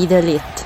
[0.00, 0.59] Be the.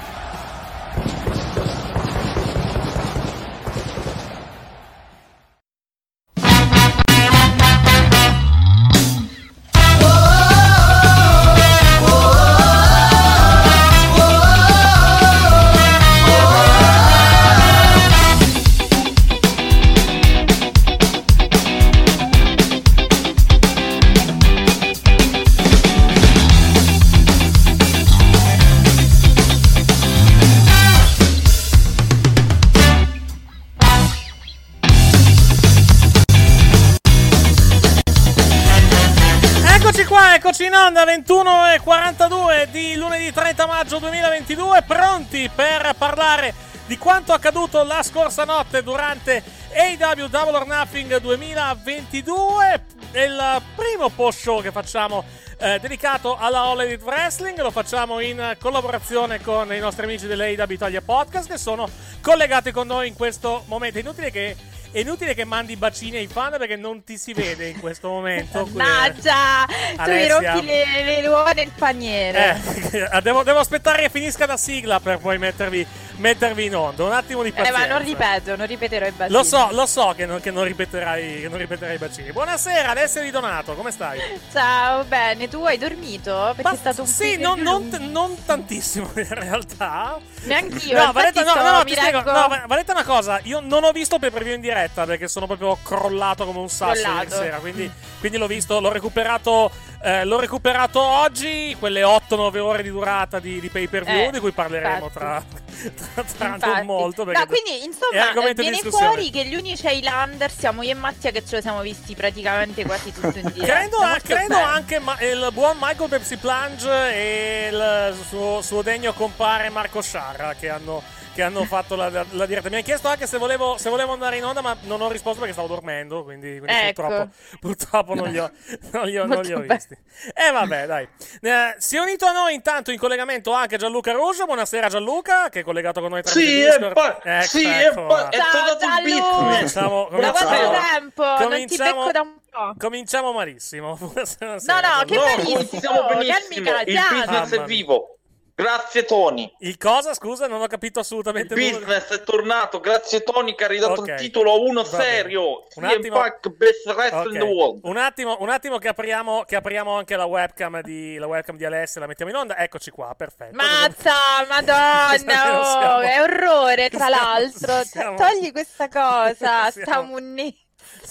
[43.85, 46.55] Maggio 2022, pronti per parlare
[46.87, 49.43] di quanto accaduto la scorsa notte durante
[49.75, 52.83] AW Double or Nothing 2022,
[53.13, 55.23] il primo post show che facciamo
[55.59, 60.71] eh, dedicato alla All Elite Wrestling, lo facciamo in collaborazione con i nostri amici dell'AW
[60.71, 61.87] Italia Podcast che sono
[62.23, 63.99] collegati con noi in questo momento.
[63.99, 64.57] È inutile che
[64.95, 68.65] è inutile che mandi bacini ai fan perché non ti si vede in questo momento.
[68.71, 72.61] Mannaggia, tu mi rompi le, le uova nel paniere.
[72.93, 75.85] Eh, devo, devo aspettare che finisca la sigla per poi mettervi,
[76.17, 77.05] mettervi in onda.
[77.05, 77.79] Un attimo di Eh, pazienza.
[77.81, 79.37] ma non ripeto, non ripeterò i bacini.
[79.37, 82.33] Lo so, lo so che non, che non ripeterai, che non ripeterai i bacini.
[82.33, 84.19] Buonasera, Alessia Di Donato, come stai?
[84.53, 86.53] Ciao, bene, tu hai dormito?
[86.55, 87.99] Perché Ma- è stato un Sì, non, non- lungo.
[87.99, 90.19] non tantissimo in realtà.
[90.45, 92.19] Neanch'io, No, Valetta, no, no, no, ti spiego.
[92.19, 93.41] No, va- Valetta, una cosa.
[93.45, 96.69] Io non ho visto pay per view in diretta perché sono proprio crollato come un
[96.69, 97.57] sasso ieri sera.
[97.59, 99.71] Quindi, quindi l'ho visto, l'ho recuperato.
[100.03, 104.31] eh, l'ho recuperato oggi, quelle 8-9 ore di durata di, di pay per view, Eh,
[104.33, 105.43] di cui parleremo tra,
[106.15, 106.85] Infatti.
[106.85, 107.25] molto.
[107.25, 111.45] perché No, quindi insomma viene fuori che gli unici Highlander siamo io e Mattia che
[111.45, 113.75] ce lo siamo visti praticamente quasi tutto in diretta.
[113.79, 119.13] Credo, Molto credo anche ma- il buon Michael Pepsi Plunge e il suo, suo degno
[119.13, 121.03] compare Marco Sciarra che hanno,
[121.35, 122.69] che hanno fatto la, la- la diretta.
[122.69, 125.39] Mi hanno chiesto anche se volevo, se volevo andare in onda, ma non ho risposto
[125.39, 126.23] perché stavo dormendo.
[126.23, 127.03] Quindi, quindi Ecco.
[127.03, 127.31] purtroppo,
[127.61, 128.51] purtroppo non li ho,
[128.93, 129.95] non li ho- non li ho visti.
[130.33, 131.09] E vabbè, dai.
[131.41, 134.45] Eh, si è unito a noi intanto in collegamento anche Gianluca Rouge.
[134.45, 136.85] Buonasera, Gianluca, che è collegato con noi tramite Sì, Discord.
[136.85, 138.29] e poi, Ecco, sì, ecco, va.
[138.29, 139.21] è tornato il.
[139.21, 141.23] Cominciamo, Da cominciamo- quanto tempo?
[141.25, 142.75] Non ti cominciamo- becco da un po'.
[142.79, 143.97] Cominciamo malissimo.
[144.01, 145.33] Buonasera, No, no, che Gianluca.
[145.35, 146.65] No, malissimo, iniziamo benissimo.
[146.65, 148.09] calmi, Il business è vivo.
[148.57, 149.53] Grazie Tony.
[149.59, 150.47] Il cosa, scusa?
[150.47, 151.71] Non ho capito Il assolutamente nulla.
[151.79, 152.79] business è tornato.
[152.79, 154.07] Grazie Tony che ha ridato Ok.
[154.09, 155.65] il titolo a uno Va serio.
[155.75, 157.33] Un attimo- Punk Best Wrestler Ok.
[157.33, 157.81] in the World.
[157.83, 161.65] Un attimo, un attimo che, apriamo, che apriamo anche la webcam di, la webcam di
[161.65, 162.57] Alessia, la mettiamo in onda.
[162.57, 163.57] Eccoci qua, perfetto.
[163.57, 164.13] Mazza,
[164.49, 167.83] madonna, oh, è orrore tra Siamo- l'altro.
[167.85, 170.63] siamo- Togli questa cosa, Siamo- sta munni.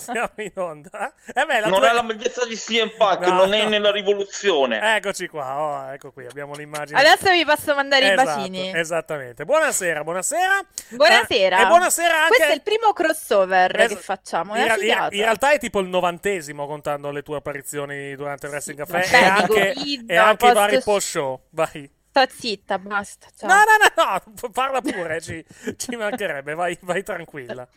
[0.03, 1.13] Siamo in onda.
[1.33, 3.69] Eh beh, la Non tua- è la bellezza di CM Punk, No, non è no.
[3.69, 4.95] nella rivoluzione.
[4.95, 6.99] Eccoci qua, oh, ecco qui, abbiamo l'immagine.
[6.99, 8.77] Adesso vi posso mandare Esatto, i bacini.
[8.77, 9.45] Esattamente.
[9.45, 10.59] Buonasera, buonasera.
[10.89, 11.57] Buonasera.
[11.57, 12.27] Eh, e buonasera anche...
[12.35, 14.55] Questo è il primo crossover Es- che facciamo.
[14.55, 14.75] In, ra-
[15.09, 19.23] in- realtà è tipo il novantesimo contando le tue apparizioni durante il Wrestling Café vabbè,
[19.23, 21.41] e anche, Id, e anche i vari post show.
[21.51, 21.89] Vai.
[22.09, 23.27] Sto zitta, basta.
[23.35, 23.49] Ciao.
[23.49, 25.43] No, no, no, no, parla pure, ci,
[25.77, 27.67] ci mancherebbe, vai, vai tranquilla.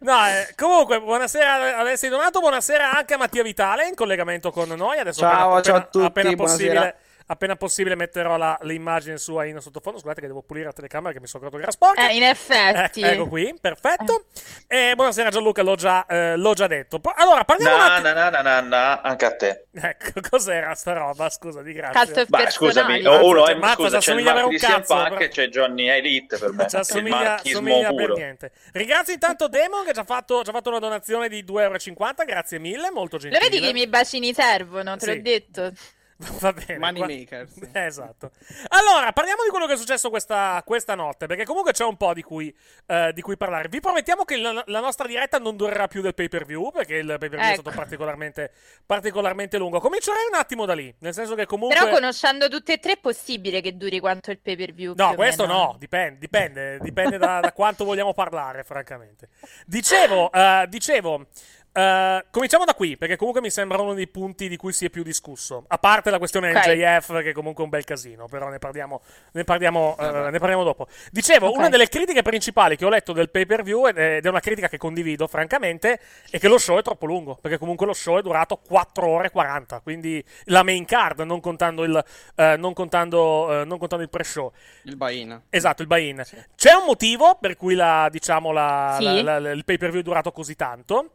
[0.00, 4.98] No, eh, comunque, buonasera Alessia Donato, buonasera anche a Mattia Vitale in collegamento con noi.
[4.98, 6.94] Adesso Ciao, appena, ciao a tutti, appena buonasera.
[7.26, 9.98] Appena possibile metterò la- l'immagine sua in sottofondo.
[9.98, 12.08] Scusate che devo pulire la telecamera che mi sono accorto che era sporca.
[12.08, 13.00] Eh, in effetti.
[13.00, 14.24] Eh, ecco qui, perfetto.
[14.66, 17.00] E buonasera Gianluca, l'ho già, eh, l'ho già detto.
[17.16, 18.12] Allora, parliamo un Na, attimo...
[18.12, 19.66] na, na, na, na, anche a te.
[19.72, 21.28] Ecco, cos'era sta roba?
[21.30, 22.22] Scusa, di grazia.
[22.22, 23.24] of Beh, scusami, personali.
[23.26, 25.48] uno è, mazza, scusa, c'è il assomiglia a marchio un di cazzo, Punk e c'è
[25.48, 26.66] Johnny Elite per me.
[26.68, 28.14] Ci assomiglia, marchismo assomiglia per puro.
[28.14, 28.52] niente.
[28.72, 32.24] Ringrazio intanto Demon che ci ha fatto, ci ha fatto una donazione di 2,50€.
[32.26, 33.42] Grazie mille, molto Lo gentile.
[33.48, 35.14] vedi che i miei bacini servono, te Sì.
[35.16, 35.72] l'ho detto.
[36.40, 36.78] Va bene.
[36.78, 36.96] Money
[37.26, 37.56] qua- makers.
[37.72, 38.30] Eh, esatto.
[38.68, 42.14] Allora, parliamo di quello che è successo questa, questa notte, perché comunque c'è un po'
[42.14, 42.54] di cui,
[42.86, 43.68] eh, di cui parlare.
[43.68, 46.96] Vi promettiamo che la, la nostra diretta non durerà più del pay per view, perché
[46.96, 47.60] il pay per view è Ecco.
[47.62, 48.52] stato particolarmente,
[48.86, 49.80] particolarmente lungo.
[49.80, 51.76] Comincerei un attimo da lì, nel senso che comunque...
[51.78, 54.94] Però conoscendo tutte e tre è possibile che duri quanto il pay per view.
[54.96, 59.28] No, questo no, dipende, dipende, dipende da, da quanto vogliamo parlare, francamente.
[59.66, 61.26] Dicevo, eh, dicevo
[61.76, 64.90] Uh, cominciamo da qui, perché comunque mi sembra uno dei punti di cui si è
[64.90, 65.64] più discusso.
[65.66, 66.76] A parte la questione okay.
[66.76, 70.62] NJF, che è comunque un bel casino, però ne parliamo, ne parliamo, uh, ne parliamo
[70.62, 70.86] dopo.
[71.10, 71.58] Dicevo, okay.
[71.58, 74.68] una delle critiche principali che ho letto del pay per view, ed è una critica
[74.68, 75.98] che condivido, francamente,
[76.30, 77.38] è che lo show è troppo lungo.
[77.40, 79.80] Perché comunque lo show è durato 4 ore e 40.
[79.80, 82.04] Quindi la main card, non contando il,
[82.36, 84.52] uh, non contando, non contando il pre-show.
[84.84, 85.42] Il buy-in.
[85.50, 86.22] Esatto, il buy-in.
[86.24, 86.36] Sì.
[86.54, 89.22] C'è un motivo per cui la, diciamo, la, sì.
[89.22, 91.10] la, il pay per view è durato così tanto.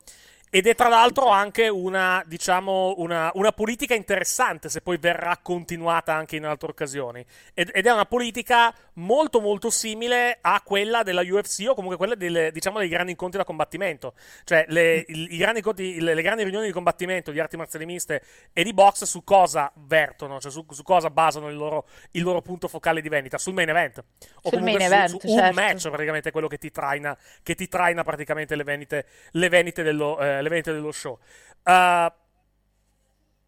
[0.52, 6.14] Ed è tra l'altro anche una, diciamo, una, una, politica interessante se poi verrà continuata
[6.16, 7.24] anche in altre occasioni.
[7.54, 12.16] Ed, ed, è una politica molto molto simile a quella della UFC o comunque quella
[12.16, 14.14] delle, diciamo, dei grandi incontri da combattimento.
[14.44, 17.86] Cioè le, i, i grandi incontri, le, le, grandi riunioni di combattimento di arti marziali
[17.86, 18.22] miste
[18.54, 22.42] e di box su cosa vertono, cioè su, su cosa basano il loro, il loro,
[22.42, 23.38] punto focale di vendita?
[23.38, 24.00] Sul main event.
[24.00, 25.50] O sul comunque event, su, su certo.
[25.50, 29.84] un match praticamente quello che ti traina, che ti traina praticamente le vendite, le vendite
[29.84, 30.20] dello...
[30.20, 31.18] Eh, l'evento dello show.
[31.64, 32.12] Uh,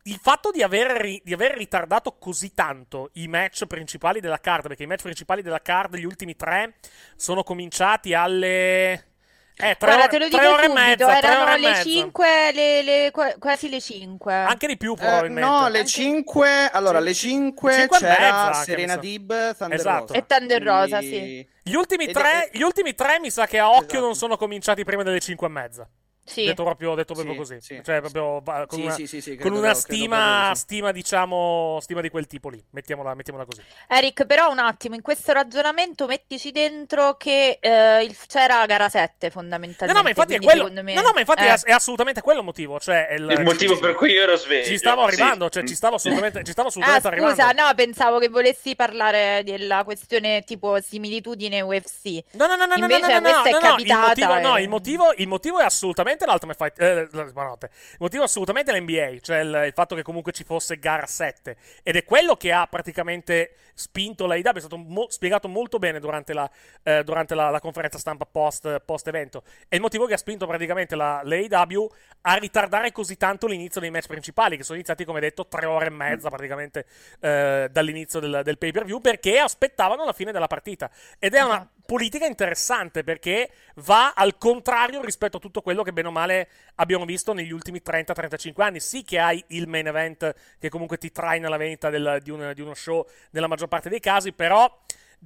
[0.03, 4.67] il fatto di aver, ri- di aver, ritardato così tanto i match principali della card,
[4.67, 6.75] perché i match principali della card, gli ultimi tre,
[7.15, 9.09] sono cominciati alle.
[9.57, 11.83] Eh, tre, Guarda, te lo dico ore subito, e mezza, erano le mezza.
[11.83, 14.33] 5, le, le, quasi le 5.
[14.33, 15.47] Anche di più, probabilmente.
[15.47, 16.69] Eh, no, le 5.
[16.71, 20.13] Allora, le 5, 5 c'era mezza, Serena Dib, Thunder esatto.
[20.13, 20.13] Rosa.
[20.15, 21.47] E Thunder Rosa, sì.
[21.61, 22.57] Gli ultimi, tre, è...
[22.57, 24.05] gli ultimi tre mi sa che a occhio esatto.
[24.05, 25.87] non sono cominciati prima delle 5 e mezza.
[26.31, 26.45] Sì.
[26.45, 27.57] Detto proprio, detto proprio sì, così.
[27.59, 32.25] Sì, cioè, proprio con sì, una, sì, con una stima, stima, diciamo, stima di quel
[32.25, 32.63] tipo lì.
[32.69, 33.61] Mettiamola, mettiamola, così.
[33.89, 38.87] Eric, però un attimo, in questo ragionamento mettici dentro che eh, il, c'era la gara
[38.87, 39.91] 7 fondamentalmente.
[39.91, 40.93] No, no, ma infatti, è, quello, me...
[40.93, 41.59] no, no, ma infatti eh.
[41.63, 42.79] è, assolutamente quello il motivo.
[42.79, 44.67] Cioè, il, il motivo per cui io ero sveglio.
[44.67, 47.35] Ci stavo arrivando, cioè ci stavo assolutamente, ci stavo assolutamente ah, arrivando.
[47.35, 52.23] Scusa, no, pensavo che volessi parlare della questione tipo similitudine UFC.
[52.31, 55.13] No, no, no, no, Invece no, no, no, no, no, il motivo, no, il motivo,
[55.17, 56.81] il motivo è assolutamente l'Ultimate Fight.
[56.81, 61.55] Eh, il motivo assolutamente l'NBA, cioè il, il, fatto che comunque ci fosse gara 7.
[61.83, 65.99] Ed è quello che ha praticamente spinto la IW, è stato mo- spiegato molto bene
[65.99, 66.49] durante, la,
[66.83, 69.43] eh, durante la, la, conferenza stampa post, post, evento.
[69.67, 71.89] È il motivo che ha spinto praticamente la, l'AEW
[72.21, 75.87] a ritardare così tanto l'inizio dei match principali, che sono iniziati, come detto, tre ore
[75.87, 76.85] e mezza praticamente
[77.19, 80.89] eh, dall'inizio del, del pay per view, perché aspettavano la fine della partita.
[81.17, 81.80] Ed è una esatto.
[81.91, 83.51] Politica interessante perché
[83.83, 87.81] va al contrario rispetto a tutto quello che bene o male abbiamo visto negli ultimi
[87.85, 88.79] 30-35 anni.
[88.79, 92.53] Sì che hai il main event che comunque ti traina la vendita del, di, un,
[92.55, 94.73] di, uno show nella maggior parte dei casi, però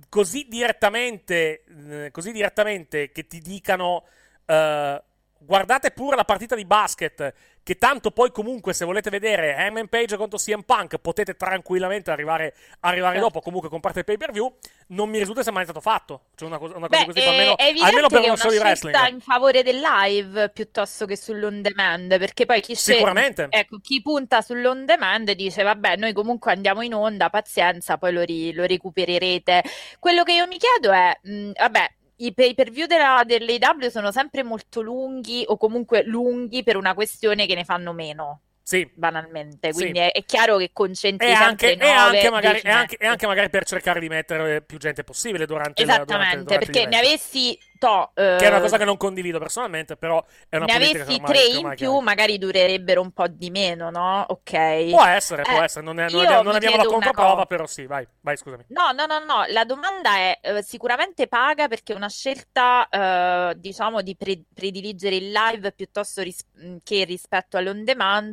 [0.10, 4.04] così direttamente, eh, così direttamente che ti dicano...
[4.48, 5.02] Uh,
[5.38, 7.34] guardate pure la partita di basket
[7.66, 12.54] che tanto poi comunque se volete vedere Hangman Page contro CM Punk potete tranquillamente arrivare,
[12.82, 13.28] arrivare certo.
[13.28, 14.56] dopo, comunque comprate il pay per view,
[14.90, 16.26] non mi risulta sia mai stato fatto.
[16.36, 19.08] Cioè una cosa, una cosa Beh, così, almeno, almeno per uno show di wrestling.
[19.08, 23.48] in favore del live piuttosto che sull'on demand, perché poi chi, Sicuramente.
[23.50, 28.14] Sceglie, ecco, chi punta sull'on demand dice vabbè noi comunque andiamo in onda, pazienza, poi
[28.14, 29.64] lo, ri- lo recupererete.
[29.98, 34.12] Quello che io mi chiedo è, mh, vabbè, i pay per view della, dell'AW sono
[34.12, 38.42] sempre molto lunghi o comunque lunghi per una questione che ne fanno meno.
[38.66, 38.90] Sì.
[38.96, 40.06] Banalmente, quindi sì.
[40.06, 43.28] è, è, chiaro che concentri e anche, 9, e, anche magari, e, anche, e anche
[43.28, 46.98] magari per cercare di mettere più gente possibile durante Esattamente, il durante, durante perché ne
[46.98, 50.74] avessi to, uh, che è una cosa che non condivido personalmente, però è una ne
[50.74, 54.26] politica avessi ormai, tre in più, magari durerebbero un po' di meno, no?
[54.28, 54.90] Ok.
[54.90, 57.86] Può essere, può eh, essere, non, è, non abbiamo, non abbiamo la controprova, però sì,
[57.86, 58.66] vai, vai, scusami.
[58.70, 64.02] No, no, no, no, la domanda è uh, sicuramente paga perché è una scelta, diciamo,
[64.02, 66.46] di pre- prediligere il live piuttosto ris-
[66.84, 68.32] che rispetto all'on demand,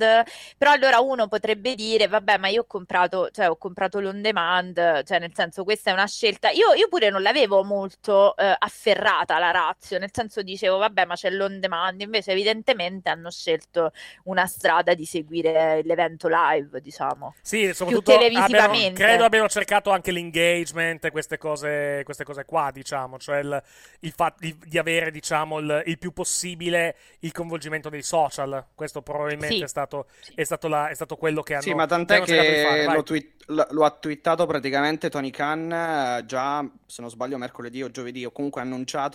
[0.57, 5.03] però allora uno potrebbe dire, vabbè, ma io ho comprato, cioè ho comprato l'on demand,
[5.05, 9.51] cioè nel senso questa è una scelta, io, io pure non l'avevo molto afferrata la
[9.51, 13.93] razio, nel senso dicevo vabbè ma c'è l'on demand, invece evidentemente hanno scelto
[14.25, 17.35] una strada di seguire l'evento live, diciamo.
[17.43, 23.39] Sì, soprattutto abbiano, credo abbiano cercato anche l'engagement, queste cose, queste cose qua, diciamo, cioè
[23.39, 23.63] il,
[24.01, 29.03] il fatto di, di, avere diciamo il, il, più possibile il coinvolgimento dei social, questo
[29.03, 29.63] probabilmente sì.
[29.63, 30.33] è, stato, sì.
[30.35, 33.85] è, stato la, è, stato, quello che hanno Sì, ma tant'è che lo, tweet, lo,
[33.85, 38.61] ha twittato praticamente Tony Khan eh, già, se non sbaglio, mercoledì o giovedì, o comunque
[38.61, 38.65] ha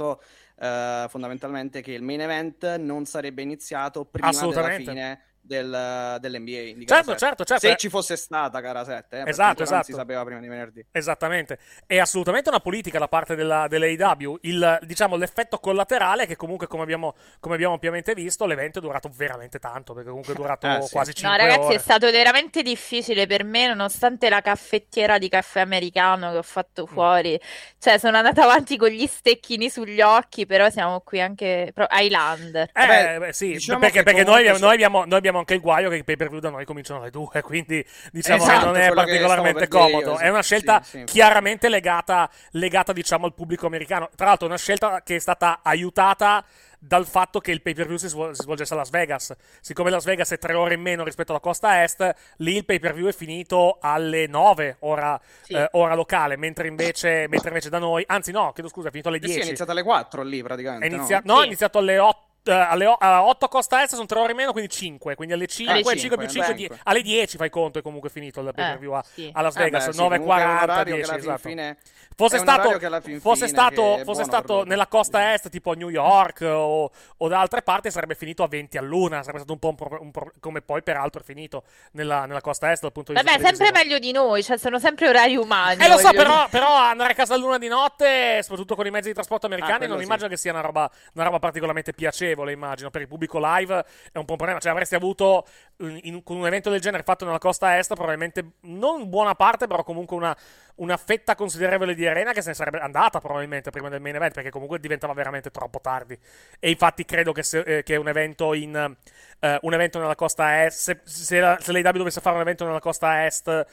[0.08, 0.22] annunciato
[0.58, 6.78] uh, fondamentalmente che il main event non sarebbe iniziato prima della fine del, dell'NBA.
[6.78, 7.68] Di certo, certo, certo.
[7.68, 9.76] Se ci fosse stata gara 7, eh, esatto, esatto.
[9.76, 10.86] non si sapeva prima di venerdì.
[10.92, 11.58] Esattamente.
[11.86, 14.38] È assolutamente una politica da parte della, dell'AEW.
[14.42, 18.82] Il, diciamo, l'effetto collaterale è che comunque, come abbiamo, come abbiamo ampiamente visto, l'evento è
[18.82, 20.92] durato veramente tanto, perché comunque è durato eh, sì.
[20.92, 21.42] quasi 5 ore.
[21.42, 21.76] No, ragazzi, ore.
[21.76, 26.84] è stato veramente difficile per me, nonostante la caffettiera di caffè americano che ho fatto
[26.84, 26.94] mm.
[26.94, 27.32] fuori.
[27.32, 27.78] Mm.
[27.80, 31.72] Cioè, sono andata avanti con gli stecchini sugli occhi, però siamo qui anche...
[31.74, 32.70] Pro- Highlander.
[32.74, 35.90] Eh, beh, sì, diciamo perché, perché noi, abbiamo, noi, abbiamo, noi abbiamo anche il guaio
[35.90, 38.76] che i pay per view da noi cominciano alle due, quindi diciamo esatto, che non
[38.76, 40.12] è particolarmente comodo.
[40.14, 44.10] Io, è una scelta sì, sì, chiaramente legata, legata, diciamo, al pubblico americano.
[44.16, 46.44] Tra l'altro, una scelta che è stata aiutata
[46.80, 49.36] dal fatto che il pay per view si, svol- si, svolgesse a Las Vegas.
[49.62, 52.80] Siccome Las Vegas è tre ore in meno rispetto alla costa est, lì il pay
[52.80, 55.54] per view è finito alle 9 ora, sì.
[55.54, 59.10] eh, ora locale, mentre invece, mentre invece, da noi, anzi no, chiedo scusa, è finito
[59.10, 59.34] alle 10.
[59.34, 60.86] Sì, è iniziato alle 4 lì praticamente.
[60.86, 61.44] È inizia- no, no sì.
[61.44, 64.38] è iniziato alle 8 uh, alle o- uh, 8 costa est sono 3 ore in
[64.38, 65.16] meno, quindi 5.
[65.16, 68.10] Quindi alle 5, alle 5, 5 più 5, 10, alle 10 fai conto, è comunque
[68.10, 69.30] finito il pay per view a, sì.
[69.34, 69.88] a Las Vegas.
[69.88, 71.38] Eh beh, 9.40, 10, esatto.
[71.38, 71.78] Fine...
[72.18, 72.80] Fosse stato,
[73.20, 77.62] fosse stato, fosse stato nella costa est, tipo a New York o, o, da altre
[77.62, 79.22] parti, sarebbe finito a 20 all'una.
[79.22, 81.62] Sarebbe stato un po' un pro, un pro, come poi, peraltro, è finito
[81.92, 83.38] nella, nella, costa est dal punto di vista.
[83.38, 85.84] Vabbè, sempre meglio di noi, cioè sono sempre orari umani.
[85.84, 88.90] Eh, lo so, però, però, andare a casa a luna di notte, soprattutto con i
[88.90, 90.04] mezzi di trasporto americani, ah, non sì.
[90.06, 92.37] immagino che sia una roba, una roba particolarmente piacevole.
[92.46, 94.60] Immagino per il pubblico live è un po' un problema.
[94.60, 95.46] Cioè, avresti avuto
[95.78, 99.84] in, con un evento del genere fatto nella costa est, probabilmente non buona parte, però
[99.84, 100.36] comunque una,
[100.78, 104.34] una fetta considerevole di arena che se ne sarebbe andata probabilmente prima del main event
[104.34, 106.18] perché comunque diventava veramente troppo tardi
[106.60, 108.96] e infatti credo che, se, eh, che un evento in
[109.40, 112.66] uh, un evento nella costa est se, se, la, se l'AEW dovesse fare un evento
[112.66, 113.66] nella costa est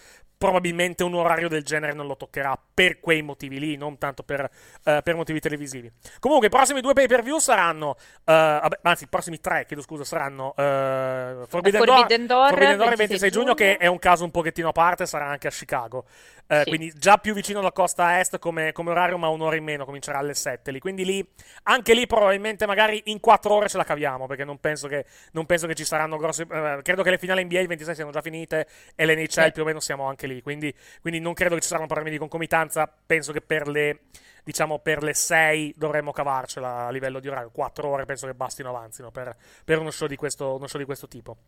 [0.45, 4.43] probabilmente un orario del genere non lo toccherà per quei motivi lì, non tanto per,
[4.85, 5.91] uh, per motivi televisivi.
[6.21, 9.83] Comunque, i prossimi due pay per view saranno, uh, vabbè, anzi, i prossimi tre, chiedo
[9.83, 14.25] scusa, saranno uh, Forbidden, Forbidden Door, Forbidden Door 26, 26 giugno, che è un caso
[14.25, 16.05] un pochettino a parte, sarà anche a Chicago.
[16.47, 16.69] Eh, sì.
[16.69, 20.19] Quindi già più vicino alla costa est come, come, orario, ma un'ora in meno, comincerà
[20.19, 20.79] alle 7 lì.
[20.79, 21.27] Quindi lì,
[21.65, 25.47] anche lì probabilmente magari in 4 ore ce la caviamo, perché non penso che, non
[25.47, 26.43] penso che ci saranno grossi...
[26.43, 29.53] Eh, credo che le finali NBA il 26 siano già finite e l'NHL sì.
[29.53, 30.43] più o meno siamo anche lì.
[30.43, 32.93] Quindi, quindi non credo che ci saranno problemi di concomitanza.
[33.07, 34.01] Penso che per le
[34.45, 37.51] diciamo per le 6 dovremmo cavarcela a livello di orario.
[37.51, 39.35] 4 ore penso che bastino avanzino per,
[39.65, 41.39] per uno, show questo, uno, show di questo, tipo.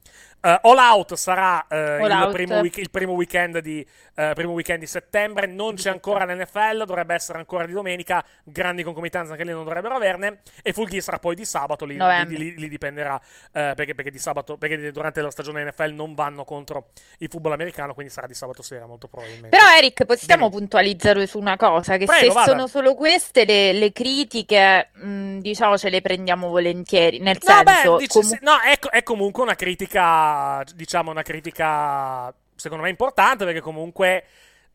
[0.41, 2.33] Uh, All Out sarà uh, All il, out.
[2.33, 5.47] Primo week, il, primo weekend di, uh, primo weekend di settembre.
[5.47, 8.25] Non c'è ancora l'NFL, dovrebbe essere ancora di domenica.
[8.43, 10.41] Grandi concomitanze anche lì non dovrebbero averne.
[10.63, 11.85] E Full Gear sarà poi di sabato.
[11.85, 13.21] Lì, lì, lì, lì dipenderà
[13.53, 16.89] perché, perché, di sabato, perché durante la stagione NFL non vanno contro
[17.19, 17.93] il football americano.
[17.93, 19.51] Quindi sarà di sabato sera, molto probabilmente.
[19.51, 20.61] Però, Eric, possiamo Dimmi.
[20.61, 22.47] puntualizzare su una cosa: che Prego, se vada.
[22.47, 27.19] sono solo queste le, le critiche, mh, diciamo, ce le prendiamo volentieri.
[27.19, 32.35] Nel no, senso, beh, dici, com- no, è, è, comunque una critica, diciamo, una critica
[32.57, 34.25] secondo me importante perché comunque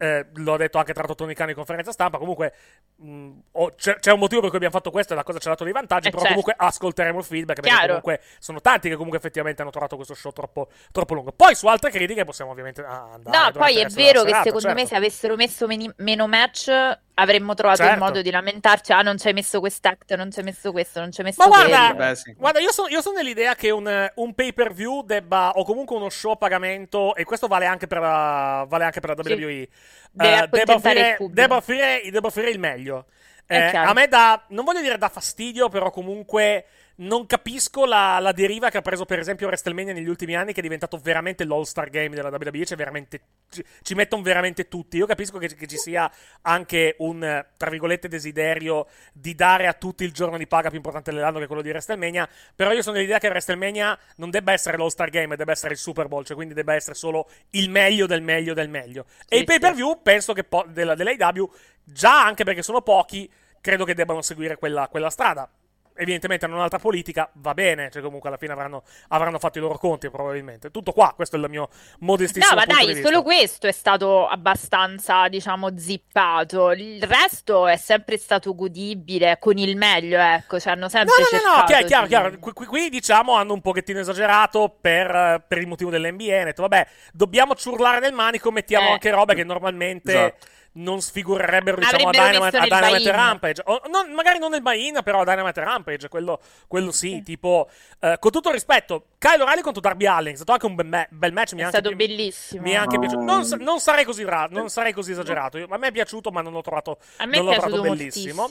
[0.02, 2.54] eh, l'ho detto anche tra l'altro Tony Cano in conferenza stampa, comunque
[2.96, 5.48] mh, oh, c'è, c'è, un motivo per cui abbiamo fatto questo e la cosa ci
[5.48, 6.42] ha dato dei vantaggi, eh però certo.
[6.42, 7.88] comunque ascolteremo il feedback perché Chiaro.
[8.02, 11.32] comunque sono tanti che comunque effettivamente hanno trovato questo show troppo, troppo lungo.
[11.34, 13.38] Poi su altre critiche possiamo ovviamente andare.
[13.38, 14.82] No, poi è vero che serata, secondo certo.
[14.82, 16.72] me se avessero messo meni- meno match
[17.16, 17.94] avremmo trovato certo.
[17.94, 18.92] il modo di lamentarci.
[18.92, 21.48] Ah, non ci hai messo quest'act, non ci hai messo questo, non ci hai messo
[21.48, 22.34] Ma guarda, Beh, sì.
[22.38, 25.96] guarda io, sono, io sono nell'idea che un, un, pay per view debba, o comunque
[25.96, 29.34] uno show a pagamento, e questo vale anche per la, vale anche per la WWE,
[29.34, 29.70] sì.
[30.12, 33.06] uh, debba, offrire, il debba, offrire, debba offrire il meglio.
[33.48, 36.66] Eh, a me dà, non voglio dire da fastidio, però comunque
[36.98, 40.60] non capisco la, la, deriva che ha preso, per esempio, WrestleMania negli ultimi anni, che
[40.60, 42.66] è diventato veramente l'all-star game della WWE.
[42.66, 44.98] Cioè, veramente, ci, ci mettono veramente tutti.
[44.98, 50.04] Io capisco che, che, ci sia anche un, tra virgolette, desiderio di dare a tutti
[50.04, 52.28] il giorno di paga più importante dell'anno, che è quello di WrestleMania.
[52.56, 56.08] Però io sono dell'idea che WrestleMania non debba essere l'all-star game, debba essere il Super
[56.08, 59.06] Bowl, cioè quindi debba essere solo il meglio del meglio del meglio.
[59.08, 61.52] Sì, e i pay per view, penso che po- della, dell'AW,
[61.84, 65.50] già anche perché sono pochi, credo che debbano seguire quella, quella strada
[65.96, 69.78] evidentemente hanno un'altra politica, va bene, cioè comunque alla fine avranno, avranno, fatto i loro
[69.78, 70.72] conti probabilmente.
[70.72, 71.70] Tutto qua, questo è il mio
[72.00, 76.72] modestissimo No, ma dai, solo questo è stato abbastanza, diciamo, zippato.
[76.72, 81.50] Il resto è sempre stato godibile, con il meglio, ecco, cioè hanno sempre no, no,
[81.52, 82.40] no, no, chiaro, chiaro, chiaro.
[82.40, 86.88] Qui, qui, diciamo hanno un pochettino esagerato per, per il motivo dell'NBA, hanno detto vabbè,
[87.14, 88.92] dobbiamo ciurlare nel manico, mettiamo eh.
[88.94, 90.12] anche robe che normalmente...
[90.12, 93.62] Esatto non sfigurerebbero diciamo, a Dynamite, a Dynamite Rampage.
[93.66, 97.24] O, non, magari non nel buy-in, però a Dynamite Rampage, quello, quello sì, sì.
[97.24, 100.76] tipo, uh, con tutto il rispetto, Kyle O'Reilly contro Darby Allin, è stato anche un
[100.76, 102.62] bel, me- bel match, mi è, è stato anche, bellissimo.
[102.62, 103.24] Mi è anche piaciuto.
[103.24, 106.54] Non, non, sarei così ra- non sarei così esagerato, a me è piaciuto, ma non
[106.54, 108.48] l'ho trovato, a me non l'ho trovato bellissimo.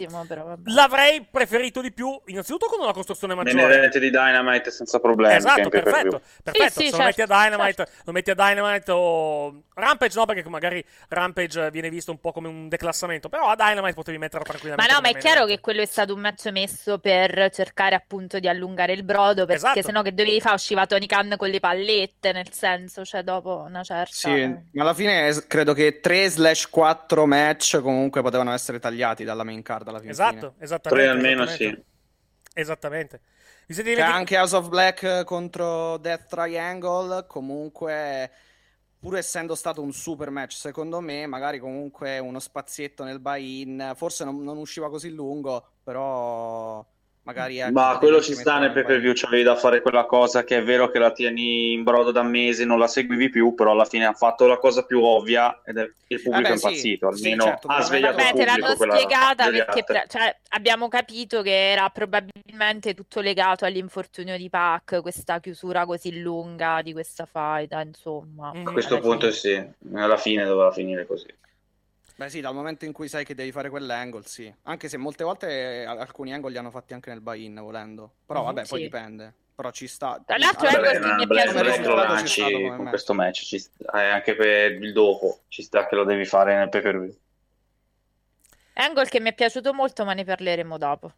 [0.65, 3.62] L'avrei preferito di più, innanzitutto con una costruzione maggiore.
[3.62, 5.35] Nell'evento di Dynamite senza problemi.
[5.35, 6.65] Esatto, perfetto, perfetto.
[6.65, 7.93] Sì, sì, se certo, lo metti a Dynamite, certo.
[8.05, 12.49] lo metti a Dynamite o Rampage no, perché magari Rampage viene visto un po' come
[12.49, 14.93] un declassamento, però a Dynamite potevi metterlo tranquillamente.
[14.93, 18.38] Ma no, ma è chiaro che quello è stato un match messo per cercare appunto
[18.38, 19.83] di allungare il brodo, perché Esatto.
[19.83, 23.83] sennò che dovevi fare usciva Tony Khan con le pallette, nel senso, cioè dopo una
[23.83, 24.12] certa...
[24.12, 29.88] Sì, ma alla fine credo che 3/4 match comunque potevano essere tagliati dalla main card
[29.88, 30.11] alla fine.
[30.12, 31.05] Esatto, esattamente.
[31.05, 31.85] Tre almeno esattamente.
[32.52, 32.61] sì.
[32.61, 33.21] Esattamente.
[33.67, 38.29] Dimentichi- anche House of Black contro Death Triangle, comunque,
[39.00, 44.25] pur essendo stato un super match, secondo me, magari comunque uno spazietto nel buy-in, forse
[44.25, 46.87] non, non usciva così lungo, però
[47.23, 47.59] magari...
[47.59, 50.45] ecco, Ma quello anche ci sta nel pay per view, c'avevi da fare quella cosa
[50.45, 53.73] che è vero che la tieni in brodo da mesi, non la seguivi più, però
[53.73, 56.67] alla fine ha fatto la cosa più ovvia ed è il pubblico Vabbè, è sì,
[56.67, 60.07] impazzito, sì, almeno certo, ha svegliato Vabbè, il te pubblico l'hanno quella spiegata perché pre-
[60.09, 66.81] cioè, abbiamo capito che era probabilmente tutto legato all'infortunio di Pac, questa chiusura così lunga
[66.83, 68.53] di questa faida, insomma.
[68.55, 68.67] Mhm.
[68.67, 69.75] A questo punto fine.
[69.83, 71.27] sì, alla fine doveva finire così.
[72.21, 74.55] Beh sì, dal momento in cui sai che devi fare quell'angle, sì.
[74.65, 75.49] Anche se molte volte
[75.81, 78.12] eh, alcuni angle li hanno fatti anche nel buy-in, volendo.
[78.27, 78.83] Però Mhm, vabbè, poi sì.
[78.83, 79.35] dipende.
[79.55, 80.21] Però ci sta.
[80.23, 81.65] Tra l'altro Allora, Angle mi è piaciuto
[82.77, 82.91] con match.
[82.91, 86.57] questo match, ci sta- eh, anche per il dopo, ci sta che lo devi fare
[86.57, 87.17] nel pay per view.
[88.75, 91.12] Angle che mi è piaciuto molto, ma ne parleremo dopo.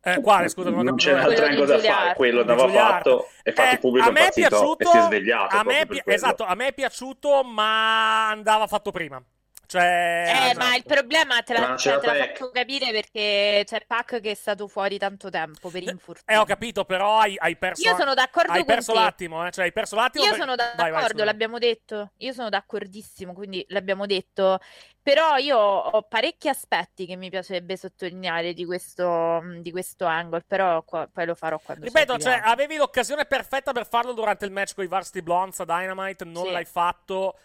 [0.00, 3.50] Eh, quale, scusa, non non c'era altro angle da fare, quello Di andava fatto e
[3.50, 6.02] infatti Eh, pubblico a è me è piaciuto, e si è svegliato a me, pi-
[6.04, 9.22] esatto, a me è piaciuto, ma andava fatto prima.
[9.66, 9.82] Cioè,
[10.26, 10.58] Eh, esatto.
[10.58, 14.34] ma il problema te l'ha, cioè, te l'ha fatto capire perché c'è Pac che è
[14.34, 16.40] stato fuori tanto tempo per Eh, infortunio.
[16.40, 17.88] ho capito, però hai, hai perso.
[17.88, 18.98] Io sono d'accordo Hai con perso te.
[18.98, 19.50] l'attimo, eh?
[19.50, 20.24] Cioè, hai perso l'attimo.
[20.24, 21.24] Io per- sono Vai, vai, d'accordo, scusa.
[21.24, 22.10] l'abbiamo detto.
[22.18, 24.58] Io sono d'accordissimo, quindi l'abbiamo detto.
[25.02, 30.82] Però io ho parecchi aspetti che mi piacerebbe sottolineare di questo, di questo angle, però
[30.82, 34.74] qua- poi lo farò quando Ripeto, cioè, avevi l'occasione perfetta per farlo durante il match
[34.74, 36.52] con i Varsity Blondes a Dynamite, non Sì.
[36.52, 37.36] l'hai fatto.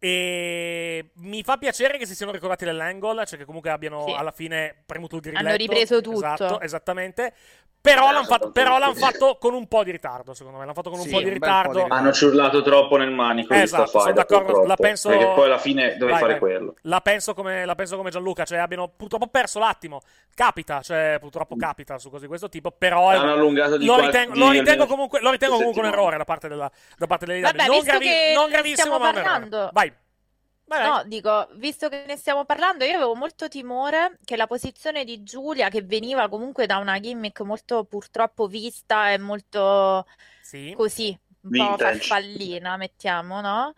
[0.00, 4.12] E mi fa piacere che si siano ricordati dell'angle, cioè che comunque abbiano Sì.
[4.16, 5.44] alla fine premuto il grilletto.
[5.46, 6.16] Hanno ripreso tutto.
[6.18, 7.32] Esatto, esattamente.
[7.80, 10.64] Però, Eh, l'hanno fatto, però l'hanno fatto con un po' di ritardo, secondo me.
[10.64, 11.72] L'hanno fatto con un Sì, po' di bel po' di ritardo.
[11.74, 11.94] ritardo.
[11.94, 15.58] Hanno ciurlato troppo nel manico di Esatto, sono faida, d'accordo, la penso- perché poi alla
[15.58, 16.38] fine dovevi fare vai.
[16.40, 16.74] quello.
[16.82, 20.00] La penso, come, la penso come Gianluca, cioè abbiano purtroppo perso l'attimo.
[20.38, 23.10] Capita, cioè purtroppo capita su cose di questo tipo, però
[23.76, 27.06] di lo ritengo, lo ritengo comunque, lo ritengo comunque un errore da parte della, da
[27.08, 29.92] parte delle Vabbè, non, visto che non ne gravissimo, stiamo ma parlando- Vai.
[30.66, 30.86] Vai.
[30.86, 35.24] No, dico, visto che ne stiamo parlando, io avevo molto timore che la posizione di
[35.24, 40.06] Giulia, che veniva comunque da una gimmick molto purtroppo vista e molto
[40.40, 40.72] Sì.
[40.76, 41.98] così, un po' Vintage.
[41.98, 43.74] farfallina, mettiamo, no?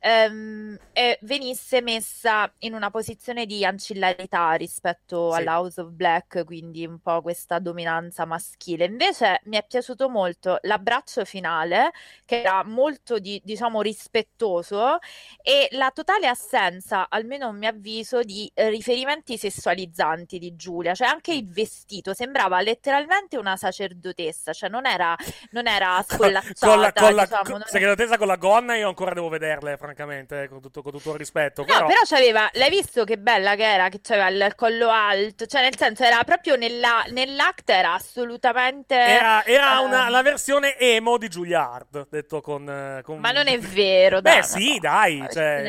[0.00, 5.38] Ehm, e venisse messa in una posizione di ancillarità rispetto Sì.
[5.40, 8.84] alla House of Black, quindi un po' questa dominanza maschile.
[8.84, 11.90] Invece mi è piaciuto molto l'abbraccio finale,
[12.24, 14.98] che era molto, di- diciamo, rispettoso,
[15.42, 20.94] e la totale assenza, almeno a mio avviso, di eh, riferimenti sessualizzanti di Giulia.
[20.94, 25.16] Cioè anche il vestito sembrava letteralmente una sacerdotessa, cioè non era,
[25.50, 28.88] non era scollacciata, con la, con la diciamo, con- non segretezza con la gonna io
[28.88, 32.48] ancora devo vederle francamente eh, con tutto, con tutto il rispetto No, però, però c'aveva,
[32.52, 36.22] l'hai visto che bella che era, che c'aveva il collo alto, cioè nel senso era
[36.24, 38.94] proprio nella, nell'act era assolutamente...
[38.94, 43.48] era, era eh, una, la versione emo di Giuliard detto con, eh, con- Ma non
[43.48, 45.62] è vero, beh dai, sì ma- dai cioè,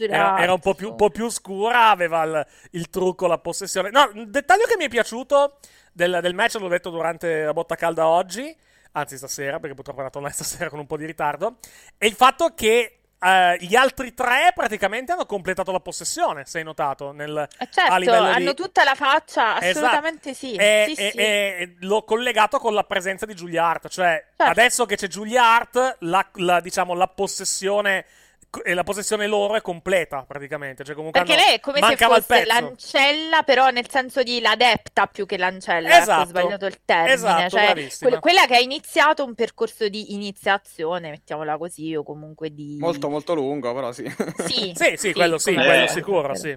[0.00, 3.90] era, era un, po più, un po' più scura aveva il, il trucco la possessione.
[3.90, 5.58] No un dettaglio che mi è piaciuto
[5.92, 8.54] del, del match l'ho detto durante la botta calda oggi
[8.92, 11.56] anzi stasera perché purtroppo è andato online stasera con un po' di ritardo
[11.96, 16.64] è il fatto che eh, gli altri tre praticamente hanno completato la possessione, se hai
[16.64, 17.12] notato.
[17.12, 19.86] Nel, Eh, certo, livello di- hanno tutta la faccia, Esatto.
[19.86, 20.54] assolutamente sì.
[20.54, 21.16] E, sì, e- sì.
[21.18, 23.88] e l'ho collegato con la presenza di Giulia Hart.
[23.88, 24.50] Cioè, Certo.
[24.50, 28.04] adesso che c'è Giulia Hart, la, la- diciamo, la possessione.
[28.62, 30.84] E La possessione loro è completa praticamente.
[30.84, 34.40] Cioè, comunque Perché hanno- lei è come se mancava fosse l'ancella, però nel senso di
[34.40, 35.98] l'adepta più che l'ancella.
[35.98, 36.22] Esatto.
[36.22, 37.12] ho sbagliato il termine.
[37.14, 42.52] Esatto, cioè, quel- quella che ha iniziato un percorso di iniziazione, mettiamola così, o comunque
[42.52, 42.76] di...
[42.78, 44.04] Molto molto lungo, però sì.
[44.46, 45.88] Sì, Sì, sì, quello sì, quello Eh.
[45.88, 46.56] sicuro, sì.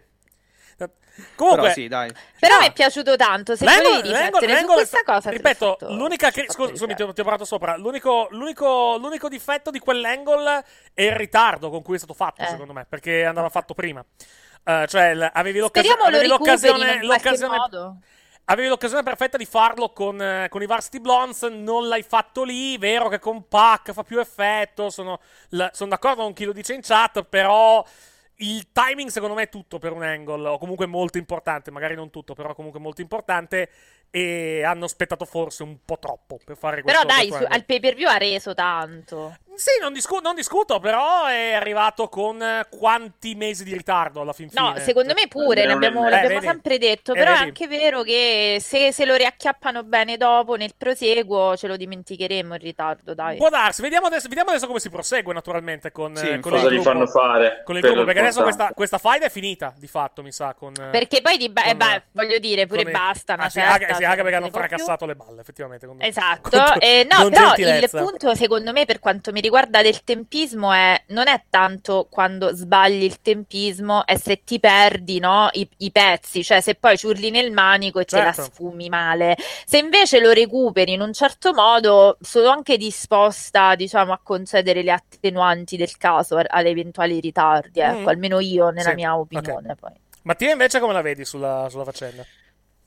[1.36, 2.12] Comunque, Però sì, dai.
[2.40, 2.62] Però No.
[2.62, 3.56] mi è piaciuto tanto.
[3.56, 7.22] Se L'angle- volevi su l'angle- questa cosa, ripeto, l'unica cri- scusa, scusami, ti, ho- ti
[7.22, 7.76] ho parlato sopra.
[7.76, 10.63] L'unico, l'unico, l'unico difetto di quell'angle
[10.94, 12.48] è il ritardo con cui è stato fatto, Eh.
[12.48, 14.06] secondo me, perché andava fatto prima.
[14.63, 17.96] Uh, cioè, l- avevi, l'occasi- Speriamo lo avevi l'occasione, l'occasione, modo.
[18.46, 22.78] avevi l'occasione perfetta di farlo con, eh, con i Varsity Blondes, non l'hai fatto lì,
[22.78, 26.74] vero che con Pac fa più effetto, sono, l- sono d'accordo con chi lo dice
[26.74, 27.84] in chat, però
[28.38, 32.10] il timing secondo me è tutto per un angle, o comunque molto importante, magari non
[32.10, 33.69] tutto, però comunque molto importante,
[34.10, 37.06] e hanno aspettato forse un po' troppo per fare questo.
[37.06, 39.38] Però dai, su- al pay per view ha reso tanto.
[39.58, 42.39] Sì, non, discu- non discuto, però è arrivato con
[42.70, 44.62] quanti mesi di ritardo alla fin fine.
[44.62, 47.48] No, secondo me pure, Eh, l'abbiamo, eh, l'abbiamo sempre detto, Eh, però è vedi.
[47.48, 52.62] anche vero che se, se lo riacchiappano bene dopo, nel proseguo, ce lo dimenticheremo il
[52.62, 53.38] ritardo, dai.
[53.38, 56.65] Può darsi, vediamo adesso, vediamo adesso come si prosegue naturalmente con, Sì, eh, con Cosa
[56.67, 56.89] il gli gruppo.
[56.91, 57.62] fanno fare?
[57.65, 60.72] Con il gruppo, perché adesso questa, questa fight è finita, di fatto, mi sa, con...
[60.80, 63.60] eh, Perché poi di ba- eh, con- beh, voglio dire, pure basta, una Ah, sì,
[63.60, 64.67] certa, anche, sì, anche perché hanno può più.
[64.67, 65.88] fracassato le balle, effettivamente.
[65.88, 69.46] con- Esatto, con- eh, no, con però il punto secondo me per quanto mi riguarda
[69.82, 75.50] del tempismo è non è tanto quando sbagli il tempismo, è se ti perdi no,
[75.54, 78.42] i, i pezzi, cioè se poi ciurli nel manico e te la Certo.
[78.44, 79.36] sfumi male.
[79.66, 84.92] Se invece lo recuperi in un certo modo, sono anche disposta, diciamo, a concedere le
[84.92, 88.10] attenuanti del caso alle eventuali ritardi, ecco, Mm.
[88.10, 89.92] almeno io nella Sì, mia opinione poi.
[90.24, 92.28] Mattia, invece, come la vedi sulla, sulla faccenda?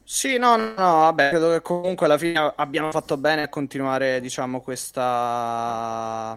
[0.03, 4.21] Sì, no, no, no, vabbè, credo che comunque alla fine abbiamo fatto bene a continuare,
[4.21, 6.37] diciamo, questa,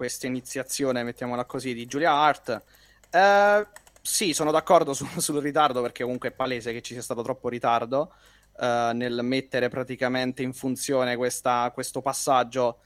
[0.00, 2.62] questa iniziazione, mettiamola così, di Julia Hart.
[3.10, 3.66] Eh,
[4.00, 7.50] sì, sono d'accordo su- sul ritardo perché comunque è palese che ci sia stato troppo
[7.50, 8.14] ritardo
[8.58, 12.78] eh, nel mettere praticamente in funzione questa- questo passaggio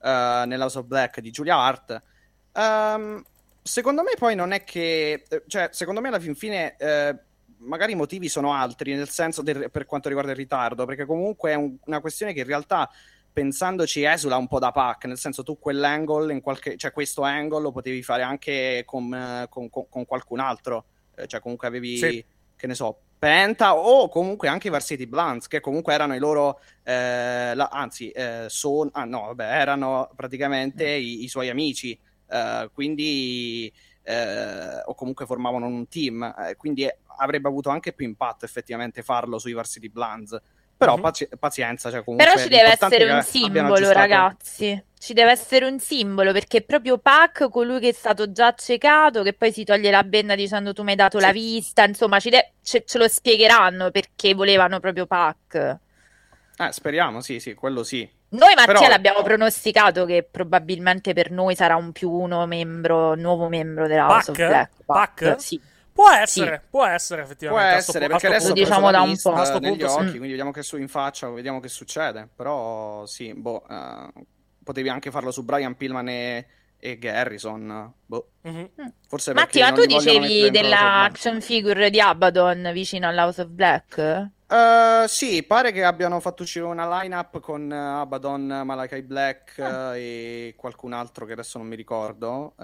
[0.00, 2.00] eh, nell'House of Black di Julia Hart.
[2.52, 3.20] Ehm,
[3.60, 7.18] secondo me poi non è che, eh, cioè, secondo me alla fin fine eh,
[7.62, 11.50] magari i motivi sono altri, nel senso del- per quanto riguarda il ritardo, perché comunque
[11.50, 12.88] è un- una questione che in realtà
[13.32, 17.60] pensandoci esula un po' da pack, nel senso tu quell'angle, in qualche, cioè questo angle
[17.60, 20.84] lo potevi fare anche con, con- con- con qualcun altro,
[21.16, 22.24] Eh, cioè comunque avevi, Sì.
[22.56, 26.58] che ne so, Penta o comunque anche i Varsity Blunts, che comunque erano i loro,
[26.84, 31.98] eh, la- anzi, eh, son- ah, no, vabbè, erano praticamente i, i suoi amici,
[32.30, 33.70] eh, quindi,
[34.02, 36.88] eh, o comunque formavano un team, eh, quindi
[37.18, 40.40] avrebbe avuto anche più impatto effettivamente farlo sui Varsity Blunts.
[40.80, 41.02] Però Mhm.
[41.02, 44.82] pazi- pazienza, cioè comunque Però ci deve essere un simbolo, ragazzi.
[44.98, 49.34] Ci deve essere un simbolo perché proprio Pac, colui che è stato già accecato, che
[49.34, 51.32] poi si toglie la benna dicendo tu mi hai dato la Sì.
[51.34, 51.84] vista.
[51.84, 55.76] Insomma, ci de- ce, ce lo spiegheranno perché volevano proprio Pac.
[56.56, 58.08] Eh, speriamo, sì, sì, quello sì.
[58.30, 63.48] Noi, Mattia, Però- l'abbiamo pronosticato che probabilmente per noi sarà un più uno membro, nuovo
[63.48, 64.48] membro della House of Pac?
[64.48, 64.70] Black.
[64.86, 65.34] Pac?
[65.40, 65.60] Sì.
[65.92, 67.80] Può essere, può essere, Può effettivamente.
[67.82, 69.32] sto essere, perché adesso punto- preso diciamo da un po'.
[69.32, 69.94] A sto negli punto sì.
[69.96, 72.28] occhi, quindi vediamo che su in faccia, vediamo che succede.
[72.34, 74.08] Però sì, boh, eh,
[74.64, 76.46] potevi anche farlo su Brian Pillman e,
[76.78, 77.92] e Garrison.
[78.06, 78.70] Boh, Mhm.
[79.08, 84.28] forse perché Mattia, ma tu dicevi della action figure di Abaddon vicino all'House of Black?
[84.52, 89.96] Eh, sì, pare che abbiano fatto uscire una lineup con Abaddon, Malachi Black Ah.
[89.96, 92.54] eh, e qualcun altro che adesso non mi ricordo.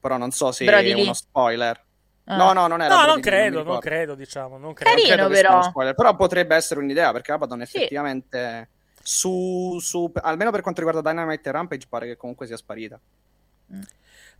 [0.00, 1.02] però non so se Brody è Lee.
[1.02, 1.84] uno spoiler.
[2.32, 2.36] Ah.
[2.36, 3.80] No, no, non era No, non credo, non ricordo.
[3.80, 4.56] credo, diciamo.
[4.58, 4.90] Non credo.
[4.96, 5.62] Carino, credo che sia però.
[5.62, 7.76] spoiler, però potrebbe essere un'idea perché Abaddon Sì.
[7.76, 8.68] effettivamente
[9.02, 13.00] su, su- almeno per quanto riguarda Dynamite e Rampage pare che comunque sia sparita.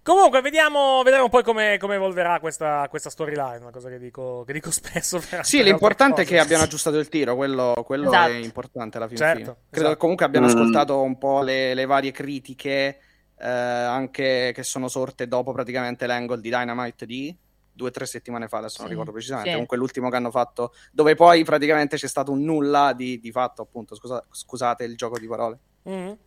[0.02, 3.58] Comunque, vediamo, vedremo poi come, come evolverà questa, questa storyline.
[3.58, 5.20] Una cosa che dico, che dico spesso.
[5.42, 8.30] Sì, l'importante è che abbiano aggiustato il tiro, quello, quello Esatto.
[8.30, 9.18] è importante alla fine.
[9.18, 9.90] Certo, Credo esatto.
[9.90, 10.50] che comunque abbiano Mm.
[10.50, 12.98] ascoltato un po' le, le varie critiche
[13.42, 17.36] eh, anche che sono sorte dopo praticamente l'angle di Dynamite di
[17.72, 19.48] due o tre settimane fa, adesso non Sì, ricordo precisamente.
[19.48, 19.54] sì.
[19.54, 23.62] Comunque l'ultimo che hanno fatto, dove poi praticamente c'è stato un nulla di, di fatto,
[23.62, 23.94] appunto.
[23.94, 25.58] Scusa- scusate il gioco di parole.
[25.82, 26.18] Mhm.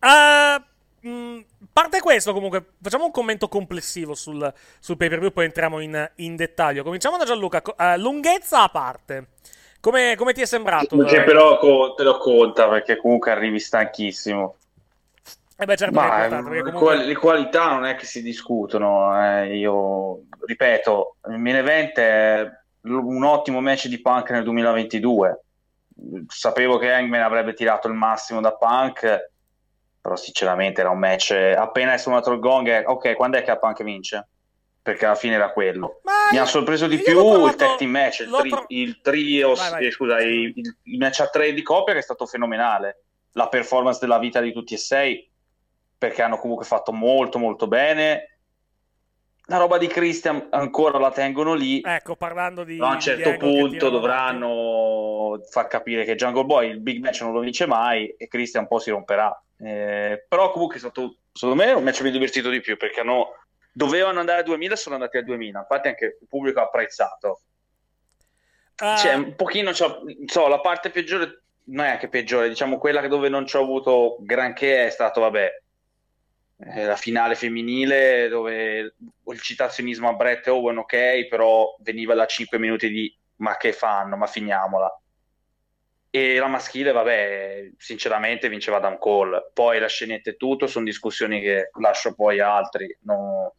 [0.00, 5.46] Uh, mh, parte questo, comunque, facciamo un commento complessivo sul, sul pay per view, poi
[5.46, 6.82] entriamo in, in dettaglio.
[6.82, 7.62] Cominciamo da Gianluca.
[7.62, 9.28] Co- eh, lunghezza a parte,
[9.80, 10.96] come, come ti è sembrato?
[10.96, 14.56] Che però co- te lo conta perché comunque arrivi stanchissimo.
[15.56, 19.14] Eh beh, certo, Ma le, comunque- le qualità non è che si discutono.
[19.42, 22.42] eh, Io ripeto, il main event è
[22.80, 25.40] l- un ottimo match di Punk nel 2022.
[26.26, 29.30] Sapevo che Hangman avrebbe tirato il massimo da Punk,
[30.00, 31.30] però sinceramente era un match.
[31.30, 34.28] Appena è suonato il gong, è, ok, quando è che Punk vince?
[34.82, 36.00] Perché alla fine era quello.
[36.02, 38.50] Ma Mi io- ha sorpreso di più l'ho trovato- il tag team match, il, tri-
[38.50, 39.86] tro- il trio, Vai, vai.
[39.86, 43.04] eh, scusa, il- il match a tre di coppia che è stato fenomenale.
[43.36, 45.26] La performance della vita di tutti e sei,
[45.96, 48.38] perché hanno comunque fatto molto molto bene.
[49.46, 51.82] La roba di Christian ancora la tengono lì.
[51.84, 52.78] Ecco, parlando di...
[52.80, 57.40] a un certo punto dovranno far capire che Jungle Boy il big match non lo
[57.40, 59.38] vince mai e Christian un po' si romperà.
[59.58, 63.34] Eh, però comunque è stato, secondo me, un match mi divertito di più perché hanno
[63.76, 67.40] dovevano andare a 2000 sono andati a 2000 infatti anche il pubblico ha apprezzato
[68.76, 70.02] Uh, cioè un pochino so,
[70.48, 74.86] la parte peggiore non è anche peggiore diciamo quella dove non ci ho avuto granché
[74.86, 75.62] è stato vabbè
[76.56, 78.94] la finale femminile dove
[79.26, 84.16] il citazionismo a Brett Owen ok però veniva da 5 minuti di ma che fanno
[84.16, 85.00] ma finiamola
[86.16, 89.50] e la maschile, vabbè, sinceramente vinceva Adam Cole.
[89.52, 92.96] Poi la scenetta e tutto sono discussioni che lascio poi a altri.
[93.00, 93.52] No,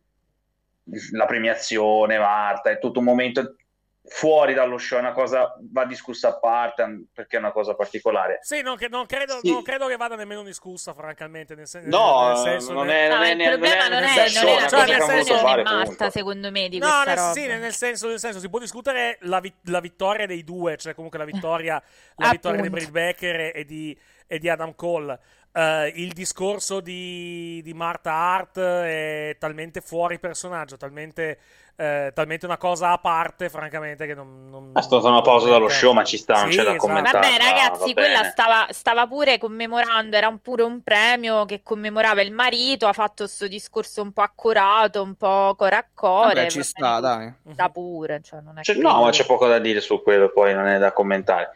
[1.11, 3.57] la premiazione, Marta, è tutto un momento
[4.07, 8.39] fuori dallo show, è una cosa va discussa a parte perché è una cosa particolare.
[8.41, 9.49] Sì, non, che, non, credo, Sì.
[9.51, 11.55] non credo che vada nemmeno discussa, francamente.
[11.55, 14.13] Nel, sen- No, nel senso non è, non No, è, il problema non nel è,
[14.27, 17.03] senso, non è cioè, nel ha voluto senso- fare, Marta, secondo me, di No, questa
[17.05, 17.31] nel, roba.
[17.33, 20.93] sì, nel senso, nel senso, si può discutere la, vi- la vittoria dei due, cioè
[20.93, 21.81] comunque la vittoria,
[22.17, 22.69] la vittoria di.
[22.69, 25.19] Britt Becker e di, e di Adam Cole.
[25.51, 31.37] Eh, il discorso di, di Marta Hart è talmente fuori personaggio, talmente,
[31.77, 34.49] eh, talmente una cosa a parte, francamente, che non...
[34.49, 35.71] non È stata una pausa dallo Eh.
[35.71, 36.85] show, ma ci sta, non Sì, c'è da esatto.
[36.85, 37.19] commentare.
[37.19, 41.61] Vabbè, va- ragazzi, va quella stava, stava pure commemorando, era un- pure un premio che
[41.63, 46.33] commemorava il marito, ha fatto questo discorso un po' accorato, un po' core a core.
[46.35, 47.33] Vabbè, ci sta, dai.
[47.51, 50.29] Sta pure, cioè non è C'è- che- no, ma c'è poco da dire su quello,
[50.31, 51.51] poi non è da commentare.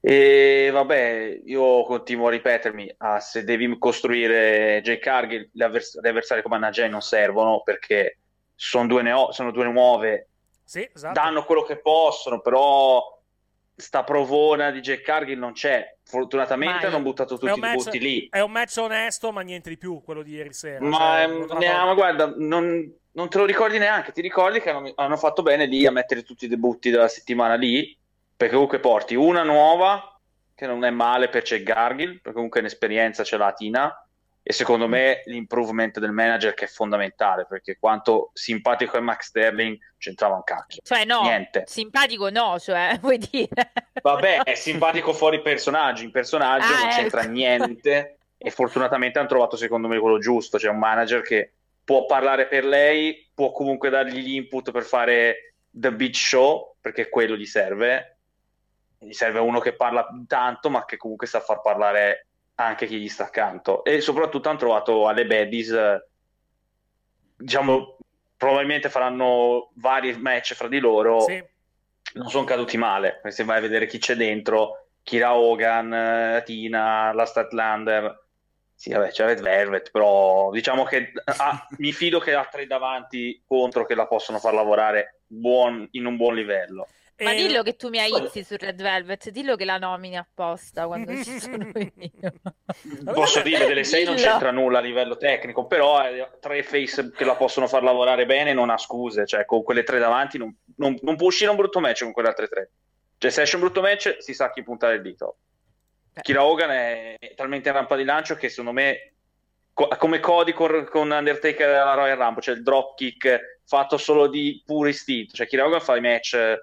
[0.00, 6.06] E vabbè, io continuo a ripetermi, ah, se devi costruire Jay Cargill, gli, avvers- gli
[6.06, 8.18] avversari come Anna Jay non servono perché
[8.60, 10.28] sono due, neo- sono due nuove,
[10.64, 11.12] Sì, esatto.
[11.20, 13.16] danno quello che possono, però
[13.76, 15.96] sta provona di Jay Cargill non c'è.
[16.02, 16.94] Fortunatamente Mai.
[16.94, 18.26] hanno buttato tutti i match- butti lì.
[18.28, 20.84] È un match onesto, ma niente di più, quello di ieri sera.
[20.84, 24.70] Ma, Cioè, ehm, ne- ma guarda, non, non te lo ricordi neanche, ti ricordi che
[24.70, 27.96] hanno, hanno fatto bene lì a mettere tutti i debutti della settimana lì,
[28.36, 30.18] perché comunque porti una nuova,
[30.56, 34.07] che non è male per Jack Gargill, perché comunque un'esperienza ce l'ha Tina,
[34.48, 39.76] e secondo me l'improvement del manager che è fondamentale, perché quanto simpatico è Max Sterling
[39.98, 40.80] c'entrava un cacchio.
[40.82, 41.64] Cioè no, Niente.
[41.66, 43.72] simpatico no, cioè, vuoi dire?
[44.00, 47.30] Vabbè, è simpatico fuori personaggio, in personaggio Ah, non c'entra ecco.
[47.30, 51.52] niente e fortunatamente hanno trovato secondo me quello giusto, cioè un manager che
[51.84, 57.10] può parlare per lei, può comunque dargli gli input per fare the big show, perché
[57.10, 58.16] quello gli serve.
[58.98, 62.27] Gli serve uno che parla tanto, ma che comunque sa far parlare
[62.60, 63.84] anche chi gli sta accanto.
[63.84, 66.06] E soprattutto hanno trovato alle Baddies, eh,
[67.36, 67.98] diciamo,
[68.36, 71.42] probabilmente faranno vari match fra di loro Sì.
[72.14, 77.12] non sono caduti male, se vai a vedere chi c'è dentro, Kira Hogan, eh, Tina,
[77.12, 78.26] la Statlander,
[78.74, 83.42] sì, vabbè, c'è Red Velvet, però diciamo che ah, mi fido che ha tre davanti
[83.46, 86.88] contro che la possono far lavorare buon- in un buon livello.
[87.20, 90.16] Ma E- dillo che tu mi hai izzi su Red Velvet, dillo che la nomini
[90.16, 92.32] apposta quando ci sono io.
[93.12, 94.28] Posso dire, delle sei non Dillo.
[94.30, 98.52] c'entra nulla a livello tecnico, però eh, tre face che la possono far lavorare bene
[98.52, 101.80] non ha scuse, cioè con quelle tre davanti non, non- non può uscire un brutto
[101.80, 102.70] match con quelle altre tre.
[103.18, 105.38] Cioè se esce un brutto match si sa chi puntare il dito.
[106.14, 106.20] Eh.
[106.20, 109.14] Kira Hogan è talmente in rampa di lancio che secondo me
[109.72, 114.28] co- come Cody con, con Undertaker alla Royal Rumble, cioè il drop kick fatto solo
[114.28, 116.62] di puro istinto, cioè Kira Hogan fa i match eh,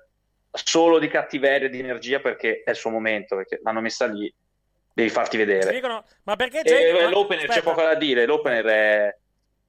[0.63, 4.33] solo di cattiveria e di energia perché è il suo momento, perché l'hanno messa lì,
[4.93, 5.71] devi farti vedere.
[5.73, 7.69] dicono, ma perché E Eh, l'opener c'è aspetta.
[7.69, 8.25] poco da dire.
[8.25, 9.17] L'opener è,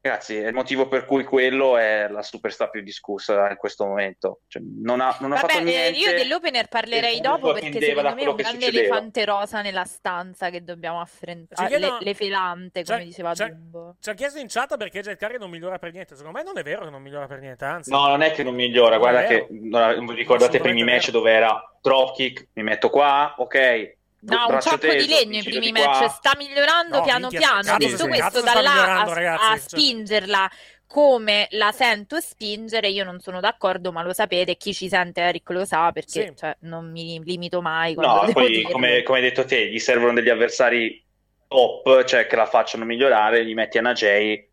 [0.07, 4.41] ragazzi, è il motivo per cui quello è la superstar più discussa in questo momento.
[4.49, 5.99] Cioè, non ha, non ha Vabbè, fatto eh, niente.
[5.99, 8.85] io dell'opener parlerei dopo perché secondo me è un grande succedeva.
[8.95, 11.69] elefante rosa nella stanza che dobbiamo affrontare.
[11.71, 13.97] Ci chiedono- l'elefante, come C'è- diceva c'è- Dumbo.
[14.01, 16.17] Ci ha chiesto in chat perché Jet Carry non migliora per niente.
[16.17, 17.91] Secondo me non è vero che non migliora per niente, anzi.
[17.91, 18.97] No, non è che non migliora.
[18.97, 23.35] Non Guarda che non vi ricordate i primi match dove era dropkick, mi metto qua,
[23.39, 23.95] ok.
[24.27, 27.63] No, un sacco di legno i primi match, sta migliorando No, piano minchia, piano.
[27.63, 28.09] cazzo, Detto sì.
[28.09, 29.59] questo, da là a, ragazzi, a cioè.
[29.59, 30.51] spingerla
[30.87, 35.49] come la sento spingere, io non sono d'accordo, ma lo sapete, chi ci sente Eric
[35.51, 36.33] lo sa perché Sì.
[36.37, 40.29] cioè, non mi limito mai No, poi come, come hai detto te, gli servono degli
[40.29, 41.05] avversari
[41.49, 44.49] top, cioè che la facciano migliorare, gli metti Anna Jay,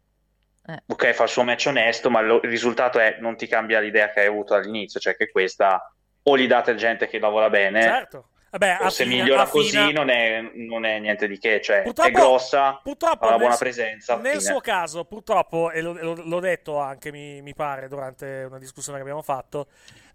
[0.66, 0.84] Eh.
[0.88, 4.12] ok, fa il suo match onesto, ma lo- il risultato è non ti cambia l'idea
[4.12, 5.94] che hai avuto all'inizio, cioè che questa
[6.26, 8.30] o gli date gente che lavora bene, Certo.
[8.54, 12.10] Vabbè, o se affina- migliora così non è, non è niente di che, cioè Purtroppo-
[12.10, 14.44] è grossa, Purtroppo ha una buona presenza, nel fine.
[14.44, 18.98] suo caso, purtroppo, e lo- lo- l'ho detto anche, mi, mi pare, durante una discussione
[19.00, 19.66] che abbiamo fatto,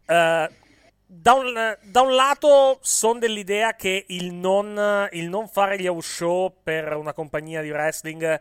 [0.06, 0.48] eh,
[1.10, 6.08] da, un, da un lato sono dell'idea che il non, il non fare gli house
[6.08, 8.40] show per una compagnia di wrestling,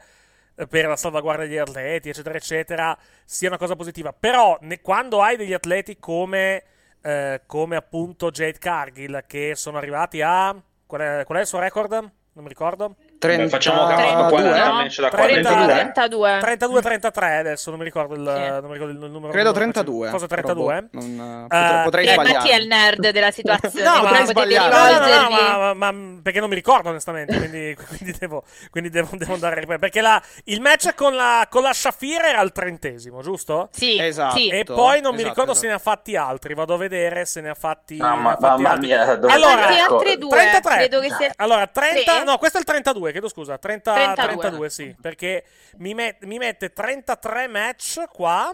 [0.69, 4.13] per la salvaguardia degli atleti, eccetera, eccetera, sia una cosa positiva.
[4.13, 6.63] Però ne- quando hai degli atleti come,
[7.07, 10.53] eh, come appunto Jade Cargill, che sono arrivati a...
[10.85, 11.91] Qual è, qual è il suo record?
[11.91, 12.95] Non mi ricordo.
[13.19, 13.49] 30...
[13.49, 15.91] Facciamo fatto 40 match da 32.
[15.93, 16.39] 32.
[16.39, 19.31] 32-33 adesso, non mi ricordo il, non mi ricordo il numero.
[19.31, 20.09] Credo il numero 32.
[20.09, 20.65] Cosa 32?
[20.65, 22.33] però, boh, non, Eh, potrei, Eh, sbagliare.
[22.37, 23.83] Matti è il nerd della situazione.
[23.83, 24.73] No, ma- sbagliare.
[24.73, 28.89] No, no, no, ma, ma- ma- perché non mi ricordo onestamente, quindi, quindi devo, quindi
[28.89, 29.79] devo, devo andare a ripetere.
[29.79, 33.69] Perché la- il match con la, con la Shafira era al trentesimo, giusto?
[33.71, 34.37] Sì, Esatto.
[34.37, 34.49] sì.
[34.49, 35.65] E poi non mi esatto, ricordo esatto.
[35.65, 38.37] se ne ha fatti altri, vado a vedere se ne ha fatti, Mamma- ne ha
[38.39, 38.87] fatti mamma altri.
[38.87, 40.29] mia, dove- allora, altri due?
[40.37, 40.75] 33.
[40.75, 41.31] Credo che sia...
[41.37, 42.23] Allora, 30, Tre?
[42.23, 44.37] no, questo è il 32, chiedo scusa, 30, 32.
[44.37, 44.69] 32.
[44.69, 45.43] sì, perché
[45.77, 48.53] mi, met- mi mette 33 match qua.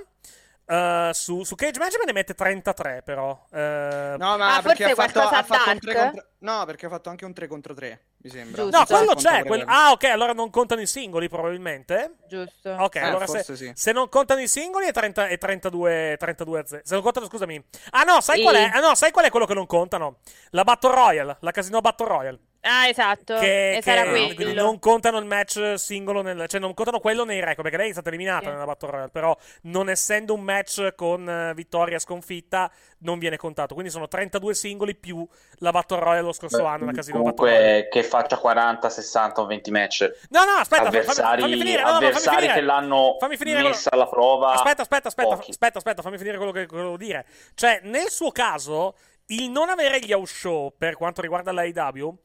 [0.65, 4.85] eh, su, su Cage Match me ne mette 33 però Eh, No, ma Ah, perché
[4.85, 5.79] ha fatto, ha fatto un Dark?
[5.81, 6.25] 3 contro...
[6.39, 8.63] No, perché ha fatto anche un 3 contro 3, mi sembra.
[8.63, 8.77] Giusto.
[8.77, 9.43] No, quello c'è.
[9.45, 12.15] quel- Ah, ok, allora non contano i singoli probabilmente.
[12.27, 12.69] Giusto.
[12.79, 13.71] Ok, Eh, allora se, sì.
[13.73, 16.81] se non contano i singoli è, 30, è 32, 32 a 0.
[16.85, 17.63] Se non contano, scusami.
[17.91, 18.41] Ah no, sai Sì.
[18.43, 18.69] qual è?
[18.73, 20.17] Ah no, sai qual è quello che non contano?
[20.51, 22.39] La Battle Royale, la Casino Battle Royale.
[22.65, 23.35] Ah, esatto.
[23.39, 27.25] Che, e che- sarà quindi non contano il match singolo, nel, cioè non contano quello
[27.25, 28.51] nei record, perché lei è stata eliminata Sì.
[28.51, 33.73] nella Battle Royale, però non essendo un match con eh, vittoria sconfitta non viene contato,
[33.73, 37.65] quindi sono 32 singoli più la Battle Royale lo scorso anno, la Casino Battle Royale.
[37.65, 40.11] Comunque che faccia 40, 60 o 20 match.
[40.29, 42.53] No, no, aspetta, fammi- avversari fammi finire, no, no, fammi avversari finire.
[42.53, 44.53] che l'hanno Fammi finire messa alla prova.
[44.53, 45.49] Aspetta, aspetta, aspetta, pochi.
[45.51, 47.25] aspetta, aspetta, fammi finire quello che volevo dire.
[47.55, 48.95] Cioè, nel suo caso,
[49.27, 52.17] il non avere gli house show per quanto riguarda l'AEW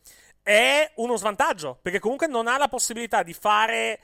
[0.49, 4.01] è uno svantaggio, perché comunque non ha la possibilità di fare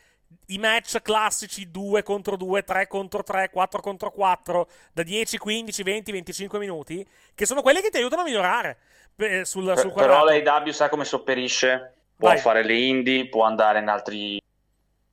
[0.49, 5.83] i match classici 2 contro 2, 3 contro 3, 4 contro 4 da 10, 15,
[5.83, 8.77] 20, 25 minuti, che sono quelli che ti aiutano a migliorare
[9.17, 11.95] eh, sul, sul però l'AEW sa come sopperisce.
[12.15, 12.39] Può Vai.
[12.39, 14.39] fare le indie, può andare in altri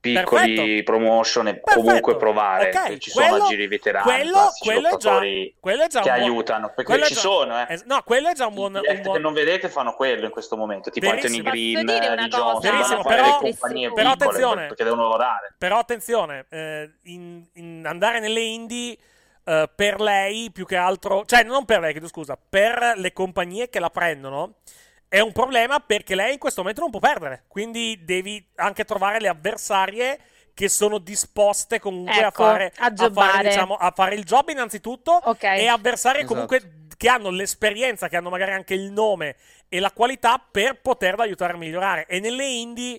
[0.02, 0.82] piccoli Perfetto.
[0.90, 1.80] promotion e Perfetto.
[1.80, 2.70] comunque provare.
[2.74, 5.20] Ok, Ci quello- sono giri veterani, quello, quello è già,
[5.60, 6.72] quello è già che buon- aiutano.
[6.74, 7.66] Perché ci già- sono, eh.
[7.68, 10.32] es- no, quello è già un buon, un buon- che non vedete fanno quello in
[10.32, 11.36] questo momento, tipo Verissimo.
[11.48, 12.26] Anthony Green, cosa?
[12.26, 14.66] Johnson, Verissimo, però- le compagnie però piccole attenzione.
[14.66, 15.54] perché devono lavorare.
[15.56, 18.96] Però attenzione, eh, in, in andare nelle indie
[19.44, 23.68] eh, per lei più che altro, cioè non per lei, chiedo scusa, per le compagnie
[23.68, 24.54] che la prendono
[25.12, 27.44] è un problema perché lei in questo momento non può perdere.
[27.46, 30.18] Quindi devi anche trovare le avversarie
[30.54, 34.48] che sono disposte comunque Ecco, a fare, a a fare, diciamo, a fare il job
[34.48, 35.42] innanzitutto Ok.
[35.42, 36.32] e avversarie Esatto.
[36.32, 39.36] comunque che hanno l'esperienza, che hanno magari anche il nome
[39.68, 42.06] e la qualità per poterla aiutare a migliorare.
[42.06, 42.98] E nelle indie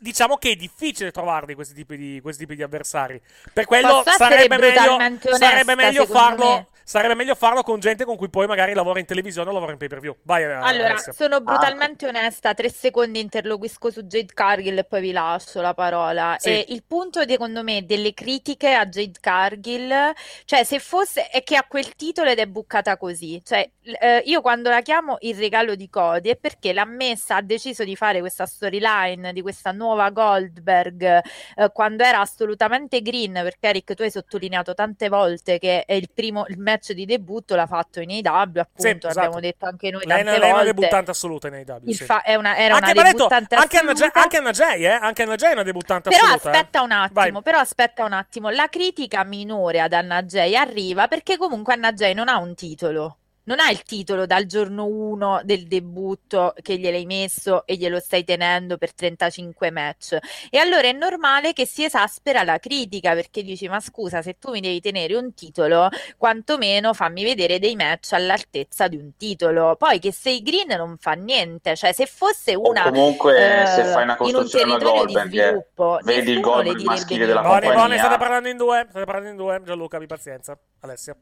[0.00, 3.20] diciamo che è difficile trovarli questi tipi di, questi tipi di avversari.
[3.52, 6.44] Per quello Posso sarebbe meglio, onesta, sarebbe meglio farlo.
[6.44, 6.67] me?
[6.88, 9.76] Sarebbe meglio farlo con gente con cui poi magari lavora in televisione o lavora in
[9.76, 10.16] pay per view.
[10.22, 11.12] Vai, eh, Allora, Alessia.
[11.12, 16.36] sono brutalmente onesta, tre secondi interloquisco su Jade Cargill e poi vi lascio la parola.
[16.38, 16.48] Sì.
[16.48, 20.14] E il punto, secondo me, delle critiche a Jade Cargill,
[20.46, 23.42] cioè se fosse, è che a quel titolo ed è buccata così.
[23.44, 27.42] Cioè, eh, io quando la chiamo il regalo di Cody è perché l'ha messa, ha
[27.42, 33.68] deciso di fare questa storyline di questa nuova Goldberg eh, quando era assolutamente green, perché
[33.68, 37.66] Eric, tu hai sottolineato tante volte che è il primo, il match di debutto l'ha
[37.66, 39.18] fatto in AEW, appunto, Sì, esatto.
[39.18, 41.54] abbiamo detto anche noi lei, tante lei è una debuttante assoluta in.
[41.84, 42.04] Il sì.
[42.04, 44.22] fa- è una, era anche, una detto, debuttante anche Anna, Jay, assoluta.
[44.22, 44.90] anche Anna Jay, eh?
[44.90, 46.50] Anche Anna Jay è una debuttante Però assoluta.
[46.50, 46.52] eh.
[46.54, 47.42] aspetta un attimo, Vai.
[47.42, 48.50] però aspetta un attimo.
[48.50, 53.18] La critica minore ad Anna Jay arriva perché comunque Anna Jay non ha un titolo.
[53.48, 58.22] Non ha il titolo dal giorno 1 del debutto che gliel'hai messo e glielo stai
[58.22, 60.18] tenendo per 35 match.
[60.50, 64.50] E allora è normale che si esaspera la critica perché dici: Ma scusa, se tu
[64.50, 69.76] mi devi tenere un titolo, quantomeno fammi vedere dei match all'altezza di un titolo.
[69.76, 71.74] Poi che sei green non fa niente.
[71.74, 75.06] Cioè, se fosse O una comunque eh, se fai una in un costruzione a territorio
[75.06, 77.40] di Goldberg, sviluppo, vedi il Goldberg direbbe maschile della.
[77.40, 77.82] Boni, compagnia.
[77.82, 78.86] Boni, state parlando in due.
[78.90, 79.62] State parlando in due.
[79.64, 80.58] Gianluca, abbi pazienza.
[80.80, 81.16] Alessia.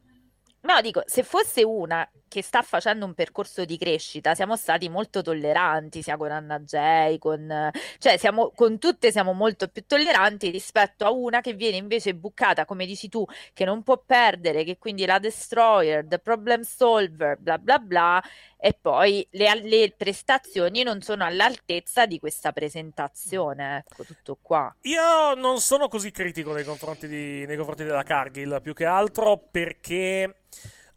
[0.67, 5.21] No, dico, se fosse una che sta facendo un percorso di crescita, siamo stati molto
[5.21, 11.05] tolleranti, sia con Anna Jay, con, cioè siamo, con tutte siamo molto più tolleranti rispetto
[11.05, 15.05] a una che viene invece buccata, come dici tu, che non può perdere, che quindi
[15.05, 18.21] la destroyer, the problem solver, bla bla bla,
[18.57, 24.73] e poi le, le prestazioni non sono all'altezza di questa presentazione, ecco, tutto qua.
[24.81, 29.37] Io non sono così critico nei confronti, di- nei confronti della Cargill, più che altro
[29.37, 30.41] perché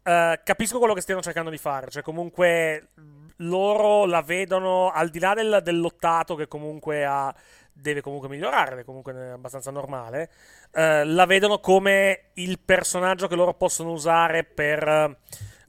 [0.03, 1.91] eh, capisco quello che stiano cercando di fare.
[1.91, 2.89] Cioè, comunque,
[3.37, 7.35] loro la vedono al di là del, del lottato che comunque ha.
[7.73, 10.31] Deve comunque migliorare, è comunque abbastanza normale.
[10.73, 15.17] eh, la vedono come il personaggio che loro possono usare per,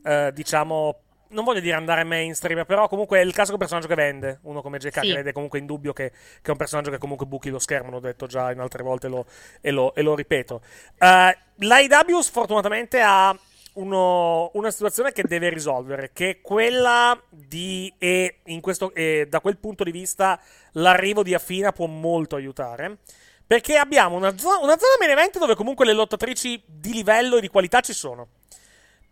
[0.04, 4.40] eh, diciamo, non voglio dire andare mainstream, però comunque è il classico personaggio che vende,
[4.44, 5.00] uno come J.K.
[5.00, 5.12] Sì.
[5.12, 8.00] ed è comunque indubbio che, che è un personaggio che comunque buchi lo schermo, l'ho
[8.00, 9.26] detto già in altre volte lo-
[9.60, 10.62] e, lo, e lo ripeto.
[11.00, 13.38] Uh, L'IW sfortunatamente ha
[13.74, 19.58] uno, una situazione che deve risolvere, che è quella di, e, questo, e da quel
[19.58, 20.40] punto di vista
[20.74, 22.98] l'arrivo di Affina può molto aiutare,
[23.46, 27.42] perché abbiamo una, zo- una zona main event dove comunque le lottatrici di livello e
[27.42, 28.28] di qualità ci sono.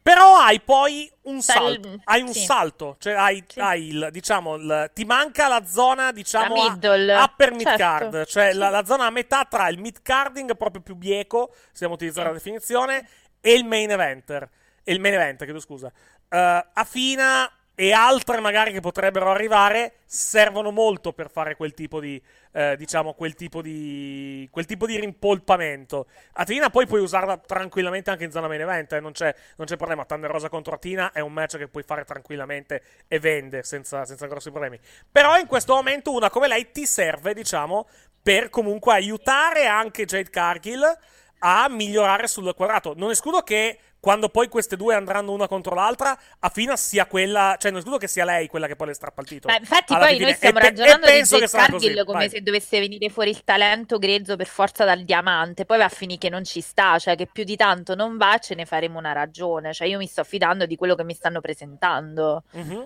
[0.09, 2.39] Però hai poi un salto, hai un sì.
[2.39, 3.59] salto, cioè hai, sì.
[3.59, 7.15] hai il, diciamo, il, ti manca la zona, diciamo, la middle.
[7.15, 7.77] upper mid certo.
[7.77, 8.57] card, cioè sì.
[8.57, 12.29] la, la, zona a metà tra il mid carding proprio più bieco, se dobbiamo utilizzare
[12.29, 13.07] la definizione,
[13.39, 14.49] e il main eventer,
[14.83, 15.91] e il main event, chiedo scusa.
[16.27, 17.47] Uh, Afina
[17.79, 22.21] e altre magari che potrebbero arrivare servono molto per fare quel tipo di
[22.51, 26.07] eh, diciamo quel tipo di quel tipo di rimpolpamento.
[26.33, 29.77] Atina poi puoi usarla tranquillamente anche in zona main event eh, non, c'è, non c'è
[29.77, 30.03] problema.
[30.03, 34.27] Thunder Rosa contro Atina è un match che puoi fare tranquillamente e vende senza, senza
[34.27, 34.77] grossi problemi.
[35.09, 37.87] Però in questo momento una come lei ti serve diciamo
[38.21, 40.83] per comunque aiutare anche Jade Cargill
[41.39, 46.17] a migliorare sul quadrato non escludo che quando poi queste due andranno una contro l'altra,
[46.39, 49.27] Afina sia quella, cioè non escludo che sia lei quella che poi le strappa il
[49.27, 49.53] titolo.
[49.53, 50.23] Beh, infatti poi fine.
[50.23, 52.29] noi stiamo e ragionando pe- di Jade Cargill come Vai.
[52.29, 56.19] se dovesse venire fuori il talento grezzo per forza dal diamante, poi va a finire
[56.19, 59.11] che non ci sta, cioè che più di tanto non va, ce ne faremo una
[59.11, 62.43] ragione, cioè io mi sto fidando di quello che mi stanno presentando.
[62.55, 62.81] Mm-hmm.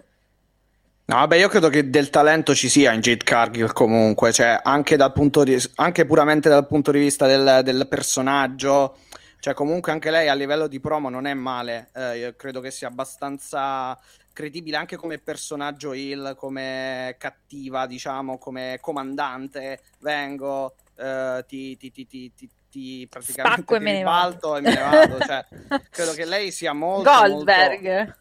[1.05, 4.95] No, vabbè, io credo che del talento ci sia in Jade Cargill comunque, cioè anche,
[4.95, 8.95] dal punto di, anche puramente dal punto di vista del, del personaggio,
[9.43, 11.89] cioè, comunque anche lei a livello di promo non è male.
[11.93, 13.99] Eh, io credo che sia abbastanza
[14.31, 19.81] credibile anche come personaggio heel, come cattiva, diciamo, come comandante.
[19.99, 24.55] Vengo, eh, ti, ti, ti, ti, ti praticamente Spacco ti e me ne vado.
[24.55, 25.19] e me ne vado.
[25.19, 25.45] Cioè,
[25.91, 27.83] credo che lei sia molto Goldberg.
[27.83, 28.15] Molto...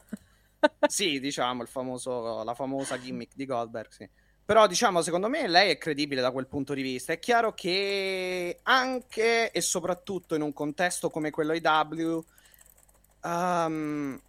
[0.87, 4.09] Sì, diciamo, famoso, la famosa gimmick di Goldberg, sì.
[4.45, 7.13] Però, diciamo, secondo me lei è credibile da quel punto di vista.
[7.13, 12.25] È chiaro che anche e soprattutto in un contesto come quello IW,
[13.23, 14.21] um, ehm,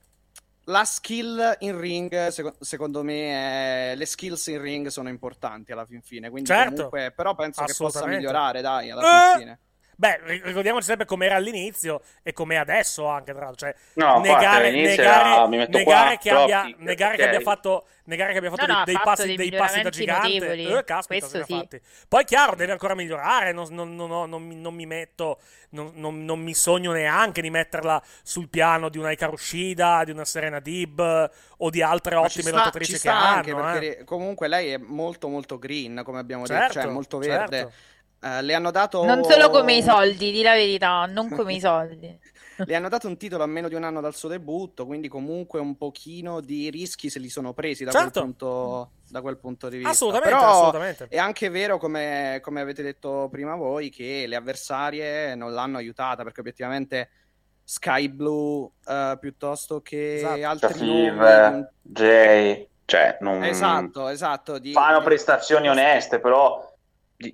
[0.65, 3.95] la skill in ring, seco- secondo me, è...
[3.95, 6.29] le skills in ring sono importanti alla fin fine.
[6.29, 6.73] Quindi, certo.
[6.75, 9.39] comunque, però penso che possa migliorare, dai, alla fin eh!
[9.39, 9.59] fine.
[9.95, 13.67] Beh, ricordiamoci sempre com'era all'inizio e com'è adesso anche, tra l'altro.
[13.67, 18.49] Cioè, no, negare, negare, negare, qua, che abbia, negare che abbia fatto, negare che abbia
[18.49, 20.53] fatto no, no, dei, dei, passi, dei, dei passi, da gigante.
[20.53, 21.43] Eh, caspita, sì.
[21.47, 21.79] fatti.
[22.07, 23.51] Poi, chiaro, deve ancora migliorare.
[23.51, 25.39] Non, non, non, non mi, mi, metto,
[25.69, 30.59] non, mi sogno neanche di metterla sul piano di una Ikaru Shida, di una Serena
[30.59, 33.41] Dib o di altre ottime lottatrici che hanno.
[33.43, 34.03] Perché eh.
[34.03, 37.57] comunque lei è molto, molto green, come abbiamo certo, detto, cioè molto verde.
[37.57, 37.91] Certo.
[38.23, 39.03] Uh, le hanno dato.
[39.03, 42.19] Non solo come i soldi, di la verità, non come i soldi.
[42.65, 45.59] le hanno dato un titolo a meno di un anno dal suo debutto, quindi comunque
[45.59, 48.21] un pochino di rischi se li sono presi da, certo.
[48.21, 49.91] quel, punto, da quel punto di vista.
[49.91, 51.07] Assolutamente, Però assolutamente.
[51.09, 56.23] È anche vero, come, come, avete detto prima voi, che le avversarie non l'hanno aiutata
[56.23, 57.09] perché obiettivamente
[57.63, 60.45] Sky Blue uh, piuttosto che esatto.
[60.45, 61.65] altri Steve, nomi...
[61.81, 63.43] Jay, cioè non...
[63.43, 64.59] Esatto, esatto.
[64.59, 64.71] Di...
[64.71, 66.71] Fanno prestazioni oneste, però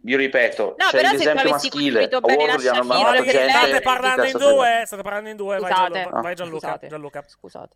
[0.04, 4.84] io ripeto, no, c'è l'esempio maschile, bene la hanno mandato gente state parlando in due,
[4.86, 6.88] state parlando in due, vai, Gianluca, vai Gianluca, Scusate.
[6.88, 7.24] Gianluca.
[7.28, 7.76] Scusate.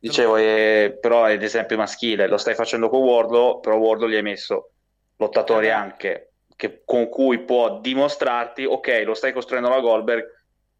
[0.00, 4.22] Dicevo, eh, però è l'esempio maschile, lo stai facendo con Wardlow, però Wardlow gli hai
[4.22, 4.70] messo
[5.16, 6.28] lottatori anche
[6.58, 10.24] che, con cui può dimostrarti, ok, lo stai costruendo la Goldberg,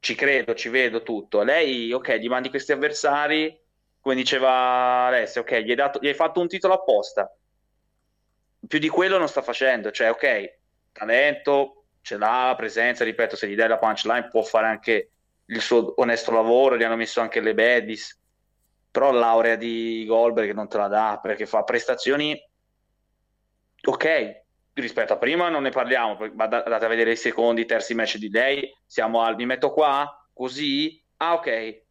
[0.01, 1.43] ci credo, ci vedo tutto.
[1.43, 3.57] Lei, ok, gli mandi questi avversari,
[4.01, 7.33] come diceva Alessia, ok, gli hai, dato, gli hai fatto un titolo apposta,
[8.66, 10.58] più di quello non sta facendo, cioè ok,
[10.99, 15.11] talento, ce l'ha, la presenza, ripeto, se gli dai la punchline può fare anche
[15.47, 18.21] il suo onesto lavoro, gli hanno messo anche le baddies,
[18.91, 22.39] però l'aurea di Goldberg non te la dà perché fa prestazioni
[23.81, 24.43] ok,
[24.75, 28.31] rispetto a prima non ne parliamo, andate a vedere i secondi, i terzi match di
[28.31, 31.83] lei, siamo al mi metto qua, così, ah ok,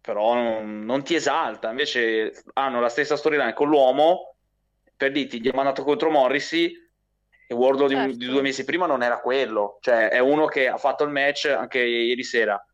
[0.00, 4.36] però non, non ti esalta, invece hanno la stessa storyline con l'uomo,
[4.96, 6.74] per dirti, gli ha mandato contro Morrissey,
[7.52, 8.12] e Wardlow certo.
[8.12, 11.10] di, di, due mesi prima non era quello, cioè è uno che ha fatto il
[11.10, 12.64] match anche ieri sera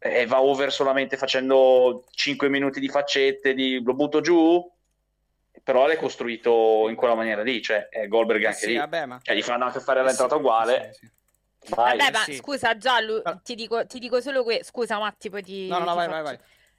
[0.00, 4.62] e va over solamente facendo 5 minuti di faccette, di lo butto giù,
[5.62, 9.18] però l'hai costruito in quella maniera lì, cioè è Goldberg anche sì, lì, vabbè, ma...
[9.22, 10.92] cioè gli fanno anche fare l'entrata sì, uguale.
[10.92, 11.10] Sì,
[11.70, 11.98] Vai.
[11.98, 15.66] Vabbè, ma scusa Giallo, ti dico, ti dico solo questo, scusa Matti, poi ti...
[15.66, 16.22] No, no, no ti vai, faccio...
[16.22, 16.38] vai, vai.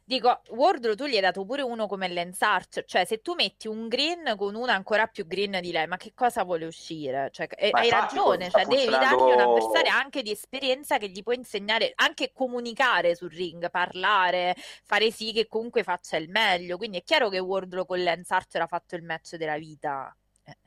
[0.10, 3.68] Dico, Wardrow tu gli hai dato pure uno come Lance Archer, cioè se tu metti
[3.68, 7.30] un green con una ancora più green di lei, ma che cosa vuole uscire?
[7.32, 11.34] Cioè, hai infatti, ragione, cioè, devi dargli un avversario anche di esperienza che gli può
[11.34, 17.04] insegnare, anche comunicare sul ring, parlare, fare sì che comunque faccia il meglio, quindi è
[17.04, 20.12] chiaro che Wardrow con Lance Archer ha fatto il match della vita.
[20.44, 20.58] Eh.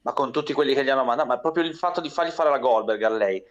[0.00, 2.48] Ma con tutti quelli che gli hanno mandato, ma proprio il fatto di fargli fare
[2.48, 3.44] la Goldberg a lei,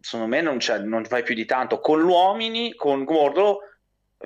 [0.00, 3.62] secondo me non, non fai più di tanto, con l'uomini, con Wardrow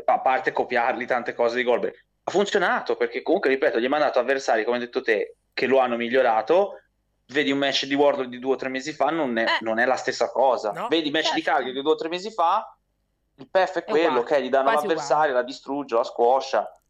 [0.05, 4.19] a parte copiarli tante cose di Goldberg, ha funzionato perché comunque, ripeto, gli ha mandato
[4.19, 6.81] avversari, come hai detto te, che lo hanno migliorato.
[7.27, 9.59] Vedi un match di Wardlow di due o tre mesi fa, non è, Eh.
[9.61, 10.73] non è la stessa cosa.
[10.73, 10.89] No.
[10.89, 11.51] Vedi match di Certo.
[11.51, 12.77] Calgary di due o tre mesi fa,
[13.37, 16.81] il PF è quello, uguale, ok, gli danno l'avversario, la distrugge, la squascia.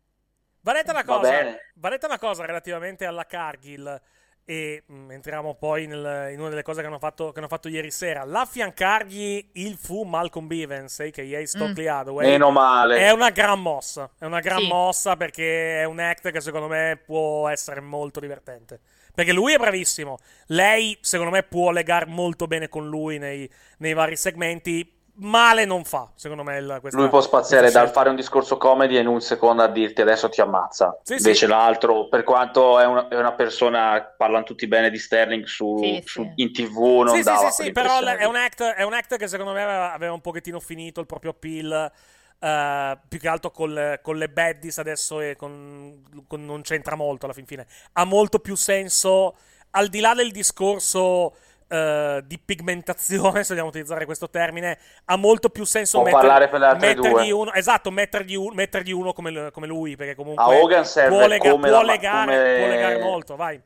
[0.61, 4.01] Va detta una Va cosa, va detta una cosa relativamente alla Cargill
[4.45, 7.69] e mm, entriamo poi nel- in una delle cose che hanno, fatto, che hanno fatto
[7.69, 8.25] ieri sera.
[8.25, 11.47] L'affiancargli il fu Malcolm Bivens, a.k.a.
[11.47, 12.99] Stockley Hathaway, Meno male.
[12.99, 14.11] è una gran mossa.
[14.19, 14.67] È una gran Sì.
[14.67, 18.81] mossa perché è un act che secondo me può essere molto divertente.
[19.15, 20.19] Perché lui è bravissimo.
[20.47, 24.94] Lei, secondo me, può legare molto bene con lui nei, nei vari segmenti.
[25.17, 26.59] Male non fa, secondo me.
[26.59, 29.69] il- questa, Lui può spaziare dal fare un discorso comedy e in un secondo a
[29.69, 30.99] dirti adesso ti ammazza.
[31.05, 31.47] Sì, Invece sì.
[31.47, 36.03] l'altro, per quanto è una, è una persona, parlano tutti bene di Sterling su, Sì,
[36.05, 36.33] su- sì.
[36.43, 39.17] in tv, non sì, dava sì, sì, sì, però è un, act, è un act
[39.17, 41.93] che secondo me aveva, aveva un pochettino finito il proprio appeal.
[42.41, 47.25] eh, più che altro col- con le baddies adesso e con, con- non c'entra molto
[47.25, 47.67] alla fin fine.
[47.93, 49.37] Ha molto più senso,
[49.71, 51.37] al di là del discorso
[51.75, 57.31] eh, di pigmentazione, se vogliamo utilizzare questo termine, ha molto più senso Può mettergli due.
[57.31, 61.27] uno, esatto, mettergli, un- mettergli uno come, come lui, perché comunque A Hogan serve può,
[61.27, 63.61] lega- come può la- legare, come- può legare molto, vai.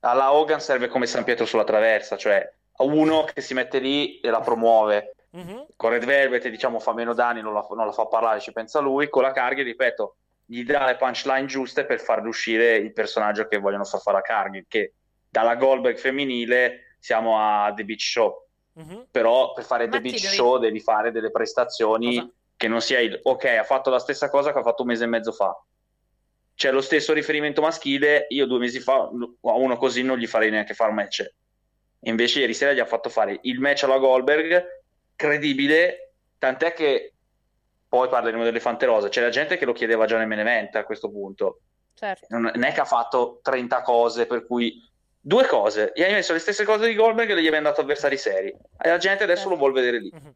[0.00, 4.30] Alla Hogan serve come San Pietro sulla traversa, cioè uno che si mette lì e
[4.30, 5.14] la promuove.
[5.32, 5.66] Mhm.
[5.76, 8.80] Con Red Velvet, diciamo, fa meno danni, non la, non la fa parlare, ci pensa
[8.80, 9.08] lui.
[9.10, 10.16] Con la Carghi, ripeto,
[10.46, 14.22] gli dà le punchline giuste per far uscire il personaggio che vogliono far fare a
[14.22, 14.94] Carghi, che
[15.28, 18.46] dalla Goldberg femminile siamo a The Beach Show.
[18.74, 19.06] Mhm.
[19.10, 22.30] Però per fare The Infatti Beach devi- Show devi fare delle prestazioni Cosa?
[22.56, 25.04] che non sia il ok, ha fatto la stessa cosa che ha fatto un mese
[25.04, 25.60] e mezzo fa.
[26.54, 29.08] C'è lo stesso riferimento maschile, io due mesi fa a
[29.54, 31.34] uno così non gli farei neanche fare un match.
[32.04, 34.82] Invece ieri sera gli ha fatto fare il match alla Goldberg,
[35.16, 37.14] credibile, tant'è che
[37.88, 41.10] poi parleremo dell'elefante rosa, c'era gente che lo chiedeva già nel main event a questo
[41.10, 41.60] punto.
[41.94, 42.26] Certo.
[42.30, 44.82] Non è che ha fatto 30 cose per cui
[45.20, 48.16] due cose, gli hai messo le stesse cose di Goldberg e gli avevi dato avversari
[48.16, 48.48] seri.
[48.48, 50.10] E la gente adesso lo vuole vedere lì.
[50.12, 50.34] Mhm.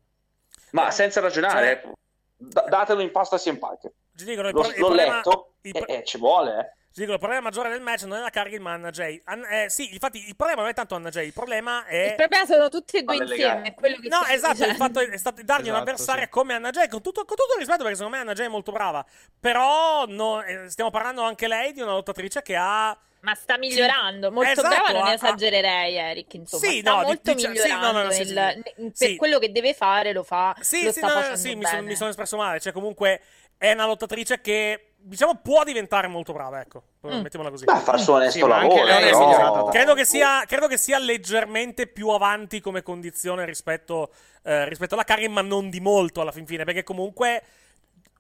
[0.72, 1.92] Ma Eh, senza ragionare, cioè-
[2.36, 3.90] da- datelo in pasta a CM Punk.
[4.16, 6.82] Ci dicono, il L'ho, il l'ho problema- letto il e pro- e ci vuole, eh.
[6.94, 9.20] Ci dico, il problema maggiore del match non è la Cargill, ma Anna Jay.
[9.24, 12.10] An- eh, sì, infatti, il problema non è tanto Anna Jay, il problema è.
[12.10, 13.36] Il problema sono tutti e due insieme.
[13.36, 13.62] legare.
[13.62, 14.74] è quello che No, esatto, il dicendo.
[14.84, 16.28] fatto è stato dargli Esatto, un'avversaria sì.
[16.28, 18.48] come Anna Jay, con tutto, con tutto il rispetto, perché secondo me Anna Jay è
[18.48, 19.04] molto brava.
[19.40, 22.96] Però no, eh, stiamo parlando anche lei di una lottatrice che ha.
[23.24, 26.34] Ma sta migliorando, molto Esatto, brava, non esagererei, Eric.
[26.34, 27.92] Insomma, Sì, sta no, molto dice- sì, no, migliorando.
[27.92, 28.34] no, no, sì, sì.
[28.34, 28.62] per
[28.92, 29.16] Sì.
[29.16, 30.54] quello che deve fare, lo fa.
[30.60, 31.68] Sì, lo sì, sta no, no, facendo sì, mi, bene.
[31.68, 32.60] sono, mi sono espresso male.
[32.60, 33.22] Cioè, comunque,
[33.56, 36.82] è una lottatrice che, diciamo, può diventare molto brava, ecco.
[37.06, 37.20] Mm.
[37.22, 37.64] Mettiamola così.
[37.64, 38.84] Beh, fa il suo onesto Sì, lavoro.
[38.84, 39.64] però-.
[39.70, 44.12] Credo che, sia, credo che sia leggermente più avanti come condizione rispetto,
[44.42, 47.42] eh, rispetto alla Karin, ma non di molto alla fin fine, perché comunque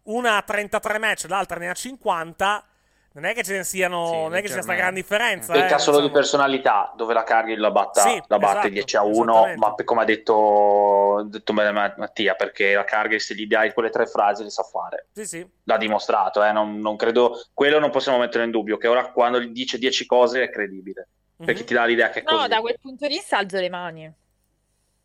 [0.04, 2.64] una ha 33 match, l'altra ne ha 50.
[3.14, 4.82] Non è che ce ne siano, Sì, non è che sia sta leggermente.
[4.82, 5.52] gran differenza.
[5.52, 6.18] Pecca eh, solo di insomma.
[6.20, 9.58] personalità, dove la Carghi la, batta, Sì, la batte esatto, 10 a 1, esattamente.
[9.60, 14.42] ma come ha detto, detto Mattia, perché la Carghi se gli dai quelle tre frasi
[14.42, 15.06] le sa fare.
[15.12, 15.48] Sì, sì.
[15.62, 19.40] L'ha dimostrato, eh, non, non credo, quello non possiamo mettere in dubbio, che ora quando
[19.40, 21.06] gli dice 10 cose è credibile,
[21.36, 21.66] perché Mhm.
[21.66, 22.48] ti dà l'idea che è No, così.
[22.48, 24.12] da quel punto di vista alzo le mani.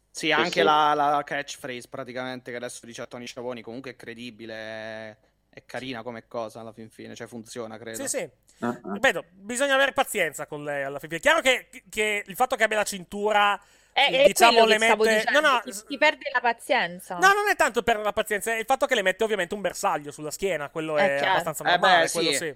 [0.09, 0.61] Sì, anche sì.
[0.63, 5.17] La, la catchphrase praticamente che adesso dice a Tony Schiavoni comunque è credibile,
[5.49, 8.07] è, è carina come cosa alla fin fine, cioè funziona credo.
[8.07, 8.29] Sì, sì.
[8.59, 8.93] Mhm.
[8.93, 11.15] Ripeto, bisogna avere pazienza con lei alla fine.
[11.15, 13.59] È chiaro che, che il fatto che abbia la cintura.
[13.91, 14.95] È, è diciamo, le mette.
[14.95, 17.15] dicendo, no, no, ti, ti perde la pazienza.
[17.15, 19.61] No, non è tanto per la pazienza, è il fatto che le mette ovviamente un
[19.61, 21.31] bersaglio sulla schiena, quello è, È chiaro.
[21.31, 22.13] abbastanza Eh normale, beh, sì.
[22.13, 22.55] quello sì.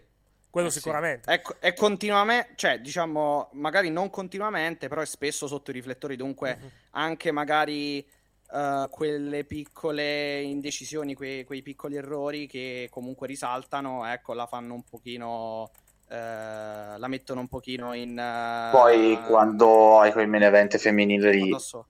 [0.50, 0.78] Quello Eh sì.
[0.78, 1.34] sicuramente.
[1.34, 6.58] È, è continuamente, cioè diciamo, magari non continuamente, però è spesso sotto i riflettori, dunque
[6.62, 6.70] Mhm.
[6.92, 8.08] anche magari
[8.54, 14.84] eh, quelle piccole indecisioni, quei, quei piccoli errori che comunque risaltano, ecco, la fanno un
[14.84, 15.72] pochino,
[16.10, 16.16] eh,
[16.98, 18.18] la mettono un pochino in...
[18.18, 21.88] eh, Poi quando hai quel main event femminile lì, addosso.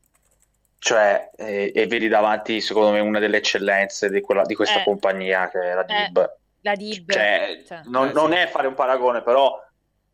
[0.80, 4.84] cioè, eh, e vedi davanti, secondo me, una delle eccellenze di, quella- di questa Eh.
[4.84, 6.06] compagnia che è la Eh.
[6.08, 6.36] Dib.
[6.62, 7.12] La Dib.
[7.12, 7.82] Cioè, Cioè.
[7.86, 8.38] non, Eh, non sì.
[8.38, 9.60] è fare un paragone, però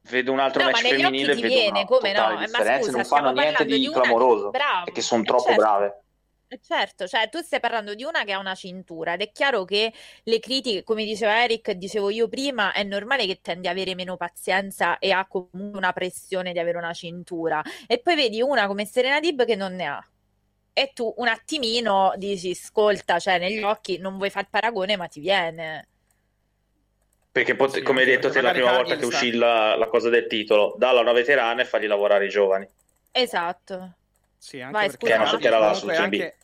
[0.09, 2.31] vedo un altro No, match femminile e vedo viene, una come no?
[2.31, 4.85] Eh, differenza, scusa, non fanno niente di di una che- clamoroso, Bravo.
[4.85, 5.61] perché sono Eh, troppo certo.
[5.61, 6.01] brave.
[6.51, 9.65] Eh, Certo, cioè tu stai parlando di una che ha una cintura ed è chiaro
[9.65, 9.93] che
[10.23, 14.17] le critiche, come diceva Eric, dicevo io prima, è normale che tendi ad avere meno
[14.17, 17.61] pazienza e ha comunque una pressione di avere una cintura.
[17.87, 20.03] E poi vedi una come Serena Dib che non ne ha.
[20.73, 25.07] E tu un attimino dici, ascolta, cioè negli occhi non vuoi fare il paragone, ma
[25.07, 25.87] ti viene.
[27.31, 30.09] Perché, pot- Sì, come hai detto te la prima volta che uscì la, la cosa
[30.09, 32.67] del titolo, dalla una veterana e fagli lavorare i giovani.
[33.13, 33.93] Esatto.
[34.39, 36.13] Sì, anche Vai, perché scusa, era- era la soluzione B.
[36.13, 36.37] anche,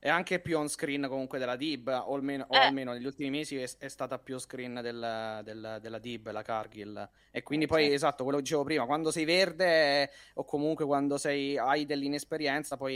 [0.00, 2.58] è anche più on screen comunque della Dib, o almeno, o Eh.
[2.58, 7.08] almeno negli ultimi mesi è, è stata più screen del- del- della Dib, la Cargill.
[7.30, 11.56] E quindi poi, esatto, quello che dicevo prima, quando sei verde o comunque quando sei,
[11.56, 12.94] hai dell'inesperienza poi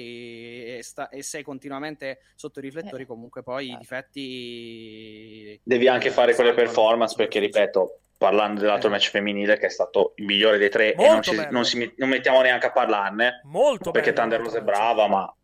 [0.78, 3.06] e, sta- e sei continuamente sotto i riflettori, Eh.
[3.06, 3.80] comunque poi i Certo.
[3.82, 5.60] difetti...
[5.62, 8.92] Devi anche eh, fare quelle performance perché, ripeto, parlando dell'altro Eh.
[8.92, 11.94] match femminile che è stato il migliore dei tre e Molto non, ci- non si-
[11.98, 15.34] non mettiamo neanche a parlarne Molto perché bello, Thunder Rose è brava, ma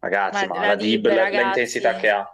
[0.00, 1.42] ragazzi, Ma ma, la Dib, Dib, la- ragazzi.
[1.44, 2.32] l'intensità che ha.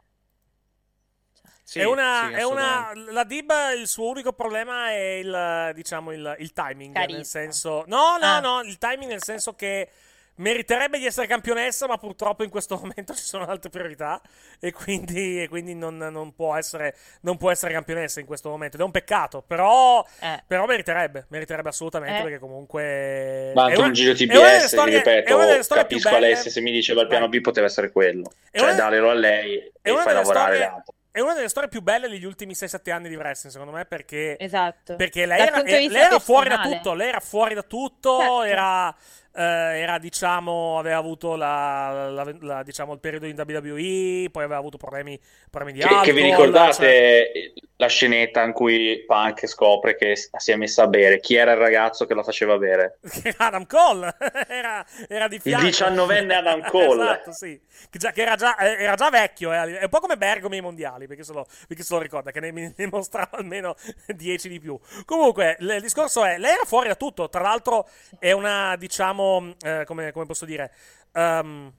[1.66, 6.12] Sì, è una, sì, è una- la Dib il suo unico problema è il, diciamo,
[6.12, 7.16] il, il timing, Carisma.
[7.16, 7.84] nel senso...
[7.86, 8.40] No, no, Ah.
[8.40, 9.88] no, il timing nel senso che
[10.36, 14.20] meriterebbe di essere campionessa, ma purtroppo in questo momento ci sono altre priorità
[14.60, 18.76] e quindi, e quindi non, non può essere, non può essere campionessa in questo momento
[18.76, 20.04] ed è un peccato, però...
[20.20, 20.42] Eh.
[20.46, 22.22] Però meriterebbe, meriterebbe assolutamente Eh.
[22.22, 23.52] perché comunque...
[23.54, 25.36] Ma è anche una- un giro TBS, storie- ripeto,
[25.74, 27.28] capisco belle- Alessia se mi diceva il piano.
[27.28, 28.32] B poteva essere quello.
[28.50, 30.94] È Cioè, una- darglielo a lei e fai lavorare storie- le altre.
[31.14, 34.36] È una delle storie più belle degli ultimi 6-7 anni di wrestling, secondo me, perché...
[34.36, 34.96] Esatto.
[34.96, 38.42] Perché lei era, eh, lei era fuori da tutto, lei era fuori da tutto, Certo.
[38.42, 38.96] era,
[39.34, 39.42] eh,
[39.80, 44.76] era, diciamo, aveva avuto la, la- la- diciamo, il periodo in WWE, poi aveva avuto
[44.76, 45.18] problemi,
[45.50, 50.14] problemi di Che, che vi alcol, ricordate cioè- la scenetta in cui Punk scopre che
[50.14, 51.18] si è messa a bere?
[51.18, 52.98] Chi era il ragazzo che la faceva bere?
[53.38, 54.14] Adam Cole
[54.48, 55.66] era, era di Il fianco.
[55.66, 57.02] 19enne Adam Cole.
[57.02, 57.60] esatto, sì.
[57.90, 60.54] Che, già- che era, già, eh, era già vecchio, eh, è un po' come Bergomi
[60.56, 63.74] ai mondiali, perché se lo, perché se lo ricorda, che ne, ne mostrava almeno
[64.06, 64.78] 10 di più.
[65.04, 67.88] Comunque, il discorso è, lei era fuori da tutto, tra l'altro
[68.20, 69.23] è una, diciamo,
[69.62, 70.70] eh, come, come posso dire...
[71.12, 71.72] ehm,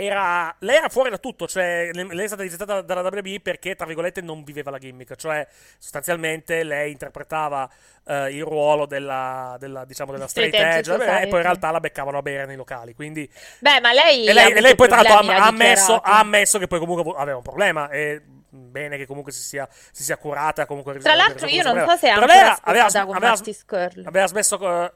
[0.00, 3.74] era, lei era fuori da tutto, cioè le- lei è stata rigettata dalla WWE perché,
[3.74, 5.44] tra virgolette, non viveva la gimmick, cioè
[5.76, 7.68] sostanzialmente lei interpretava
[8.06, 11.42] eh, il ruolo della, della, diciamo, della straight Straight edge edge vabbè, e poi in
[11.42, 13.28] realtà la beccavano a bere nei locali, quindi...
[13.58, 14.24] Beh, ma lei.
[14.26, 16.78] E ha lei, e lei poi tra l'altro ha, ha ammesso, ha ammesso che poi
[16.78, 21.16] comunque aveva un problema e bene che comunque si sia, si sia curata, comunque Tra
[21.16, 24.02] l'altro, io non so se Però ancora aveva, aveva- Skrull.
[24.06, 24.58] aveva smesso...
[24.58, 24.92] co-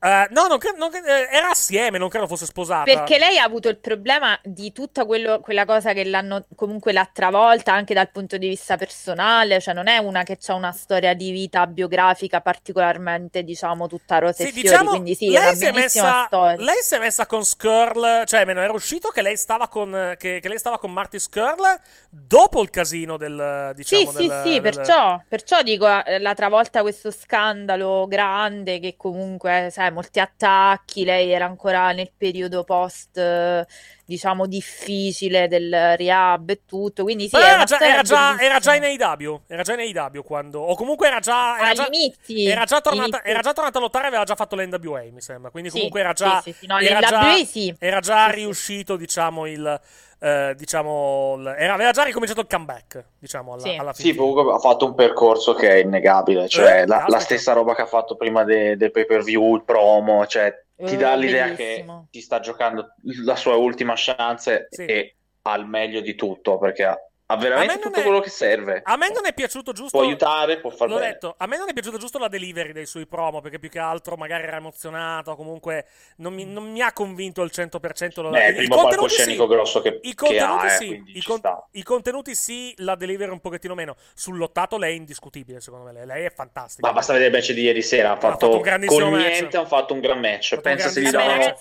[0.00, 2.84] eh, no, non cre- non cre- eh, era assieme, non credo fosse sposata.
[2.84, 7.08] Perché lei ha avuto il problema di tutta quello- quella cosa che l'hanno comunque l'ha
[7.12, 11.14] travolta anche dal punto di vista personale, cioè non è una che ha una storia
[11.14, 15.64] di vita biografica particolarmente, diciamo, tutta rose Sì, e fiori, diciamo, quindi sì, lei, si
[15.64, 16.64] è messa, storia.
[16.64, 20.38] lei si è messa con Skrull, cioè almeno era uscito che lei stava con, che,
[20.40, 24.60] che lei stava con Marty Skrull dopo il casino del, diciamo, Sì, sì, del- sì,
[24.60, 31.04] del- perciò, perciò dico, eh, la travolta questo scandalo grande che comunque, sai, molti attacchi,
[31.04, 33.66] lei era ancora nel periodo post, eh,
[34.08, 38.84] diciamo, difficile del rehab e tutto, quindi sì, era già, era, già, era già in.
[38.84, 42.64] AEW, era già in AEW quando, o comunque era già, era Agli già, inizi, era
[42.64, 45.68] già tornata, era già tornata a lottare e aveva già fatto l'NWA, mi sembra, quindi
[45.68, 47.76] Sì, comunque era già, sì, sì, sì, no, era già, l'NWA sì.
[47.78, 48.36] era già Sì, sì.
[48.36, 49.80] riuscito, diciamo, il,
[50.20, 53.74] eh, diciamo, il- era- aveva già ricominciato il comeback, diciamo, alla, Sì.
[53.76, 54.16] alla Sì, fine.
[54.16, 57.82] comunque ha fatto un percorso che è innegabile, cioè Eh, la, la stessa roba che
[57.82, 60.52] ha fatto prima de- del pay per view, il promo, cioè
[60.84, 62.02] ti Eh, dà l'idea bellissimo.
[62.04, 64.84] che ti sta giocando la sua ultima chance Sì.
[64.84, 68.02] e ha il meglio di tutto perché ha, ha A me veramente non tutto è-
[68.02, 68.80] quello che serve.
[68.84, 69.98] A me non è piaciuto giusto.
[69.98, 71.12] Può aiutare, può far L'ho bene.
[71.12, 73.78] detto, a me non è piaciuta giusto la delivery dei suoi promo, perché più che
[73.78, 78.22] altro magari era emozionato, comunque non mi, non mi ha convinto al 100%.
[78.22, 81.18] Lo, Beh, è il primo palcoscenico grosso che, I che contenuti ha, eh, sì, quindi
[81.18, 81.40] i, con-
[81.72, 83.96] i contenuti sì, la delivery un pochettino meno.
[84.14, 85.92] Sul lottato lei è indiscutibile, secondo me.
[85.92, 86.86] Lei, lei è fantastica.
[86.86, 89.28] Ma basta vedere il match di ieri sera, hanno fatto fatto, un grandissimo con match.
[89.28, 90.48] niente, hanno fatto un gran match.
[90.48, 91.56] fatto Pensa se gli davano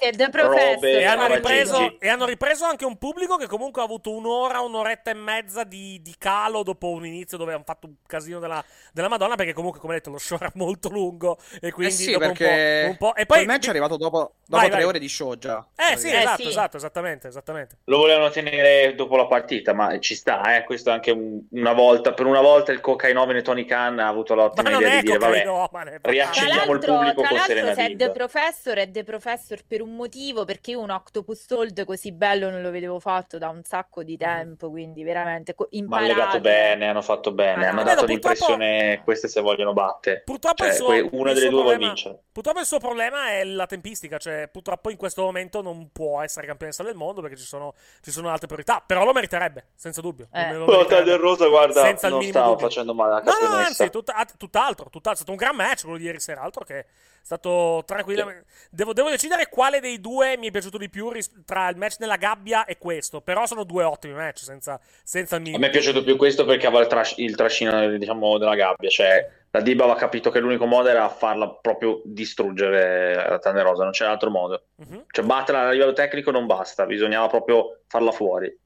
[0.48, 4.62] robe E hanno, ripreso, e hanno ripreso anche un pubblico che comunque ha avuto un'ora,
[4.62, 8.64] un'oretta e mezza di, di calo dopo un inizio dove hanno fatto un casino della,
[8.92, 9.36] della Madonna.
[9.36, 11.38] Perché comunque, come detto, lo show era molto lungo.
[11.62, 13.16] E quindi eh sì, dopo un po', un po'.
[13.16, 14.88] E poi il match è arrivato dopo, dopo Vai, tre vai.
[14.88, 15.66] ore di show già.
[15.76, 16.48] Eh sì, Eh, esatto, sì.
[16.48, 17.78] esatto, esattamente, esattamente.
[17.86, 20.64] Lo volevano tenere dopo la partita, ma ci sta, eh.
[20.64, 24.44] Questo anche un- una volta, per una volta il cocainomane Tony Khan ha avuto Ma
[24.44, 27.86] l'ottima non idea è di dire, vabbè, riaccendiamo il pubblico tra con l'altro Serena se
[27.86, 27.96] è.
[27.96, 32.50] The Professor è The Professor per un motivo, perché io un Octopus Hold così bello
[32.50, 36.40] non lo vedevo fatto da un sacco di tempo, quindi veramente co- Ma hanno legato
[36.40, 37.84] bene, hanno fatto bene, Ah, hanno no.
[37.84, 40.22] dato purtroppo- l'impressione queste se vogliono battere.
[40.26, 40.88] Purtroppo Cioè, il suo,
[41.20, 42.20] una delle due vuole problema, vincere.
[42.32, 46.46] Purtroppo il suo problema è la tempistica, cioè purtroppo in questo momento non può essere
[46.48, 50.28] campionessa del mondo perché ci sono, ci sono altre priorità, però lo meriterebbe, senza dubbio.
[50.32, 50.54] Eh.
[50.54, 50.96] Lo meriterebbe.
[50.96, 52.68] Thunder Rosa, guarda, Senza non stava dubbio.
[52.68, 53.84] facendo male alla No, no, no, campionessa.
[53.84, 56.86] anzi, tutta- tutt'altro, tutt'altro, è stato un gran match quello di ieri sera, altro che
[57.28, 58.46] stato tranquillamente...
[58.72, 61.98] Devo, devo decidere quale dei due mi è piaciuto di più ris- tra il match
[62.00, 66.04] nella gabbia e questo, però sono due ottimi match, senza, senza A me è piaciuto
[66.04, 70.00] più questo perché aveva il, tras- il trascino diciamo, della gabbia, cioè la Diba aveva
[70.00, 74.68] capito che l'unico modo era farla proprio distruggere la Thunder Rosa, non c'era altro modo.
[74.76, 75.06] Mhm.
[75.12, 78.58] Cioè batterla a livello tecnico non basta, bisognava proprio farla fuori.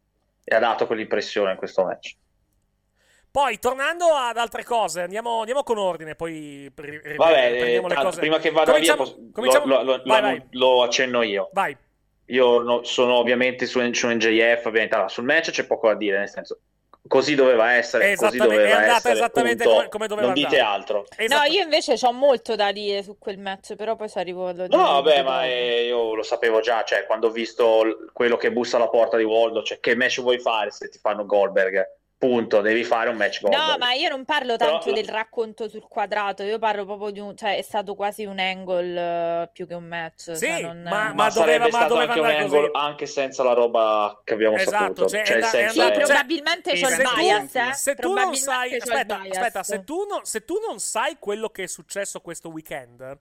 [0.43, 2.15] e ha dato quell'impressione in questo match.
[3.31, 7.95] Poi, tornando ad altre cose, andiamo, andiamo con ordine, poi ri- ri- Vabbè, prendiamo eh,
[7.95, 8.19] le cose.
[8.19, 10.43] prima che vada Cominciamo- via, posso- cominciamo- lo, lo- lo- vai, lo- vai.
[10.51, 11.49] lo accenno io.
[11.53, 11.75] Vai.
[12.25, 16.17] Io no- sono ovviamente su, su NJF, ovviamente allora, sul match c'è poco da dire,
[16.19, 16.59] nel senso,
[17.07, 19.77] così doveva essere, così doveva è andata essere, esattamente punto.
[19.77, 20.75] come- come doveva Non dite andare.
[20.75, 21.05] altro.
[21.29, 24.67] No, io invece ho molto da dire su quel match, però poi ci arrivo allo
[24.67, 28.75] No, vabbè, ma eh, io lo sapevo già, cioè, quando ho visto quello che bussa
[28.75, 31.99] alla porta di Waldo, cioè, che match vuoi fare se ti fanno Goldberg?
[32.21, 33.67] Punto, devi fare un match Goldberg.
[33.67, 37.19] No, ma io non parlo Però- tanto del racconto sul quadrato, io parlo proprio di
[37.19, 37.35] un...
[37.35, 40.35] cioè è stato quasi un angle eh, più che un match.
[40.37, 42.85] Sì, cioè non- ma- Ma, sarebbe doveva- ma doveva anche un angle così.
[42.85, 45.07] anche senza la roba che abbiamo Esatto, saputo.
[45.09, 47.73] cioè, Cioè, è il è- cioè, probabilmente sì, c'ho il se tu- bias, eh?
[47.73, 51.15] se tu non sai, Probabilmente il aspetta, aspetta, se tu, non, se tu non sai
[51.17, 53.17] quello che è successo questo weekend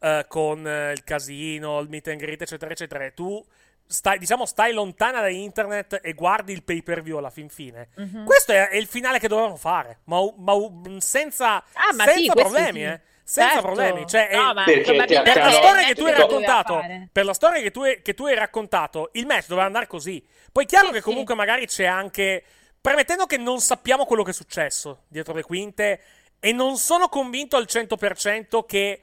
[0.00, 3.44] eh, con eh, il casino, il meet and greet, eccetera, eccetera, e tu
[3.90, 7.88] stai, diciamo, stai lontana da internet e guardi il pay per view alla fin fine.
[7.96, 8.24] Mhm.
[8.24, 10.54] Questo è, è il finale che dovevano fare, ma, ma
[10.98, 12.84] senza, Ah, ma senza sì, problemi, sì.
[12.84, 13.00] eh.
[13.30, 13.66] Senza Certo.
[13.66, 16.80] problemi, cioè, è- No, ti- probabilmente per la storia che tu hai raccontato,
[17.12, 20.24] per la storia che tu hai, che tu hai raccontato, il match doveva andare così.
[20.50, 21.04] Poi chiaro Sì, che sì.
[21.04, 22.42] comunque magari c'è anche
[22.80, 26.00] premettendo che non sappiamo quello che è successo dietro le quinte
[26.40, 29.00] e non sono convinto al 100% che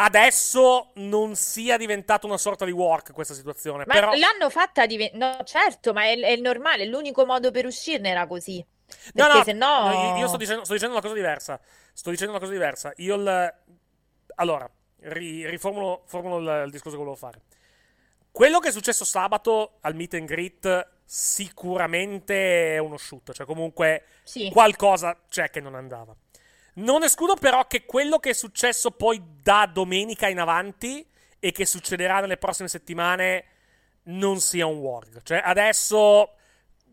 [0.00, 5.36] adesso non sia diventata una sorta di work questa situazione, Ma però l'hanno fatta diventare...
[5.38, 8.64] No, certo, ma è, è normale, l'unico modo per uscirne era così.
[9.14, 10.16] No, no, se no...
[10.18, 11.60] io- sto dicendo, sto dicendo una cosa diversa.
[11.92, 12.92] Sto dicendo una cosa diversa.
[12.96, 13.54] Io il...
[14.36, 14.70] Allora,
[15.00, 17.42] ri- riformulo formulo il, il discorso che volevo fare.
[18.30, 24.04] Quello che è successo sabato al meet and greet sicuramente è uno shoot, cioè comunque
[24.22, 24.48] Sì.
[24.50, 26.14] qualcosa c'è che non andava.
[26.78, 31.04] Non escludo però che quello che è successo poi da domenica in avanti
[31.40, 33.44] e che succederà nelle prossime settimane
[34.04, 35.22] non sia un warg.
[35.22, 36.34] Cioè adesso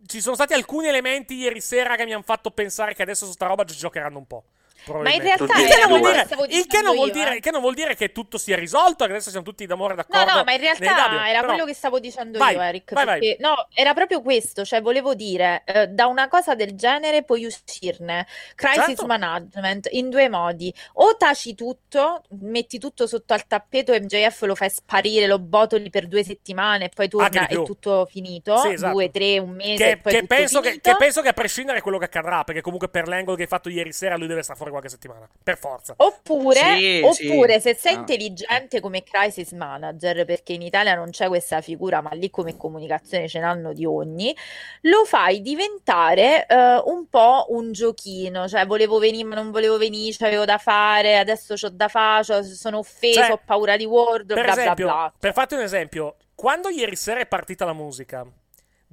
[0.07, 3.33] ci sono stati alcuni elementi ieri sera che mi hanno fatto pensare che adesso su
[3.33, 4.45] sta roba ci giocheranno un po'.
[4.93, 6.21] Ma in realtà il che, non vuol dire,
[6.55, 7.39] il che vuol io, dire, eh.
[7.39, 10.37] che non vuol dire che tutto sia risolto, che adesso siamo tutti d'amore No, d'accordo.
[10.37, 12.93] no, ma in realtà era però- quello che stavo dicendo Vai, io, Eric.
[12.93, 13.19] vai, vai.
[13.19, 17.45] perché- no, era proprio questo, cioè volevo dire, eh, da una cosa del genere puoi
[17.45, 19.05] uscirne crisis Certo.
[19.05, 20.73] management in due modi.
[20.93, 25.89] O taci tutto, metti tutto sotto al tappeto e MJF lo fai sparire, lo botoli
[25.89, 28.57] per due settimane e poi torna e tutto finito.
[28.57, 28.93] Sì, esatto.
[28.93, 31.33] Due, tre, un mese Che, e poi che tutto penso che, che penso che a
[31.33, 34.27] prescindere da quello che accadrà, perché comunque per l'angle che hai fatto ieri sera lui
[34.27, 35.27] deve stare fuori qualche settimana.
[35.43, 35.93] Per forza.
[35.97, 37.69] Oppure, Sì, oppure sì.
[37.69, 37.99] se sei Ah.
[37.99, 43.27] intelligente come crisis manager, perché in Italia non c'è questa figura, ma lì come comunicazione
[43.27, 44.35] ce n'hanno di ogni,
[44.81, 50.15] lo fai diventare eh, un po' un giochino, cioè volevo venire ma non volevo venire,
[50.25, 54.43] avevo da fare, adesso c'ho da fare, sono offeso, Cioè, ho paura di Word, Per
[54.43, 55.13] bla esempio, bla bla.
[55.17, 58.25] per farti un esempio, quando ieri sera è partita la musica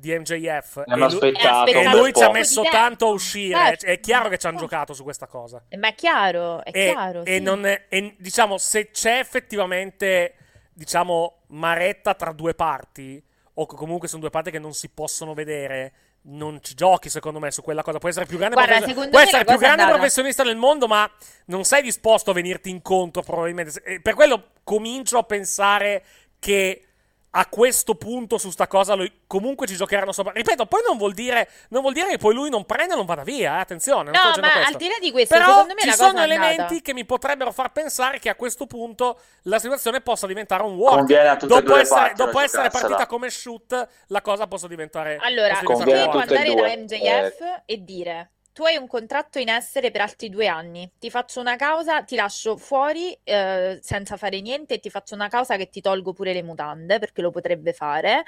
[0.02, 4.00] di MJF e Hanno lui, aspettato e lui ci ha messo tanto a uscire, è
[4.00, 5.62] chiaro che ci hanno giocato su questa cosa.
[5.78, 7.40] Ma è chiaro, è e, chiaro, e sì.
[7.40, 10.34] non è- e, diciamo, se c'è effettivamente,
[10.72, 13.22] diciamo, maretta tra due parti,
[13.54, 15.92] o comunque sono due parti che non si possono vedere,
[16.22, 17.98] non ci giochi, secondo me, su quella cosa.
[17.98, 21.08] Puoi essere più grande, Guarda, secondo puoi essere più è grande professionista del mondo, ma
[21.46, 23.80] non sei disposto a venirti incontro, probabilmente.
[23.84, 26.02] E per quello comincio a pensare
[26.40, 26.86] che
[27.34, 30.32] a questo punto su sta cosa lui- comunque ci giocheranno sopra.
[30.32, 33.06] Ripeto, poi non vuol dire, non vuol dire che poi lui non prenda e non
[33.06, 34.10] vada via, eh, attenzione.
[34.10, 34.68] No, ma questo.
[34.68, 36.24] al di là di questo, Però secondo me ci la sono andata.
[36.24, 40.74] elementi che mi potrebbero far pensare che a questo punto la situazione possa diventare un
[40.74, 41.04] war.
[41.46, 45.16] Dopo essere, dopo essere partita come shoot, la cosa possa diventare.
[45.20, 46.82] Allora, possa tu diventare andare da.
[46.82, 51.40] MJF e dire tu hai un contratto in essere per altri due anni, ti faccio
[51.40, 55.68] una causa, ti lascio fuori eh, senza fare niente e ti faccio una causa che
[55.70, 58.24] ti tolgo pure le mutande perché lo potrebbe fare.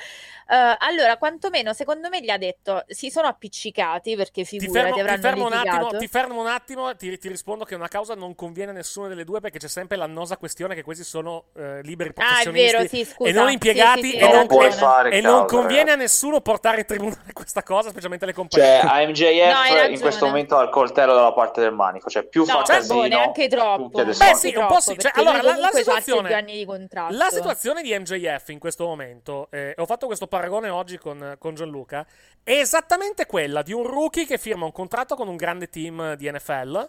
[0.49, 4.95] Eh, allora, quantomeno secondo me gli ha detto si sono appiccicati perché Ti figurati fermo,
[4.95, 5.97] ti avranno fermo un attimo, litigato.
[5.99, 9.09] ti fermo un attimo e ti, ti rispondo che una causa non conviene a nessuna
[9.09, 12.73] delle due perché c'è sempre l'annosa questione che questi sono eh, liberi Ah, è professionisti
[12.77, 13.29] vero, sì, scusa.
[13.31, 14.81] e non impiegati sì, sì, e, non, puoi ragione.
[14.83, 16.01] fare e non causa, conviene a ragazzi.
[16.01, 18.81] nessuno portare in tribunale questa cosa, specialmente le compagnie.
[18.81, 20.14] Cioè, a MJF No, in ragione.
[20.19, 23.07] Questo momento ha il coltello dalla parte del manico, cioè più fa No, casino, boh,
[23.07, 23.89] neanche troppo.
[24.03, 24.95] Beh, sì, Neanche un po' sì.
[24.95, 27.17] troppo, Cioè, allora, la- la situazione- di.
[27.17, 31.55] La situazione di MJF in questo momento, eh, ho fatto questo paragone oggi con, con
[31.55, 32.07] Gianluca,
[32.43, 36.31] è esattamente quella di un rookie che firma un contratto con un grande team di
[36.31, 36.89] NFL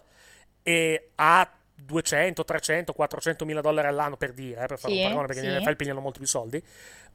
[0.62, 5.02] e ha 200, 300, 400 mila dollari all'anno per dire, eh, per fare Sì, un
[5.04, 5.48] paragone perché sì.
[5.48, 6.62] in NFL pigliano molti più soldi.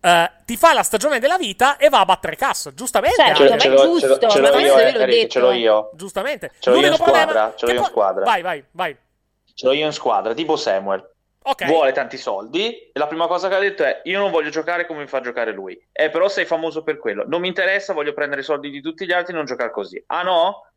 [0.03, 3.15] eh, ti fa la stagione della vita e va a battere cassa, giustamente.
[3.21, 3.47] Certo, anche.
[3.47, 5.51] Ce, ma ce è l'ho, ce l'ho- giusto, ce l'ho io, eh, Eric, ce l'ho
[5.51, 5.89] io.
[5.93, 6.51] Giustamente.
[6.59, 8.23] Ce l'ho io in squadra, ce l'ho io in squadra.
[8.23, 8.97] Vai, vai, vai.
[9.53, 11.07] Ce l'ho io in squadra, tipo Samuel.
[11.43, 11.65] Ok.
[11.65, 14.85] vuole tanti soldi e la prima cosa che ha detto è io non voglio giocare
[14.85, 15.75] come mi fa giocare lui.
[15.91, 17.23] Eh, però sei famoso per quello.
[17.27, 20.01] Non mi interessa, voglio prendere i soldi di tutti gli altri e non giocare così.
[20.07, 20.67] Ah no?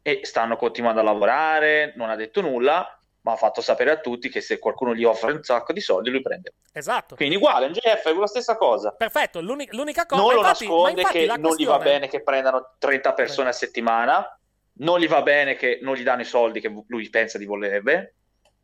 [0.00, 4.28] E stanno continuando a lavorare, non ha detto nulla, ma ha fatto sapere a tutti
[4.28, 6.52] che se qualcuno gli offre un sacco di soldi lui prende.
[6.72, 7.14] Esatto.
[7.16, 8.92] Quindi uguale, MJF è la stessa cosa.
[8.92, 10.20] Perfetto, l'uni- l'unica cosa...
[10.20, 13.48] non lo infatti- nasconde che la non gli va questione- bene che prendano 30 persone
[13.48, 14.38] a settimana,
[14.78, 18.14] non gli va bene che non gli danno i soldi che lui pensa di volerebbe,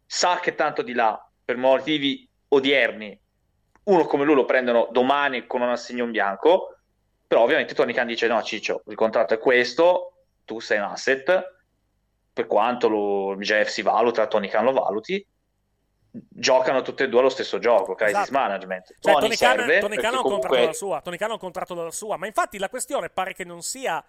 [0.04, 3.18] sa che tanto di là, per motivi odierni,
[3.84, 6.76] uno come lui lo prendono domani con un assegno in bianco,
[7.26, 11.59] però ovviamente Tony Khan dice no Ciccio, il contratto è questo, tu sei un asset,
[12.40, 15.24] per quanto lo, MJF si valuta, Tony Khan lo valuti,
[16.10, 18.38] giocano tutte e due allo stesso gioco, crisis Esatto.
[18.38, 18.96] management.
[18.98, 21.32] Cioè, Tony, Tony Khan, Tony Khan ha un contratto comunque dalla sua, Tony Khan ha
[21.34, 24.02] un contratto dalla sua, ma infatti la questione pare che non sia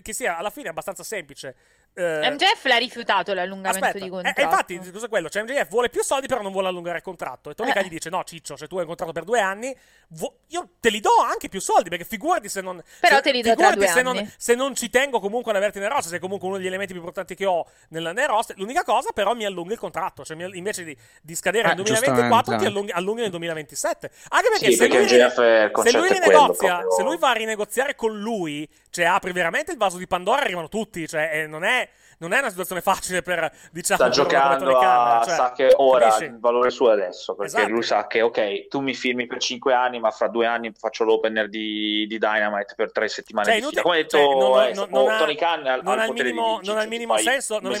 [0.00, 1.54] che sia alla fine abbastanza semplice.
[1.94, 4.40] Eh, MJF l'ha rifiutato l'allungamento Aspetta, di eh, contratto.
[4.40, 5.28] eh, infatti, cosa è quello?
[5.28, 7.50] Cioè, MJF vuole più soldi, però non vuole allungare il contratto.
[7.50, 7.84] E Tony Eh.
[7.84, 9.76] Gli dice: No, Ciccio, se tu hai un contratto per due anni,
[10.08, 11.90] vo- io te li do anche più soldi.
[11.90, 12.82] Perché figurati se non.
[13.00, 14.32] Però se, te li do tra due se non, anni.
[14.38, 16.10] se non ci tengo comunque ad averti nel roster.
[16.12, 18.56] Sei comunque uno degli elementi più importanti che ho nel, nel roster.
[18.58, 20.24] L'unica cosa, però, mi allunga il contratto.
[20.24, 22.66] Cioè, mi- invece di, di scadere Eh, nel 2024, ti giustamente.
[22.68, 24.10] allunghi, allunghi nel 2027.
[24.30, 26.90] Anche perché, Sì, se, perché lui, MJF è il se lui rinegozia, proprio.
[26.96, 30.68] se lui va a rinegoziare con lui, cioè apri veramente il vaso di Pandora, arrivano
[30.68, 31.06] tutti.
[31.06, 31.81] Cioè, eh, non è.
[31.82, 31.90] that
[32.22, 36.08] Non è una situazione facile per, diciamo, sta per giocando a cioè, sa che ora
[36.08, 36.24] capisci?
[36.30, 37.72] il valore suo è adesso perché Esatto.
[37.72, 41.02] lui sa che ok tu mi firmi per 5 anni ma fra due anni faccio
[41.04, 44.26] l'opener di, di Dynamite per 3 settimane Cioè, di fila inutile- come ha detto cioè,
[44.26, 46.78] non- non- eh, non- oh, non ha- Tony Khan ha, non ha il minimo, non
[46.78, 47.76] ha il minimo senso, non ha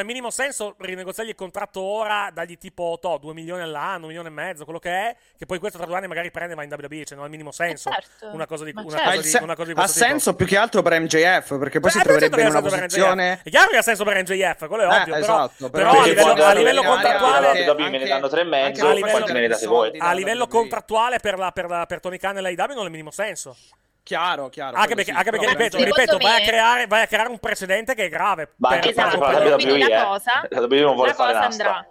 [0.00, 4.28] il minimo, senso rinegoziargli il contratto ora, dagli tipo to, 2 milioni all'anno, un milione
[4.28, 6.70] e mezzo, quello che è, che poi questo tra due anni magari prende va in
[6.72, 7.90] WWE, cioè non ha il minimo senso.
[7.90, 8.34] certo.
[8.34, 9.04] Una cosa di, Ma una certo.
[9.20, 9.98] cosa di, una cosa di ha tipo.
[9.98, 12.62] senso più che altro per MJF perché poi Eh, si beh, certo troverebbe in una
[12.62, 16.02] posizione chiaro che ha senso per NJF, quello è Eh, ovvio, però, esatto, però però
[16.02, 17.64] a livello, a livello contrattuale...
[17.64, 19.66] la WWE me ne danno tre e mezzo, anche a livello- quanti me ne date
[19.66, 19.92] voi?
[19.98, 22.90] A livello contrattuale per, la, per, la, per Tony Khan e l'AEW non ha il
[22.90, 23.54] minimo senso.
[24.02, 24.76] Chiaro, chiaro.
[24.76, 27.94] Anche perché, sì, anche perché ripeto, ripeto vai, a creare, vai a creare un precedente
[27.94, 28.54] che è grave.
[28.56, 30.04] ma per- anche per per Esatto, la WWE la eh.
[30.04, 31.86] cosa- la WWE non vuole la fare cosa andrà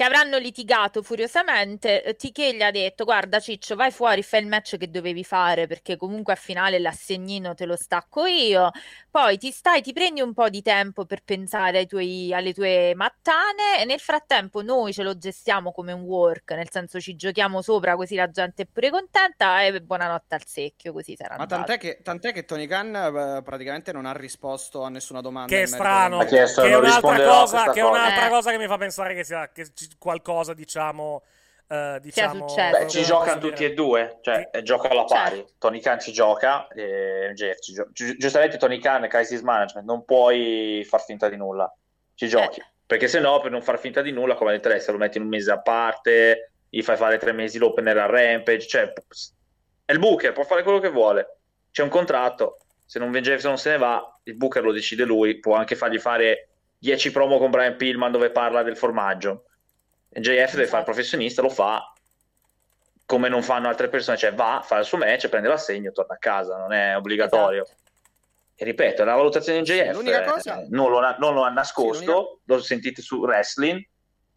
[0.00, 4.46] che avranno litigato furiosamente eh, TK gli ha detto guarda Ciccio vai fuori fai il
[4.46, 8.70] match che dovevi fare perché comunque a finale l'assegnino te lo stacco io
[9.10, 12.94] poi ti stai ti prendi un po' di tempo per pensare ai tuoi, alle tue
[12.94, 17.60] mattane e nel frattempo noi ce lo gestiamo come un work nel senso ci giochiamo
[17.60, 21.76] sopra così la gente è pure contenta e buonanotte al secchio così sarà Ma tant'è
[21.76, 25.54] che, tant'è che Tony Khan eh, praticamente non ha risposto a nessuna domanda.
[25.54, 28.36] Che è strano, che è un'altra risponderò a cosa, che è un'altra cosa.
[28.36, 31.22] cosa che mi fa pensare che sia che ci- qualcosa, diciamo,
[31.68, 32.44] eh, diciamo.
[32.44, 34.58] Beh, ci giocano tutti e due, cioè Sì.
[34.58, 35.36] eh, gioca alla pari.
[35.36, 35.52] Certo.
[35.58, 37.90] Tony Khan ci gioca, e MJF ci gioca.
[37.92, 41.72] Gi- giustamente Tony Khan, crisis management, non puoi far finta di nulla,
[42.14, 42.60] ci giochi.
[42.60, 42.66] Eh.
[42.86, 44.98] Perché se no, per non far finta di nulla, come ha detto lei, se lo
[44.98, 48.92] metti in un mese a parte, gli fai fare tre mesi l'opener a Rampage, cioè
[49.84, 51.38] è il booker, può fare quello che vuole.
[51.70, 55.38] C'è un contratto, se non se non se ne va, il booker lo decide lui,
[55.38, 59.44] può anche fargli fare 10 promo con Brian Pillman dove parla del formaggio.
[60.12, 60.84] MJF deve fare il Esatto.
[60.84, 61.92] professionista, lo fa
[63.04, 66.18] come non fanno altre persone, cioè va, fa il suo match, prende l'assegno, torna a
[66.18, 67.62] casa, non è obbligatorio.
[67.64, 67.78] Esatto.
[68.54, 72.52] E ripeto, la valutazione di JF cosa- non, lo, ha- non lo ha nascosto, Sì,
[72.52, 73.84] lo sentite su Wrestling,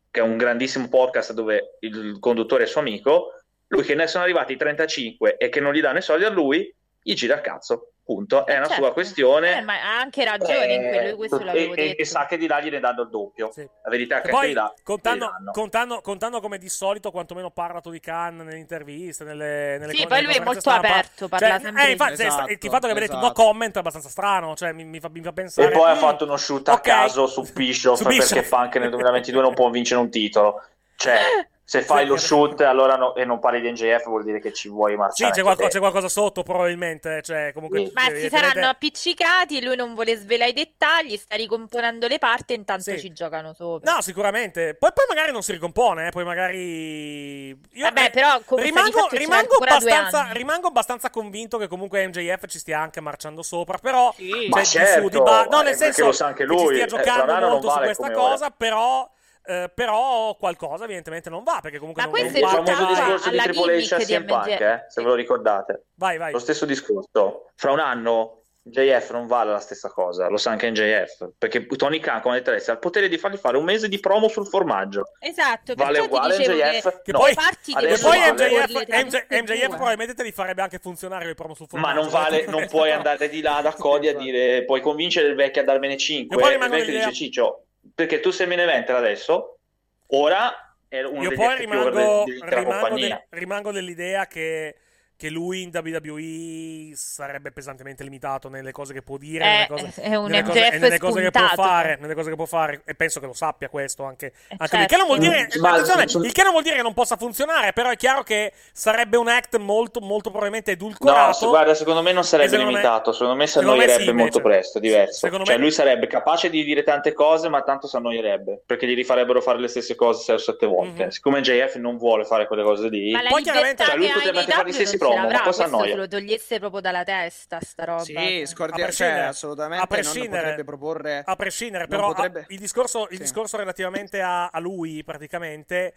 [0.09, 3.33] che è un grandissimo podcast dove il conduttore è suo amico,
[3.67, 6.73] lui che ne sono arrivati 35 e che non gli danno i soldi a lui,
[7.01, 8.45] gli gira il cazzo, punto.
[8.45, 8.81] È una Certo.
[8.83, 9.57] sua questione.
[9.57, 12.01] Eh, ma ha anche ragione in quello, questo Eh, l'avevo e, e- detto.
[12.01, 13.49] e sa che di là gliene danno il doppio.
[13.51, 13.61] Sì.
[13.61, 17.49] La verità è E che poi, di là contando, contando, contando come di solito, quantomeno
[17.51, 20.87] parla Tony Khan nelle interviste, nelle, nelle Sì, co- poi lui è molto stampa.
[20.87, 23.19] aperto, parla Cioè, sempre eh, di- infatti, se- Esatto, il fatto che abbia detto no
[23.23, 23.41] esatto.
[23.43, 25.67] comment è abbastanza strano, cioè mi, mi fa, mi fa pensare...
[25.69, 28.33] E poi ha "Mm, fatto uno shoot ok." a caso su Bischoff, Su Bischoff.
[28.33, 30.61] perché Punk nel 2022 non può vincere un titolo.
[30.95, 31.17] Cioè,
[31.65, 34.51] se fai Sì, lo shoot allora no- e non parli di NJF vuol dire che
[34.51, 35.31] ci vuoi Sì, marciare.
[35.31, 37.85] c'è, anche qualco- c'è qualcosa sotto probabilmente, cioè comunque...
[37.85, 37.91] Sì.
[37.93, 42.57] Ma si saranno appiccicati, lui non vuole svelare i dettagli, sta ricomponendo le parti e
[42.57, 42.99] intanto Sì.
[42.99, 43.93] ci giocano sopra.
[43.93, 44.75] No, sicuramente.
[44.75, 47.47] Poi, poi magari non si ricompone, eh, poi magari...
[47.49, 52.79] Io, Vabbè, eh, però rimango, rimango abbastanza, rimango abbastanza convinto che comunque MJF ci stia
[52.81, 54.13] anche marciando sopra, però...
[54.17, 54.29] Sì.
[54.29, 56.61] cioè, Ma su, certo, di ba- no, eh, nel senso lo sa anche che ci
[56.61, 58.53] lui, stia eh, giocando non molto su vale questa come cosa, ora.
[58.55, 59.09] però...
[59.45, 62.75] eh, però qualcosa evidentemente non va perché comunque Ma non, questo Il è parte- tutta
[62.77, 65.83] famoso discorso di alla Triple H a CM Punk, eh, se ve lo ricordate.
[65.95, 67.49] vai vai Lo stesso discorso.
[67.55, 71.99] Fra un anno JF non vale la stessa cosa, lo sa anche NJF, perché Tony
[71.99, 74.47] Khan, come ha detto ha il potere di fargli fare un mese di promo sul
[74.47, 75.09] formaggio.
[75.19, 77.01] Esatto, Vale uguale NJF?
[77.01, 77.19] che No.
[77.19, 78.31] poi- che poi vale.
[78.31, 82.09] MJF, MJ MJF probabilmente te li farebbe anche funzionare le promo sul Ma formaggio non
[82.09, 85.65] vale, non puoi andare di là da Cody a dire puoi convincere il vecchio a
[85.65, 87.63] darmene 5 E poi e il vecchio dice Ciccio
[87.95, 89.59] perché tu sei main eventer adesso
[90.07, 91.89] ora è uno Io degli poi act più rimango,
[92.25, 93.07] rimango, compagnia.
[93.07, 94.75] del- rimango dell'idea che,
[95.23, 100.01] che lui in WWE sarebbe pesantemente limitato nelle cose che può dire, È- nelle cose,
[100.01, 102.81] è un nelle cose- e nelle cose che può fare, nelle cose che può fare,
[102.83, 104.85] e penso che lo sappia questo anche, Eh, anche lui.
[104.85, 107.89] Che non vuol dire, Mm, il che non vuol dire che non possa funzionare, però
[107.89, 111.27] è chiaro che sarebbe un act molto, molto probabilmente edulcorato.
[111.27, 113.83] No, se- guarda, secondo me non sarebbe secondo me- limitato, secondo me si secondo me
[113.83, 114.55] annoierebbe sì, molto invece.
[114.55, 115.13] presto, è diverso.
[115.19, 118.85] Secondo Cioè me- lui sarebbe capace di dire tante cose, ma tanto si annoierebbe, perché
[118.87, 121.03] gli rifarebbero fare le stesse cose 6 o 7 volte.
[121.05, 121.09] Mhm.
[121.11, 124.69] Siccome JF non vuole fare quelle cose lì, Poi chiaramente- cioè, lui potrebbe anche fare
[124.69, 125.91] gli stessi non promo, l'avrà, cosa questo annoia?
[125.91, 128.03] se lo togliesse proprio dalla testa sta roba.
[128.03, 131.23] Sì, scordia- A cioè, assolutamente a prescindere- non potrebbe proporre...
[131.25, 133.21] A prescindere, però a- potrebbe- il, discorso, il Sì.
[133.23, 135.93] discorso relativamente a, a lui, praticamente,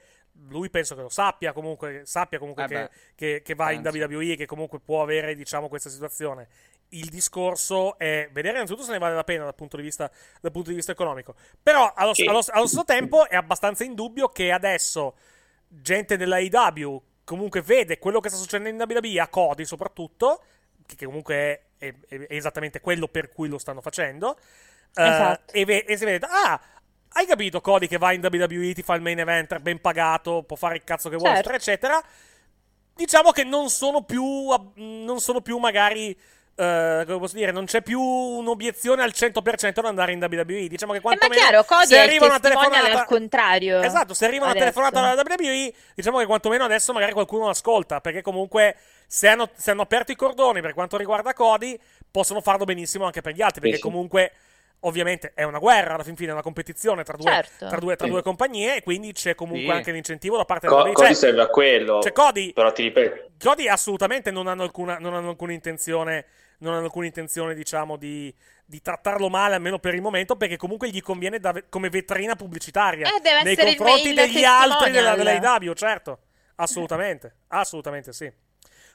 [0.48, 3.98] lui penso che lo sappia comunque, sappia comunque Eh che, che- che va in penso.
[3.98, 6.48] WWE e che comunque può avere, diciamo, questa situazione.
[6.90, 10.08] Il discorso è vedere innanzitutto se ne vale la pena dal punto di vista,
[10.40, 11.34] dal punto di vista economico.
[11.60, 12.24] Però allo, Sì.
[12.26, 15.16] allo- allo stesso tempo è abbastanza indubbio che adesso
[15.66, 20.42] gente della AEW comunque vede quello che sta succedendo in WWE, a Cody soprattutto,
[20.86, 21.34] che, comunque
[21.76, 24.38] è, è- è esattamente quello per cui lo stanno facendo.
[24.94, 25.52] eh, Esatto.
[25.52, 26.58] e, ve- e si vede, ah,
[27.10, 30.56] hai capito Cody che va in WWE, ti fa il main event, ben pagato, può
[30.56, 31.52] fare il cazzo che vuole, Certo.
[31.52, 32.12] eccetera, eccetera.
[32.94, 34.24] Diciamo che non sono più,
[34.76, 36.18] non sono più magari...
[36.58, 40.68] eh, come posso dire, non c'è più un'obiezione al 100% ad andare in WWE.
[40.68, 43.82] Diciamo che Eh, ma quantomeno chiaro, Cody se arriva una telefonata al contrario.
[43.82, 44.72] Esatto, se arriva una adesso.
[44.72, 48.76] telefonata dalla WWE, diciamo che quantomeno adesso magari qualcuno ascolta, perché comunque
[49.06, 51.78] se hanno, se hanno aperto i cordoni per quanto riguarda Cody,
[52.10, 53.82] possono farlo benissimo anche per gli altri, perché sì.
[53.82, 54.32] comunque
[54.80, 57.66] ovviamente è una guerra, alla fin fine è una competizione tra due, Certo.
[57.66, 58.12] tra due, tra Sì.
[58.12, 59.70] due compagnie e quindi c'è comunque Sì.
[59.76, 61.06] anche l'incentivo da parte Co- della Cody.
[61.06, 65.14] Cioè, serve a quello, cioè, Cody, però ti ripeto, Cody assolutamente non hanno alcuna, non
[65.14, 66.24] hanno alcuna intenzione,
[66.58, 68.34] non hanno alcuna intenzione, diciamo, di,
[68.64, 73.06] di trattarlo male, almeno per il momento, perché comunque gli conviene da- come vetrina pubblicitaria
[73.06, 76.18] Eh, deve nei confronti degli altri della, della AEW, certo.
[76.56, 78.32] Assolutamente, assolutamente sì.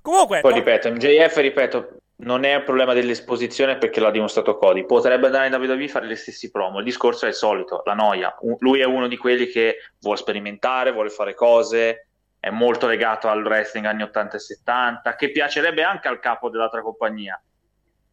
[0.01, 4.85] Comunque, poi tor- ripeto, MJF, ripeto, non è un problema dell'esposizione perché l'ha dimostrato Cody,
[4.85, 7.93] potrebbe andare in WWE e fare gli stessi promo, il discorso è il solito, la
[7.93, 12.07] noia, U- lui è uno di quelli che vuole sperimentare, vuole fare cose,
[12.39, 16.81] è molto legato al wrestling anni 80 e 70, che piacerebbe anche al capo dell'altra
[16.81, 17.39] compagnia,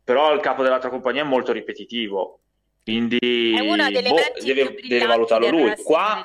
[0.09, 2.41] però il capo dell'altra compagnia è molto ripetitivo,
[2.83, 3.77] quindi boh,
[4.43, 5.75] deve, deve valutarlo lui.
[5.85, 6.25] Qua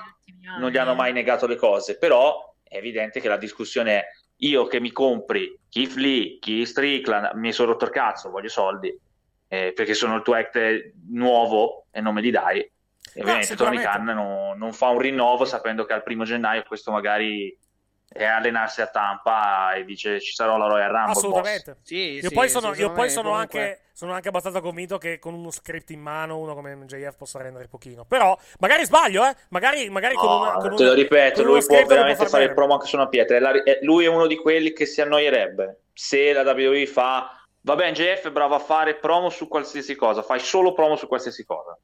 [0.57, 4.05] non gli hanno mai negato le cose, però è evidente che la discussione è
[4.37, 8.97] io che mi compri Keith Lee, Keith Strickland, mi sono rotto il cazzo, voglio soldi,
[9.49, 12.59] eh, perché sono il tuo act nuovo e non me li dai.
[12.59, 13.81] E ovviamente Tony.
[13.81, 17.53] Khan non, non fa un rinnovo sapendo che al primo gennaio questo magari
[18.13, 21.05] è allenarsi a Tampa e dice ci sarò la Royal Rumble.
[21.07, 21.77] boss." assolutamente.
[21.81, 25.19] Sì, Io sì, poi sono, io poi sono comunque- anche, sono anche abbastanza convinto che
[25.19, 28.05] con uno script in mano uno come MJF possa rendere pochino.
[28.05, 29.35] Però, magari sbaglio, eh?
[29.49, 30.51] Magari, magari con No, una.
[30.53, 33.07] Con te lo ripeto, con lui può veramente far fare il promo anche su una
[33.07, 33.39] pietra.
[33.39, 33.51] La-
[33.81, 37.37] lui è uno di quelli che si annoierebbe se la WWE fa.
[37.65, 41.45] Vabbè, NJF è bravo a fare promo su qualsiasi cosa, fai solo promo su qualsiasi
[41.45, 41.77] cosa.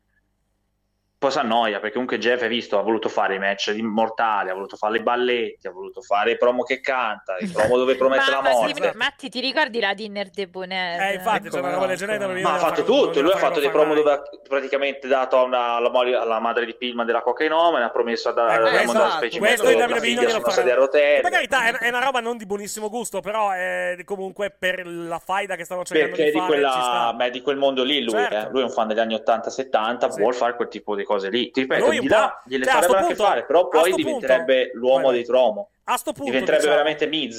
[1.20, 4.54] Poi si annoia perché comunque Jeff, hai visto, ha voluto fare i match immortali, ha
[4.54, 8.32] voluto fare le balletti, ha voluto fare i promo che canta, i promo dove promette
[8.32, 8.92] la Ma, ma sì, morte.
[8.96, 11.02] Matti, ti ricordi la dinner debonair?
[11.02, 12.06] Eh, infatti, Ecco, c'è una roba del ecco.
[12.22, 13.96] Ma vedere, ha fatto tutto, lui ha fatto dei promo mai.
[13.98, 18.30] dove ha praticamente dato una- alla, moglie- alla madre di Pillman della cocainoma, ha promesso
[18.30, 21.20] a dare Eh, questo- mandare specie questo in la figlia su una sedia a rotelle.
[21.20, 25.20] Per carità, è, è una roba non di buonissimo gusto, però è comunque per la
[25.20, 28.12] faida che stanno cercando perché di di, fare quella, beh, di quel mondo lì lui,
[28.14, 28.36] Certo.
[28.36, 28.48] eh.
[28.52, 30.20] lui è un fan degli anni 80-70 Sì.
[30.22, 31.49] vuole fare quel tipo di cose lì.
[31.51, 33.68] Ti ripeto, Lui di là gliele cioè, a sto farebbero anche punto- fare però a
[33.68, 35.70] poi diventerebbe punto- l'uomo dei tromo.
[35.86, 37.38] A sto punto, diventerebbe diciamo- veramente Miz.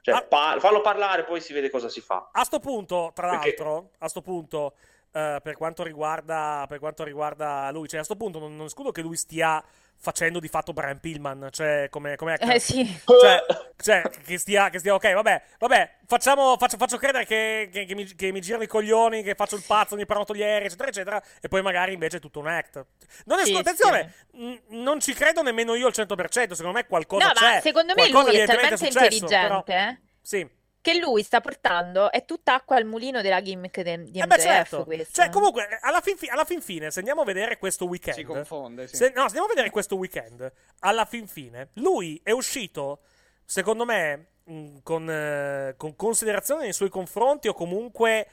[0.00, 0.22] Cioè, Ah.
[0.22, 2.28] pa- fallo parlare poi si vede cosa si fa.
[2.32, 4.74] A sto punto, tra Perché- l'altro, a sto punto,
[5.12, 8.92] eh, per, quanto riguarda, per quanto riguarda lui, cioè a sto punto non, non escludo
[8.92, 9.62] che lui stia
[10.00, 12.36] facendo di fatto Brian Pillman, cioè come, come.
[12.38, 12.84] Eh sì.
[13.04, 13.44] Cioè,
[13.76, 17.94] cioè, che stia, che stia ok, vabbè, vabbè, facciamo, faccio, faccio credere che, che- che
[17.94, 20.88] mi, che mi girano i coglioni, che faccio il pazzo, mi prenoto gli aerei, eccetera,
[20.88, 22.84] eccetera, e poi magari invece è tutto un act.
[23.24, 27.26] Non è, Sì, attenzione, n- non ci credo nemmeno io al 100%, secondo me qualcosa
[27.26, 27.54] No, c'è.
[27.54, 30.56] ma secondo me lui è talmente successo, però- intelligente eh, Sì.
[30.80, 34.36] Che lui sta portando è tutta acqua al mulino della gimmick de- di Eh MJF
[34.36, 34.84] beh, certo.
[34.84, 35.20] questo.
[35.20, 38.16] Cioè, comunque, alla fin, fi- alla fin fine, se andiamo a vedere questo weekend.
[38.16, 38.96] Si confonde, sì.
[38.96, 40.50] se- no, se andiamo a vedere questo weekend,
[40.80, 43.00] alla fin fine, lui è uscito,
[43.44, 48.28] secondo me, mh, con, eh, con considerazione nei suoi confronti o comunque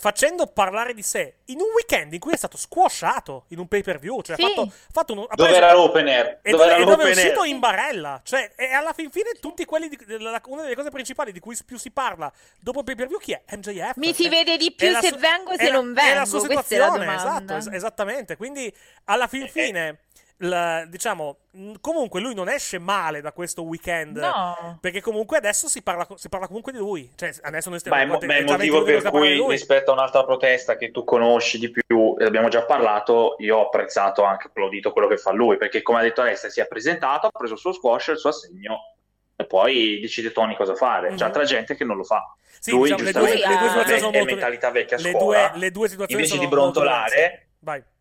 [0.00, 3.82] facendo parlare di sé in un weekend in cui è stato squashato in un pay
[3.82, 4.22] per view.
[4.22, 4.44] Cioè, Sì.
[4.44, 7.10] ha fatto, fatto un, dove preso- era l'open air e dove era e dove è
[7.10, 8.20] uscito in barella.
[8.22, 9.88] Cioè, e alla fin fine, tutti quelli.
[9.88, 13.08] Di, della- una delle cose principali di cui più si parla dopo il pay per
[13.08, 13.42] view, chi è?
[13.56, 13.96] MJF.
[13.96, 15.94] Mi si È- vede di più la se su- vengo, è se la- non È
[15.94, 17.14] la vengo, sua questa è la situazione, domanda.
[17.16, 18.36] esatto, es- esattamente.
[18.36, 18.72] Quindi,
[19.04, 19.98] alla fin fine.
[20.42, 21.38] La- diciamo,
[21.80, 24.18] comunque lui non esce male da questo weekend.
[24.18, 24.78] No.
[24.80, 27.10] Perché comunque adesso si parla, si parla comunque di lui.
[27.16, 29.90] Cioè, adesso noi stiamo Ma è, mo- ma è il motivo 22 per cui rispetto
[29.90, 34.22] a un'altra protesta che tu conosci di più, e abbiamo già parlato, io ho apprezzato
[34.22, 37.30] anche applaudito quello che fa lui, perché come ha detto Alessia si è presentato, ha
[37.30, 38.94] preso il suo squash, il suo assegno
[39.34, 41.08] e poi decide Tony cosa fare.
[41.08, 41.22] C'è Mhm.
[41.22, 42.32] altra gente che non lo fa.
[42.60, 44.96] Sì, lui diciamo, le due, giustamente le due situazioni è, sono è molto mentalità vecchia
[44.98, 47.48] le scuola, due, le due situazioni invece sono di brontolare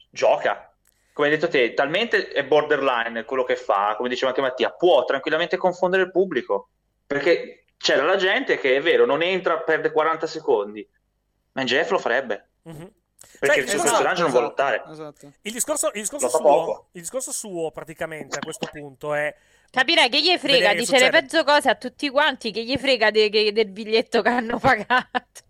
[0.10, 0.72] gioca.
[1.18, 5.04] Come hai detto te, talmente è borderline quello che fa, come diceva anche Mattia, può
[5.04, 6.70] tranquillamente confondere il pubblico.
[7.08, 10.88] Perché c'era la gente che è vero, non entra, perde 40 secondi,
[11.54, 12.50] ma in GF lo farebbe.
[12.66, 12.92] Mhm.
[13.40, 14.84] Perché Sai, il suo esatto, personaggio non vuole lottare.
[14.92, 15.32] Esatto.
[15.42, 19.36] Il discorso, il discorso suo, il discorso suo praticamente a questo punto è
[19.72, 21.10] Capirei che gli frega, dice le succede.
[21.10, 25.46] peggio cose a tutti quanti, che gli frega de- che- del biglietto che hanno pagato.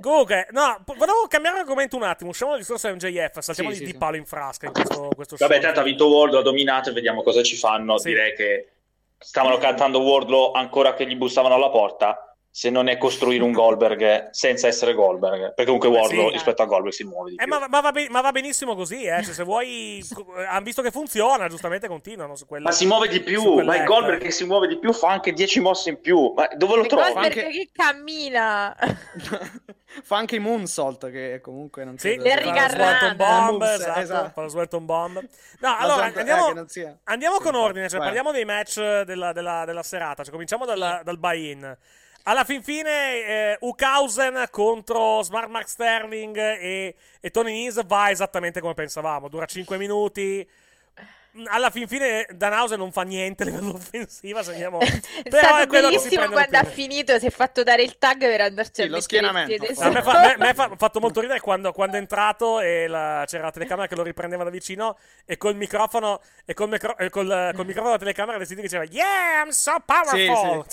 [0.00, 2.30] Comunque, no, volevo cambiare argomento un attimo.
[2.30, 3.38] Usciamo dal discorso MJF.
[3.38, 3.98] Saltiamo Sì, di, sì, di sì.
[3.98, 5.62] palo in frasca in questo, questo Vabbè, show.
[5.62, 7.98] tanto ha vinto World, ha dominato e vediamo cosa ci fanno.
[7.98, 8.08] Sì.
[8.08, 8.68] Direi che
[9.18, 12.27] stavano cantando Wardlow ancora che gli bussavano alla porta.
[12.58, 16.32] Se non è costruire un Goldberg senza essere Goldberg, perché comunque Wardlow sì.
[16.32, 17.56] rispetto a Goldberg si muove di Eh, più.
[17.56, 19.22] ma, ma va be- ma va benissimo così, eh.
[19.22, 20.00] Cioè, se vuoi,
[20.38, 22.64] eh, hanno visto che funziona, giustamente continuano su quella.
[22.64, 23.84] Ma si muove di più, ma il.
[23.84, 26.32] Goldberg che si muove di più fa anche 10 mosse in più.
[26.34, 27.12] Ma dove lo trovi?
[27.12, 28.76] Goldberg anche- che cammina.
[30.02, 32.68] Fa anche i moonsault che comunque non Sì, credo Le.
[32.70, 34.30] Swelton Bomb, esatto, esatto.
[34.34, 35.24] fa lo Swelton Bomb.
[35.60, 39.82] No, allora, andiamo, eh, andiamo Sì, con ordine, cioè parliamo dei match della, della- della
[39.82, 41.76] serata, cioè cominciamo dal, dal buy-in.
[42.28, 48.60] Alla fin fine eh, Ukausen contro Smart Mark Sterling e, e Tony Nese va esattamente
[48.60, 50.46] come pensavamo, dura 5 minuti.
[51.46, 54.78] Alla fin fine Danhausen non fa niente a livello offensiva, se andiamo...
[54.82, 57.82] È Però stato è quello che si bellissimo quando ha finito, si è fatto dare
[57.82, 61.00] il tag per andarci Sì, a lo schienamento, A me, fa, me- me fa fatto
[61.00, 64.50] molto ridere quando, quando è entrato e la- c'era la telecamera che lo riprendeva da
[64.50, 68.84] vicino e col microfono e col, micro- e col- col microfono della telecamera che diceva
[68.84, 70.64] Yeah, I'm so powerful.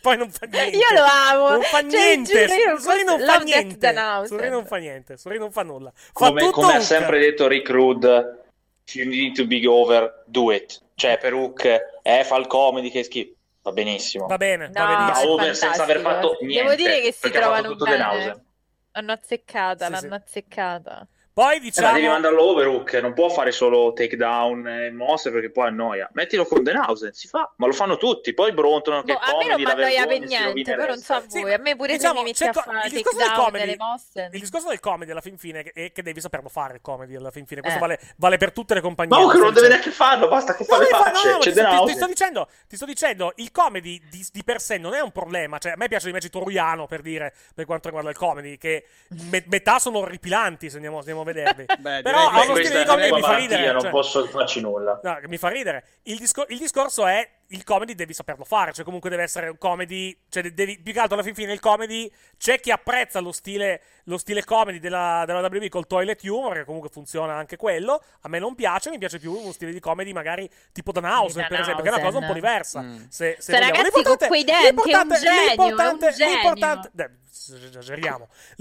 [0.00, 0.76] Poi non fa niente.
[0.76, 1.50] Io lo amo.
[1.50, 2.48] non fa Cioè, niente.
[2.78, 3.94] Suri non fa niente.
[4.26, 5.16] Suri non fa niente.
[5.16, 5.92] Suri non fa nulla.
[5.94, 8.41] Fa come, tutto come ha sempre detto Rick Rude,
[8.94, 10.80] if you need to be over, do it.
[10.94, 11.64] Cioè, per Hook,
[12.02, 13.34] eh, fa il comedy che schifo.
[13.62, 14.26] Va benissimo.
[14.26, 16.62] va bene No, Va benissimo è over senza aver fatto niente.
[16.62, 18.42] Devo dire che si trovano bene.
[18.94, 20.14] L'hanno azzeccata, Sì, l'hanno sì.
[20.14, 21.08] azzeccata.
[21.32, 25.30] Poi Eh, ma diciamo devi mandarlo over Hook, non può fare solo takedown e mosse
[25.30, 26.08] perché poi annoia.
[26.12, 28.34] Mettilo con Denhausen, si fa, ma lo fanno tutti.
[28.34, 31.30] Poi brontolano che Boh, a me non annoia per niente, però non so a resto.
[31.36, 31.54] Sì, voi.
[31.54, 33.64] A me pure diciamo, se mi metti a co- fare il discorso del takedown comedy-
[33.64, 34.28] delle mosse.
[34.32, 37.30] il discorso del comedy alla fin fine è che devi saperlo fare il comedy alla
[37.30, 37.80] fin fine questo Eh.
[37.80, 40.76] vale, vale per tutte le compagnie Ma sto non deve neanche farlo, basta che fa
[40.76, 41.26] No, le devi fare- facce.
[41.28, 44.44] no, no, C'è ti, ti- ti sto dicendo, ti sto dicendo, il comedy di, di
[44.44, 45.58] per sé non è un problema.
[45.58, 48.84] Cioè, a me piace invece Toriano per dire, per quanto riguarda il comedy, che
[49.30, 51.64] me- metà sono orripilanti se andiamo, andiamo vederli.
[51.78, 53.72] Beh, Però ha uno stile di comedy che mi fa ridere.
[53.72, 55.00] non cioè- posso farci nulla.
[55.02, 55.84] No, mi fa ridere.
[56.04, 59.58] Il, discor- il discorso è il comedy devi saperlo fare, cioè comunque deve essere un
[59.58, 63.20] comedy, cioè de- devi, più che altro alla fin fine il comedy, c'è chi apprezza
[63.20, 67.56] lo stile, lo stile comedy della, della WB col toilet humor, che comunque funziona anche
[67.56, 71.46] quello, a me non piace, mi piace più uno stile di comedy magari tipo Danhausen,
[71.48, 72.80] per esempio, che è una cosa un po' diversa.
[72.82, 72.96] Mm.
[73.08, 73.72] Se, se vogliamo.
[73.72, 76.34] ragazzi con L'importante- quei denti, è un l'importante- genio, l'importante- è un genio.
[76.34, 77.10] l'importante- eh,
[77.66, 78.28] esageriamo.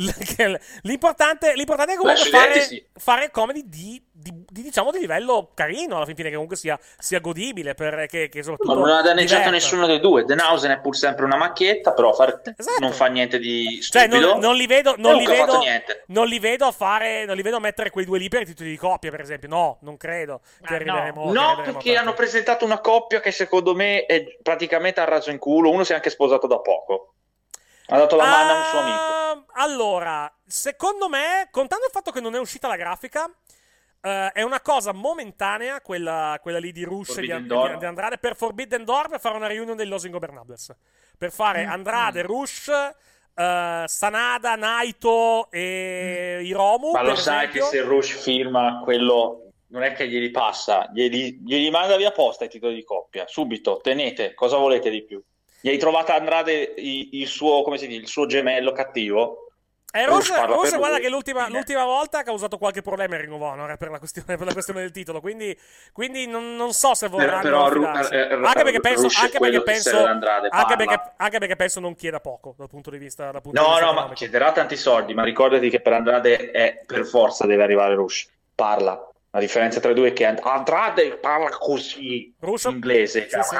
[0.82, 2.84] L'importante, l'importante è comunque fare, sì.
[2.94, 6.80] fare comedy di, di- di, diciamo di livello carino alla fin fine che comunque sia,
[6.98, 10.24] sia godibile per, che, che soprattutto Ma non ha danneggiato nessuno dei due.
[10.26, 12.80] Denhausen è pur sempre una macchietta, però far- Esatto.
[12.80, 14.32] non fa niente di cioè stupido.
[14.32, 16.04] non, non li vedo non li Hook ha vedo, fatto niente.
[16.08, 18.46] non li vedo a fare non li vedo a mettere quei due lì per i
[18.46, 21.98] titoli di coppia per esempio no non credo che Ah, arriveremo che No, arriveremo perché
[21.98, 25.70] a hanno presentato una coppia che secondo me è praticamente a raso in culo.
[25.72, 27.14] Uno si è anche sposato da poco.
[27.88, 28.98] Ha dato la mano a un suo amico.
[28.98, 33.30] Ah, Allora, secondo me, contando il fatto che non è uscita la grafica,
[34.02, 38.18] eh, è una cosa momentanea quella, quella lì di Rush e di, di- di Andrade
[38.18, 40.76] per Forbidden Door per fare una reunion dei Los Ingobernables.
[41.18, 42.68] Per fare Andrade, Rush,
[43.36, 46.91] eh, Sanada, Naito e Hiromu.
[46.91, 47.66] Ma lo sai che esempio.
[47.66, 52.49] se Rush firma quello, non è che glieli passa, glieli, glieli manda via posta i
[52.49, 53.28] titoli di coppia.
[53.28, 55.22] Subito, tenete, cosa volete di più?
[55.62, 59.51] Gli hai trovato Andrade i- il, suo, come si dice, il suo gemello cattivo?
[59.94, 61.02] Eh, Rush, per guarda lui.
[61.02, 64.00] che l'ultima, l'ultima volta ha causato qualche problema in Ring of Honor eh, per la
[64.00, 65.20] questione, per la questione del titolo.
[65.20, 65.58] Quindi,
[65.92, 68.14] quindi non, non so se vorranno però affidarsi.
[68.14, 72.20] eh, eh, anche perché penso, anche perché penso, anche perché, anche perché penso non chieda
[72.22, 74.16] poco dal punto di vista, dal punto di No, vista no, ma economico.
[74.16, 78.30] chiederà tanti soldi, ma ricordati che per Andrade è per forza deve arrivare Rush.
[78.55, 79.05] Parla.
[79.34, 83.28] La differenza tra i due è che And- Andrade parla così in inglese.
[83.30, 83.55] Sì, sì.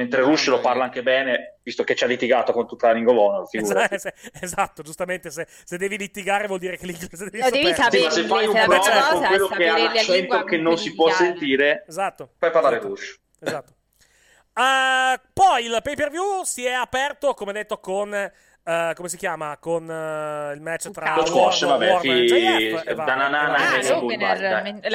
[0.00, 3.06] Mentre Rush lo parla anche bene, visto che ci ha litigato con tutta la Ring
[3.06, 3.46] of Honor.
[3.50, 3.96] Esatto,
[4.40, 7.98] esatto, giustamente, se, se devi litigare vuol dire che l'inglese devi Lo devi saperlo.
[7.98, 10.78] Sì, ma se fai un pro con quello che ha sapere la l'accento che non
[10.78, 11.30] si può litigare.
[11.30, 12.30] sentire, Esatto.
[12.38, 12.94] fai parlare esatto.
[12.94, 13.20] Rush.
[13.40, 13.74] Esatto.
[14.54, 18.32] Uh, poi il pay per view si è aperto, come detto, con.
[18.64, 19.56] Uh, come si chiama?
[19.58, 23.58] Con uh, il match tra Lo squash, vabbè, Wardlow e fi- MJF e dananana, Ah,
[23.58, 24.42] la Andiamo card.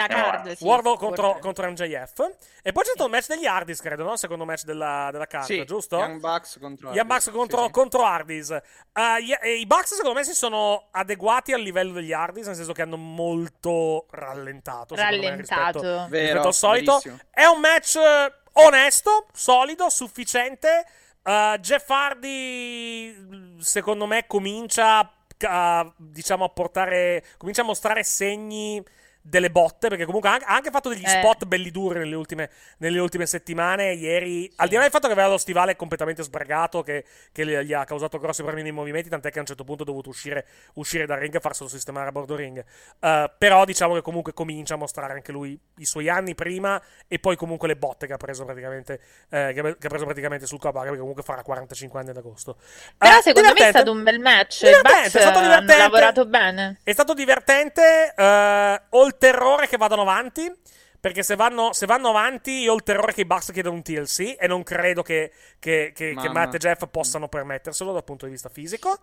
[0.10, 0.56] avanti.
[0.56, 0.64] sì.
[0.64, 2.20] Wardlow contro, contro MJF.
[2.64, 4.14] E poi c'è stato il match degli Hardys, credo, no?
[4.14, 5.98] Il secondo match della, della card, Sì, giusto?
[5.98, 8.50] Young Bucks contro Young Bucks Hardys, contro, sì, contro Hardys.
[8.50, 9.02] Uh,
[9.44, 12.82] e I Bucks, secondo me, si sono adeguati al livello degli Hardys, nel senso che
[12.82, 14.96] hanno molto rallentato.
[14.96, 16.08] secondo me, rispetto- Rallentato.
[16.10, 16.92] Vero, rispetto al solito.
[17.04, 17.18] verissimo.
[17.32, 20.86] È un match eh, onesto, solido, sufficiente.
[21.26, 25.12] Uh, Jeff Hardy, secondo me, comincia
[25.48, 27.24] a, diciamo, a portare.
[27.38, 28.84] Comincia a mostrare segni
[29.28, 29.88] delle botte.
[29.90, 31.10] Perché comunque ha anche- ha fatto degli Eh.
[31.10, 33.94] spot belli duri nelle ultime, nelle ultime settimane.
[33.94, 37.74] Ieri, al di là del fatto che aveva lo stivale completamente sbragato, che, che gli
[37.74, 40.46] ha causato grossi problemi nei movimenti, tant'è che a un certo punto ha dovuto uscire,
[40.76, 42.64] uscire dal ring e farselo sistemare a bordo ring.
[43.00, 47.20] Uh, però diciamo che comunque comincia a mostrare anche lui i suoi anni prima e
[47.20, 49.00] poi comunque le botte che ha preso praticamente,
[49.30, 52.58] eh, che ha- ha preso praticamente sul Kabaka, perché comunque farà 45 anni ad agosto.
[52.98, 54.66] Però Eh, secondo me è stato un bel match.
[54.66, 55.78] Divertente, è stato divertente.
[55.78, 56.80] lavorato bene.
[56.84, 58.14] È stato divertente.
[58.16, 60.52] eh, ho il terrore che vadano avanti.
[61.00, 63.84] Perché se vanno, se vanno avanti, io ho il terrore che i Bucks chiedano un
[63.84, 64.38] TLC.
[64.40, 66.30] E non credo che, che, che, che.
[66.30, 68.98] Matt e Jeff possano permetterselo dal punto di vista fisico.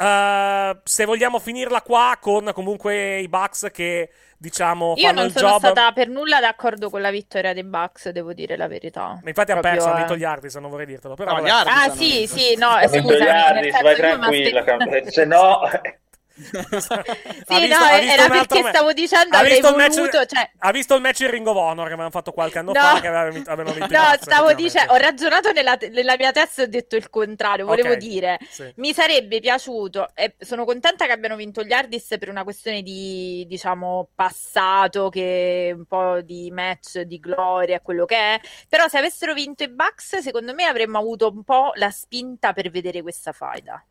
[0.00, 5.48] Eh, se vogliamo finirla qua con comunque i Bucks che diciamo Io fanno non sono
[5.48, 5.58] job.
[5.58, 9.18] stata per nulla d'accordo con la vittoria dei Bucks, devo dire la verità.
[9.20, 9.98] Ma infatti ha perso, hanno eh.
[9.98, 11.14] vinto gli Hardys, non vorrei dirtelo.
[11.14, 12.36] Però No, Ah sì, vinto.
[12.36, 14.64] sì, no, Ha nel vai tranquilla,
[15.08, 15.60] se no...
[16.38, 20.50] Sì, visto- no, era perché ma- stavo dicendo ha visto il match- voluto, cioè...
[20.58, 22.80] Ha visto il match in Ring of Honor che avevano fatto qualche anno No.
[22.80, 26.30] fa, che avevano vinto, avevano vinto No, Bucks, stavo dicendo, ho ragionato nella, nella mia
[26.32, 27.66] testa e ho detto il contrario.
[27.66, 28.72] Volevo Ok, dire, sì.
[28.76, 33.44] mi sarebbe piaciuto, e sono contenta che abbiano vinto gli Hardys per una questione di,
[33.48, 38.40] diciamo, passato, che un po' di match, di gloria, quello che è.
[38.68, 42.70] Però se avessero vinto i Bucks, secondo me avremmo avuto un po' la spinta per
[42.70, 43.82] vedere questa faida.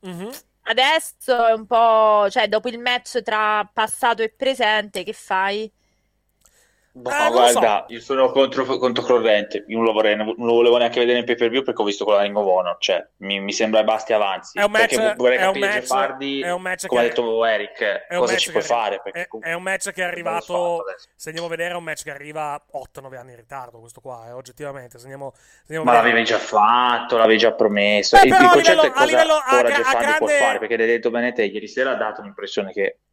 [0.00, 0.30] Mhm.
[0.68, 5.70] Adesso è un po', cioè, dopo il match tra passato e presente, che fai?
[6.96, 7.58] No, Eh, non lo so.
[7.58, 9.64] guarda, io sono contro, controcorrente.
[9.68, 11.84] Io non lo, vorrei, non lo volevo neanche vedere in pay per view perché ho
[11.84, 12.76] visto con la Ring of Honor.
[12.78, 14.58] Cioè, mi, mi sembra basti avanzi.
[14.58, 17.04] È un match- perché vorrei è un capire match- Hardy, è un match come ha
[17.04, 19.02] detto Eric, cosa ci puoi che- fare.
[19.12, 20.84] È, è un match che è arrivato.
[21.14, 23.78] Se andiamo a vedere, è un match che arriva 8-9 anni in ritardo.
[23.78, 24.96] Questo qua, eh, oggettivamente.
[24.96, 28.16] Se andiamo, se andiamo Ma a l'avevi già fatto, l'avevi già promesso.
[28.18, 30.26] Beh, il, a concetto livello- è cosa a livello- a ora Jeff a Hardy può
[30.28, 33.05] grande- fare, perché l'hai detto bene te, ieri sera ha dato l'impressione che a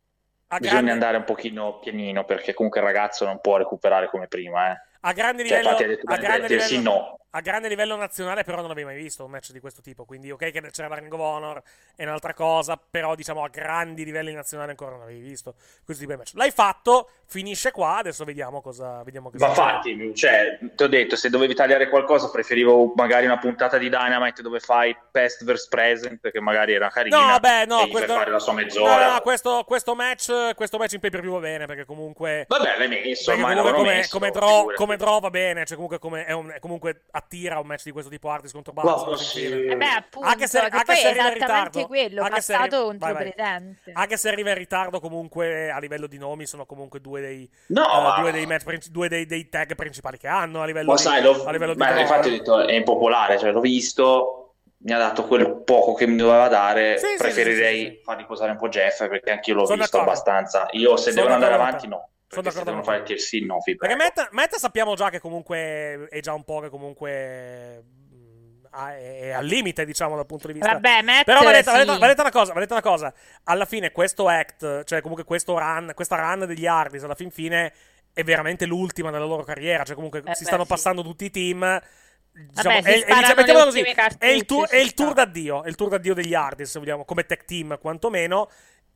[0.59, 4.71] bisogna andare un pochino pianino, perché comunque il ragazzo non può recuperare come prima.
[4.71, 4.81] Eh.
[5.05, 5.69] A grande Cioè, livello.
[5.69, 7.17] infatti detto a grande te, sì, livello- no.
[7.35, 10.05] A grande livello nazionale, però, non avevi mai visto un match di questo tipo.
[10.05, 11.63] Quindi, ok, che c'era la Ring of Honor
[11.95, 12.77] è un'altra cosa.
[12.77, 16.34] Però, diciamo, a grandi livelli nazionali ancora non avevi visto questo tipo di match.
[16.35, 17.97] L'hai fatto, finisce qua.
[17.97, 19.01] Adesso vediamo cosa.
[19.03, 23.39] Vediamo cosa Ma infatti, cioè, ti ho detto, se dovevi tagliare qualcosa, preferivo magari una
[23.39, 27.31] puntata di Dynamite dove fai past vs present, perché magari era carina.
[27.31, 29.13] No, beh, no, questo, fare la sua no, mezz'ora.
[29.13, 32.45] no, questo, questo match, questo match in pay per view va bene perché comunque.
[32.47, 34.75] Vabbè, l'hai messo, l'avevano come, messo, come draw, figurati.
[34.95, 37.91] Come draw va bene, cioè comunque, come, è un- è comunque attira un match di
[37.91, 39.03] questo tipo Artis contro Bucks.
[39.06, 39.45] Wow, sì.
[39.45, 41.88] Eh beh, appunto, Anche se- che anche poi se è arriva in ritardo.
[41.88, 43.32] quello, Anche se contro vai, vai.
[43.34, 43.91] presente.
[43.94, 47.84] Anche se arriva in ritardo, comunque a livello di nomi sono comunque due dei, No,
[47.84, 50.95] eh, ma- due dei match due dei, dei tag principali che hanno a livello Ma
[50.95, 51.99] di, sai, l'ho- a livello di beh, draw.
[51.99, 54.56] infatti ho detto è impopolare, cioè l'ho visto,
[54.86, 58.02] mi ha dato quel poco che mi doveva dare, Sì, preferirei sì, sì, sì.
[58.03, 60.20] far riposare un po' Jeff perché anche io l'ho Sono visto d'accordo.
[60.22, 60.68] abbastanza.
[60.72, 63.15] Io se Sono devono andare d'accordo avanti no, Sono d'accordo devono fare te.
[63.15, 63.95] TLC no, Perché.
[63.95, 67.84] Matt, Matt sappiamo già che comunque è già un po' che comunque
[68.72, 70.73] ha- è, al limite, diciamo, dal punto di vista.
[70.73, 71.85] Vabbè, Matt, Però va detta, sì.
[71.85, 73.14] va detta una cosa, va detta una cosa.
[73.45, 77.73] Alla fine questo act, cioè comunque questo run, questa run degli Hardys alla fin fine
[78.14, 80.69] è veramente l'ultima della loro carriera, cioè comunque Eh si beh, stanno sì.
[80.69, 81.81] passando tutti i team.
[82.31, 83.81] Diciamo, Vabbè, si è, diciamo, così,
[84.18, 87.05] è il, tour, è il tour d'addio, è il tour d'addio degli Hardys, se vogliamo,
[87.05, 88.49] come tech team quantomeno.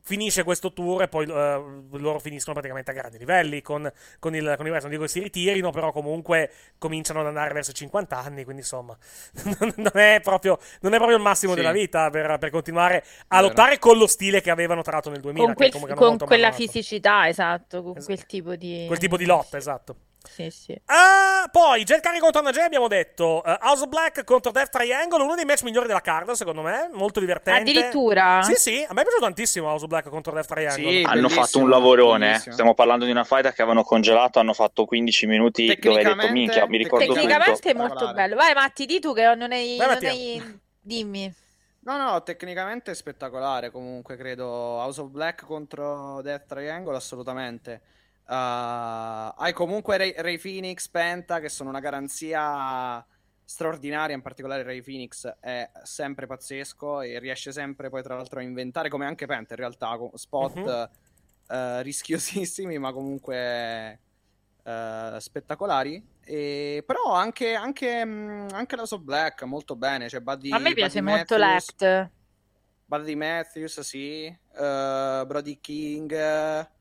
[0.08, 1.62] Finisce questo tour e poi eh,
[1.98, 4.86] loro finiscono praticamente a grandi livelli con, con il, con il resto.
[4.88, 8.62] Non dico che si ritirino, però comunque cominciano ad andare verso i 50 anni, quindi
[8.62, 8.96] insomma
[9.76, 11.58] non è proprio, non è proprio il massimo Sì.
[11.58, 13.48] della vita per, per continuare a Vero.
[13.48, 15.44] lottare con lo stile che avevano tra l'altro nel 2000.
[15.44, 18.84] con, quel- con quella fisicità, esatto, con Es- quel tipo di...
[18.86, 19.96] Quel tipo di lotta, esatto.
[20.28, 20.72] Sì, sì.
[20.72, 24.70] Uh, poi Jet Carry contro Anna Jay abbiamo detto uh, House of Black contro Death
[24.70, 27.60] Triangle, uno dei match migliori della card, secondo me, molto divertente.
[27.70, 28.42] Addirittura?
[28.42, 30.90] Sì, sì, a me è piaciuto tantissimo House of Black contro Death Triangle.
[30.90, 32.26] Sì, hanno fatto un lavorone.
[32.26, 32.28] eh.
[32.30, 32.52] bellissimo.
[32.52, 34.38] Stiamo parlando di una fight che avevano congelato.
[34.38, 36.66] Hanno fatto 15 minuti dove hai detto Tecnicamente- minchia.
[36.66, 37.18] Mi ricordo tutto.
[37.18, 38.36] Tecnicamente è molto bello.
[38.36, 39.76] Vai, Matti, di tu che non hai.
[39.76, 41.34] Vai, non hai- Dimmi.
[41.80, 44.44] No, no, tecnicamente è spettacolare comunque, credo.
[44.46, 47.80] House of Black contro Death Triangle, assolutamente.
[48.28, 53.02] Uh, hai comunque Ray, Ray Phoenix, Penta, che sono una garanzia
[53.42, 58.42] straordinaria, in particolare Ray Phoenix è sempre pazzesco e riesce sempre poi tra l'altro a
[58.42, 60.88] inventare, come anche Penta in realtà, con spot Mhm.
[61.50, 64.00] eh, rischiosissimi, ma comunque
[64.62, 66.06] eh, spettacolari.
[66.22, 70.74] E, però anche, anche, mh, anche House of Black molto bene, cioè Buddy, A me
[70.74, 72.10] piace Buddy molto Matthews, Lect.
[72.84, 76.76] Buddy Matthews, sì, Brody King.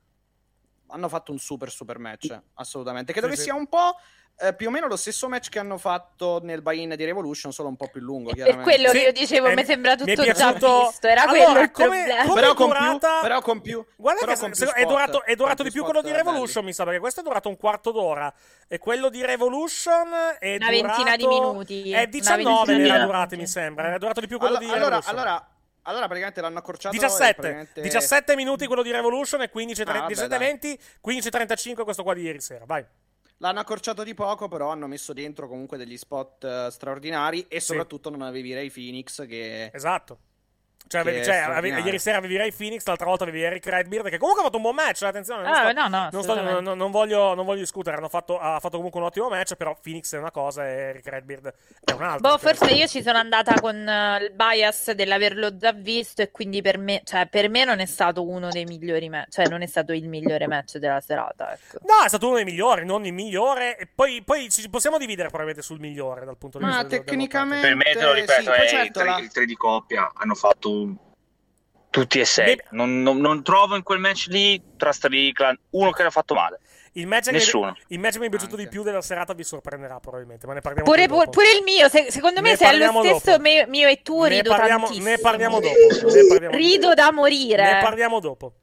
[0.89, 3.11] Hanno fatto un super super match, assolutamente.
[3.11, 3.43] Credo Sì, che sì.
[3.45, 3.95] sia un po'
[4.39, 7.69] eh, più o meno lo stesso match che hanno fatto nel buy-in di Revolution, solo
[7.69, 8.30] un po' più lungo.
[8.30, 10.81] E per quello Sì, che io dicevo, eh, mi sembra mi è tutto già piaciuto-
[10.91, 11.07] visto.
[11.07, 12.22] Era Allora, quello il come- problema.
[12.27, 13.85] come- però, con durata- più, però con più.
[13.95, 16.01] Guarda però che con se- più è spot, durato, è durato con di più quello
[16.03, 16.18] di belli.
[16.23, 18.31] Revolution, mi sa, perché questo è durato un quarto d'ora.
[18.68, 20.07] E quello di Revolution
[20.38, 21.91] è Una ventina di durato- minuti.
[21.91, 23.88] È Una 19 ventina ne di era durati, mi sembra.
[23.88, 25.18] Era durato di più quello Allora, di allora, Revolution.
[25.18, 25.47] allora,
[25.88, 26.95] allora praticamente l'hanno accorciato.
[26.95, 30.47] e 17, praticamente- 17 minuti quello di Revolution e 15, Ah, vabbè, 17 dai.
[30.47, 32.65] 20, 15 35 questo qua di ieri sera.
[32.65, 32.85] Vai.
[33.39, 38.09] L'hanno accorciato di poco, però hanno messo dentro comunque degli spot eh, straordinari e soprattutto
[38.09, 39.69] non avevi Ray Phoenix che...
[39.73, 40.19] Esatto.
[40.88, 44.18] Cioè, avevi- cioè, avevi- ieri sera avevi Ray Phoenix, l'altra volta avevi Eric Redbeard, che
[44.18, 45.41] comunque ha fatto un buon match, eh, attenzione.
[45.43, 48.39] non Ah, sto- no, no, non, sto- non- non voglio, non voglio discutere, hanno fatto,
[48.39, 51.53] ha fatto comunque un ottimo match, però Phoenix è una cosa e Eric Redbeard
[51.84, 52.30] è un'altra.
[52.30, 56.31] Boh, Cioè, forse io ci sono andata con eh, il bias dell'averlo già visto e
[56.31, 59.61] quindi per me, cioè, per me non è stato uno dei migliori match, cioè non
[59.61, 61.80] è stato il migliore match della serata, ecco.
[61.85, 63.77] No, è stato uno dei migliori, non il migliore.
[63.77, 66.97] E poi, poi ci possiamo dividere probabilmente sul migliore dal punto di vista Ma del-
[66.99, 67.68] del tecnicamente...
[67.68, 70.11] Per me, te lo ripeto, sì, è certo, la- il tre di coppia.
[70.15, 70.76] Hanno fatto un-
[71.89, 72.55] tutti e sei.
[72.55, 76.33] Beh- Non, non- non trovo in quel match lì tra Strickland uno che l'ha fatto
[76.33, 76.59] male.
[76.93, 77.75] Il match, che mi, Nessuno.
[77.89, 78.63] il match che mi è piaciuto Anche.
[78.63, 81.19] di più della serata vi sorprenderà probabilmente, ma ne parliamo Pure, dopo.
[81.19, 83.41] pure- pure il mio, se- secondo me Ne se è lo stesso dopo.
[83.43, 85.09] me- mio e tu ne rido parliamo, tantissimo.
[85.09, 85.75] ne parliamo dopo.
[85.75, 87.73] Ne parliamo Rido da morire.
[87.73, 88.53] Ne parliamo dopo.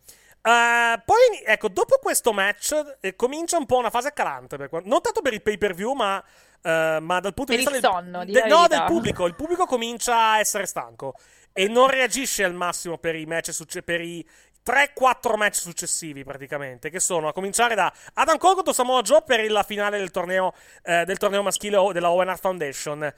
[0.42, 4.56] Eh, poi, ecco, dopo questo match eh, comincia un po' una fase calante.
[4.56, 6.20] per non tanto per il pay per view, ma,
[6.60, 9.26] eh, ma dal punto Per di vista del, sonno, di de- no, del pubblico.
[9.26, 11.14] Il pubblico comincia a essere stanco
[11.54, 14.26] e non reagisce al massimo per i match succe- per i
[14.62, 16.90] 3-4 match successivi, praticamente.
[16.90, 20.52] Che sono a cominciare da Adam Cole contro Samoa Joe per la finale del torneo,
[20.82, 23.14] eh, del torneo maschile della Owen Hart Foundation.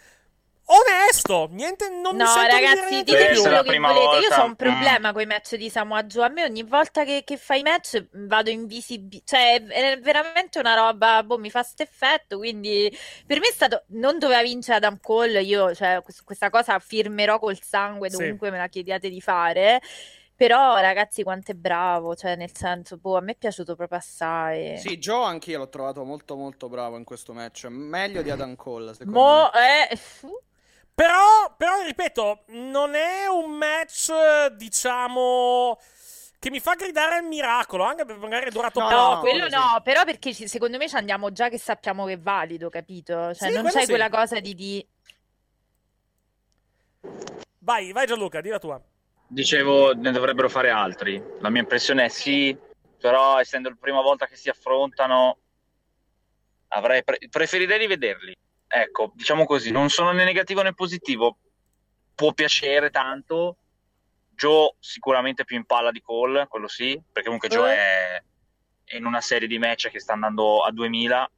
[0.69, 4.15] Onesto, niente, non mi No, sento di dire ragazzi, di essere quello che prima volete.
[4.17, 4.43] Io volta.
[4.43, 6.25] ho un problema con i match di Samoa Joe.
[6.25, 9.23] A me ogni volta che, che fai match vado invisibile.
[9.25, 11.23] Cioè, è veramente una roba.
[11.23, 12.39] Boh, mi fa questo effetto.
[12.39, 12.91] Quindi,
[13.27, 13.85] per me è stato.
[13.89, 15.41] Non doveva vincere Adam Cole.
[15.43, 18.17] Io, cioè, quest- questa cosa firmerò col sangue Sì.
[18.17, 19.81] dovunque me la chiediate di fare.
[20.35, 22.17] Però, ragazzi, quanto è bravo.
[22.17, 24.77] Cioè, nel senso, boh, a me è piaciuto proprio assai.
[24.79, 28.93] Sì, Joe anch'io l'ho trovato molto molto bravo in questo match, meglio di Adam Cole,
[28.95, 29.89] secondo Mo, me.
[29.91, 29.99] eh,
[30.97, 35.79] Però, però, ripeto, non è un match, diciamo,
[36.39, 39.13] che mi fa gridare al miracolo, anche perché magari è durato No, poco.
[39.13, 42.19] No, quello no, però perché ci- secondo me ci andiamo già che sappiamo che è
[42.19, 43.35] valido, capito?
[43.35, 43.89] Cioè, Sì, non c'è sì.
[43.89, 44.89] quella cosa di, di...
[47.59, 48.81] Vai, vai Gianluca, di la tua.
[49.27, 51.23] Dicevo, ne dovrebbero fare altri.
[51.41, 52.57] La mia impressione è sì,
[52.99, 55.37] però essendo la prima volta che si affrontano,
[56.69, 58.35] avrei pre- preferirei rivederli.
[58.69, 61.39] Ecco, diciamo così, non sono né negativo né positivo.
[62.15, 63.59] Può piacere tanto.
[64.35, 68.23] Joe sicuramente più in palla di Cole, quello sì, perché comunque Joe Eh.
[68.85, 71.31] è in una serie di match che sta andando a 2000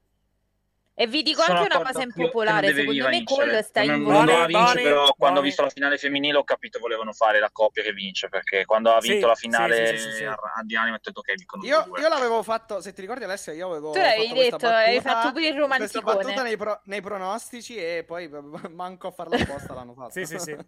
[1.00, 3.22] E vi dico Sono anche una cosa che impopolare, secondo me.
[3.22, 6.80] Cole sta non, non doveva vincere, però quando ho visto la finale femminile ho capito
[6.80, 9.96] volevano fare la coppia che vince, perché quando ha Sì, vinto la sì, finale sì,
[9.96, 10.24] sì, sì, sì.
[10.24, 12.00] a a di anime ho detto ok, vincono Io, due.
[12.00, 15.32] io l'avevo fatto, se ti ricordi Alessia, io avevo Tu questa detto, hai battuta- fatto
[15.32, 16.14] pure il Questa romanticone.
[16.16, 18.28] battuta nei, pro- nei pronostici e poi
[18.74, 20.10] manco a farla apposta l'hanno fatta.
[20.10, 20.56] Sì, sì, sì.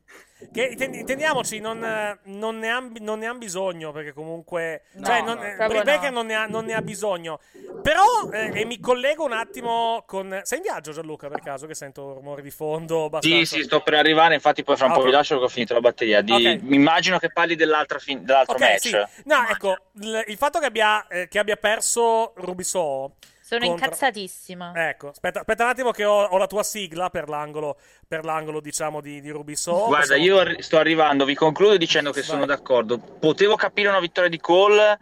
[0.52, 1.78] Che intendi- intendiamoci, non,
[2.24, 4.84] non ne hanno bisogno, perché comunque...
[4.92, 6.18] No, cioè, non, no, eh, Baker no.
[6.18, 7.40] non, ne ha, non ne ha bisogno.
[7.82, 8.02] Però,
[8.32, 10.19] eh, e mi collego un attimo con...
[10.42, 12.98] Sei in viaggio Gianluca, per caso, che sento rumore di fondo?
[12.98, 13.56] Sì, abbastanza?
[13.56, 15.06] sì, sto per arrivare, infatti poi fra un Ah, po' ok.
[15.06, 16.20] vi lascio che ho finito la batteria.
[16.20, 16.32] Di...
[16.32, 16.62] Ok.
[16.62, 18.78] Mi immagino che parli dell'altra fin- dell'altro Ok, match.
[18.80, 18.96] sì.
[19.24, 23.14] No, ecco, il, il fatto che abbia, eh, che abbia perso Rubiso...
[23.50, 24.72] Sono contro- incazzatissima.
[24.90, 28.60] Ecco, aspetta, aspetta un attimo che ho, ho la tua sigla per l'angolo, per l'angolo
[28.60, 29.72] diciamo, di, di Rubiso.
[29.72, 32.28] Guarda, Possiamo- io arri- sto arrivando, vi concludo dicendo che Vai.
[32.28, 32.98] sono d'accordo.
[32.98, 34.96] Potevo capire una vittoria di Cole,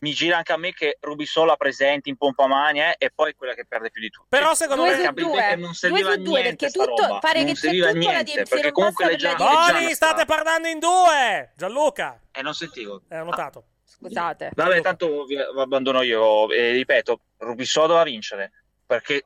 [0.00, 3.30] mi gira anche a me che Ruby Sola presenti in pompa mani eh, e poi
[3.30, 4.26] è quella che perde più di tutti.
[4.28, 4.90] Però secondo me...
[4.90, 5.56] Perché a due.
[5.56, 7.18] Non serviva Due niente perché tutto- roba.
[7.18, 9.38] pare non che c'è serviva tutto la niente, DMC, perché comunque basta le già, per
[9.46, 10.34] la le già Tony, non state sta.
[10.34, 11.52] parlando in due!
[11.56, 13.02] Gianluca, Eh, non sentivo.
[13.08, 13.64] eh, ho notato.
[13.84, 14.50] Scusate.
[14.54, 16.50] Vabbè, tanto vi, abbandono io.
[16.52, 18.52] E ripeto, Rubisso doveva vincere.
[18.86, 19.24] Perché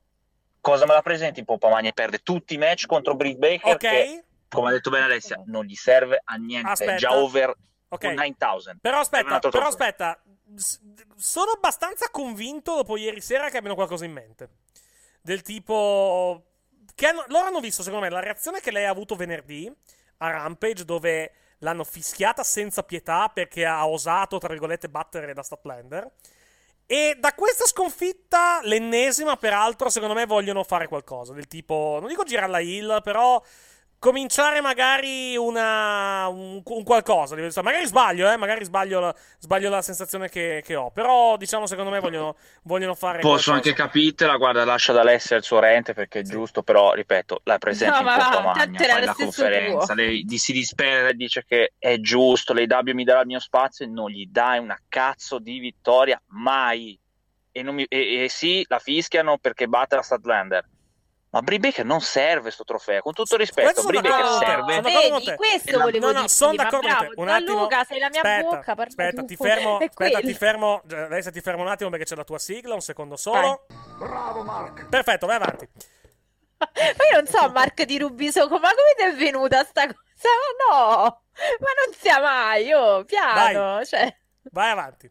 [0.60, 3.76] cosa me la presenti in pompa mani e perde tutti i match contro Britt Baker
[3.76, 4.24] che, Ok?
[4.48, 6.70] come ha detto bene Alessia, non gli serve a niente.
[6.70, 6.92] Aspetta.
[6.92, 7.54] È già over
[7.88, 8.04] Ok.
[8.04, 8.78] 9000.
[8.80, 10.18] Però aspetta, però aspetta,
[11.16, 14.48] sono abbastanza convinto dopo ieri sera che abbiano qualcosa in mente.
[15.20, 16.46] Del tipo...
[16.94, 19.72] Che hanno- loro hanno visto, secondo me, la reazione che lei ha avuto venerdì
[20.18, 26.10] a Rampage, dove l'hanno fischiata senza pietà perché ha osato, tra virgolette, battere da Statlander.
[26.84, 31.32] E da questa sconfitta, l'ennesima, peraltro, secondo me vogliono fare qualcosa.
[31.32, 33.42] Del tipo, non dico girare la hill, però
[34.02, 37.36] cominciare magari una, un, un qualcosa.
[37.62, 40.90] Magari sbaglio, eh, magari sbaglio la, sbaglio la sensazione che, che ho.
[40.90, 42.34] Però, diciamo, secondo me vogliono,
[42.64, 43.70] vogliono fare Posso qualcosa.
[43.70, 46.32] anche capirtela, guarda, lascia ad Alessia il suo rente perché è Sì.
[46.32, 49.94] giusto, però ripeto, la presenta No, in tanto magna, fai la conferenza, tuo.
[49.94, 53.84] lei di- si dispera e dice che è giusto, l'AW mi darà il mio spazio
[53.84, 56.98] e non gli dai una cazzo di vittoria mai.
[57.52, 60.68] E, non mi- e- e sì, la fischiano perché batte la Statlander.
[61.32, 64.74] Ma Brie Baker non serve sto trofeo, con tutto il rispetto, Brie Baker con serve.
[64.74, 65.34] con Vedi, te.
[65.36, 67.20] questo la- volevo No, no, dire sono d'accordo con bravo, te.
[67.20, 67.52] Un attimo.
[67.54, 70.82] Gianluca, sei la mia aspetta, bocca, parla aspetta, ti fermo, aspetta, ti fermo.
[70.86, 73.64] Adesso ti fermo un attimo perché c'è la tua sigla, un secondo solo.
[73.98, 74.88] Bravo Mark.
[74.90, 75.66] Perfetto, vai avanti.
[76.58, 79.98] Ma io non so, Mark di Rubisoco, ma come ti è venuta sta cosa?
[80.68, 81.22] No,
[81.58, 84.14] ma non sia mai, oh, piano, cioè...
[84.50, 85.10] Vai avanti.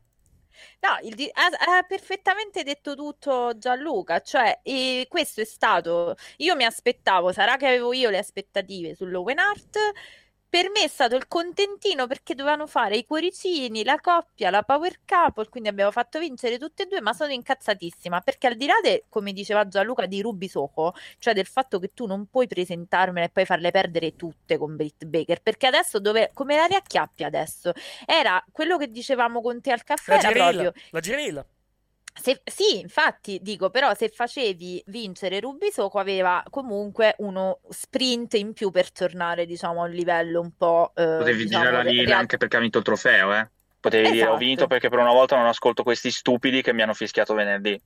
[0.84, 6.64] No, il ha, ha perfettamente detto tutto Gianluca, cioè e questo è stato, io mi
[6.64, 9.78] aspettavo, sarà che avevo io le aspettative sull'Open Art,
[10.52, 15.00] per me è stato il contentino perché dovevano fare i cuoricini, la coppia, la power
[15.08, 18.74] couple, quindi abbiamo fatto vincere tutte e due, ma sono incazzatissima perché al di là
[18.84, 23.28] de, come diceva Gianluca, di Ruby Soho, cioè del fatto che tu non puoi presentarmele
[23.28, 27.72] e poi farle perdere tutte con Britt Baker, perché adesso dove, come la riacchiappi adesso?
[28.06, 30.44] Era quello che dicevamo con te al caffè, La era Giril.
[30.44, 31.46] proprio La Giril.
[32.14, 38.72] Se- sì, infatti dico, però se facevi vincere Rubisoco aveva comunque uno sprint in più
[38.72, 40.92] per tornare, diciamo, a un livello un po'...
[40.96, 43.50] eh, Potevi diciamo, girare la linea real- anche perché ha vinto il trofeo, eh.
[43.80, 44.38] Potevi dire ho Esatto.
[44.38, 47.82] vinto perché per una volta non ascolto questi stupidi che mi hanno fischiato venerdì.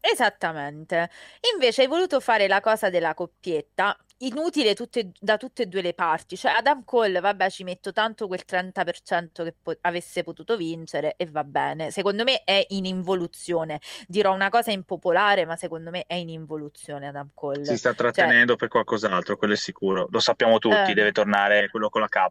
[0.00, 1.10] Esattamente.
[1.54, 5.94] Invece hai voluto fare la cosa della coppietta, inutile tutte- da tutte e due le
[5.94, 6.36] parti.
[6.36, 11.26] Cioè Adam Cole, vabbè, ci metto tanto quel 30% che po- avesse potuto vincere e
[11.26, 11.90] va bene.
[11.90, 13.80] Secondo me è in involuzione.
[14.06, 17.64] Dirò una cosa impopolare, ma secondo me è in involuzione Adam Cole.
[17.64, 20.08] Si sta trattenendo per qualcos'altro, quello è sicuro.
[20.10, 20.94] Lo sappiamo tutti, Cioè Eh.
[20.94, 22.26] deve tornare quello con la K.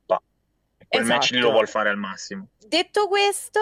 [0.90, 1.52] Quel match lì lo Esatto.
[1.54, 2.48] vuol fare al massimo.
[2.66, 3.60] Detto questo,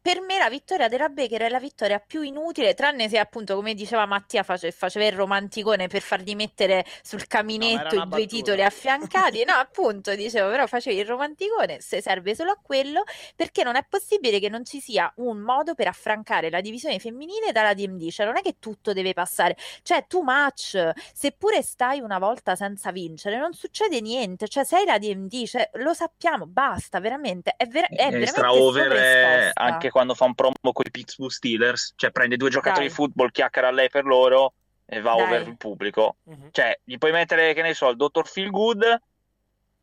[0.00, 3.74] per me la vittoria della Baker è la vittoria più inutile, tranne se appunto, come
[3.74, 8.26] diceva Mattia, face- faceva il romanticone per fargli mettere sul No, caminetto era i due
[8.26, 9.44] titoli affiancati.
[9.44, 13.02] No, appunto, dicevo, però facevi il romanticone, se serve solo a quello,
[13.36, 17.52] perché non è possibile che non ci sia un modo per affrancare la divisione femminile
[17.52, 22.18] dalla DMD, cioè non è che tutto deve passare, cioè too much, seppure stai una
[22.18, 27.54] volta senza vincere, non succede niente, cioè sei la DMD, cioè, lo sappiamo, basta, veramente,
[27.56, 29.89] è, ver- è È veramente stra over eh, sovraesposta.
[29.90, 32.88] Quando fa un promo con i Pittsburgh Steelers, cioè prende due giocatori Dai.
[32.88, 34.54] di football, chiacchiera a lei per loro
[34.86, 35.22] e va Dai.
[35.22, 36.16] over il pubblico.
[36.24, 36.48] Mhm.
[36.50, 39.00] Cioè, gli puoi mettere, che ne so, il dottor Feel Good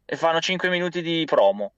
[0.05, 1.73] e fanno 5 minuti di promo.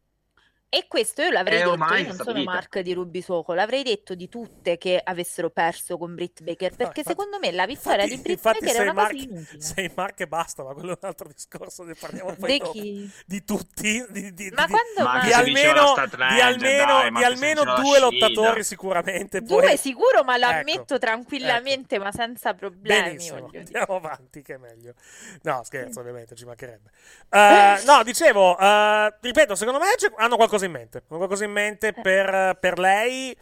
[0.71, 2.43] E questo io l'avrei Eh, detto, io non sono.
[2.43, 7.03] Mark di Rubisoco, l'avrei detto di tutte che avessero perso con Britt Baker, perché infatti-
[7.07, 9.61] secondo me la vittoria Infatti, di Britt Baker è sei una cosa Mark, inutile.
[9.61, 13.11] sei Mark e basta, ma quello è un altro discorso, ne parliamo poi chi?
[13.25, 17.63] Di tutti, di, di- Ma di- quando Ma di almeno, di almeno, dai, di almeno
[17.81, 19.41] due lottatori sicuramente.
[19.41, 23.01] Due poi- sicuro, ma lo Ecco, ammetto tranquillamente, ma senza problemi.
[23.01, 24.93] Benissimo, andiamo avanti che è meglio.
[25.41, 26.91] No, scherzo, ovviamente, ci mancherebbe.
[27.31, 29.85] Eh, no, dicevo, eh, ripeto, secondo me
[30.17, 31.03] hanno qualcosa in mente.
[31.07, 33.35] Hanno qualcosa in mente per, per lei,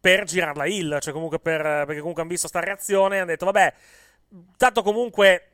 [0.00, 3.44] per girarla hill, cioè comunque per, perché comunque hanno visto sta reazione e hanno detto,
[3.46, 3.74] vabbè,
[4.56, 5.48] tanto comunque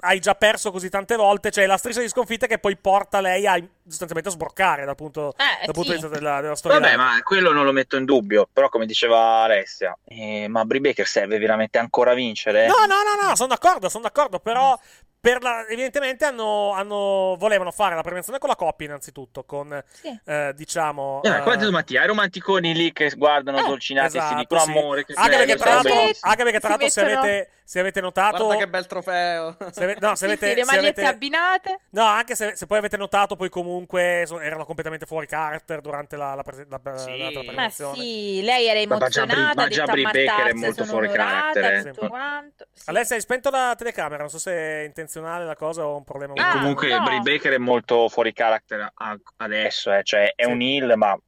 [0.00, 3.46] hai già perso così tante volte, cioè la striscia di sconfitte che poi porta lei
[3.46, 5.96] a sostanzialmente a sbroccare dal punto, Eh, dal punto sì.
[5.96, 6.78] di vista della, della storia.
[6.78, 8.46] Vabbè, ma quello non lo metto in dubbio.
[8.52, 12.66] Però, come diceva Alessia, eh, ma Brie Baker serve veramente ancora a vincere?
[12.66, 14.78] No, no, no, no, sono d'accordo, sono d'accordo, però,
[15.15, 20.16] per la- evidentemente hanno, hanno- volevano fare la premiazione con la coppia innanzitutto, con Sì.
[20.24, 21.20] eh, diciamo...
[21.24, 24.60] Eh, eh, guarda Mattia, i romanticoni lì che guardano Eh, dolcinati e si esatto, dicono
[24.60, 24.70] sì.
[24.70, 25.04] amore.
[25.04, 28.44] Che Anche bello, perché, tra l'altro, anche perché tra l'altro se, avete, se avete notato...
[28.44, 29.56] Guarda che bel trofeo.
[29.72, 31.78] se ave- no, se Sì, avete, sì, le se magliette avete- abbinate.
[31.90, 36.16] No, anche se, se poi avete notato, poi comunque so- erano completamente fuori character durante
[36.16, 37.18] la, la, prese- la- Sì.
[37.18, 37.96] la- la Ma Ma premiazione.
[37.96, 41.76] sì, lei era emozionata, ma già detto a Bri Marta Baker è molto fuori carattere,
[41.78, 41.92] eh.
[41.92, 42.84] Sì.
[42.88, 44.18] Alessia, hai spento la telecamera?
[44.20, 46.34] Non so se è intenzionale la cosa o un problema.
[46.34, 47.02] E Ah, comunque no.
[47.04, 48.90] Bray Baker è molto fuori character
[49.36, 50.50] adesso, eh, cioè è Sì.
[50.50, 51.18] un heal, ma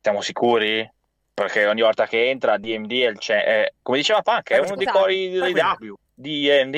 [0.00, 0.88] siamo sicuri?
[1.34, 4.60] Perché ogni volta che entra DMD è il ce- è- come diceva Punk, è Eh,
[4.60, 5.94] uno dei cori dei Tranquillo.
[5.94, 6.74] W di DMD.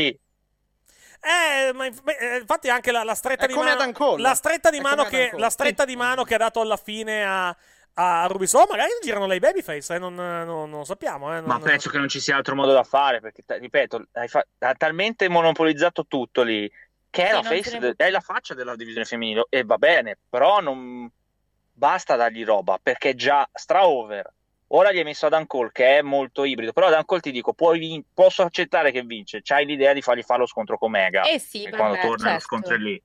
[1.26, 4.80] Eh, ma eh, infatti anche la, la stretta È di mano, la stretta di È
[4.80, 7.56] mano che la stretta di mano che ha dato alla fine a
[7.94, 11.58] a Ruby magari girano lei babyface, eh, non, non, non lo sappiamo, eh, non- Ma
[11.60, 15.28] penso che non ci sia altro modo da fare, perché ripeto, hai fa- ha talmente
[15.28, 16.70] monopolizzato tutto lì
[17.08, 19.78] che è Sì, la, non ne- de- è la faccia della divisione femminile e va
[19.78, 21.08] bene, però non
[21.72, 24.32] basta dargli roba perché è già stra over.
[24.68, 27.52] Ora gli hai messo Adam Cole che è molto ibrido, però Adam Cole ti dico,
[27.52, 31.22] puoi vin- posso accettare che vince, c'hai l'idea di fargli fare lo scontro con Mega
[31.22, 32.40] Eh sì, e vabbè, quando torna lo certo.
[32.40, 33.00] scontro è lì.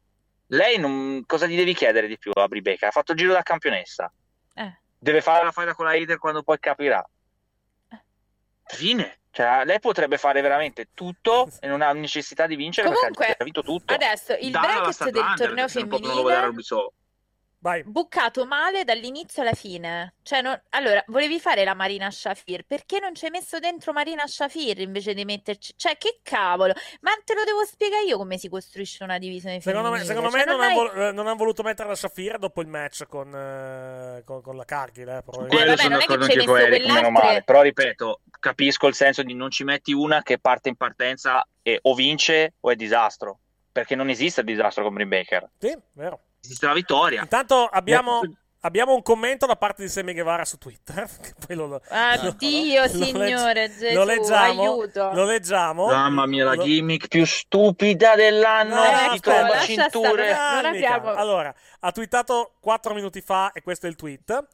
[0.48, 1.24] Lei non...
[1.28, 2.88] cosa gli devi chiedere di più a Bri Baker?
[2.88, 4.11] Ha fatto il giro da campionessa.
[5.00, 7.04] Deve fare la fight con la hater quando poi capirà.
[8.66, 9.20] Fine.
[9.32, 13.44] Cioè, lei potrebbe fare veramente tutto e non ha necessità di vincere Comunque, perché ha
[13.46, 13.94] vinto tutto.
[13.94, 16.94] Adesso il Dalla bracket del torneo se non femminile Ubisoft.
[17.61, 17.84] Vai.
[17.84, 20.15] buccato male dall'inizio alla fine.
[20.23, 24.26] Cioè, non- allora, volevi fare la Marina Shafir, perché non ci hai messo dentro Marina
[24.26, 25.73] Shafir invece di metterci...
[25.76, 26.73] Cioè, che cavolo!
[27.02, 30.15] Ma te lo devo spiegare io come si costruisce una divisione Secondo me, femminile.
[30.15, 32.61] secondo Cioè, me non, hai- hanno vol- eh, non hanno voluto mettere la Shafira dopo
[32.61, 35.10] il match con, eh, con, con la Cargill.
[35.10, 35.56] Eh, probabilmente.
[35.56, 37.44] Quello vabbè, sono d'accordo anche con Eric, meno male.
[37.44, 41.80] Però ripeto, capisco il senso di non ci metti una che parte in partenza e
[41.81, 43.40] o vince o è disastro.
[43.72, 45.49] Perché non esiste il disastro con Brin Baker.
[45.60, 46.22] Sì, vero.
[46.41, 47.22] Esiste la vittoria.
[47.22, 48.30] Intanto abbiamo, Eh,
[48.61, 51.07] abbiamo un commento da parte di Sammy Guevara su Twitter.
[51.22, 55.11] Che poi lo, Addio, lo signore legg- Gesù, lo leggiamo, aiuto.
[55.14, 55.86] Lo leggiamo.
[55.88, 58.76] Mamma mia, la Lo- gimmick più stupida dell'anno.
[58.76, 60.32] No, tomba lascia cinture.
[61.16, 64.48] Allora, ha twittato 4 minuti fa e questo è il tweet.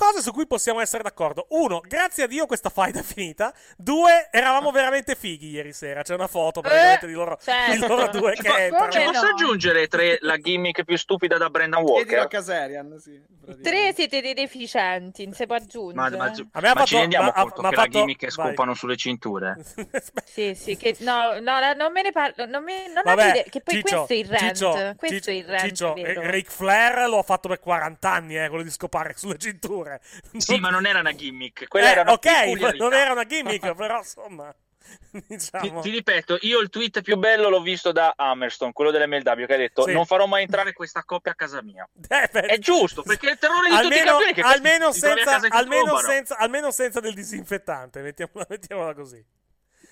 [0.00, 1.46] Cose su cui possiamo essere d'accordo.
[1.50, 3.52] Uno, grazie a Dio questa fight è finita.
[3.76, 6.00] Due, eravamo veramente fighi ieri sera.
[6.00, 7.72] C'è una foto praticamente di loro, certo.
[7.72, 8.90] di loro due che entrano.
[8.90, 9.30] ci posso no?
[9.32, 12.28] aggiungere tre la gimmick più stupida da Brendan Walker?
[12.28, 13.20] Caserian, sì.
[13.62, 16.16] Tre siete dei deficienti, non si può Ma, aggiungere.
[16.16, 18.24] ma- A me ha ma fatto- ci rendiamo ma- conto ma che la fatto- gimmick
[18.24, 19.56] è scopano sulle cinture?
[20.24, 23.60] Sì, sì, che no, no, la- non me ne parlo, non, me, non Vabbè, che
[23.60, 26.50] poi Ciccio, questo è il rant, Ciccio, questo Ciccio, è il rant, Ciccio, eh, Ric
[26.50, 29.89] Flair lo ha fatto per 40 anni, eh, quello di scopare sulle cinture.
[30.36, 31.66] Sì, ma non era una gimmick.
[31.68, 34.54] Quella Eh, era una ok, non era una gimmick, però insomma,
[35.12, 35.80] Ti, diciamo.
[35.80, 39.58] ti ripeto, io il tweet più bello l'ho visto da Hammerstone, quello dell'MLW, che ha
[39.58, 39.92] detto Sì.
[39.92, 41.86] non farò mai entrare questa coppia a casa mia.
[42.08, 44.90] Eh, beh, È giusto, perché è il terrore di tutti i almeno, campioni che almeno,
[44.90, 49.24] ti senza, ti almeno, senza, almeno senza del disinfettante, mettiamola, mettiamola così.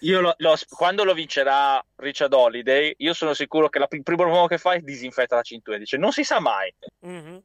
[0.02, 4.24] Io lo- lo- quando lo vincerà Richard Holiday, io sono sicuro che la- il primo
[4.26, 5.76] uomo che fa è disinfetta la cintura.
[5.76, 6.72] Dice non si sa mai.
[7.00, 7.42] Mhm.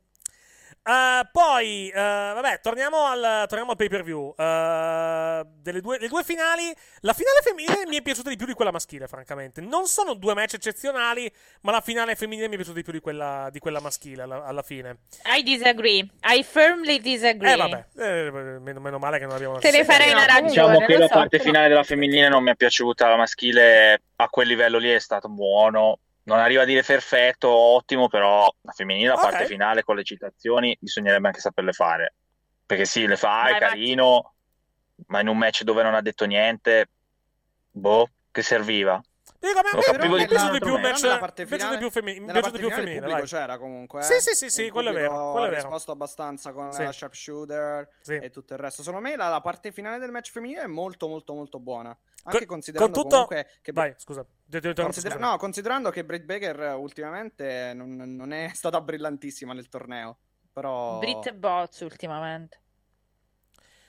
[0.86, 4.34] Eh, poi, eh, vabbè, torniamo al, torniamo al pay per view.
[4.36, 8.72] delle due, le due finali, la finale femminile mi è piaciuta di più di quella
[8.72, 9.62] maschile, francamente.
[9.62, 11.32] Non sono due match eccezionali,
[11.62, 14.44] ma la finale femminile mi è piaciuta di più di quella, di quella maschile alla,
[14.44, 14.98] alla fine.
[15.36, 17.54] I disagree, I firmly disagree.
[17.54, 20.48] Eh, vabbè, eh, meno, meno male che non abbiamo Te ne farei una ragione.
[20.50, 24.02] Diciamo che la so, parte però- finale della femminile non mi è piaciuta, la maschile
[24.18, 26.00] a quel livello lì è stato buono.
[26.26, 29.22] Non arriva a dire perfetto, ottimo, però la femminile, la Ok.
[29.22, 32.16] parte finale con le citazioni, bisognerebbe anche saperle fare.
[32.66, 34.34] Perché sì, le fai, Vai, carino,
[35.08, 36.90] ma in un match dove non ha detto niente,
[37.72, 39.02] boh, che serviva?
[39.38, 41.20] Dico, a me, Lo a me- capivo è di piaciuto più, di più match.
[41.20, 43.00] parte è più, finale- femmi- mi è Nella parte più finale il femminile.
[43.02, 43.28] pubblico vai.
[43.42, 44.00] c'era comunque.
[44.00, 44.04] eh.
[44.04, 45.62] Sì, sì, sì, sì, quello è vero, quello è ha vero.
[45.64, 46.84] risposto abbastanza con Sì.
[46.84, 48.14] la sharpshooter Sì.
[48.16, 48.84] e tutto il resto.
[48.84, 51.90] Secondo me la, la parte finale del match femminile è molto molto molto buona.
[52.24, 54.26] Anche Con- considerando con tutto- comunque che Vai, scusa.
[54.60, 60.18] Considera- no, considerando che Britt Baker eh, ultimamente non, non è stata brillantissima nel torneo.
[60.52, 61.00] Però.
[61.00, 62.62] Britt Bots ultimamente.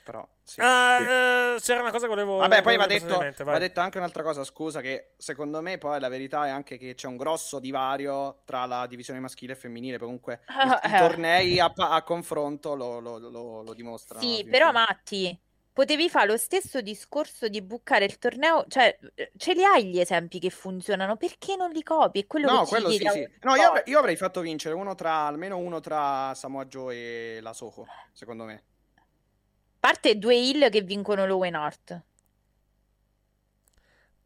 [0.03, 0.59] però sì.
[0.61, 1.03] Ah, Sì.
[1.03, 2.37] eh, c'era una cosa che volevo.
[2.37, 6.09] Vabbè, poi va detto, va detto anche un'altra cosa, scusa, che secondo me poi la
[6.09, 10.41] verità è anche che c'è un grosso divario tra la divisione maschile e femminile, comunque
[10.83, 10.97] i, i eh.
[10.99, 14.23] tornei a, a confronto lo, lo- lo- lo dimostrano.
[14.23, 14.79] Sì, però fine.
[14.87, 15.39] Matti,
[15.75, 19.99] potevi fare lo stesso discorso di buccare il torneo, cioè eh, ce li hai gli
[19.99, 22.21] esempi che funzionano, perché non li copi?
[22.21, 23.19] È quello No, che ci quello sì, sì.
[23.19, 27.37] un No, io avrei, io avrei fatto vincere uno tra, almeno uno tra Samoa Joe
[27.37, 28.63] e la Soho, secondo me.
[28.97, 32.03] A parte due hill che vincono l'Owen Hart.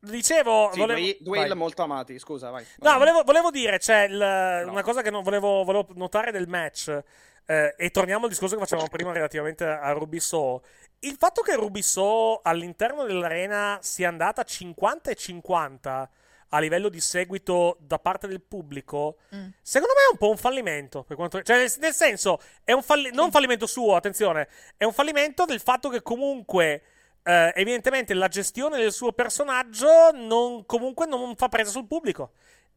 [0.02, 1.02] Dicevo, Sì, volevo...
[1.20, 2.66] due, heel molto amati, scusa, vai.
[2.78, 7.04] No, volevo, volevo dire, c'è il- una cosa che non volevo, volevo notare del match,
[7.46, 10.62] eh, e torniamo al discorso che facevamo prima relativamente a Rubisso.
[11.00, 16.10] Il fatto che Rubisso all'interno dell'arena sia andata 50 e 50
[16.52, 19.50] a livello di seguito da parte del pubblico, Mm.
[19.62, 21.04] secondo me è un po' un fallimento.
[21.04, 24.84] Per quanto, cioè, nel, nel senso, è un falli- non un fallimento suo, attenzione, è
[24.84, 26.84] un fallimento del fatto che comunque.
[27.22, 32.32] eh, evidentemente la gestione del suo personaggio non, comunque non fa presa sul pubblico.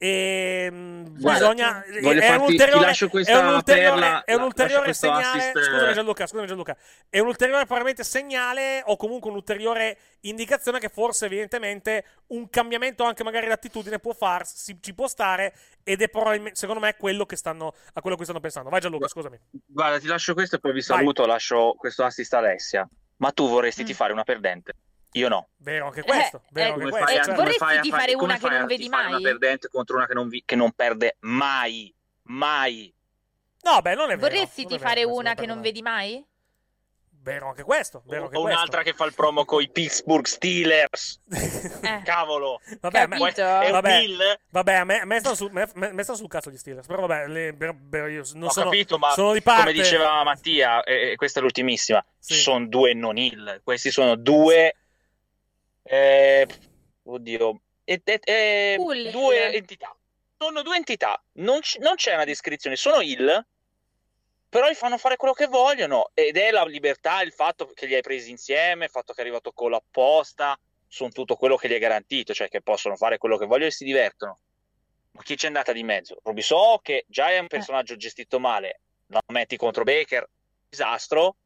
[0.04, 1.84] E mm, Guarda, bisogna.
[1.84, 2.90] è un farti- ti ulteriore,
[3.24, 5.38] è un ulteriore, perla, è un ulteriore segnale.
[5.38, 5.92] assist, Scusami eh.
[5.92, 6.76] Gianluca, scusami Gianluca.
[7.08, 13.22] È un ulteriore probabilmente segnale o comunque un'ulteriore indicazione che forse evidentemente un cambiamento anche
[13.22, 15.54] magari d'attitudine può farsi, ci può stare
[15.84, 18.70] ed è probabilmente secondo me quello che stanno a quello che stanno pensando.
[18.70, 19.38] Vai Gianluca, scusami.
[19.66, 20.98] Guarda, ti lascio questo e poi vi Vai.
[20.98, 22.88] saluto, lascio questo assist a Alessia.
[23.18, 23.86] Ma tu vorresti Mm.
[23.86, 24.72] tifare una perdente?
[25.12, 25.48] Io no.
[25.58, 27.04] Vero anche questo, Eh, vero eh, anche questo.
[27.06, 29.06] fai, Eh, vorresti fai a tifare fare- una che non vedi mai?
[29.08, 31.94] una perdente contro una che non, vi- che non perde mai?
[32.24, 32.92] Mai.
[33.62, 34.28] No, beh, non è vero.
[34.28, 36.24] Vorresti non è fare vero, una che non vedi mai?
[37.24, 38.58] Vero anche questo, vero anche o questo.
[38.58, 41.20] un'altra che fa il promo con i Pittsburgh Steelers.
[41.82, 42.00] Eh.
[42.04, 42.60] Cavolo.
[42.80, 43.40] Vabbè, a me- Capito?
[43.42, 43.98] È un Vabbè.
[44.00, 44.38] Bill?
[44.50, 46.86] Vabbè, a me, a me stanno sul, me- me- stanno sul cazzo gli Steelers.
[46.86, 49.60] Però vabbè, le- per- per- io non Ho sono, capito, ma sono di parte.
[49.62, 52.34] come diceva Mattia, e e questa è l'ultimissima, Sì.
[52.34, 53.60] sono due non il.
[53.62, 54.76] Questi sono due...
[55.82, 56.46] eh,
[57.04, 57.60] oddio.
[57.84, 59.10] e- e- e- Cool.
[59.10, 59.94] due entità.
[60.38, 61.22] Sono due entità.
[61.34, 62.76] Non, c- non c'è una descrizione.
[62.76, 63.46] Sono il,
[64.48, 66.10] però gli fanno fare quello che vogliono.
[66.14, 69.22] Ed è la libertà, il fatto che li hai presi insieme, il fatto che è
[69.24, 73.36] arrivato con l'apposta, sono tutto quello che gli è garantito, cioè che possono fare quello
[73.38, 74.38] che vogliono e si divertono.
[75.12, 76.18] Ma chi c'è andata di mezzo?
[76.22, 80.28] Robiso, che già è un personaggio gestito male, lo metti contro Baker,
[80.68, 81.36] disastro.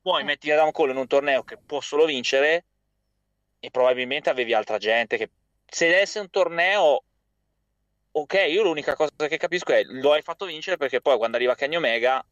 [0.00, 0.24] Poi Eh.
[0.24, 2.64] metti Adam Cole in un torneo che può solo vincere
[3.64, 5.30] e probabilmente avevi altra gente che
[5.64, 7.02] se desse un torneo
[8.12, 11.54] ok, io l'unica cosa che capisco è lo hai fatto vincere perché poi quando arriva
[11.54, 12.24] Kenny Omega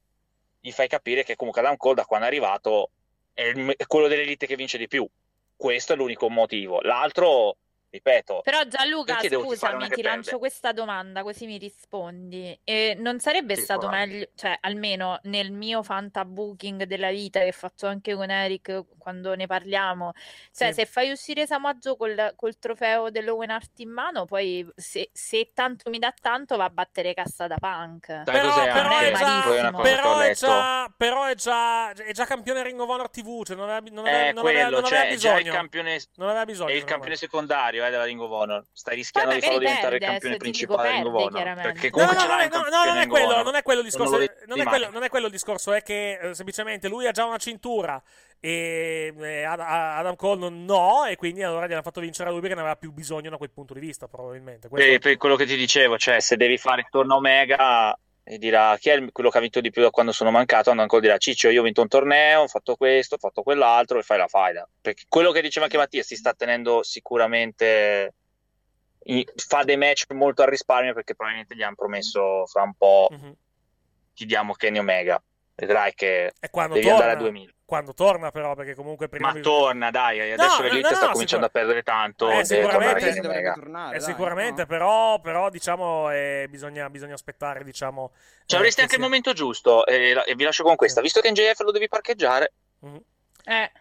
[0.61, 2.91] gli fai capire che comunque Adam Cole da quando è arrivato
[3.33, 5.09] è, il- è quello dell'elite che vince di più.
[5.57, 6.81] Questo è l'unico motivo.
[6.83, 7.57] L'altro,
[7.93, 12.59] ripeto, Però Gianluca, scusami, ti lancio questa domanda così mi rispondi.
[12.65, 17.87] E non sarebbe Sì, stato meglio, cioè almeno nel mio fantabooking della vita che faccio
[17.87, 20.13] anche con Eric quando ne parliamo,
[20.53, 20.75] cioè Sì.
[20.81, 21.45] se fai uscire
[21.79, 26.57] Joe col, col trofeo dell'Owen Hart in mano, poi se, se tanto mi dà tanto
[26.57, 28.23] va a battere cassa da punk.
[28.25, 32.89] Però, però è già, però è già, però è già, è già campione Ring of
[32.89, 33.45] Honor TV.
[33.45, 35.69] Cioè non aveva, non aveva, È non aveva- quello, non aveva cioè il bisogno.
[36.17, 36.71] Non aveva bisogno.
[36.71, 38.65] è il campione secondario eh, della Ring of Honor.
[38.73, 41.55] Stai rischiando di farlo diventare il campione principale della Ring of Honor.
[41.63, 43.87] Perché No, comunque no, no, no, no, campione non è quello, non è quello il
[43.87, 44.19] discorso.
[44.47, 47.25] Non è- quello, non è quello il discorso, è che eh, semplicemente lui ha già
[47.25, 48.03] una cintura
[48.41, 52.41] e eh, Ad- Adam Cole no, e quindi allora gli hanno fatto vincere a lui
[52.41, 54.69] perché ne aveva più bisogno da quel punto di vista, probabilmente.
[54.69, 58.77] Questo- Per, per quello che ti dicevo, cioè se devi fare torno Omega e dirà
[58.79, 61.01] chi è il- quello che ha vinto di più da quando sono mancato, andando ancora
[61.03, 64.19] dirà Ciccio io ho vinto un torneo, ho fatto questo, ho fatto quell'altro e fai
[64.19, 64.69] la faida.
[64.81, 68.15] Perché quello che diceva anche Mattia si sta tenendo sicuramente
[69.35, 73.33] fa dei match molto al risparmio perché probabilmente gli hanno promesso fra un po' Mhm.
[74.15, 75.21] ti diamo Kenny Omega.
[75.55, 77.53] Vedrai che E quando devi torna, andare a 2000.
[77.67, 81.07] quando torna però, perché comunque prima Ma bisogna- torna, dai, adesso No, l'Elite no, sta
[81.07, 82.31] no, cominciando sicur- a perdere tanto.
[82.31, 83.13] Eh, sicuramente.
[83.13, 83.21] tornare Sì,
[83.61, 84.67] tornare, Eh, dai, sicuramente, no?
[84.67, 88.13] però, però diciamo eh, bisogna, bisogna aspettare, diciamo.
[88.47, 91.01] Cioè, eh, avresti che anche il sia- momento giusto e, e vi lascio con questa.
[91.03, 93.01] Visto che in JF lo devi parcheggiare, Mhm.
[93.45, 93.73] Eh,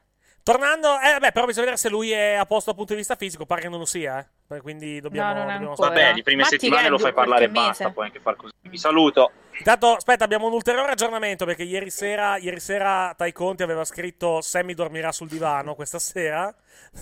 [0.43, 3.15] Tornando, eh, vabbè, però bisogna vedere se lui è a posto dal punto di vista
[3.15, 3.45] fisico.
[3.45, 4.27] Pare che non lo sia, eh.
[4.59, 5.33] Quindi dobbiamo.
[5.33, 7.67] No, dobbiamo vabbè, di prime Matti settimane lo fai parlare e mese.
[7.67, 7.89] basta.
[7.91, 8.53] Puoi anche far così.
[8.61, 9.31] Vi saluto.
[9.57, 14.41] Intanto, aspetta, abbiamo un ulteriore aggiornamento perché ieri sera, ieri sera Tai Conti aveva scritto
[14.41, 16.53] Sammy dormirà sul divano questa sera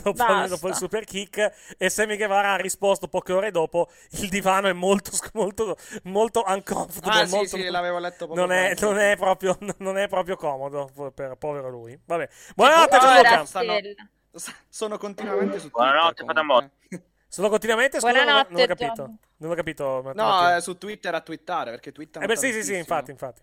[0.03, 4.67] dopo, dopo il super kick e Sammy Guevara ha risposto poche ore dopo il divano
[4.67, 7.21] è molto, molto, molto uncomfortable.
[7.21, 10.35] Ah, sì, molto- sì, l'avevo letto poco non è, non, è proprio, non è proprio
[10.35, 11.97] comodo per povero lui.
[12.05, 12.27] Vabbè.
[12.55, 14.09] Buonanotte, Gianluca.
[14.67, 16.25] Sono continuamente su Buonanotte, Twitter.
[16.25, 16.71] Fatamotte.
[16.89, 17.08] comunque.
[17.29, 17.99] Sono continuamente?
[17.99, 19.17] Scusa, non, ho- Buonanotte, non ho capito.
[19.37, 20.01] Non ho capito.
[20.15, 20.57] No, Matteo.
[20.57, 23.41] eh, su Twitter a twittare perché twittano Eh beh, sì, sì, sì, infatti, infatti.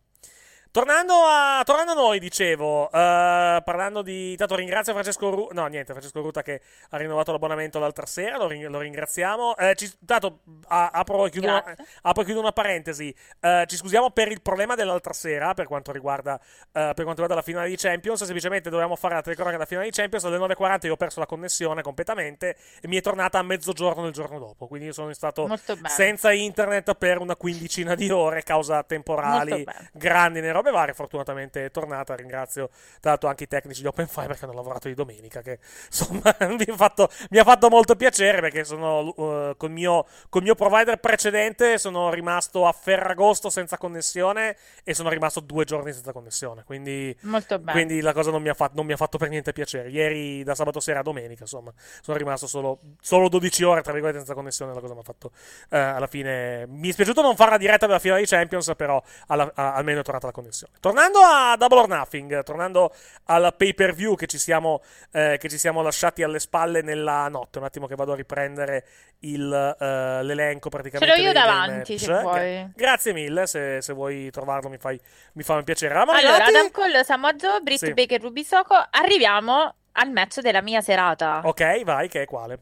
[0.76, 4.32] Tornando a, tornando a noi, dicevo, eh, parlando di...
[4.32, 8.46] Intanto ringrazio Francesco Ruta, no niente, Francesco Ruta che ha rinnovato l'abbonamento l'altra sera, lo,
[8.46, 9.54] ring- lo ringraziamo.
[9.74, 11.64] Ci, tanto a- apro e chiudo, una,
[12.02, 15.92] apro e chiudo una parentesi, Eh, ci scusiamo per il problema dell'altra sera per quanto
[15.92, 16.38] riguarda,
[16.70, 19.96] per quanto riguarda la finale di Champions, semplicemente dovevamo fare la telecronaca della finale di
[19.96, 24.02] Champions, alle 9.40 io ho perso la connessione completamente e mi è tornata a mezzogiorno
[24.02, 25.48] del giorno dopo, quindi io sono stato
[25.86, 30.94] senza internet per una quindicina di ore, causa temporali grandi né varie.
[30.94, 32.14] Fortunatamente è tornata.
[32.14, 32.68] Ringrazio
[33.00, 35.40] tra l'altro anche i tecnici di Open Fiber che hanno lavorato di domenica.
[35.42, 40.06] Che insomma mi ha fatto, mi ha fatto molto piacere perché sono uh, col, mio,
[40.28, 45.92] col mio provider precedente sono rimasto a Ferragosto senza connessione e sono rimasto due giorni
[45.92, 46.64] senza connessione.
[46.64, 47.72] Quindi, Molto bene.
[47.72, 49.88] quindi la cosa non mi, fa, non mi, ha fatto per niente piacere.
[49.88, 54.18] Ieri, da sabato sera a domenica, insomma, sono rimasto solo, solo 12 ore, tra virgolette,
[54.18, 54.74] senza connessione.
[54.74, 55.30] La cosa mi ha fatto
[55.70, 56.66] eh, alla fine.
[56.66, 60.00] Mi è spiaciuto non fare la diretta della finale di Champions, però alla, a, almeno
[60.00, 60.45] è tornata la connessione.
[60.80, 62.94] Tornando a Double or Nothing, tornando
[63.24, 64.82] al pay per view che ci siamo,
[65.12, 67.58] eh, che ci siamo lasciati alle spalle nella notte.
[67.58, 68.84] Un attimo che vado a riprendere
[69.20, 69.42] il,
[69.78, 71.14] uh, l'elenco praticamente.
[71.14, 72.22] Ce l'ho io davanti, dei se match.
[72.22, 72.72] vuoi.
[72.74, 75.00] Grazie mille, se, se, vuoi trovarlo mi, fai,
[75.32, 75.94] mi fa un piacere.
[75.94, 76.56] Eravamo allora, arrivati...
[76.56, 77.92] Adam Cole, Samoa Joe, Britt Sì.
[77.92, 78.74] Baker, Ruby Soko.
[78.90, 81.40] Arriviamo al match della mia serata.
[81.44, 82.60] Ok, vai, che è quale?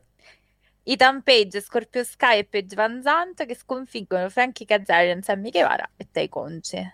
[0.86, 6.06] Ethan Page, Scorpio Sky e Page Van Zandt che sconfiggono Frankie Kazarian, Sammy Guevara e
[6.10, 6.92] Tai Conci.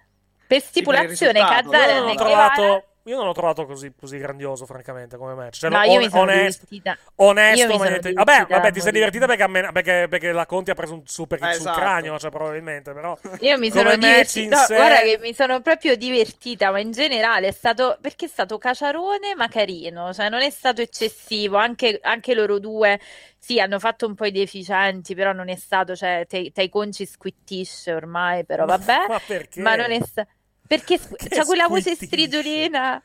[0.51, 2.55] Per stipulazione Kazarian non e l'ho Guevara...
[2.55, 5.59] trovato, io non l'ho trovato così, così grandioso, francamente, come match.
[5.59, 6.99] Cioè, No, no, io on- mi sono onesto, divertita.
[7.17, 10.07] onesto, Io mi ma sono niente- divertita Vabbè, vabbè, ti sei divertita perché, me- perché,
[10.11, 11.79] perché la Conti ha preso un super hit sul Esatto.
[11.79, 13.17] cranio, cioè, probabilmente, però...
[13.41, 17.47] Io mi sono divertita, no, sé- guarda che mi sono proprio divertita, ma in generale
[17.47, 22.35] è stato perché è stato caciarone ma carino, cioè non è stato eccessivo, anche, anche
[22.35, 22.99] loro due
[23.43, 27.07] sì, hanno fatto un po' i deficienti, però non è stato, cioè Tai Tai Conci
[27.07, 29.61] squittisce ormai, però vabbè, Ma perché?
[29.63, 30.29] ma non è stato
[30.71, 33.03] perché Che c'ha quella voce stridolina,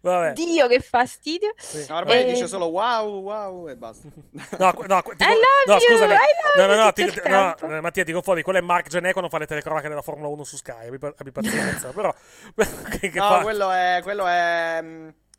[0.00, 0.32] Vabbè.
[0.32, 1.52] Dio che fastidio.
[1.58, 1.84] Sì.
[1.90, 4.08] No, ormai Eh, dice solo wow, wow e basta.
[4.58, 6.14] No, no, ti- I love no, you, scusami.
[6.14, 6.16] I
[6.56, 7.20] No, love no, no, ti-
[7.66, 8.40] no, Mattia, ti confondi.
[8.40, 10.86] Quello è Mark Genè quando fa le telecronache della Formula 1 su Sky.
[10.86, 11.88] Abbi, pa- abbi pazienza.
[11.90, 12.14] però,
[12.98, 13.40] che, che no, fa?
[13.42, 14.82] quello è, quello è...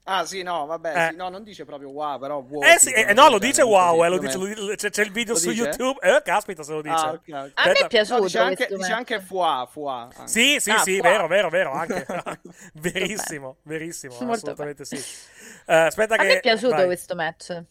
[0.05, 1.09] Ah sì, no, vabbè, Eh.
[1.11, 2.61] sì, no, non dice proprio wow, però wow.
[2.61, 5.33] Eh sì, eh, no, lo dice wow, eh, lo dice, lo c'è, c'è il video
[5.33, 5.63] Lo su dice?
[5.63, 5.97] YouTube.
[6.01, 6.95] Eh, caspita, se lo dice.
[6.95, 7.51] Ah, ok, ok.
[7.53, 10.01] A me è piaciuto No, dice anche, dice anche fuà, fuà.
[10.13, 10.27] anche.
[10.27, 11.09] Sì, sì, Ah, sì, qua.
[11.09, 12.05] vero, vero, vero, anche.
[12.73, 14.97] verissimo, verissimo, Molto assolutamente sì.
[15.67, 16.23] Eh, aspetta A che...
[16.25, 16.85] me è piaciuto vai.
[16.85, 17.63] questo match.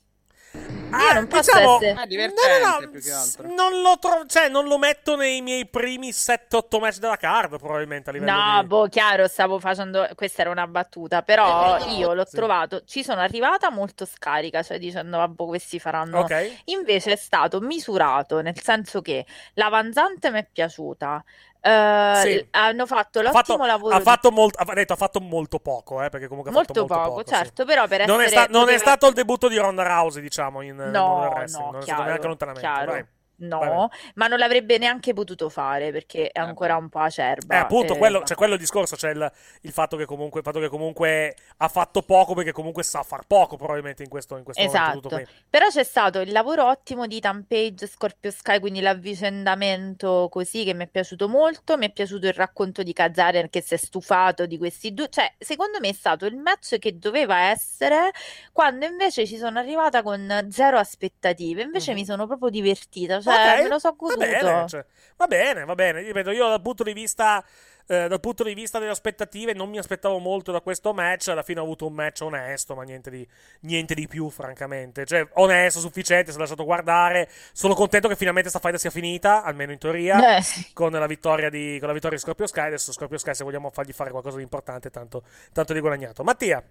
[0.91, 3.55] Ah, Io non posso diciamo- essere- È divertente No, no, no, più che altro.
[3.55, 8.11] Non lo trovo, cioè, non lo metto nei miei primi 7-8 match della card, probabilmente
[8.11, 8.67] a livello No, di...
[8.67, 10.07] boh, chiaro, stavo facendo.
[10.15, 12.37] Questa era una battuta, però io l'ho Sì.
[12.37, 12.83] trovato.
[12.85, 16.19] Ci sono arrivata molto scarica, cioè dicendo, vabbè, questi faranno.
[16.21, 16.61] Ok.
[16.67, 19.25] Invece è stato misurato, nel senso che
[19.55, 21.25] l'avanzante mi è piaciuta.
[21.63, 22.47] Eh, Sì.
[22.51, 23.95] Hanno fatto Ha l'ottimo fatto, lavoro.
[23.97, 26.87] ha fatto molto, ha detto, ha fatto molto poco, eh, perché comunque ha molto fatto
[26.87, 27.69] molto poco, poco, certo, sì.
[27.69, 28.41] però per Non, è, essere.
[28.43, 31.65] sta- non è poteva- stato il debutto di Ronda Rousey, diciamo, in, No, wrestling.
[31.65, 32.69] no, non è stato chiaro, neanche lontanamente.
[32.69, 32.91] chiaro.
[32.93, 33.07] vai.
[33.43, 37.57] No, Vai, ma non l'avrebbe neanche potuto fare perché è ancora un po' acerba.
[37.57, 39.33] Eh, appunto, eh, quello, c'è quello il discorso, c'è il,
[39.63, 43.25] il fatto che comunque, il fatto che comunque ha fatto poco perché comunque sa far
[43.27, 45.09] poco probabilmente in questo, in questo Esatto,
[45.49, 50.75] però c'è stato il lavoro ottimo di Ethan Page, Scorpio Sky, quindi l'avvicendamento così che
[50.75, 54.47] mi è piaciuto molto, mi è piaciuto il racconto di Kazarian che si è stufato
[54.47, 58.11] di questi due, cioè secondo me è stato il match che doveva essere
[58.53, 61.99] quando invece ci sono arrivata con zero aspettative, invece Mhm.
[61.99, 64.19] mi sono proprio divertita, cioè Ok, me lo so va goduto.
[64.19, 64.85] bene, cioè,
[65.17, 66.03] va bene, va bene.
[66.03, 67.45] Ripeto, io dal punto di vista
[67.87, 71.43] eh, dal punto di vista delle aspettative non mi aspettavo molto da questo match, alla
[71.43, 73.27] fine ho avuto un match onesto, ma niente di,
[73.61, 75.05] niente di più, francamente.
[75.05, 77.29] Cioè, onesto, sufficiente, si è lasciato guardare.
[77.53, 80.37] Sono contento che finalmente sta fight sia finita, almeno in teoria.
[80.37, 80.73] Eh, sì.
[80.73, 83.71] Con la, vittoria di, con la vittoria di Scorpio Sky, adesso Scorpio Sky, se vogliamo
[83.71, 85.23] fargli fare qualcosa di importante, tanto,
[85.53, 86.23] tanto di guadagnato.
[86.23, 86.63] Mattia,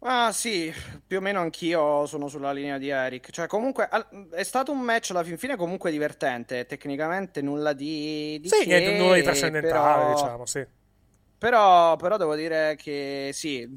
[0.00, 0.72] Ah sì,
[1.06, 3.30] più o meno anch'io sono sulla linea di Eric.
[3.30, 6.64] Cioè, comunque al- è stato un match alla fin fine comunque divertente.
[6.66, 10.12] Tecnicamente nulla di, di sì, che, niente, nulla di trascendentale, però...
[10.14, 10.66] diciamo, sì.
[11.38, 13.68] Però, però devo dire che sì,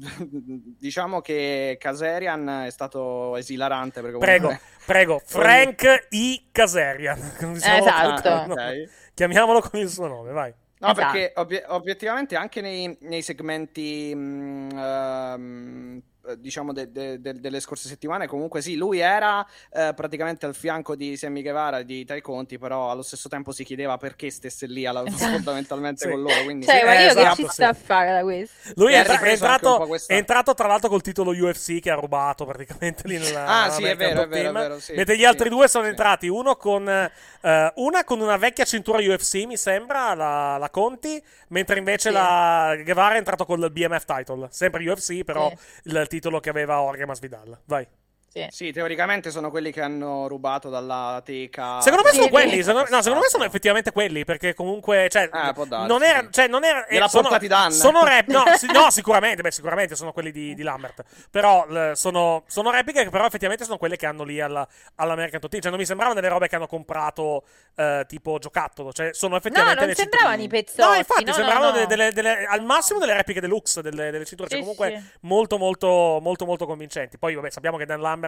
[0.78, 6.48] diciamo che Kaserian è stato esilarante perché Prego, prego, Frank I.
[6.52, 7.18] Caserian.
[7.52, 8.30] Diciamolo Esatto.
[8.30, 8.88] con- no, ok.
[9.14, 10.54] Chiamiamolo con il suo nome, vai.
[10.78, 11.12] No, Esatto.
[11.12, 16.02] perché obiet- obiettivamente anche nei, nei segmenti, mh, ehm, eh,
[16.38, 20.94] diciamo, de- de- de- delle scorse settimane, comunque sì, lui era eh, praticamente al fianco
[20.96, 24.66] di Sammy Guevara e di Tai Conti, però allo stesso tempo si chiedeva perché stesse
[24.66, 25.32] lì alla- Esatto.
[25.32, 26.10] fondamentalmente Sì.
[26.10, 26.42] con loro.
[26.44, 27.48] Quindi Cioè, sì, ma eh, io che esatto, ci sì.
[27.50, 28.70] sta a fare da questo?
[28.76, 32.44] Lui è, è entrato, questa- è entrato tra l'altro col titolo UFC che ha rubato
[32.44, 35.20] praticamente lì nella Ah, nella sì, è vero, è vero, è vero, sì, Mentre gli
[35.20, 35.90] sì, altri due sono sì.
[35.90, 41.22] entrati, uno con eh, una con una vecchia cintura UFC, mi sembra, la, la Conti,
[41.48, 42.14] mentre invece Sì.
[42.14, 45.88] la Guevara è entrato col BMF title, sempre UFC, però Sì.
[45.88, 47.60] il titolo che aveva Orge Masvidal.
[47.64, 47.88] Vai.
[48.32, 48.46] Sì.
[48.50, 51.80] Sì, teoricamente sono quelli che hanno rubato dalla teca.
[51.80, 52.32] Secondo me Sì, sono sì.
[52.32, 52.62] quelli.
[52.62, 54.24] Secondo, no, secondo me sono effettivamente quelli.
[54.24, 55.08] Perché comunque.
[55.10, 56.28] Cioè, Ah, può darsi, non era.
[56.30, 56.86] Cioè, non era.
[56.88, 57.72] Gliela sono, portati Dan.
[57.72, 58.28] sono rap.
[58.28, 59.42] No, sì, no, sicuramente.
[59.42, 61.02] Beh, sicuramente sono quelli di, di Lambert.
[61.28, 65.40] Però l- sono, sono repliche che però effettivamente sono quelle che hanno lì alla, all'American
[65.40, 65.60] Team.
[65.62, 67.42] Cioè, non mi sembravano delle robe che hanno comprato
[67.74, 68.92] eh, tipo giocattolo.
[68.92, 69.80] Cioè, sono No, effettivamente.
[69.80, 70.82] non le sembravano i pezzotti.
[70.88, 71.76] No, infatti, no, no, sembravano no.
[71.78, 74.48] de- delle- delle- al massimo delle repliche deluxe delle, delle cinture.
[74.48, 75.18] Cioè, Sì, comunque sì.
[75.22, 77.18] molto, molto, molto, molto convincenti.
[77.18, 78.18] Poi, vabbè, sappiamo che Dan Lambert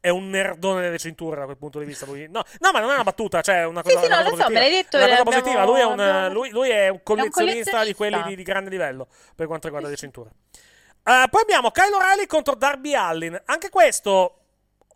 [0.00, 2.06] è un nerdone delle cinture da quel punto di vista.
[2.06, 2.26] Lui...
[2.28, 4.30] No, no, ma non è una battuta, cioè, è una Sì, cosa, sì, una no,
[4.30, 4.60] cosa so, me positiva.
[4.60, 5.64] l'hai detto, È una cosa abbiamo- positiva.
[5.64, 8.28] Lui è un, abbiamo- lui, lui è un collezionista di quelli collezionista.
[8.28, 10.30] di, di grande livello per quanto riguarda le cinture.
[11.04, 13.40] Eh, poi abbiamo Kyle O'Reilly contro Darby Allin.
[13.46, 14.40] Anche questo,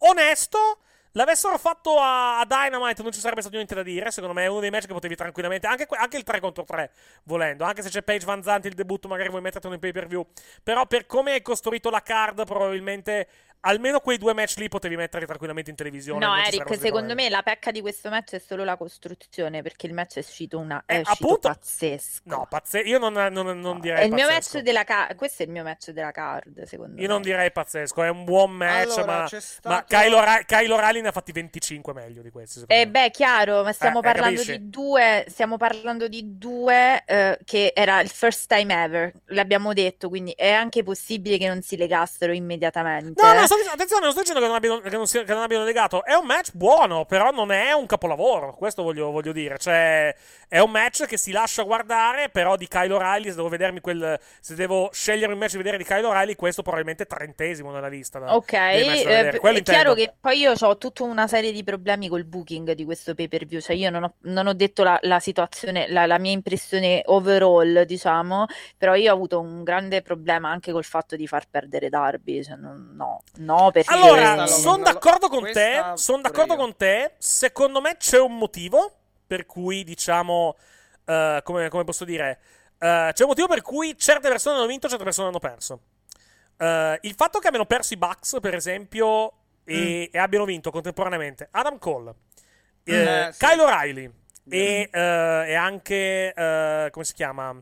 [0.00, 0.78] onesto.
[1.14, 4.10] L'avessero fatto a, a Dynamite non ci sarebbe stato niente da dire.
[4.10, 5.66] Secondo me è uno dei match che potevi tranquillamente.
[5.66, 6.90] Anche, anche il 3 contro 3,
[7.24, 7.64] volendo.
[7.64, 10.26] Anche se c'è Page Van Zanti il debutto, magari vuoi mettertelo in pay per view.
[10.62, 13.28] Però per come hai costruito la card, probabilmente
[13.64, 16.24] almeno quei due match lì potevi metterli tranquillamente in televisione.
[16.24, 19.94] No, Eric, secondo me la pecca di questo match è solo la costruzione, perché il
[19.94, 22.20] match è uscito, una, è Eh, uscito appunto- pazzesco.
[22.24, 24.56] No, pazze- io non, non- non direi è il mio pazzesco.
[24.58, 25.16] match della card.
[25.16, 27.12] Questo è il mio match della card, secondo Io me.
[27.12, 31.00] non direi pazzesco, è un buon match, Allora, ma, ma stato- Kyle, O'Ra- Kyle O'Reilly
[31.00, 32.60] ne ha fatti 25 meglio di questi.
[32.60, 32.90] secondo Eh me.
[32.90, 34.58] beh, chiaro, ma stiamo Eh, eh, parlando capisci?
[34.58, 40.08] di due, stiamo parlando di due eh, che era il first time ever, l'abbiamo detto,
[40.08, 43.22] quindi è anche possibile che non si legassero immediatamente.
[43.22, 45.32] No, no, sto dicendo- attenzione, non sto dicendo che non, abbiano, che, non sia- che
[45.32, 46.04] non abbiano legato.
[46.04, 48.54] È un match buono, però non è un capolavoro.
[48.54, 49.58] Questo voglio, voglio dire.
[49.58, 50.14] Cioè,
[50.48, 53.28] è un match che si lascia guardare, però di Kyle O'Reilly.
[53.30, 54.18] Se devo vedermi quel.
[54.40, 57.88] Se devo scegliere un match da vedere di Kyle O'Reilly, questo probabilmente è trentesimo nella
[57.88, 58.18] lista.
[58.18, 59.94] da- Ok, eh, è chiaro intendo.
[59.94, 63.46] che poi io ho tutta una serie di problemi col booking di questo pay per
[63.46, 67.02] view, cioè io non ho, non ho detto la, la situazione, la, la mia impressione
[67.06, 68.46] overall, diciamo,
[68.76, 72.56] però io ho avuto un grande problema anche col fatto di far perdere Darby, cioè
[72.56, 73.92] non- no, no, perché...
[73.92, 75.92] Allora, sono d'accordo con te.
[75.94, 76.58] Sono d'accordo io.
[76.58, 77.14] con te.
[77.18, 78.92] Secondo me c'è un motivo
[79.26, 80.56] per cui, diciamo,
[81.06, 82.38] eh, come, come posso dire,
[82.78, 85.80] eh, c'è un motivo per cui certe persone hanno vinto, certe persone hanno perso.
[86.58, 89.32] Eh, il fatto che abbiano perso i Bucks, per esempio,
[89.64, 92.14] e, e abbiano vinto contemporaneamente Adam Cole,
[92.84, 93.38] eh, Eh, sì.
[93.38, 94.12] Kyle O'Reilly
[94.50, 96.32] e, eh, e anche,
[96.90, 97.56] come si chiama?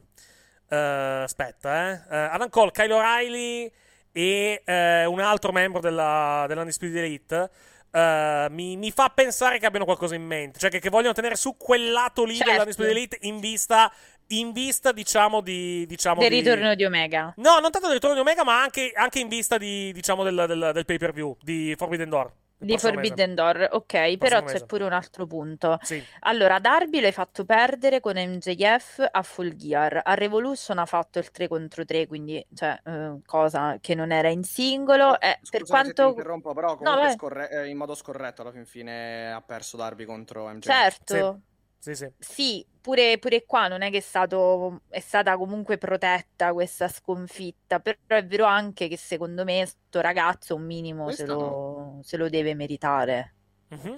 [0.69, 2.07] Aspetta.
[2.09, 3.73] Eh, Adam Cole, Kyle O'Reilly
[4.12, 7.51] e eh, un altro membro della, dell'Undisputed Elite.
[7.93, 11.37] eh, mi, mi fa pensare che abbiano qualcosa in mente, cioè che, che vogliono tenere
[11.37, 12.51] su quel lato lì Certo.
[12.51, 13.93] dell'Undisputed Elite in vista,
[14.28, 15.85] in vista diciamo, di.
[15.87, 17.32] Diciamo, del di- ritorno di Omega.
[17.37, 20.45] No, non tanto del ritorno di Omega, ma anche, anche in vista di, diciamo, del,
[20.47, 22.32] del, del pay per view di Forbidden Door.
[22.61, 22.91] Di mese.
[22.91, 24.59] Forbidden Door, ok, però mese.
[24.59, 25.78] c'è pure un altro punto.
[25.81, 26.03] Sì.
[26.20, 30.03] Allora, Darby l'hai fatto perdere con MJF a Full Gear.
[30.05, 34.28] A Revolution ha fatto il 3 contro 3, quindi, cioè, eh, cosa che non era
[34.28, 35.19] in singolo.
[35.20, 36.09] Eh, Scusa per quanto...
[36.09, 37.12] interrompo, però No, comunque vai.
[37.15, 40.61] scorre- eh, in modo scorretto alla fin fine ha perso Darby contro MJ.
[40.66, 41.49] Certo, Sì,
[41.81, 42.11] sì.
[42.19, 47.81] sì, pure, pure qua non è che è, stato, è stata comunque protetta questa sconfitta,
[47.81, 52.16] però è vero anche che secondo me sto ragazzo un minimo se Questo lo, se
[52.16, 53.35] lo deve meritare.
[53.69, 53.94] Mhm.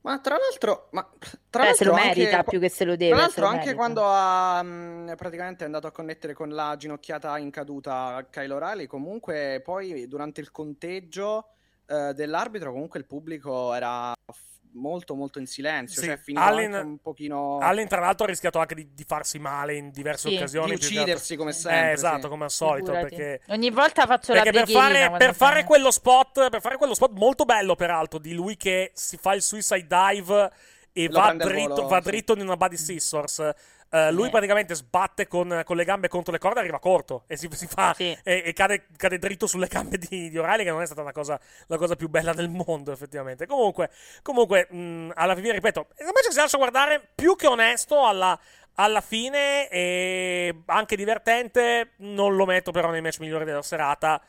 [0.00, 1.06] Ma tra l'altro, ma
[1.50, 3.14] tra Cioè, se lo l'altro anche merita qua- più che se lo deve.
[3.14, 3.76] Tra l'altro, anche merita.
[3.76, 8.52] quando ha mh, praticamente è andato a connettere con la ginocchiata in caduta a Kyle
[8.52, 11.48] O'Reilly, comunque poi durante il conteggio
[11.86, 14.12] eh, dell'arbitro, comunque il pubblico era
[14.72, 18.58] molto molto in silenzio, Sì, cioè Allin- anche un pochino Allen, tra l'altro, ha rischiato
[18.58, 20.68] anche di, di farsi male in diverse Sì, occasioni.
[20.70, 21.90] di uccidersi come sempre.
[21.90, 22.28] Eh, esatto, sì.
[22.28, 22.92] come al solito.
[22.92, 26.76] Perché, Ogni volta faccio la perché per preghierina fare, per fare quello spot, per fare
[26.76, 30.52] quello spot molto bello, peraltro, di lui che si fa il suicide dive
[30.92, 32.10] e Lo va dritto, volo, va sì.
[32.10, 33.50] dritto in una body scissors.
[33.90, 34.30] Eh, lui Sì.
[34.30, 37.94] praticamente sbatte con, con le gambe contro le corde arriva corto e si, si fa
[37.94, 38.16] Sì.
[38.22, 41.12] e, e cade, cade dritto sulle gambe di, di O'Reilly che non è stata una
[41.12, 43.90] cosa, la cosa più bella del mondo effettivamente comunque,
[44.20, 48.38] comunque mh, alla fine ripeto match che si lascia guardare più che onesto alla,
[48.74, 54.20] alla fine e anche divertente non lo metto però nei match migliori della serata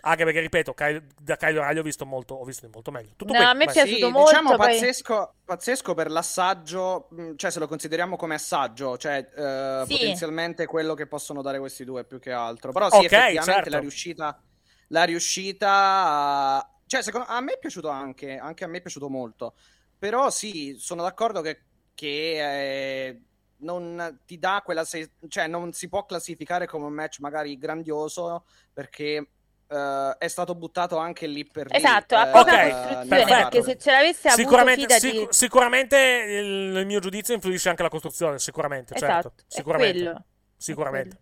[0.00, 0.74] anche perché ripeto
[1.20, 3.64] da Kyle O'Reilly ho visto molto, ho visto molto meglio tutto No, qui, a me
[3.64, 8.34] è piaciuto Sì, molto, diciamo poi- pazzesco, pazzesco per l'assaggio, cioè se lo consideriamo come
[8.34, 9.92] assaggio, cioè eh, Sì.
[9.92, 12.72] potenzialmente quello che possono dare questi due più che altro.
[12.72, 13.70] Però sì, Ok, effettivamente certo.
[13.70, 14.42] la riuscita,
[14.88, 19.08] la riuscita, a- cioè secondo a me è piaciuto anche, anche a me è piaciuto
[19.08, 19.54] molto.
[19.98, 21.64] Però sì, sono d'accordo che,
[21.94, 23.22] che eh,
[23.60, 28.44] non ti dà quella, se- cioè non si può classificare come un match magari grandioso
[28.72, 29.32] perché
[29.68, 31.76] eh, è stato buttato anche lì per lì.
[31.76, 33.34] Esatto, ha eh, poca Ok, costruzione, perfetto.
[33.34, 35.18] perché se ce l'avesse avuto Sicuramente, fidati...
[35.18, 40.22] sic- sicuramente il, il mio giudizio influisce anche la costruzione, sicuramente, certo, Esatto, è sicuramente,
[40.56, 41.16] sicuramente.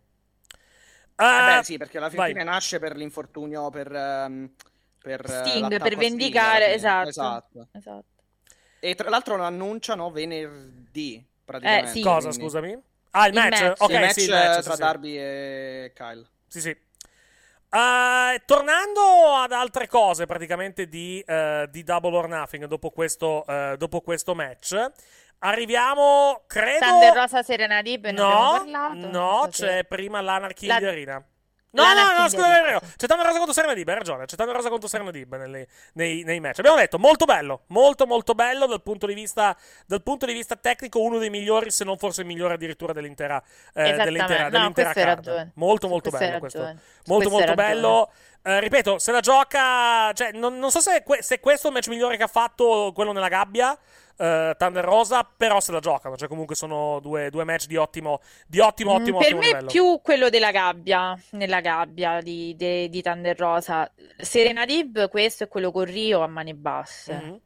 [1.19, 2.31] Eh Ah, beh, sì, perché alla vai.
[2.31, 4.51] fine nasce per l'infortunio, per, ehm,
[4.99, 6.75] per eh, Sting per a Sting vendicare, fine.
[6.75, 7.09] esatto.
[7.09, 7.69] esatto.
[7.73, 8.05] Esatto.
[8.79, 11.89] E tra l'altro lo annunciano venerdì, praticamente.
[11.89, 12.01] Eh, sì.
[12.01, 12.83] Cosa, quindi- scusami?
[13.11, 13.61] Ah, il, Il match?
[13.61, 13.81] match.
[13.81, 14.83] Ok, il match, sì, il match, eh, tra sì, sì.
[14.83, 16.27] Darby e Kyle.
[16.49, 16.77] Sì, sì.
[17.69, 23.75] Eh, tornando ad altre cose praticamente di, eh, di Double or Nothing dopo questo, eh,
[23.77, 24.77] dopo questo match,
[25.41, 26.87] arriviamo, credo...
[26.87, 28.63] Thunder Rosa Serena Deep No,
[28.95, 31.25] no, c'è prima l'Anarchy La- the Arena.
[31.77, 32.81] No, no, no, scusa, è vero.
[32.81, 34.25] C'è Thunder Rosa contro Serena Dib, hai ragione.
[34.25, 36.59] C'è Thunder Rosa contro Serena Dib nei, nei, nei match.
[36.59, 40.57] Abbiamo detto, molto bello, molto molto bello dal punto di vista, dal punto di vista
[40.57, 43.43] tecnico, uno dei migliori, se non forse il migliore addirittura dell'intera,
[43.75, 45.51] eh, dell'intera, No, dell'intera card.
[45.55, 46.59] Molto molto Questo bello questo.
[46.61, 48.11] Molto Questo molto bello.
[48.43, 51.77] Eh, ripeto, se la gioca, cioè, non, non so se, que- se questo è il
[51.77, 53.77] match migliore che ha fatto quello nella gabbia.
[54.19, 58.21] Eh, Thunder Rosa, però se la giocano, cioè comunque sono due, due match di ottimo,
[58.47, 59.71] di ottimo, Mm, ottimo, per ottimo me livello.
[59.71, 63.91] più quello della gabbia, nella gabbia di, de- di Thunder Rosa.
[64.19, 67.13] Serena Dib, questo è quello con Rio a mani basse.
[67.15, 67.41] Mhm.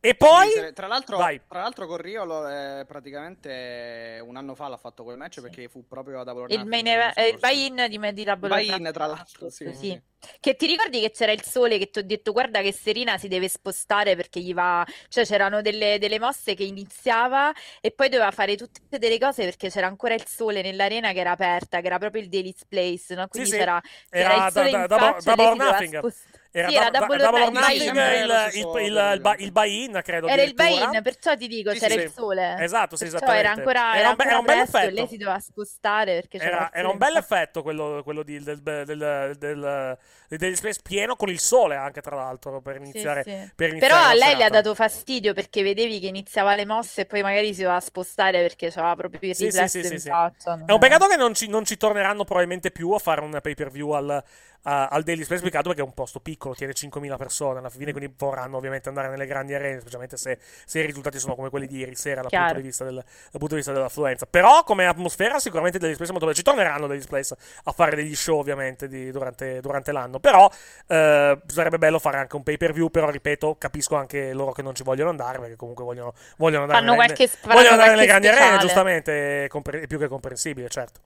[0.00, 1.40] E poi, Sì, tra l'altro, vai.
[1.48, 5.68] tra l'altro con Rio lo- eh, praticamente un anno fa l'ha fatto quel match perché
[5.68, 8.90] fu proprio a Double or Il main event, eh, il buy-in di Medi Double Buy-in,
[8.92, 9.74] tra l'altro, sì, Sì.
[9.74, 10.02] sì.
[10.40, 13.28] Che ti ricordi che c'era il sole che ti ho detto guarda che Serena si
[13.28, 18.30] deve spostare perché gli va, cioè c'erano delle, delle mosse che iniziava e poi doveva
[18.30, 21.98] fare tutte delle cose perché c'era ancora il sole nell'arena che era aperta, che era
[21.98, 23.26] proprio il Daily's Place, no?
[23.28, 23.56] Quindi sì.
[23.56, 25.96] c'era, Era c'era il sole da- in da- e lei or si doveva nothing.
[25.98, 26.35] spostare.
[26.50, 30.26] Era, Sì, era da- da- double or nothing, il, il, il, buy-in, credo.
[30.26, 32.56] Era il buy-in, perciò ti dico, Sì, c'era sì, il sole.
[32.58, 33.40] Esatto, sì, esattamente.
[33.40, 34.94] era ancora, Era era un era un bel effetto.
[34.94, 38.84] lei si doveva spostare perché c'era Era, un bel effetto quello, quello di- del, del,
[38.84, 39.98] del, del,
[40.28, 43.50] del Daily Space pieno con il sole anche tra l'altro per iniziare, sì.
[43.54, 47.02] per iniziare Però a lei le ha dato fastidio perché vedevi che iniziava le mosse
[47.02, 49.98] e poi magari si doveva spostare perché c'aveva proprio il Sì, sì, riflesso sì, sì,
[49.98, 50.08] sì.
[50.08, 53.54] È un peccato che non ci, non ci torneranno probabilmente più a fare un pay
[53.54, 54.22] per view al,
[54.68, 57.92] a- al Daily Space peccato perché è un posto piccolo, tiene 5.000 persone alla fine,
[57.92, 61.66] quindi vorranno ovviamente andare nelle grandi arene, specialmente se, se i risultati sono come quelli
[61.66, 62.60] di ieri sera dal punto Chiaro.
[62.60, 64.26] di vista, del, dal punto di vista dell'affluenza.
[64.26, 66.36] Però come atmosfera sicuramente Daily Space è molto bello.
[66.38, 70.50] Ci torneranno Daily Space a fare degli show ovviamente di- durante, durante l'anno, però
[70.88, 74.62] eh, sarebbe bello fare anche un pay per view, però ripeto, capisco anche loro che
[74.62, 78.06] non ci vogliono andare perché comunque vogliono, vogliono andare Fanno nelle- qualche, Vogliono andare nelle
[78.06, 78.64] grandi arene, speciale.
[78.66, 81.00] giustamente, è, compre- è più che comprensibile, certo.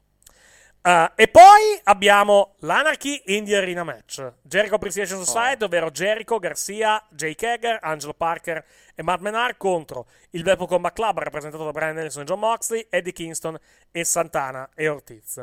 [0.82, 4.27] Uh, e poi abbiamo l'Anarchy in the Arena Match.
[4.40, 10.43] Jericho Appreciation Society, ovvero Jericho, Garcia, Jake Hager, Angelo Parker e Matt Menard contro il
[10.43, 13.59] Velpo Combat Club rappresentato da Brian Nelson e John Moxley, Eddie Kingston
[13.90, 15.43] e Santana e Ortiz.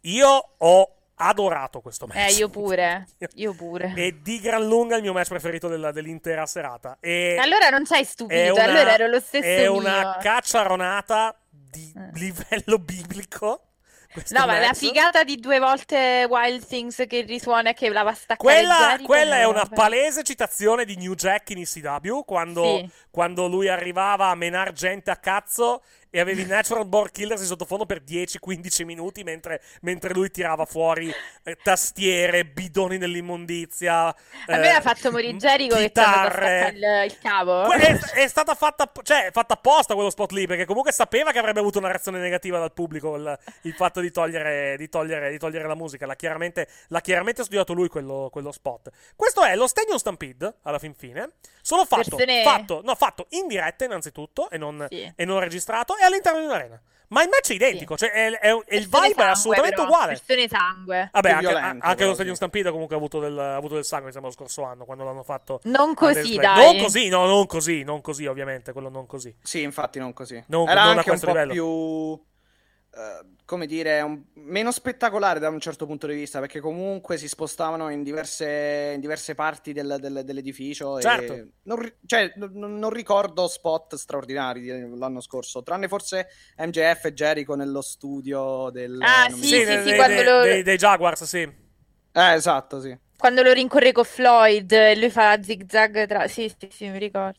[0.00, 0.28] Io
[0.58, 2.16] ho adorato questo match.
[2.16, 3.06] Eh, io pure.
[3.36, 3.92] Io pure.
[3.96, 6.98] E di gran lunga il mio match preferito della- dell'intera serata.
[7.00, 9.74] E Allora non sei stupito, una, allora ero lo stesso è mio.
[9.76, 12.18] una cacciaronata di Eh.
[12.18, 13.60] livello biblico.
[14.30, 18.12] No, ma la figata di due volte Wild Things che risuona e che la va
[18.14, 19.74] staccare Quella, quella è una vabbè.
[19.74, 22.90] palese citazione di New Jack in ECW quando, Sì.
[23.10, 27.86] quando lui arrivava a menar gente a cazzo e avevi Natural Born Killers in sottofondo
[27.86, 31.12] per 10-15 minuti mentre, mentre lui tirava fuori
[31.42, 34.06] eh, tastiere, bidoni dell'immondizia.
[34.06, 34.14] A
[34.46, 36.30] me eh, ha fatto morire Jericho che chitarre.
[36.30, 37.70] staccare il, il cavo.
[37.70, 41.60] È, è stata fatta, cioè, fatta apposta quello spot lì perché comunque sapeva che avrebbe
[41.60, 45.66] avuto una reazione negativa dal pubblico il, il fatto di togliere, di, togliere, di togliere
[45.66, 46.06] la musica.
[46.06, 48.90] L'ha chiaramente, l'ha chiaramente studiato lui quello, quello spot.
[49.14, 51.32] Questo è lo Stadium Stampede alla fin fine.
[51.60, 55.12] Solo fatto, Versione- fatto, no, fatto in diretta innanzitutto e non, Sì.
[55.14, 56.80] e non registrato e all'interno di un'arena.
[57.08, 59.86] Ma il match è identico, cioè è- è- e il vibe è sangue, assolutamente però,
[59.86, 60.12] uguale.
[60.26, 61.08] Versione sangue.
[61.12, 62.34] Vabbè, anche, violento, anche lo sì.
[62.34, 65.04] Stampede comunque ha avuto del, ha avuto del sangue, mi sembra, lo scorso anno, quando
[65.04, 65.60] l'hanno fatto.
[65.64, 66.72] Non così, dai.
[66.74, 69.32] Non così, no, non così, non così, ovviamente, quello non così.
[69.40, 70.42] Sì, infatti non così.
[70.48, 71.52] Non- Era non a anche un questo po' livello.
[71.52, 72.24] più,
[72.96, 77.28] eh, come dire, un- meno spettacolare da un certo punto di vista, perché comunque si
[77.28, 80.98] spostavano in diverse, in diverse parti del- del- dell'edificio.
[81.00, 81.32] Certo.
[81.34, 87.12] E non, cioè, non- non ricordo spot straordinari di- l'anno scorso, tranne forse MJF e
[87.12, 88.98] Jericho nello studio del...
[89.02, 91.40] Ah, sì, Sì, dei, sì, dei- lo- dei- dei Jaguars, sì.
[91.42, 92.96] Eh, esatto, sì.
[93.18, 96.26] Quando lo rincorre con Floyd e lui fa zig zag tra...
[96.28, 97.38] Sì, sì, sì, mi ricordo.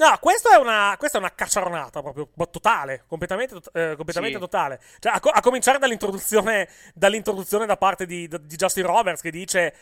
[0.00, 4.40] No, questa è una, questa è una cacciaronata proprio totale, completamente, eh, completamente Sì.
[4.40, 4.80] totale.
[4.98, 9.74] Cioè, a, co- a cominciare dall'introduzione, dall'introduzione da parte di, di Justin Roberts che dice: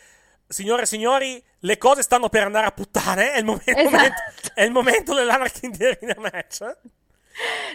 [0.49, 3.31] Signore e signori, le cose stanno per andare a puttane.
[3.35, 3.91] È il, momen- Esatto.
[3.91, 4.23] momento,
[4.55, 6.77] è il momento dell'Anarchy in the Arena match.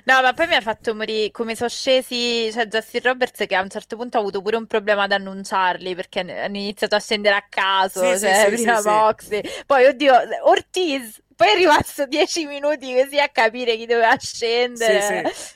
[0.03, 3.61] No, ma poi mi ha fatto morire come sono scesi, cioè Justin Roberts che a
[3.61, 7.35] un certo punto ha avuto pure un problema ad annunciarli perché hanno iniziato a scendere
[7.35, 8.89] a caso, Sì, cioè sì, prima sì.
[8.89, 10.13] Moxley, poi oddio,
[10.43, 15.31] Ortiz, poi è rimasto dieci minuti così a capire chi doveva scendere.
[15.31, 15.51] Sì, sì.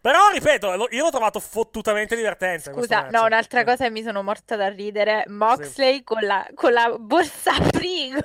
[0.00, 2.72] Però, ripeto, io l'ho trovato fottutamente divertente.
[2.72, 3.64] Scusa, no, un'altra Sì.
[3.66, 5.24] cosa che mi sono morta da ridere.
[5.28, 8.20] Moxley con, la, con la borsa frigo.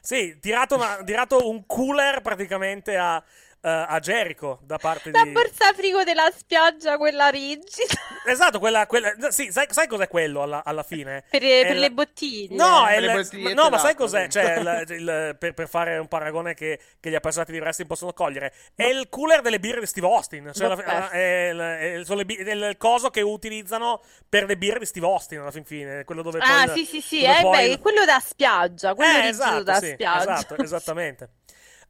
[0.00, 3.22] Sì, tirato, una- tirato un cooler praticamente a, eh,
[3.70, 5.30] a Jericho da parte La di...
[5.30, 7.94] borsa frigo della spiaggia, quella rigida.
[8.26, 8.86] Esatto, quella...
[8.86, 9.12] quella...
[9.30, 11.24] Sì, sai, sai cos'è quello alla, alla fine?
[11.30, 12.54] Per, È per il- le bottiglie.
[12.56, 14.24] No, è Le no, ma sai cos'è?
[14.24, 14.30] sì.
[14.30, 18.12] Cioè, il- il- per, per fare un paragone che, che gli appassionati di wrestling possono
[18.12, 20.50] cogliere, è il cooler delle birre di Steve Austin.
[20.54, 20.84] Cioè, Vabbè.
[20.86, 21.58] la- è, il,
[22.00, 25.40] è- sono le bi- è il coso che utilizzano per le birre di Steve Austin
[25.40, 26.04] alla fin fine.
[26.04, 27.20] Quello dove Ah, poi, sì, sì, sì.
[27.20, 28.94] dove Eh, poi- beh, quello da spiaggia.
[28.94, 30.20] Quello eh, esatto, da sì, spiaggia.
[30.38, 31.30] esatto, esattamente.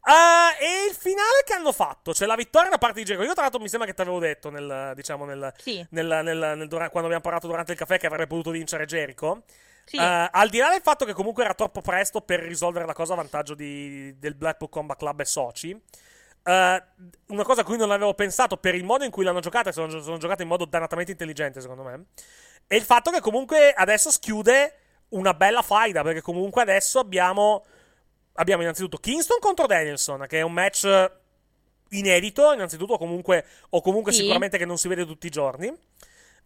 [0.09, 3.24] Ah, e il finale che hanno fatto, cioè la vittoria da parte di Jericho.
[3.27, 6.69] Io, tra l'altro, mi sembra che ti avevo detto nel, diciamo, nel, Sì, nel- nel-
[6.69, 9.43] quando abbiamo parlato durante il caffè che avrebbe potuto vincere Jericho.
[9.85, 9.97] sì.
[9.97, 13.15] Eh, al di là del fatto che comunque era troppo presto per risolvere la cosa
[13.15, 16.83] a vantaggio di- del Blackpool Combat Club e soci, eh,
[17.27, 20.01] una cosa a cui non avevo pensato per il modo in cui l'hanno giocata, sono,
[20.01, 22.05] sono giocate in modo dannatamente intelligente secondo me,
[22.69, 24.74] è il fatto che comunque adesso schiude
[25.11, 27.65] una bella faida, perché comunque adesso abbiamo,
[28.36, 31.10] abbiamo innanzitutto Kingston contro Danielson, che è un match
[31.90, 34.20] inedito, innanzitutto comunque, o comunque Sì.
[34.20, 35.72] sicuramente che non si vede tutti i giorni.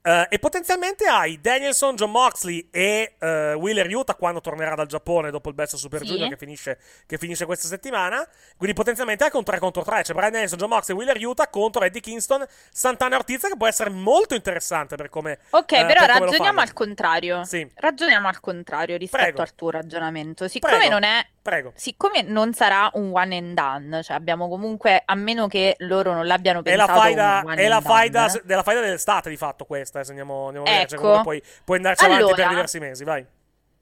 [0.02, 5.30] Eh, e potenzialmente hai Danielson, John Moxley e eh, Wheeler Utah quando tornerà dal Giappone
[5.30, 6.06] dopo il Best Super Sì.
[6.06, 8.26] Junior che finisce, che finisce questa settimana.
[8.56, 10.00] Quindi potenzialmente anche un 3 contro 3.
[10.00, 13.66] C'è Brian Danielson, John Moxley, Wheeler Utah contro Eddie Kingston, Santana e Ortiz che può
[13.66, 15.38] essere molto interessante per come...
[15.50, 17.44] Ok, eh, però ragioniamo al contrario.
[17.44, 17.70] Sì.
[17.74, 19.42] Ragioniamo al contrario rispetto Prego.
[19.42, 20.48] al tuo ragionamento.
[20.48, 20.92] Siccome Prego.
[20.92, 21.72] non è Prego.
[21.74, 26.26] Siccome non sarà un one and done, cioè abbiamo comunque, a meno che loro non
[26.26, 28.42] l'abbiano È la pensato faida, è la faida done.
[28.44, 30.88] della faida dell'estate di fatto questa, eh, se andiamo, andiamo a vedere.
[30.88, 31.08] Cioè, Ecco.
[31.08, 33.26] comunque puoi, andarci avanti per Allora, diversi mesi, vai.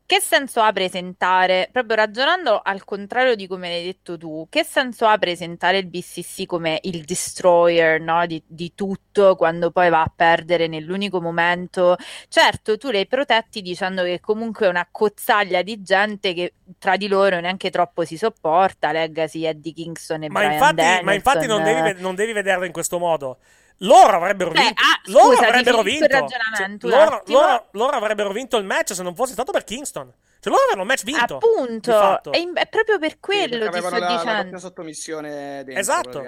[0.09, 5.05] Che senso ha presentare, proprio ragionando al contrario di come hai detto tu, che senso
[5.05, 10.11] ha presentare il BCC come il destroyer, no, di, di tutto quando poi va a
[10.17, 11.99] perdere nell'unico momento?
[12.29, 16.97] Certo, tu li hai protetti dicendo che comunque è una cozzaglia di gente che tra
[16.97, 21.47] di loro neanche troppo si sopporta, Legacy, Eddie Kingston e Ma Brian infatti, ma infatti
[21.47, 23.41] non, devi, non devi vederlo in questo modo.
[23.83, 24.83] Loro avrebbero Cioè, vinto.
[24.83, 26.07] ah, loro scusa, avrebbero vinto.
[26.09, 30.13] Cioè, loro, loro- loro avrebbero vinto il match se non fosse stato per Kingston.
[30.41, 31.37] Cioè, loro avevano un match vinto.
[31.37, 34.43] Appunto, è, in- è proprio per Sì, quello ti avevano sto la, la dicendo.
[34.43, 35.31] doppia sottomissione
[35.65, 36.23] dentro, Esatto.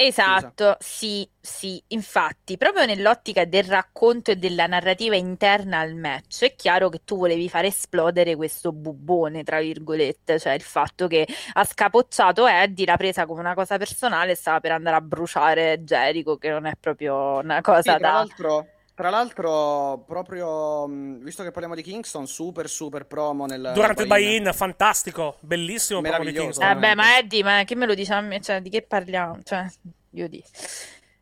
[0.00, 6.54] Esatto, sì, sì, infatti, proprio nell'ottica del racconto e della narrativa interna al match, è
[6.54, 11.64] chiaro che tu volevi far esplodere questo bubbone, tra virgolette, cioè il fatto che ha
[11.64, 16.36] scapocciato Eddie, l'ha presa come una cosa personale e stava per andare a bruciare Jericho,
[16.38, 18.10] che non è proprio una Sì, cosa tra da...
[18.10, 24.02] l'altro, tra l'altro, proprio mh, visto che parliamo di Kingston, super super promo nel Durante
[24.02, 24.50] il buy-in.
[24.52, 26.58] fantastico, bellissimo promo di Meraviglioso.
[26.58, 26.76] Kingston.
[26.76, 28.40] Eh beh, ma Eddie, ma che me lo dice a me?
[28.40, 29.38] Cioè, di che parliamo?
[29.44, 29.66] Cioè,
[30.10, 30.48] io dico...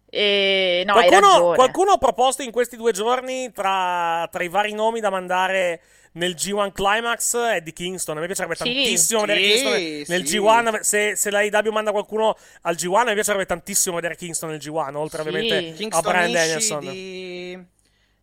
[0.09, 0.85] E...
[0.87, 5.11] No, qualcuno, qualcuno ha proposto in questi due giorni tra, tra i vari nomi da
[5.11, 5.83] mandare
[6.17, 8.17] nel G1 Climax Eddie Kingston.
[8.17, 8.65] A me piacerebbe Sì.
[8.65, 9.73] tantissimo vedere Sì, Kingston
[10.15, 10.39] nel sì.
[10.39, 10.81] G1.
[10.81, 14.59] Se, se la IW manda qualcuno al G1, a me piacerebbe tantissimo vedere Kingston nel
[14.59, 14.95] G1.
[14.97, 15.29] Oltre Sì.
[15.29, 16.81] ovviamente a Kingston Brian Ishii Danielson.
[16.81, 17.75] di...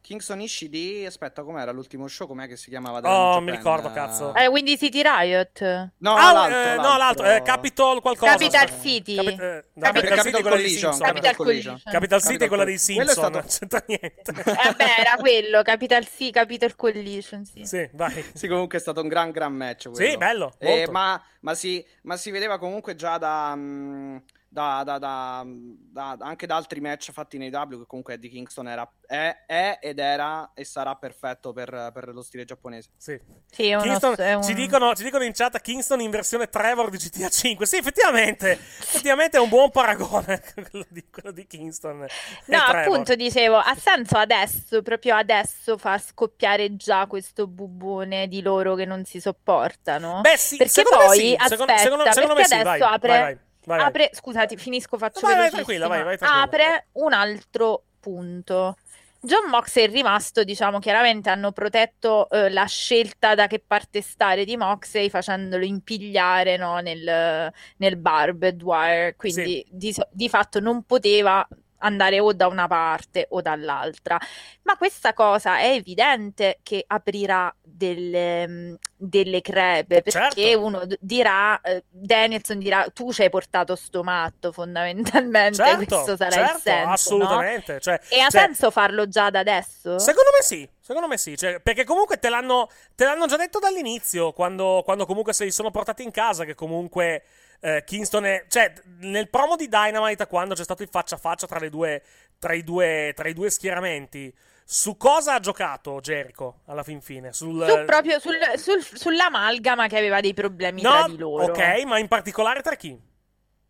[0.03, 1.05] Kingston Ishii di...
[1.05, 2.27] Aspetta, com'era l'ultimo show?
[2.27, 2.99] Com'è che si chiamava?
[3.09, 4.34] Oh, mi ricordo, cazzo.
[4.35, 5.61] Eh, Windy City Riot?
[5.99, 8.31] No, Ah, l'altro, eh, no, l'altro, eh, Capitol qualcosa.
[8.34, 8.69] Capital.
[8.81, 9.15] City.
[9.15, 10.69] Capi- eh, no, Capital- Capital City quella dei.
[10.69, 10.99] Simpson.
[10.99, 11.73] Capital Collision.
[11.73, 11.81] Collision.
[11.93, 13.05] Capital City è Capital quella dei Collision.
[13.05, 14.69] Quello è Simpson, stato- non c'entra niente.
[14.69, 17.65] Eh beh, era quello, Capital sì, Capital Collision, sì.
[17.65, 18.23] sì, vai.
[18.35, 20.09] Sì, comunque è stato un gran gran match quello.
[20.11, 24.17] Sì, bello, Eh, ma, ma si, ma si vedeva comunque già da, mm,
[24.53, 28.67] da- da- da- da- anche da altri match fatti nei W che comunque Eddie Kingston
[28.67, 32.89] era, è, è ed era e sarà perfetto per, per lo stile giapponese.
[32.95, 33.19] Sì.
[33.49, 36.47] Sì, è uno- Kingston, è un- ci, dicono, ci dicono in chat Kingston in versione
[36.49, 37.65] Trevor di GTA 5.
[37.65, 41.97] Sì, effettivamente, effettivamente è un buon paragone quello di, quello di Kingston.
[41.99, 42.07] No,
[42.45, 42.75] Trevor.
[42.75, 48.85] appunto, dicevo, ha senso adesso, proprio adesso, far scoppiare già questo bubbone di loro che
[48.85, 50.21] non si sopportano?
[50.21, 51.38] Beh, sì, perché secondo poi, me sì.
[51.47, 53.88] Secondo, aspetta, secondo, secondo me perché sì, vai, adesso apre, vai, vai, vai, vai.
[53.88, 56.44] apre, scusati, finisco, faccio Vai, vai, tranquilla, vai, vai, tranquilla.
[56.44, 58.77] apre un altro punto.
[59.26, 64.44] John Mox è rimasto, diciamo, chiaramente hanno protetto eh, la scelta da che parte stare
[64.44, 71.48] di Moxley facendolo impigliare no, nel, nel barbed wire, quindi di, di fatto non poteva
[71.84, 74.18] andare o da una parte o dall'altra.
[74.64, 80.65] Ma questa cosa è evidente che aprirà delle, mh, delle crepe perché Certo.
[80.65, 86.31] uno dirà, eh, Danielson dirà, tu ci hai portato sto matto fondamentalmente, Certo, questo sarà
[86.31, 86.85] certo, il senso.
[86.85, 86.91] no?
[86.93, 87.80] assolutamente.
[87.80, 89.99] Cioè, E ha cioè, senso farlo già da adesso?
[89.99, 93.60] Secondo me sì, secondo me sì, cioè, perché comunque te l'hanno, te l'hanno già detto
[93.60, 97.23] dall'inizio, quando, quando comunque se li sono portati in casa, che comunque
[97.65, 98.45] eh, Kingston è...
[98.49, 102.03] Cioè, nel promo di Dynamite, quando c'è stato il faccia a faccia tra le due,
[102.38, 104.34] tra i due, tra i due schieramenti.
[104.65, 107.31] Su cosa ha giocato Jericho alla fin fine?
[107.34, 111.45] Sul, Su, proprio sul, sul, sull'amalgama che aveva dei problemi no, tra di loro.
[111.52, 112.98] ok, ma in particolare tra chi?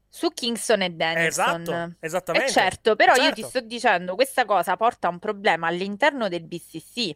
[0.08, 1.62] Su Kingston e Danielson.
[1.62, 2.48] Esatto, esattamente.
[2.48, 3.42] Eh certo, però io Certo.
[3.42, 7.16] ti sto dicendo, questa cosa porta a un problema all'interno del BCC.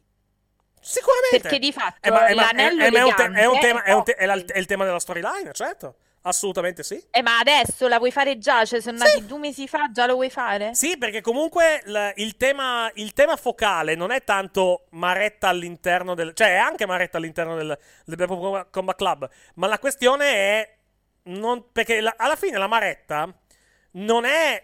[0.80, 1.40] Sicuramente.
[1.42, 3.62] Perché di fatto Eh, ma- eh, l'anello eh, ma è un te- è un legante
[3.62, 5.96] tema- è un te- è- è la- è il tema della storyline, certo.
[6.28, 7.02] Assolutamente sì.
[7.10, 8.66] Eh, ma adesso la vuoi fare già?
[8.66, 10.76] Cioè, sono nati due mesi fa, già lo vuoi fare?
[10.76, 16.34] Sì, perché comunque il, il tema, il tema focale non è tanto Maretta all'interno del...
[16.34, 20.76] cioè è anche Maretta all'interno del, del Blackpool Combat Club, ma la questione è...
[21.24, 23.34] Non, perché la- alla fine la Maretta
[23.92, 24.62] non è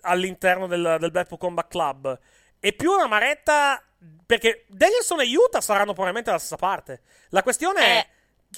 [0.00, 2.18] all'interno del, del Blackpool Combat Club,
[2.58, 3.80] è più una Maretta...
[4.26, 7.02] Perché Danielson e Utah saranno probabilmente dalla stessa parte.
[7.28, 8.06] La questione è...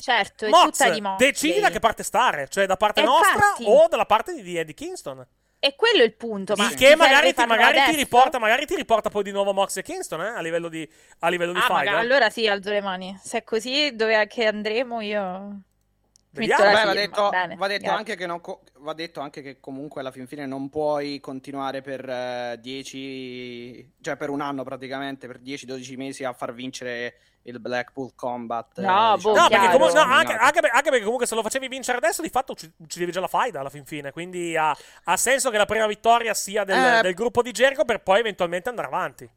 [0.00, 1.30] Certo, è Mox, tutta di Moxley.
[1.30, 3.64] decidi da che parte stare, cioè da parte Eh, nostra infatti.
[3.66, 5.26] o dalla parte di, di Eddie Kingston.
[5.58, 6.54] E quello è il punto.
[6.56, 9.82] Ma che magari, ti, magari ti riporta, magari ti riporta poi di nuovo Mox e
[9.82, 10.88] Kingston eh, a livello di,
[11.20, 11.72] a livello di Ah, fight.
[11.72, 12.00] magari, eh.
[12.00, 13.18] allora sì, alzo le mani.
[13.22, 15.60] Se è così, dove che andremo io...
[16.40, 16.62] Vediamo.
[16.64, 18.40] Beh, va detto, va detto che non
[18.78, 24.16] va detto anche che comunque alla fin fine non puoi continuare per eh, 10 cioè
[24.16, 29.20] per un anno praticamente per 10-12 mesi a far vincere il Blackpool Combat No, eh,
[29.20, 31.98] boh, No, perché comunque, no, anche, anche per- anche perché comunque se lo facevi vincere
[31.98, 34.10] adesso, di fatto ci- uccidevi già la faida alla fin fine.
[34.10, 37.02] Quindi ha, ha senso che la prima vittoria sia del, Eh.
[37.02, 39.30] del gruppo di Jericho per poi eventualmente andare avanti.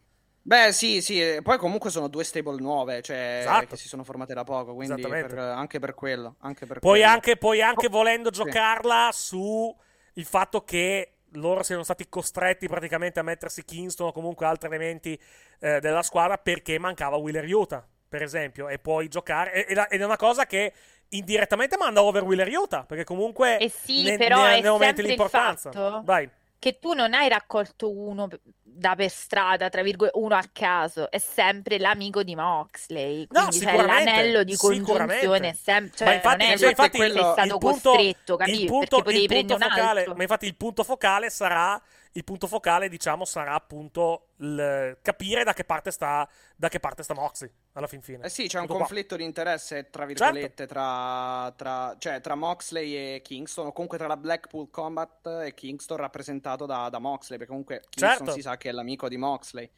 [0.49, 3.67] Beh, sì, sì, poi comunque sono due stable nuove, cioè Esatto.
[3.67, 7.05] che si sono formate da poco, quindi per- anche per quello, anche per Poi quello.
[7.13, 8.41] anche, poi anche Oh, volendo sì.
[8.41, 9.75] giocarla su
[10.13, 15.19] il fatto che loro siano stati costretti praticamente a mettersi Kingston o comunque altri elementi
[15.59, 19.67] eh, della squadra perché mancava Wheeler Utah, per esempio, e puoi giocare.
[19.67, 20.73] Ed è una cosa che
[21.09, 24.67] indirettamente manda over Wheeler Utah, perché comunque Eh sì, ne, però ne- è ne
[25.01, 25.69] il l'importanza.
[25.71, 26.27] fatto Vai.
[26.59, 28.27] Che tu non hai raccolto uno
[28.61, 33.27] da per strada, tra virgolette, uno a caso, è sempre l'amico di Moxley.
[33.29, 36.69] No, Quindi c'è sicuramente, l'anello di congiunzione, è sem- cioè, ma infatti, non è cioè,
[36.69, 38.65] infatti che sei stato il punto, costretto, il capivi?
[38.65, 41.81] punto- Perché il punto focale, ma infatti il punto focale sarà
[42.13, 47.03] il punto focale, diciamo, sarà appunto il capire da che parte sta da che parte
[47.03, 48.25] sta Moxley alla fin fine.
[48.25, 48.85] Eh sì, c'è un Tutto qua.
[48.85, 50.23] conflitto di interesse, tra Certo.
[50.23, 55.53] virgolette, tra, tra- cioè, tra Moxley e Kingston, o comunque tra la Blackpool Combat e
[55.53, 58.31] Kingston rappresentato da, da Moxley, perché comunque Kingston Certo.
[58.33, 59.69] si sa che è l'amico di Moxley.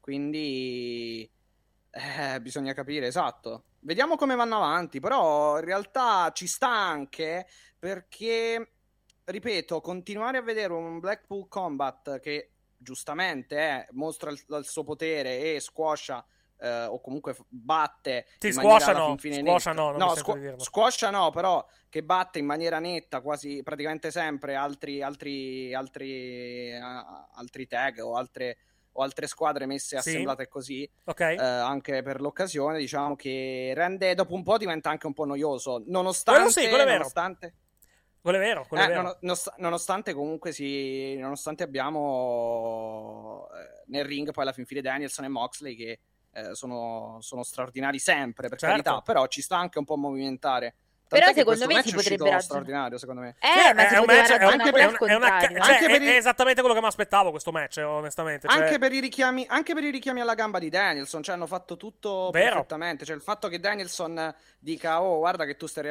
[0.00, 1.28] Quindi
[1.90, 3.64] eh, bisogna capire, esatto.
[3.80, 7.46] Vediamo come vanno avanti, però in realtà ci sta anche
[7.78, 8.72] perché,
[9.24, 15.54] ripeto, continuare a vedere un Blackpool Combat che giustamente eh, mostra il, il suo potere
[15.54, 16.24] e squascia
[16.58, 19.16] eh, o comunque batte Sì, maniera squascia alla no,
[20.58, 26.70] squascia no, non però che batte in maniera netta quasi praticamente sempre altri, altri, altri,
[26.70, 28.58] eh, altri tag o altre,
[28.92, 30.10] o altre squadre messe Sì.
[30.10, 31.20] assemblate così Ok?
[31.20, 35.82] eh, anche per l'occasione diciamo che rende dopo un po' diventa anche un po' noioso
[35.86, 36.96] nonostante Quello sì, quello è vero.
[36.98, 37.54] nonostante,
[38.20, 39.02] quello è vero, quello eh, è vero.
[39.20, 45.28] nonost- nonostante comunque si nonostante abbiamo eh, nel ring poi alla fin fine Danielson e
[45.28, 46.00] Moxley che
[46.36, 48.82] eh, sono, sono straordinari sempre per Certo.
[48.82, 51.80] carità però ci sta anche un po' movimentare Però Tant'è che secondo me si è
[51.80, 54.44] uscito potrebbe raggiungere- straordinario secondo me Eh, Cioè, ma si è un match, è, ragionare
[54.44, 56.86] anche è un- è una cioè, Anche è- per i- è esattamente quello che mi
[56.88, 58.48] aspettavo questo match, onestamente.
[58.48, 61.46] Cioè, Anche per, i richiami, anche per i richiami alla gamba di Danielson, cioè hanno
[61.46, 62.54] fatto tutto Vero.
[62.54, 63.04] perfettamente.
[63.04, 65.90] Cioè, il fatto che Danielson dica: Oh, guarda, che tu stai,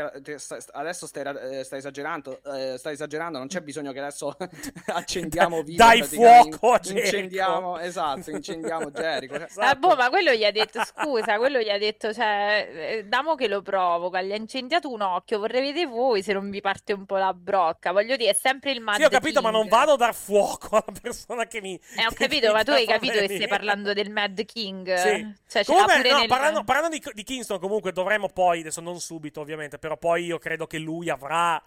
[0.73, 1.23] adesso stai,
[1.59, 4.35] eh, stai esagerando, eh, stai esagerando, non c'è bisogno che adesso
[4.87, 5.85] accendiamo vita.
[5.85, 7.05] Dai fuoco a Jericho.
[7.05, 9.35] Incendiamo, esatto, incendiamo Jericho.
[9.37, 9.67] Cioè, Esatto.
[9.67, 12.67] Ah, boh, ma quello gli ha detto, scusa, quello gli ha detto, cioè,
[12.97, 16.49] eh, damo che lo provoca, gli ha incendiato un occhio, vorrei vedere voi se non
[16.49, 19.41] vi parte un po' la brocca, voglio dire, è sempre il Mad Sì, ho capito,
[19.41, 19.73] ma non King.
[19.73, 21.79] vado a dar fuoco alla persona che mi.
[21.97, 24.93] Eh, ho capito, ma tu hai capito che stai parlando del Mad King?
[24.95, 25.33] Sì.
[25.47, 29.41] Cioè, Comunque, no, nel- parlando, parlando di, di Kingston, comunque dovremmo poi, adesso non subito
[29.41, 31.61] ovviamente, però poi io credo che lui avrà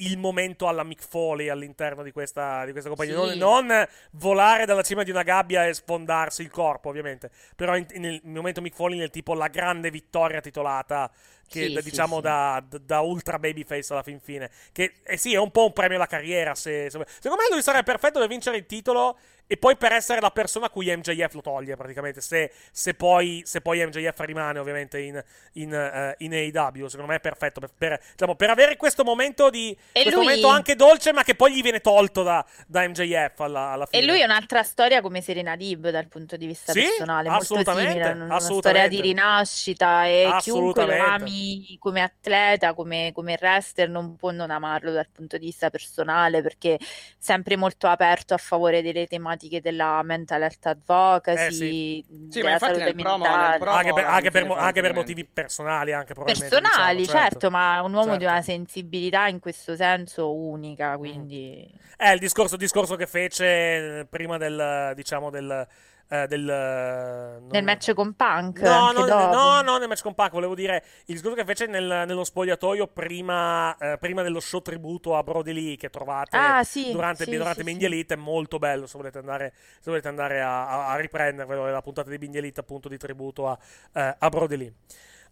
[0.00, 3.14] il momento alla Mick Foley all'interno di questa, di questa compagnia.
[3.30, 3.38] Sì.
[3.38, 7.30] Non, non volare dalla cima di una gabbia e sfondarsi il corpo, ovviamente.
[7.56, 11.10] Però in- nel momento Mick Foley nel tipo la grande vittoria titolata,
[11.48, 12.22] che Sì, diciamo sì.
[12.22, 14.50] Da, da- da ultra babyface alla fin fine.
[14.70, 16.54] Che eh sì, è un po' un premio alla carriera.
[16.54, 19.18] Se, se- secondo me lui sarebbe perfetto per vincere il titolo
[19.50, 22.20] e poi per essere la persona a cui MJF lo toglie praticamente.
[22.20, 27.16] Se, se poi, se poi MJF rimane ovviamente in, in, eh, in AEW, secondo me
[27.16, 30.76] è perfetto per, per- diciamo, per avere questo momento di E questo lui- momento anche
[30.76, 34.02] dolce, ma che poi gli viene tolto da, da MJF alla, alla fine.
[34.02, 37.42] E lui è un'altra storia come Serena Dib dal punto di vista Sì, personale, molto
[37.54, 38.68] assolutamente, simile, una- assolutamente.
[38.68, 44.50] storia di rinascita e chiunque lo ami come atleta, come, come wrestler, non può non
[44.50, 46.78] amarlo dal punto di vista personale perché è
[47.16, 52.04] sempre molto aperto a favore delle tematiche tematiche della mental health advocacy, Eh, sì.
[52.28, 53.58] Sì, ma della salute mentale.
[53.58, 56.60] promo- anche per, anche anche motivi personali, anche probabilmente.
[56.60, 58.32] personali, diciamo, certo, ma un uomo di certo.
[58.32, 64.36] una sensibilità in questo senso unica, quindi È il discorso, discorso che fece eh, prima
[64.38, 65.66] del, diciamo, del...
[66.08, 70.32] eh, del non- nel match con Punk No, no, no, no, nel match con Pac,
[70.32, 75.16] volevo dire il discorso che fece nel- nello spogliatoio prima, eh, prima dello show tributo
[75.16, 77.84] a Brody Lee che trovate Ah, sì, durante, sì, durante sì, Bing sì.
[77.84, 81.70] Elite, è molto bello se volete andare, se volete andare a, a, a riprendervelo, è
[81.70, 83.58] la puntata di Bing Elite appunto di tributo a,
[83.92, 84.72] eh, a Brody Lee.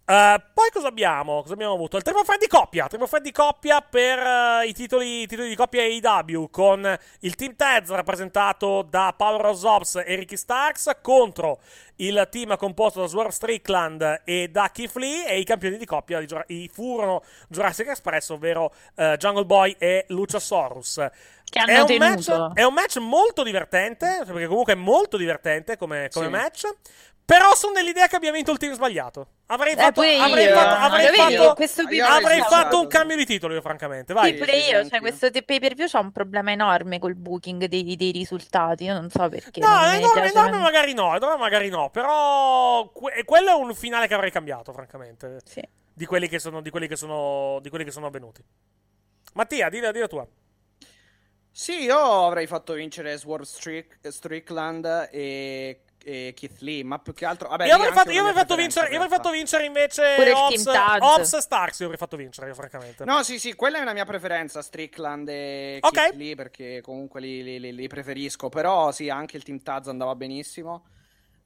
[0.09, 1.43] Eh, poi cosa abbiamo?
[1.43, 1.97] Cosa abbiamo avuto?
[1.97, 2.87] Il Triple Threat di coppia.
[2.87, 7.35] Triple Threat di coppia per eh, i, titoli, i titoli di coppia AEW con il
[7.35, 11.59] Team Taz rappresentato da Power of Ops e Ricky Starks contro
[11.97, 16.21] il team composto da Swerve Strickland e da Keith Lee e i campioni di coppia
[16.21, 21.05] di i furono Jurassic Express, ovvero eh, Jungle Boy e Luchasaurus.
[21.49, 25.77] Che hanno È un, match, è un match molto divertente, perché comunque è molto divertente
[25.77, 26.31] come, come Sì.
[26.31, 26.75] match.
[27.27, 29.27] Però sono dell'idea che abbia vinto il team sbagliato.
[29.47, 33.53] Avrei Eh, fatto, avrei fatto, avrei vedi, fatto- questo avrei fatto un cambio di titolo
[33.53, 34.13] io, francamente.
[34.13, 34.31] Vai.
[34.33, 37.97] Sì, pure io, cioè questo pay per view c'ha un problema enorme col booking dei,
[37.97, 39.59] dei risultati, io non so perché.
[39.59, 44.15] No, enorme, enorme magari no, enorme magari no, però que- quello è un finale che
[44.15, 45.61] avrei cambiato, francamente, Sì.
[45.93, 48.41] di quelli che sono, di quelli che sono, di quelli che sono avvenuti.
[49.35, 50.25] Mattia, di la tua.
[51.51, 57.25] Sì, io avrei fatto vincere Swerve Strick- Strickland e, e Keith Lee, ma più che
[57.25, 57.49] altro...
[57.49, 61.33] Vabbè, io avrei fatto, io avrei fatto vincere, io avrei fatto in vincere invece Ops,
[61.33, 63.05] e Starks, io avrei fatto vincere, io, francamente.
[63.05, 65.93] No, sì, sì, quella è una mia preferenza, Strickland e Ok.
[65.93, 69.89] Keith Lee, perché comunque li, li- li- li preferisco, però sì, anche il Team Taz
[69.89, 70.85] andava benissimo.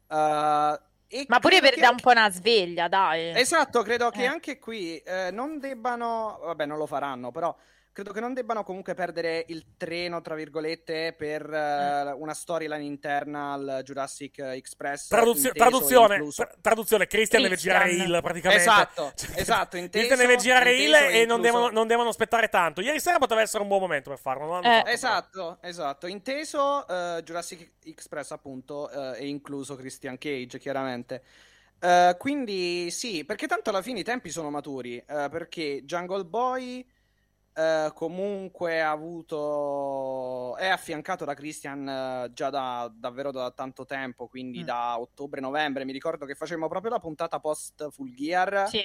[0.08, 0.76] Uh,
[1.08, 3.30] e Ma pure per che dare un po' una sveglia, dai.
[3.38, 4.26] Esatto, credo che Eh.
[4.26, 7.56] anche qui eh, non debbano, vabbè, non lo faranno, però
[7.92, 13.52] credo che non debbano comunque perdere il treno, tra virgolette, per eh, una storyline interna
[13.52, 15.08] al Jurassic Express.
[15.08, 17.88] Traduzio- inteso traduzione, tra- traduzione, Christian, deve Christian.
[17.88, 18.62] girare il praticamente.
[18.62, 22.80] Esatto, Cioè, esatto, inteso, Christian deve girare il e non devono, non devono aspettare tanto.
[22.80, 24.58] Ieri sera poteva essere un buon momento per farlo.
[24.58, 24.62] Eh.
[24.62, 24.84] però.
[24.86, 26.06] Esatto, esatto.
[26.06, 31.22] Inteso eh, Jurassic Express, appunto, eh, e incluso Christian Cage, chiaramente.
[32.18, 35.02] Quindi sì, perché tanto alla fine i tempi sono maturi.
[35.06, 36.86] perché Jungle Boy
[37.54, 40.56] eh, comunque ha avuto.
[40.56, 44.64] è affiancato da Christian eh, già da davvero da tanto tempo, quindi Mm.
[44.64, 45.84] da ottobre-novembre.
[45.84, 48.68] Mi ricordo che facemmo proprio la puntata post Full Gear.
[48.68, 48.82] Sì.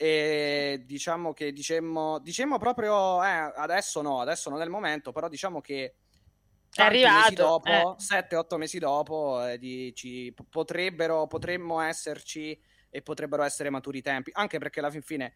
[0.00, 5.28] E diciamo che dicemmo, dicemmo proprio eh, adesso no, adesso non è il momento, però
[5.28, 5.94] diciamo che
[6.70, 7.94] tanti arrivato, mesi dopo, eh.
[7.98, 12.56] 7-8 mesi dopo, eh, di- ci p- potrebbero, potremmo esserci
[12.90, 15.34] e potrebbero essere maturi i tempi, anche perché alla fin fine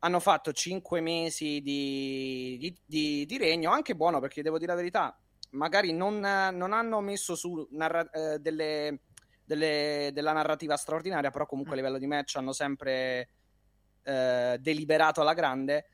[0.00, 4.76] hanno fatto 5 mesi di, di- di- di regno, anche buono perché devo dire la
[4.78, 5.20] verità,
[5.50, 9.00] magari non, non hanno messo su narra- eh, delle,
[9.44, 13.30] delle- della narrativa straordinaria, però comunque a livello di match hanno sempre
[14.02, 15.86] eh, deliberato alla grande.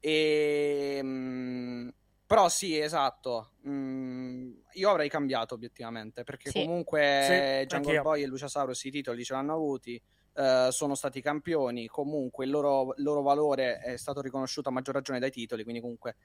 [0.00, 1.88] E, mm,
[2.26, 3.52] però sì, esatto.
[3.68, 6.58] Mm, io avrei cambiato obiettivamente perché Sì.
[6.64, 8.00] comunque Sì, Jungle.
[8.00, 10.02] Boy e Luciasaurus i titoli ce l'hanno avuti.
[10.34, 11.86] Eh, sono stati campioni.
[11.86, 15.62] Comunque il loro, il loro valore è stato riconosciuto a maggior ragione dai titoli.
[15.62, 16.16] Quindi, comunque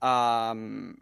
[0.00, 0.94] ehm,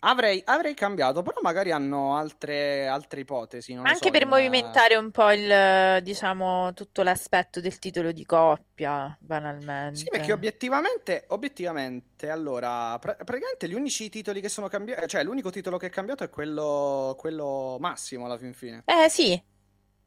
[0.00, 1.22] avrei, avrei cambiato.
[1.22, 3.74] Però magari hanno altre, altre ipotesi.
[3.74, 9.16] Anche so, per in- movimentare un po' il, diciamo, tutto l'aspetto del titolo di coppia,
[9.20, 9.98] banalmente.
[9.98, 15.50] Sì, perché obiettivamente, obiettivamente, allora, pra- praticamente gli unici titoli che sono cambiati, cioè l'unico
[15.50, 18.82] titolo che è cambiato è quello, quello massimo alla fin fine.
[18.84, 19.42] Eh sì,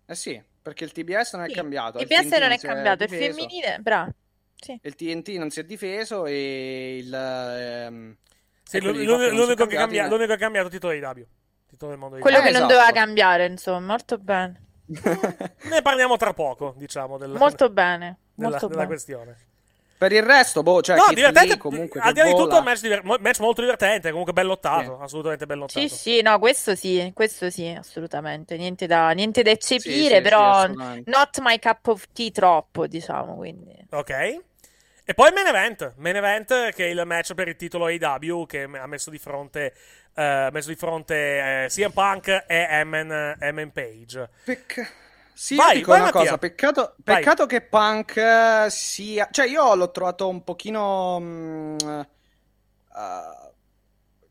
[0.06, 2.60] Eh sì, perché il TBS non è Sì, cambiato, il il PS TNT non è
[2.60, 4.12] cambiato, il difeso, femminile, bravo.
[4.56, 4.80] Sì.
[4.82, 7.14] il TNT non si è difeso e il...
[7.14, 8.18] ehm,
[8.64, 10.10] Sì, l'unico, che cambia- eh.
[10.10, 11.28] l'unico che ha cambiato il titolo di AEW.
[11.68, 12.74] Titolo del mondo di Quello Eh, che non esatto.
[12.74, 14.62] doveva cambiare, insomma, molto bene.
[15.70, 18.88] Ne parliamo tra poco, diciamo, del, Molto bene, della, molto della bene.
[18.94, 19.38] questione.
[20.04, 21.56] Per il resto, boh, cioè, no, divertente.
[21.56, 22.58] Comunque al di là di tutto, vola.
[22.58, 24.10] un match, diver- match molto divertente.
[24.10, 25.00] Comunque, ben lottato.
[25.00, 25.80] Assolutamente ben lottato.
[25.80, 28.58] Sì, sì, no, questo sì, questo sì, assolutamente.
[28.58, 32.86] Niente da, niente da Sì, eccepire, sì, sì, però not my cup of tea troppo,
[32.86, 33.74] diciamo, quindi.
[33.92, 34.10] Ok.
[35.06, 35.94] E poi main event.
[35.96, 39.74] Main event che è il match per il titolo AEW che ha messo di fronte,
[40.16, 44.30] eh, messo di fronte eh, CM Punk e Eman, Eman Page.
[44.44, 44.86] Pecca-
[45.34, 46.22] Sì, Vai, dico vai, una Mattia.
[46.22, 49.28] cosa, peccato, peccato che Punk eh, sia...
[49.32, 51.20] Cioè io l'ho trovato un pochino...
[51.20, 53.52] mm, eh,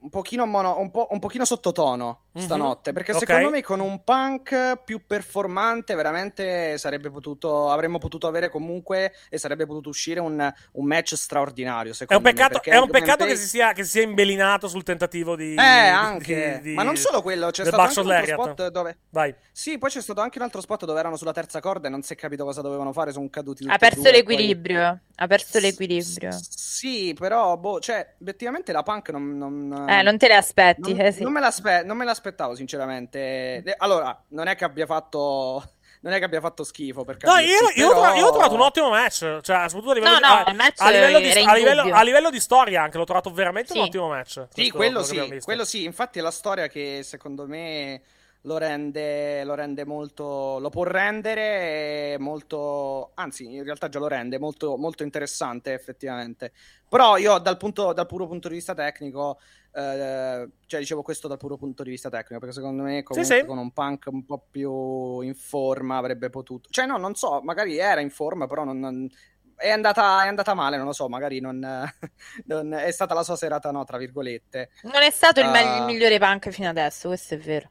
[0.03, 2.23] un pochino mono, un, po', un pochino sottotono.
[2.35, 3.19] Stanotte perché Ok.
[3.19, 9.39] secondo me con un punk più performante veramente sarebbe potuto avremmo potuto avere comunque e
[9.39, 12.89] sarebbe potuto uscire un, un match straordinario È un secondo me, peccato, perché è un
[12.91, 15.51] peccato che si, sia, che si sia imbelinato sul tentativo di.
[15.53, 18.97] eh di- anche di- ma non solo quello c'è stato anche un altro spot dove
[19.11, 19.35] Vai.
[19.53, 22.03] sì poi c'è stato anche un altro spot dove erano sulla terza corda e non
[22.03, 25.01] si è capito cosa dovevano fare sono caduti Ha perso due, e poi- l'equilibrio.
[25.17, 26.31] Ha perso l'equilibrio.
[26.33, 29.37] Sì, però, boh, cioè, obiettivamente la punk non...
[29.39, 30.93] non- Eh, non te le aspetti.
[30.95, 31.23] non- eh, sì.
[31.23, 33.63] non me l'aspe- non me l'aspettavo, sinceramente.
[33.65, 35.63] Eh, Allora, non è che abbia fatto...
[36.05, 38.31] Non è che abbia fatto schifo, per No, io, io ho però- trovato, io ho
[38.33, 39.19] trovato un ottimo match.
[39.41, 41.25] Cioè, soprattutto a livello, No, di, no, a, a livello di,
[41.55, 43.79] livello- a livello di storia anche l'ho trovato veramente Sì.
[43.79, 44.47] un ottimo match.
[44.53, 45.85] Sì, quello sì, quello sì.
[45.85, 48.03] Infatti è la storia che secondo me
[48.41, 50.59] lo rende, lo rende molto...
[50.59, 53.13] Lo può rendere molto...
[53.15, 56.51] Anzi, in realtà già lo rende molto, molto interessante, effettivamente.
[56.89, 59.39] Però io dal, punto, dal puro punto di vista tecnico...
[59.75, 63.45] eh, cioè dicevo questo dal puro punto di vista tecnico perché secondo me comunque sì.
[63.47, 67.79] con un punk un po' più in forma avrebbe potuto cioè no non so magari
[67.79, 69.09] era in forma però non, non-
[69.57, 71.59] è andata, è andata male non lo so magari non,
[72.47, 75.85] non- è stata la sua serata no tra virgolette Non è stato il, me- il
[75.85, 77.71] migliore punk fino adesso, questo è vero.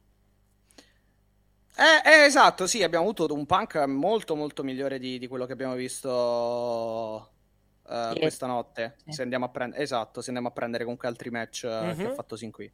[1.74, 5.52] Eh, eh, esatto, sì, abbiamo avuto un punk molto molto migliore di, di quello che
[5.52, 7.31] abbiamo visto
[8.08, 8.20] Ieri.
[8.20, 8.96] questa notte.
[9.04, 9.12] Sì.
[9.12, 12.10] Se andiamo a prendere, esatto, se andiamo a prendere comunque altri match eh, che Mhm.
[12.10, 12.70] ha fatto sin qui.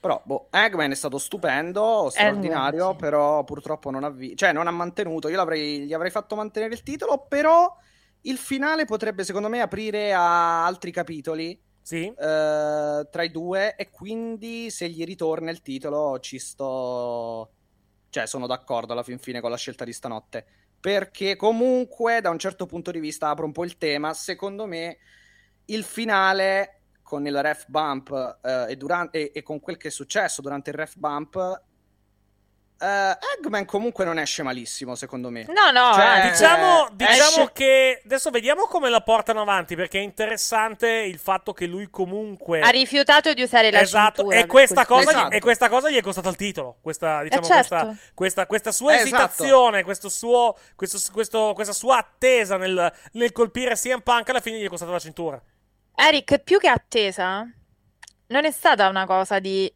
[0.00, 2.98] Però, boh, Eggman è stato stupendo, straordinario, Eggman, sì.
[3.00, 5.28] però purtroppo non ha, vi- cioè, non ha mantenuto.
[5.28, 7.70] Io l'avrei, gli avrei fatto mantenere il titolo, però
[8.22, 12.06] il finale potrebbe, secondo me, aprire a altri capitoli Sì.
[12.06, 12.14] eh,
[13.10, 17.50] tra i due e quindi se gli ritorna il titolo ci sto
[18.10, 20.46] cioè sono d'accordo alla fin fine con la scelta di stanotte
[20.80, 24.14] perché comunque da un certo punto di vista apro un po' il tema.
[24.14, 24.98] Secondo me
[25.66, 29.90] il finale con il ref bump eh, e, duran- e- e con quel che è
[29.90, 31.62] successo durante il ref bump
[32.80, 37.18] eh, Eggman comunque non esce malissimo secondo me No, no, Cioè, anzi, Diciamo, eh, diciamo
[37.18, 41.90] esce- che adesso vediamo come la portano avanti perché è interessante il fatto che lui
[41.90, 45.34] comunque ha rifiutato di usare la esatto cintura e questa, cosa, Esatto.
[45.34, 47.76] e questa cosa gli è costata il titolo questa, diciamo, Eh, certo.
[47.76, 49.14] questa, questa, questa sua Eh, esatto.
[49.16, 54.58] esitazione questo suo, questo, questo- questa sua attesa nel, nel colpire CM Punk alla fine
[54.58, 55.40] gli è costata la cintura
[55.94, 57.46] Eric, più che attesa,
[58.28, 59.70] non è stata una cosa di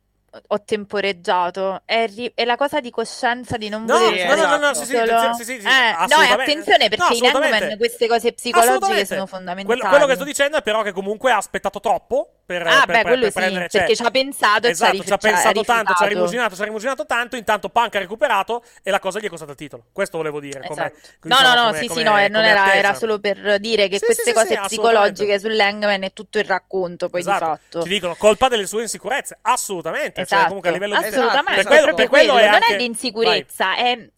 [0.48, 4.56] ho temporeggiato, è, ri- è la cosa di coscienza di non No, voler no, no,
[4.56, 7.24] no, il sì, sì, attenzione, sì, sì, sì, Eh, no, e attenzione perché No, in.
[7.27, 9.81] Hangman queste cose psicologiche sono Quello, fondamentali.
[9.81, 12.93] quello che sto dicendo è però che comunque ha aspettato troppo per, Ah, per- beh,
[12.93, 15.16] per- quello per prendere cioè- perché ci ha pensato e esatto, ci ha, ci ha
[15.16, 18.90] rifi- pensato tanto, ci ha rimuginato, ci ha rimuginato tanto, intanto Punk ha recuperato e
[18.90, 19.85] la cosa gli è costata il titolo.
[19.93, 20.61] Questo volevo dire.
[20.69, 20.97] Esatto.
[21.23, 23.98] diciamo, no, no, no, come- sì, sì, no, eh, non era, solo per dire che
[24.01, 27.44] queste cose psicologiche sull'Hangman è tutto il racconto poi Esatto.
[27.44, 27.82] di fatto.
[27.82, 30.24] Ci dicono colpa delle sue insicurezze, assolutamente.
[30.25, 31.05] Cioè, Esatto, comunque a livello di...
[31.07, 34.09] assolutamente, Esatto, per quello- per quello quello, è non anche- è l'insicurezza, è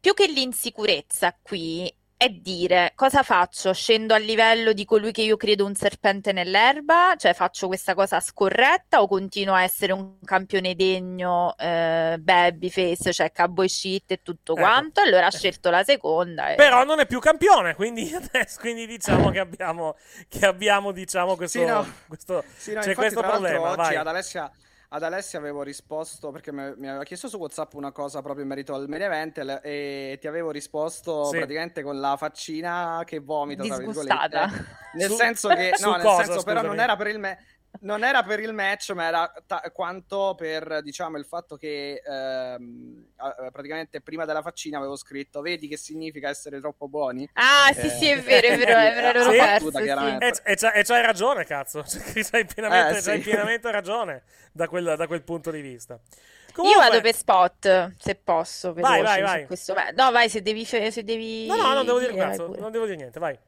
[0.00, 3.74] più che l'insicurezza qui è dire cosa faccio?
[3.74, 8.20] Scendo a livello di colui che io credo un serpente nell'erba, cioè faccio questa cosa
[8.20, 14.52] scorretta o continuo a essere un campione degno, eh, babyface, cioè cowboy shit e tutto
[14.52, 14.60] Ecco.
[14.62, 15.00] quanto?
[15.02, 16.52] Allora ha scelto la seconda.
[16.52, 18.10] e- Però non è più campione, quindi
[18.60, 19.96] quindi diciamo che abbiamo,
[20.28, 21.86] che abbiamo diciamo questo, Sì, no.
[22.08, 23.96] questo Sì, no, c'è infatti, questo problema, oggi vai.
[23.96, 24.50] ad Alessia,
[24.88, 28.74] ad Alessia avevo risposto perché mi, aveva chiesto su WhatsApp una cosa proprio in merito
[28.74, 31.36] al main event e, ti avevo risposto Sì.
[31.36, 34.46] praticamente con la faccina che vomita, tra disgustata.
[34.46, 34.74] virgolette.
[34.94, 37.38] Nel Su- senso che, no, nel cosa, senso però non era per il me-
[37.80, 43.06] non era per il match, ma era ta- quanto per diciamo il fatto che ehm,
[43.52, 47.28] praticamente prima della faccina avevo scritto: Vedi che significa essere troppo buoni?
[47.34, 49.36] Ah, sì, Eh, sì, è vero, è vero, è vero, ero Sì.
[49.36, 49.84] perso, Battuta, sì.
[49.84, 50.26] chiaramente.
[50.26, 51.84] E, e c'hai, e c'hai ragione, cazzo.
[51.86, 53.08] Cioè, C'hai pienamente, Eh, sì.
[53.10, 54.22] c'hai pienamente ragione
[54.52, 55.94] da quel, da quel punto di vista.
[55.94, 59.46] Io Comunque- vado per spot, se posso, Vai, veloce vai, vai.
[59.46, 59.74] questo.
[59.94, 60.64] No, vai, se devi...
[60.64, 62.60] Se devi No, no, non devo dire cazzo, pure.
[62.60, 63.38] non devo dire niente, vai.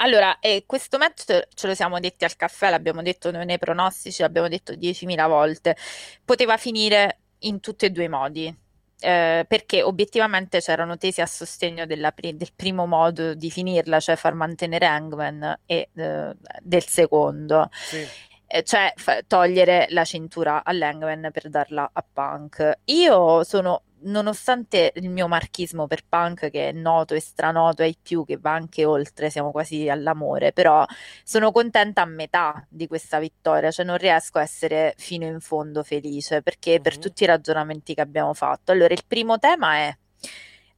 [0.00, 4.22] Allora, eh, questo match ce lo siamo detti al caffè, l'abbiamo detto noi nei pronostici,
[4.22, 5.76] l'abbiamo detto 10.000 volte.
[6.24, 8.56] Poteva finire in tutti e due i modi,
[9.00, 14.34] eh, perché obiettivamente c'erano tesi a sostegno pri- del primo modo di finirla, cioè far
[14.34, 17.68] mantenere Hangman, e eh, del secondo.
[17.72, 18.06] Sì.
[18.50, 22.78] Eh, cioè fa- togliere la cintura all'Hangman per darla a Punk.
[22.86, 28.24] Io sono, nonostante il mio marchismo per Punk, che è noto e stranoto ai più,
[28.24, 30.84] che va anche oltre, siamo quasi all'amore, però
[31.24, 35.82] sono contenta a metà di questa vittoria, cioè non riesco a essere fino in fondo
[35.82, 37.00] felice, perché per Mhm.
[37.00, 38.72] tutti i ragionamenti che abbiamo fatto.
[38.72, 39.96] Allora, il primo tema è...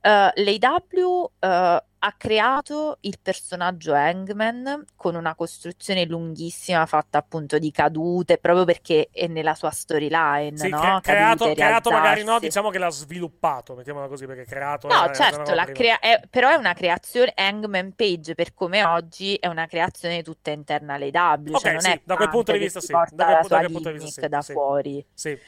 [0.02, 7.70] Uh, L'AW uh, ha creato il personaggio Hangman con una costruzione lunghissima fatta appunto di
[7.70, 10.80] cadute, proprio perché è nella sua storyline, Sì, no?
[10.80, 15.04] cre- creato, Cadute, creato magari no, diciamo che l'ha sviluppato, mettiamola così, perché creato No,
[15.04, 15.64] è- è certo, prima.
[15.72, 20.50] crea- è- però è una creazione Hangman Page per come oggi è una creazione tutta
[20.50, 23.04] interna alle W, Ok, cioè non sì, è da quel punto di vista sì, da
[23.04, 25.06] quel- da punto di vista sì, da fuori.
[25.12, 25.38] Sì.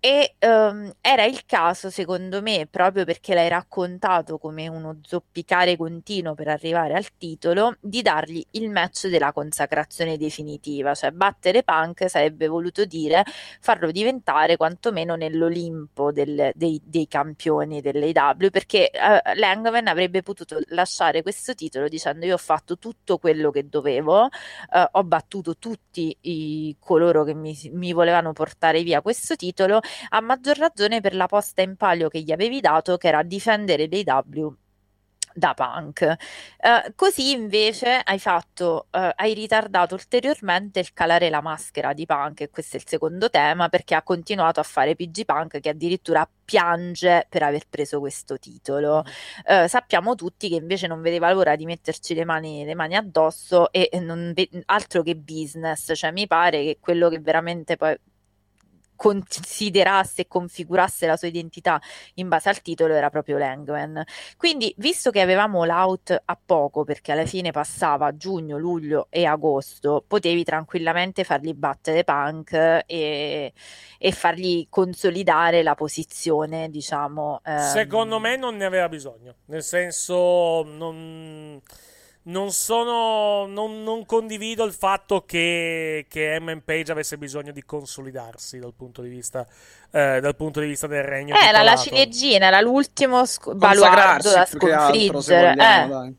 [0.00, 6.34] E ehm, era il caso, secondo me, proprio perché l'hai raccontato come uno zoppicare continuo
[6.34, 12.46] per arrivare al titolo, di dargli il match della consacrazione definitiva, cioè battere Punk sarebbe
[12.46, 13.24] voluto dire
[13.60, 21.22] farlo diventare quantomeno nell'Olimpo del- dei, dei campioni dell'AW, perché eh, Langman avrebbe potuto lasciare
[21.22, 26.76] questo titolo dicendo io ho fatto tutto quello che dovevo, eh, ho battuto tutti i,
[26.78, 31.62] coloro che mi, mi volevano portare via questo titolo, a maggior ragione per la posta
[31.62, 34.56] in palio che gli avevi dato, che era difendere l'AW
[35.38, 36.02] da Punk.
[36.02, 42.40] Eh, così invece hai fatto, eh, hai ritardato ulteriormente il calare la maschera di Punk,
[42.42, 46.28] e questo è il secondo tema, perché ha continuato a fare PG Punk che addirittura
[46.44, 49.04] piange per aver preso questo titolo.
[49.46, 53.70] Eh, sappiamo tutti che invece non vedeva l'ora di metterci le mani, le mani addosso
[53.72, 57.96] e e non ve- altro che business, cioè mi pare che quello che veramente poi
[58.98, 61.80] considerasse e configurasse la sua identità
[62.14, 64.02] in base al titolo era proprio Langman.
[64.36, 70.04] Quindi, visto che avevamo l'out a poco, perché alla fine passava giugno, luglio e agosto,
[70.06, 73.52] potevi tranquillamente fargli battere Punk e,
[73.98, 77.40] e fargli consolidare la posizione, diciamo.
[77.44, 81.60] ehm, Secondo me non ne aveva bisogno, nel senso non,
[82.28, 88.58] non sono non, non condivido il fatto che, che Emman Page avesse bisogno di consolidarsi
[88.58, 89.46] dal punto di vista
[89.90, 94.40] eh, dal punto di vista del regno Era la ciliegina, era l'ultimo sc- baluardo da
[94.40, 95.48] altro, sconfiggere.
[95.54, 96.14] vogliamo, eh.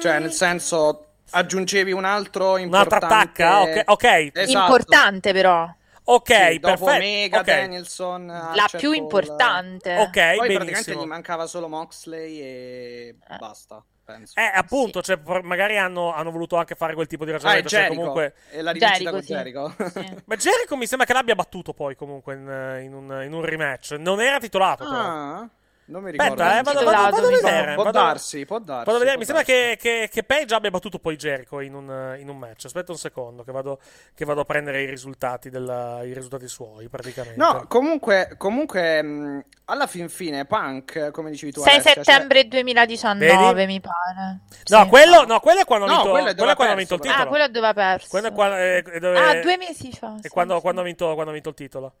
[0.00, 3.42] Cioè, nel senso, aggiungevi un altro Un'altra importante...
[3.42, 3.60] attacca?
[3.62, 4.50] Ok, ok, Esatto.
[4.60, 5.68] Importante però,
[6.04, 6.90] ok, Sì, dopo perfetto.
[6.90, 7.44] Omega, ok.
[7.44, 9.96] Danielson, la più importante.
[9.96, 11.02] Ok, Poi praticamente benissimo.
[11.02, 13.36] gli mancava solo Moxley e Eh.
[13.36, 14.38] basta, penso.
[14.38, 17.68] Eh, appunto, cioè, por- magari hanno, hanno voluto anche fare quel tipo di Ah, ragionamento.
[17.68, 17.98] cioè, Jericho.
[18.00, 18.34] comunque...
[18.50, 19.90] E la rivincita con Jericho, Jericho.
[20.00, 20.16] sì.
[20.26, 23.92] Ma Jericho mi sembra che l'abbia battuto poi comunque in, in un, in un rematch.
[23.92, 25.46] Non era titolato, però.
[25.90, 26.42] Ah, non mi ricordo.
[26.42, 27.74] Aspetta, eh, vado, vado- Titolato, vado a vedere.
[27.74, 28.84] Può vado- darsi, può darsi.
[28.84, 29.18] vado a vedere.
[29.18, 32.36] Mi può sembra che, che, che Page abbia battuto poi Jericho in un, in un
[32.38, 32.64] match.
[32.66, 33.80] Aspetta un secondo, che vado,
[34.14, 37.36] che vado a prendere i risultati, della, i risultati suoi, praticamente.
[37.36, 42.46] No, comunque, comunque mh, alla fin fine, Punk, come dicevi tu, 6 Alessia, cioè- settembre
[42.48, 43.66] 2019, Vedi?
[43.66, 44.38] mi pare.
[44.68, 44.88] No, Sì.
[44.88, 47.00] quello, no, quello è quando ha vinto, quello è quello quando ha perso, vinto il
[47.00, 47.12] però.
[47.12, 47.26] titolo.
[47.26, 48.06] Ah, quello è dove ha perso.
[48.08, 50.14] Quello è qua- è- è dove- Ah, due mesi fa.
[50.18, 50.60] E sì, quando, sì.
[50.60, 51.92] quando ha vinto, quando ha vinto il titolo?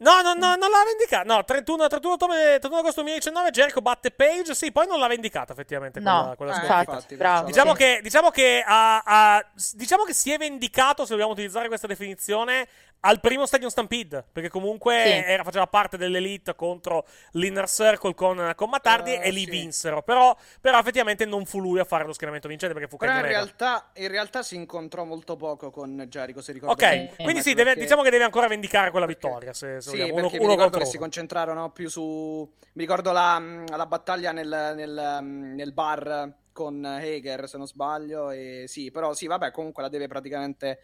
[0.00, 1.24] No, no, no, non l'ha vendicata.
[1.24, 4.54] No, 31, 31, ottobre- 31 agosto 2019 Jericho batte Page.
[4.54, 7.46] Sì, poi non l'ha vendicata effettivamente No, quella, quella Eh, infatti, bravo.
[7.46, 7.78] Diciamo, Sì.
[7.78, 11.88] che, diciamo, che ha- ha- s- diciamo che si è vendicato, se dobbiamo utilizzare questa
[11.88, 12.68] definizione,
[13.00, 14.24] al primo Stadium Stampede.
[14.32, 15.30] Perché comunque Sì.
[15.30, 19.50] era- faceva parte dell'elite contro l'Inner Circle con, con Mattardi Eh, e lì sì.
[19.50, 20.02] vinsero.
[20.02, 23.22] Però, però effettivamente non fu lui a fare lo schieramento vincente perché fu Però in
[23.22, 27.14] realtà, in realtà si incontrò molto poco con Jericho, se ricordo Ok, bene.
[27.16, 29.52] quindi sì, Perché- deve- diciamo che deve ancora vendicare quella vittoria.
[29.52, 30.14] Se, se Sì, vogliamo.
[30.14, 31.04] perché Uno, mi uno ricordo contro che si uno.
[31.04, 32.52] concentrarono più su...
[32.72, 38.64] Mi ricordo la, la battaglia nel, nel, nel bar con Hager, se non sbaglio, e
[38.66, 40.80] sì, però sì, vabbè, comunque la deve praticamente...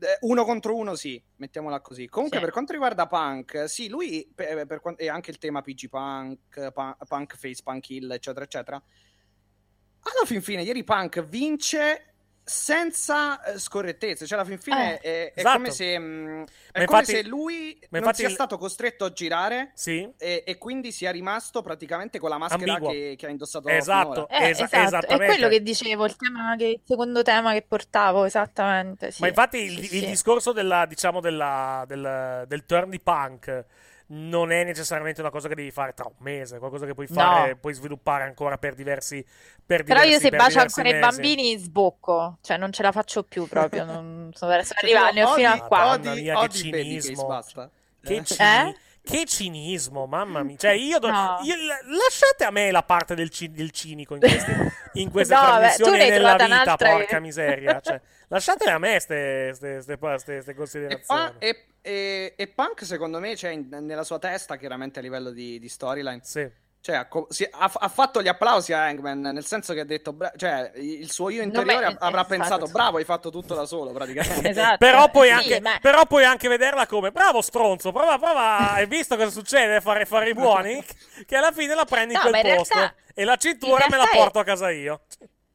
[0.00, 2.08] eh, Uno contro uno, sì, mettiamola così.
[2.08, 2.44] Comunque, Sì.
[2.44, 6.72] per quanto riguarda Punk, sì, lui, per, per quan- e anche il tema PG Punk,
[7.06, 8.76] Punk Face, Punk Hill, eccetera, eccetera.
[8.76, 12.07] Alla fin fine, ieri Punk vince
[12.48, 14.26] senza eh, scorrettezze.
[14.26, 15.56] Cioè, alla fin fine è, è esatto.
[15.56, 19.04] come se, mh, è Ma come infatti- se lui non infatti sia il- stato costretto
[19.04, 20.08] a girare Sì.
[20.18, 24.28] e, e quindi sia rimasto praticamente con la maschera che, che ha indossato Esatto.
[24.28, 28.24] Eh, Esa- esatto, è quello che dicevo, il, tema che- il secondo tema che portavo,
[28.24, 29.10] esattamente.
[29.10, 29.20] sì.
[29.22, 33.64] Ma infatti il, Sì, il discorso della, diciamo, della, del, del turn di punk
[34.10, 37.06] non è necessariamente una cosa che devi fare tra un mese, è qualcosa che puoi
[37.06, 37.56] fare, No.
[37.56, 39.22] puoi sviluppare ancora per diversi
[39.66, 41.00] per Però diversi, io se per bacio ancora i mesi.
[41.06, 45.34] bambini sbocco, cioè non ce la faccio più proprio, non so verso Cioè, ne ho
[45.34, 45.90] fino odi- a qua.
[45.92, 47.26] Odi- mia, che odi Babyface, cinismo.
[47.26, 47.70] basta.
[48.02, 48.24] Che, Eh?
[48.24, 48.76] cini- Eh?
[49.08, 50.56] Che cinismo, mamma mia.
[50.56, 51.38] Cioè, io, do- No.
[51.42, 55.40] io- lasciate a me la parte del, ci- del cinico in queste, in queste No,
[55.40, 57.80] vabbè, trasmissioni e hai nella vita, un'altra porca miseria.
[57.80, 61.02] Cioè, lasciatele a me queste E, considerazioni.
[61.20, 65.30] Pa- e- e- e Punk, secondo me, c'è in- nella sua testa, chiaramente a livello
[65.30, 66.46] di, di storyline, Sì.
[66.88, 70.14] Cioè, ha, si- ha- ha fatto gli applausi a Hangman, nel senso che ha detto,
[70.14, 72.26] bra- cioè, il suo io interiore Non è- avrà esatto.
[72.34, 74.48] pensato, bravo, hai fatto tutto da solo, praticamente.
[74.48, 74.78] Esatto.
[74.78, 78.86] Però puoi, Sì, anche, ma- però puoi anche vederla come bravo stronzo, prova, prova, hai
[78.86, 79.82] visto cosa succede?
[79.82, 80.82] Fare, fare i buoni?
[81.26, 83.84] Che alla fine la prendi in No, quel ma in posto realtà- e la cintura
[83.84, 85.00] in me la realtà è- porto a casa io.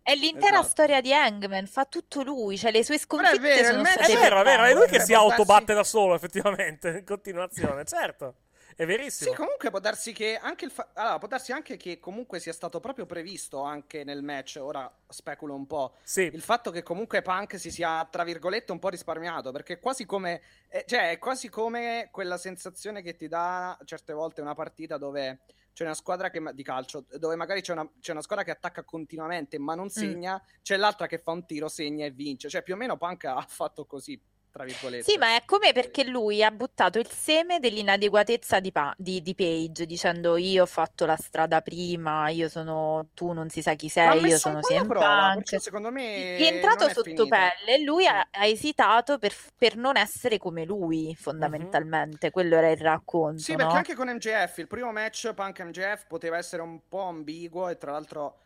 [0.04, 0.68] È l'intera Esatto.
[0.70, 3.82] storia di Hangman, fa tutto lui, cioè le sue Però è sconfitte vero, il sono
[3.82, 6.90] match- È state vero, è vero, è lui che Eh, si autobatte da solo, effettivamente,
[6.90, 8.36] in continuazione, certo.
[8.76, 9.32] È verissimo.
[9.32, 12.54] Sì, comunque può darsi che anche il fa- allora, può darsi anche che comunque sia
[12.54, 16.22] stato proprio previsto anche nel match, ora speculo un po', Sì.
[16.24, 20.06] il fatto che comunque Punk si sia, tra virgolette, un po' risparmiato, perché è quasi
[20.06, 24.98] come, eh, cioè, è quasi come quella sensazione che ti dà certe volte una partita
[24.98, 25.42] dove
[25.74, 28.84] c'è una squadra che, di calcio, dove magari c'è una, c'è una squadra che attacca
[28.84, 32.76] continuamente ma non segna, c'è l'altra che fa un tiro, segna e vince, cioè più
[32.76, 34.20] o meno Punk ha fatto così,
[34.54, 35.12] tra virgolette.
[35.12, 39.36] Sì, ma è come perché lui ha buttato il seme dell'inadeguatezza di, Pa- di- di
[39.36, 43.90] Page, dicendo io ho fatto la strada prima, io sono tu non si sa chi
[43.90, 48.06] sei, io sono CM prova, perché secondo me è entrato è sotto pelle e lui
[48.08, 52.32] ha, ha esitato per, per non essere come lui, fondamentalmente.
[52.32, 53.78] Quello era il racconto, Sì, perché no?
[53.78, 57.92] anche con MJF, il primo match Punk MJF poteva essere un po' ambiguo e tra
[57.92, 58.40] l'altro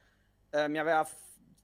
[0.51, 1.07] eh, mi aveva,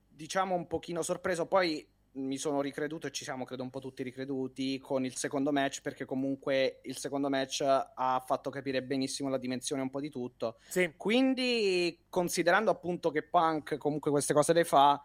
[0.08, 1.48] diciamo, un pochino sorpreso.
[1.48, 5.52] Poi mi sono ricreduto e ci siamo, credo, un po' tutti ricreduti con il secondo
[5.52, 10.10] match perché comunque il secondo match ha fatto capire benissimo la dimensione un po' di
[10.10, 10.58] tutto.
[10.68, 10.94] Sì.
[10.96, 15.04] Quindi, considerando appunto che Punk comunque queste cose le fa,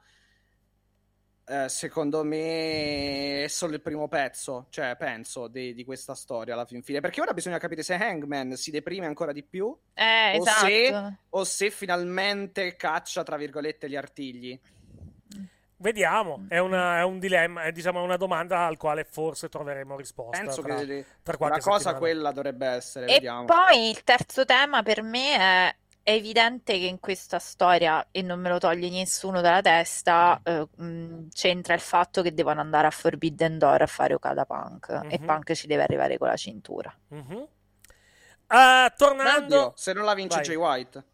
[1.47, 6.67] eh, secondo me è solo il primo pezzo, cioè penso, di, di questa storia alla
[6.67, 7.01] fin fine.
[7.01, 10.67] Perché ora bisogna capire se Hangman si deprime ancora di più Eh, o esatto.
[10.67, 14.61] se- o se finalmente caccia, tra virgolette, gli artigli.
[15.81, 20.43] Vediamo, è, una- è un dilemma, è diciamo una domanda al quale forse troveremo risposta.
[20.43, 23.45] Penso tra- che tra la cosa quella dovrebbe essere, E vediamo.
[23.45, 28.41] poi il terzo tema per me è, è evidente che in questa storia, e non
[28.41, 32.91] me lo toglie nessuno dalla testa, eh, mh, c'entra il fatto che devono andare a
[32.91, 35.27] Forbidden Door a fare Okada Punk e Mhm.
[35.27, 36.93] Punk ci deve arrivare con la cintura.
[37.09, 37.47] Mhm.
[38.49, 40.45] Ah, Beh, tornando, oddio, se non la vince Vai.
[40.45, 41.05] Jay White.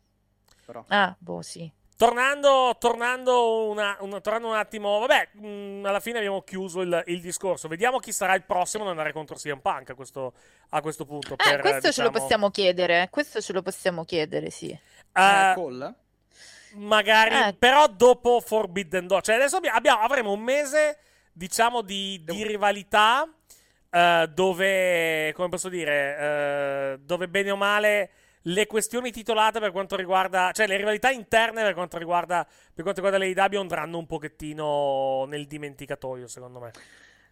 [0.65, 0.83] Però.
[0.89, 1.71] Ah, boh, sì.
[1.97, 7.21] Tornando, tornando, una- una- tornando un attimo, vabbè, mh, alla fine abbiamo chiuso il, il
[7.21, 7.69] discorso.
[7.69, 10.33] Vediamo chi sarà il prossimo ad andare contro CM Punk a questo,
[10.71, 11.35] a questo punto.
[11.35, 14.71] Eh, per, questo ce lo diciamo, possiamo chiedere, questo ce lo possiamo chiedere, sì.
[14.71, 15.95] eh, Eh, Cole?
[16.75, 17.55] magari, Eh.
[17.55, 19.23] però dopo Forbidden Door.
[19.23, 20.99] Cioè, adesso abbiamo, abbiamo- avremo un mese,
[21.33, 23.29] diciamo, di, di rivalità.
[23.97, 28.11] eh, dove, come posso dire, dove bene o male
[28.47, 33.03] le questioni titolate per quanto riguarda, cioè le rivalità interne per quanto riguarda, per quanto
[33.03, 36.75] riguarda l'AEW andranno un pochettino nel dimenticatoio, secondo me.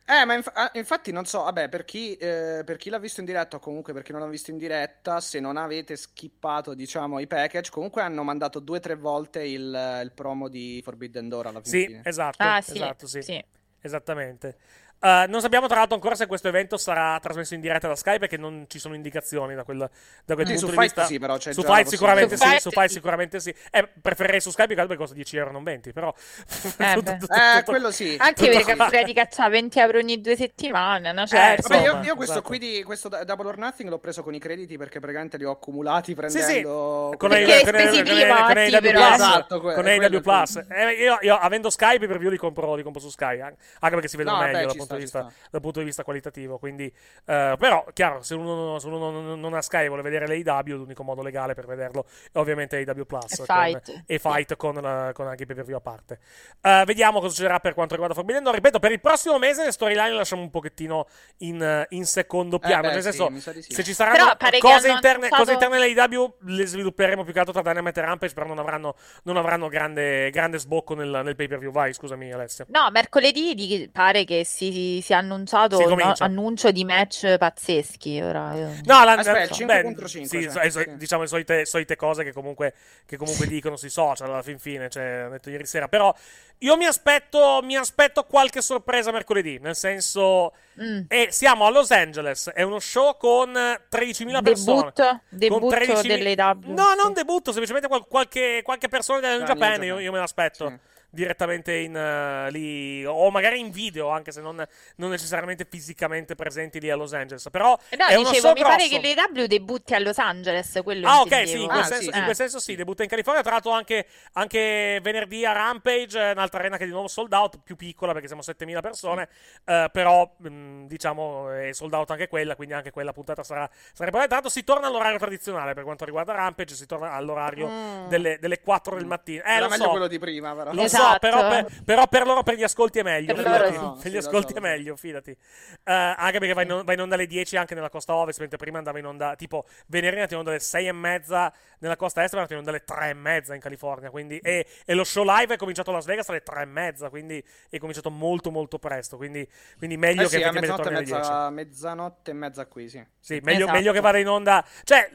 [0.05, 3.21] Eh, ma inf- ah, infatti non so, vabbè, per chi, eh, per chi l'ha visto
[3.21, 6.75] in diretta o comunque per chi non l'ha visto in diretta, se non avete skippato,
[6.75, 11.29] diciamo, i package, comunque hanno mandato due o tre volte il, il promo di Forbidden
[11.29, 12.03] Door alla fin Sì, fine.
[12.03, 13.43] esatto, Ah, sì, esatto, sì, sì.
[13.81, 14.59] esattamente.
[15.05, 18.19] Eh, non sappiamo tra l'altro ancora se questo evento sarà trasmesso in diretta da Sky
[18.21, 19.79] perché non ci sono indicazioni da quel,
[20.25, 21.05] da quel Sì, punto su di Fight vista.
[21.07, 22.95] sì, però c'è su già la Fight sicuramente sì, Su su Fight sì.
[22.95, 23.55] sicuramente sì.
[23.73, 26.15] Eh, preferirei su Sky perché costa 10 euro, non 20, però...
[26.83, 28.15] Eh, tutto- tutto- Eh, tutto- quello sì.
[28.19, 31.27] Anche perché pure di cacciare 20 euro ogni due settimane, no?
[31.27, 31.69] Certo.
[31.69, 32.49] Vabbè, io, Insomma, io questo esatto.
[32.49, 35.45] qui di questo da- Double or Nothing l'ho preso con i crediti perché praticamente li
[35.45, 38.91] ho accumulati Sì, prendendo sì, è con i- sì, AW.
[38.93, 40.73] Plus, Esatto, punto.
[40.75, 40.93] Eh,
[41.23, 44.17] io, avendo Skype per view li compro, li compro su Sky, an- anche perché si
[44.17, 45.49] vedono No, meglio dal, ci punto sta, vista, sta.
[45.51, 46.59] dal punto di vista qualitativo.
[46.59, 46.85] Quindi,
[47.27, 51.03] eh, però, chiaro, se uno, se uno non, ha Sky e vuole vedere l'AEW, l'unico
[51.03, 54.03] modo legale per vederlo è ovviamente AW Plus E con- Fight.
[54.07, 56.19] e Fight con, la- con anche i pay per view a parte.
[56.61, 58.55] Eh, vediamo cosa succederà per quanto riguarda Forbidden Door.
[58.55, 61.07] Ripeto, per il prossimo mese le storyline le lasciamo un pochettino
[61.39, 62.83] in, eh, in secondo piano.
[62.83, 63.73] beh, nel sì, senso, di sì.
[63.73, 67.63] se ci saranno cose interne, annunciato- cose interne all'AEW, le svilupperemo più che altro tra
[67.63, 71.59] Dynamite e Rampage, però non avranno, non avranno grande, grande sbocco nel, nel pay per
[71.59, 71.71] view.
[71.73, 72.67] Vai, scusami, Alessio.
[72.69, 74.71] No, mercoledì pare che si
[75.03, 76.25] sia annunciato Si un comincia.
[76.25, 78.21] annuncio di match pazzeschi.
[78.21, 80.97] Ora, io- No, la, Aspetta, la- 5 beh, contro 5, sì, cioè, so- so- sì.
[80.97, 82.75] diciamo le solite, solite cose che comunque,
[83.07, 85.89] che comunque dicono sui social alla fin fine, cioè, ho detto ieri sera.
[85.89, 86.15] Però
[86.59, 90.53] io mi aspetto, mi aspetto qualche sorpresa mercoledì, nel senso...
[90.81, 91.01] Mm.
[91.09, 94.93] E siamo a Los Angeles, è uno show con 13.000 persone.
[94.95, 96.61] Debutto, debutto con 13.000 dell'AW.
[96.75, 99.85] No, non debutto, semplicemente qual- qualche, qualche persona del New New Japan, Japan.
[99.87, 100.69] io, io me l'aspetto.
[100.69, 100.79] Sì.
[101.13, 104.65] Direttamente in, uh, lì, o magari in video, anche se non,
[104.97, 107.49] non, necessariamente fisicamente presenti lì a Los Angeles.
[107.51, 108.77] Però eh no, è dicevo, mi grosso.
[108.77, 110.81] pare che l'EW debutti a Los Angeles.
[110.83, 112.19] Quello ah, ok, sì, in quel, ah, senso, sì.
[112.19, 113.43] in quel, senso, sì, debutta in California.
[113.43, 117.61] Tra l'altro, anche, anche venerdì a Rampage, un'altra arena che è di nuovo sold out,
[117.63, 119.29] più piccola perché siamo 7000 persone.
[119.67, 123.69] Uh, però, mh, diciamo, è sold out anche quella, quindi anche quella puntata sarà.
[123.93, 128.09] sarà Tra l'altro, si torna all'orario tradizionale per quanto riguarda Rampage, si torna all'orario mm.
[128.09, 129.43] delle, delle 4 del mattino.
[129.45, 129.91] Eh, Era meglio so.
[129.91, 130.73] quello di prima, però.
[130.73, 131.02] Lo Esatto.
[131.02, 133.35] so, però per, però per loro, per gli ascolti è meglio.
[133.35, 134.59] Per loro no, per sì, gli ascolti so.
[134.59, 135.31] è meglio, fidati.
[135.31, 135.37] Uh,
[135.85, 138.79] anche perché vai in, va in onda alle 10 anche nella costa ovest, mentre prima
[138.79, 142.35] andava in onda, tipo venerdì è in onda alle 6 e mezza nella costa est,
[142.35, 144.11] ma è in onda alle 3 e mezza in California.
[144.11, 147.09] Quindi, e, e lo show live è cominciato a Las Vegas alle 3 e mezza,
[147.09, 149.17] quindi è cominciato molto molto presto.
[149.17, 149.47] Quindi,
[149.79, 151.21] quindi meglio Eh che sì, a effettivamente mezzanotte, torni alle 10.
[151.21, 153.05] mezza, mezzanotte e mezza qui, sì.
[153.19, 153.73] Sì, meglio, Esatto.
[153.73, 154.65] meglio che vada in onda.
[154.85, 155.11] Cioè,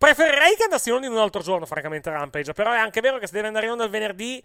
[0.00, 2.52] preferirei che andassi in onda in un altro giorno, francamente, Rampage.
[2.54, 4.42] Però è anche vero che se deve andare in onda il venerdì,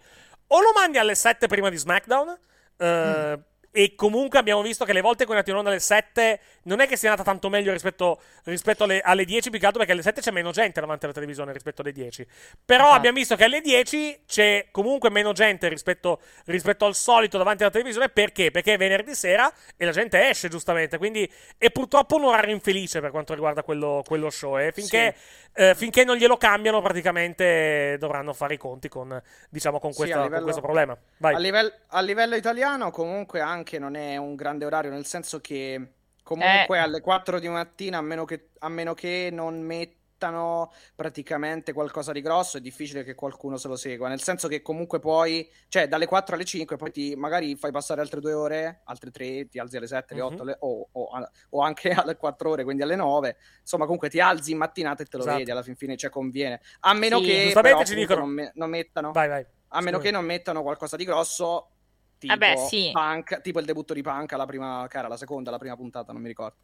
[0.48, 2.38] o lo mandi alle 7 prima di SmackDown.
[2.78, 3.38] eh,
[3.76, 6.80] E comunque abbiamo visto che le volte che è andato in onda alle 7 non
[6.80, 9.92] è che sia andata tanto meglio rispetto, rispetto alle, alle 10, più che altro perché
[9.92, 12.26] alle 7 c'è meno gente davanti alla televisione rispetto alle 10.
[12.64, 12.96] Però Infatti.
[12.96, 17.72] abbiamo visto che alle 10 c'è comunque meno gente rispetto, rispetto al solito davanti alla
[17.72, 18.08] televisione.
[18.08, 18.50] Perché?
[18.50, 20.96] Perché è venerdì sera e la gente esce giustamente.
[20.96, 24.58] Quindi è purtroppo un orario infelice per quanto riguarda quello, quello show.
[24.58, 25.14] E finché,
[25.56, 30.16] eh, finché non glielo cambiano, praticamente dovranno fare i conti con, diciamo, con, Sì, questa-
[30.16, 30.96] con livello- questo problema.
[31.16, 31.34] Vai.
[31.34, 35.80] A, livello, a livello italiano comunque anche non è un grande orario, nel senso che
[36.22, 36.80] comunque Eh.
[36.80, 39.60] alle 4 di mattina, a meno che, a meno che non
[40.26, 44.62] mettano praticamente qualcosa di grosso, è difficile che qualcuno se lo segua, nel senso che
[44.62, 48.80] comunque poi, cioè dalle 4 alle 5, poi ti magari fai passare altre due ore,
[48.84, 50.32] altre 3, ti alzi alle 7, alle Mhm.
[50.32, 51.08] 8, alle- o, o
[51.50, 55.06] o anche alle 4 ore, quindi alle 9, insomma comunque ti alzi in mattinata e
[55.06, 55.38] te lo Esatto.
[55.38, 57.24] vedi alla fin fine, cioè conviene, a meno Sì.
[57.26, 59.12] che però, ci dicono- non, me- non mettano...
[59.12, 59.46] Vai, vai.
[59.68, 61.68] A meno che non mettano qualcosa di grosso,
[62.18, 62.88] tipo, Vabbè, sì.
[62.92, 66.12] Punk, tipo il debutto di Punk alla prima, che era la seconda, la prima puntata,
[66.12, 66.56] non mi ricordo.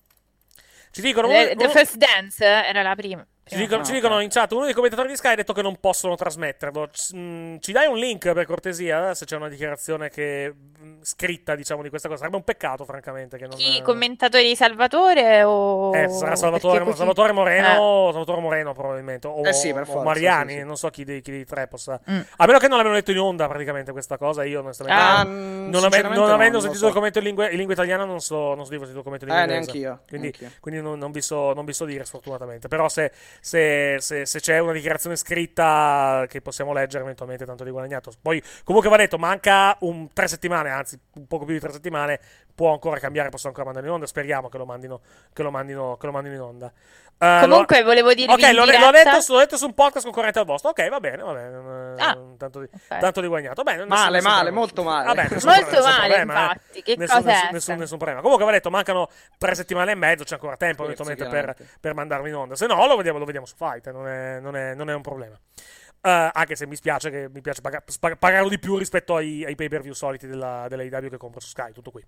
[0.93, 3.27] Ci dicono, The, The uno- First Dance era la prima.
[3.45, 4.23] Ci dicono, Ah, ci dicono ok.
[4.23, 6.89] in chat, uno dei commentatori di Sky ha detto che non possono trasmetterlo.
[6.93, 11.01] C- mm, ci dai un link per cortesia eh, se c'è una dichiarazione che, mm,
[11.03, 12.21] scritta, diciamo, di questa cosa?
[12.21, 13.37] Sarebbe un peccato, francamente.
[13.37, 13.83] Che non, Chi?
[13.83, 15.95] Commentatori di Salvatore o...
[15.95, 20.03] Eh, sarà Salvatore, così- Salvatore Moreno, Salvatore Moreno probabilmente, o, Eh sì, per o forza,
[20.05, 20.65] Mariani, sì, sì.
[20.65, 22.01] non so chi dei, chi dei tre possa...
[22.11, 22.21] Mm.
[22.37, 25.01] A meno che non l'abbiano detto in onda praticamente questa cosa, io onestamente...
[25.03, 25.29] Ah, mm,
[25.69, 26.87] non, ave- sinceramente non no, avendo non lo sentito so.
[26.87, 29.25] il commento in lingua, in lingua italiana, non so, non so dire se il commento
[29.25, 29.73] in Eh, lingua inglese.
[29.79, 30.03] neanch'io.
[30.09, 30.59] Quindi, neanch'io.
[30.61, 32.69] quindi non, non vi so, non vi so dire sfortunatamente.
[32.69, 33.11] Però se,
[33.43, 38.13] se- se- se c'è una dichiarazione scritta che possiamo leggere, eventualmente tanto di guadagnato.
[38.23, 42.21] Poi, comunque va detto, manca un tre settimane, anzi un poco più di tre settimane.
[42.55, 44.07] Può ancora cambiare, possono ancora mandare in onda.
[44.07, 45.01] Speriamo che lo mandino,
[45.33, 46.73] che lo mandino, che lo mandino in onda.
[47.23, 50.05] Eh, Comunque lo- volevo dirvi Ok, l'ho, l'ho diretta- detto, l'ho detto su un podcast
[50.07, 50.71] concorrente al vostro.
[50.71, 51.95] Ok, va bene, va bene.
[52.03, 52.99] Ah, tanto, di, ok.
[52.99, 53.63] tanto di guadagnato.
[53.63, 54.59] Bene, nessun- Male, nessun male, problema.
[54.59, 55.07] molto male.
[55.07, 56.43] Vabbè, nessun Molto pro- nessun male, problema, eh.
[56.43, 56.83] infatti.
[56.83, 58.21] Che Nessun, cosa nessun, nessun, nessun problema.
[58.23, 60.25] Comunque, va detto, mancano tre settimane e mezzo.
[60.25, 62.57] C'è ancora tempo, Sì, eventualmente, per, per mandarlo in onda.
[62.57, 63.87] Se no, lo vediamo, lo vediamo su Fight.
[63.87, 65.39] eh, Non è, non è- non è un problema.
[66.05, 67.83] Eh, anche se mi spiace che mi piace paga-
[68.19, 71.47] pagarlo di più rispetto ai, ai pay per view soliti della, dell'AEW che compro su
[71.49, 71.71] Sky.
[71.73, 72.05] Tutto qui.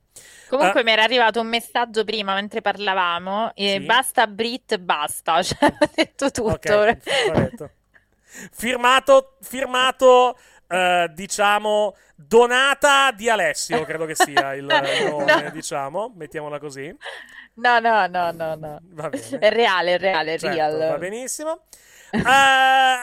[0.49, 0.85] Comunque Eh.
[0.85, 3.53] mi era arrivato un messaggio prima mentre parlavamo.
[3.55, 3.87] e Sì.
[3.87, 5.41] Basta Brit, basta.
[5.45, 6.51] Cioè, ho detto tutto.
[6.51, 6.99] Ok,
[7.33, 7.71] va detto.
[8.53, 10.37] Firmato, firmato
[10.69, 14.67] eh, diciamo, Donata di Alessio, credo che sia il il
[15.11, 15.51] nome, No.
[15.51, 16.95] diciamo, mettiamola così.
[17.55, 18.79] No, no, no, no, no.
[18.83, 19.39] Va bene.
[19.39, 20.79] È reale, è reale, è Certo, real.
[20.79, 21.63] va benissimo.
[22.15, 22.23] Eh,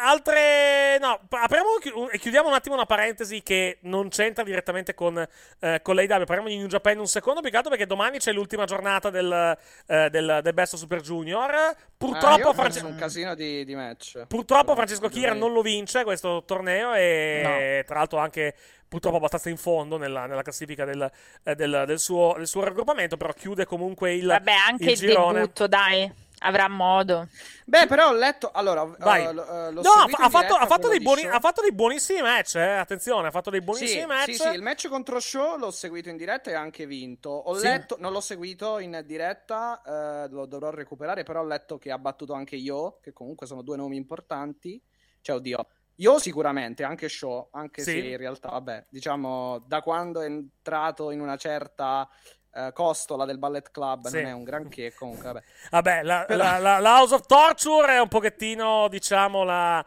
[0.04, 1.68] altre no, apriamo
[2.12, 5.18] e chiudiamo un attimo una parentesi che non c'entra direttamente con,
[5.60, 6.24] eh, con l'AEW.
[6.26, 9.58] Parliamo di New Japan un secondo, più che altro perché domani c'è l'ultima giornata del,
[9.88, 11.54] eh, del, del Best of Super Junior.
[11.54, 14.26] Ah, Purtroppo, ho France- un casino di, di match.
[14.28, 18.56] Purtroppo Francesco Chira direi- non lo vince questo torneo e tra l'altro anche
[18.88, 21.10] purtroppo abbastanza in fondo nella, nella classifica del,
[21.44, 24.98] eh, del- del suo, del suo raggruppamento, però chiude comunque il, Vabbè, anche il il,
[24.98, 25.40] girone.
[25.42, 26.12] debutto, dai.
[26.44, 27.28] Avrà modo.
[27.66, 28.50] Beh, però ho letto.
[28.52, 29.32] Allora, Vai.
[29.34, 33.28] l'ho No, ha, fatto, ha fatto dei buoni, ha fatto dei buonissimi match, eh, attenzione,
[33.28, 34.32] ha fatto dei Sì, buonissimi match.
[34.32, 37.30] sì, sì, il match contro Show l'ho seguito in diretta e ha anche vinto.
[37.30, 37.68] Ho Sì.
[37.68, 42.00] letto, non l'ho seguito in diretta, eh, lo dovrò recuperare, però ho letto che ha
[42.00, 44.82] battuto anche Yo, che comunque sono due nomi importanti.
[45.22, 47.92] Cioè, oddio, Yo sicuramente, anche Show, anche Sì.
[47.92, 52.10] se in realtà, vabbè, diciamo, da quando è entrato in una certa
[52.54, 54.18] eh, costola del Ballet Club Sì.
[54.18, 55.44] non è un granché, comunque, vabbè.
[55.70, 59.84] Vabbè, la, Però- la- la- la House of Torture è un pochettino, diciamo, la,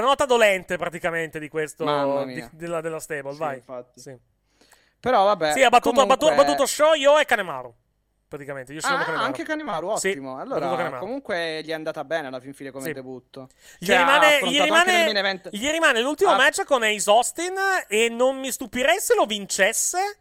[0.00, 3.56] nota dolente praticamente di questo, di- della, della stable, Sì, vai.
[3.56, 4.00] infatti.
[4.00, 4.16] Sì,
[5.00, 7.74] Però vabbè, Sì, ha battuto, battuto- ha comunque- battuto Show, e Kanemaru.
[8.26, 8.72] praticamente.
[8.72, 10.38] Io ah, anche Kanemaru, sì, ottimo.
[10.40, 10.98] Allora, Kanemaru.
[10.98, 12.92] comunque gli è andata bene alla fin fine come sì.
[12.92, 13.48] debutto.
[13.78, 16.36] Gli, cioè, rimane, gli, rimane, gli, rimane, l'ultimo ah.
[16.36, 17.54] match con Ace Austin
[17.86, 20.18] e non mi stupirei se lo vincesse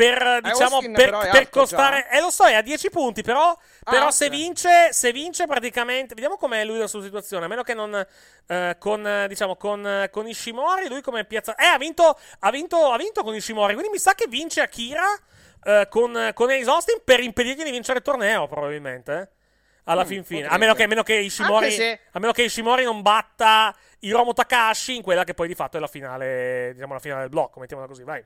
[0.00, 2.08] per, eh, diciamo, Austin, per, per costare...
[2.10, 6.14] Eh, lo so, è a 10 punti, però, ah, però se, vince, se vince praticamente...
[6.14, 8.06] Vediamo com'è lui la sua situazione, a meno che non...
[8.46, 11.54] Eh, con, diciamo, con, con Ishimori, lui come piazza...
[11.54, 15.04] Eh, ha vinto, ha, vinto, ha vinto con Ishimori, quindi mi sa che vince Akira
[15.64, 19.28] eh, con, con Ace Austin per impedirgli di vincere il torneo, probabilmente, eh?
[19.84, 20.46] alla mm, fin fine.
[20.46, 22.00] A meno, che, a, meno che Ishimori, se...
[22.10, 25.80] a meno che Ishimori non batta Hiromu Takashi in quella che poi di fatto è
[25.80, 28.24] la finale, diciamo la finale del blocco, mettiamola così, vai.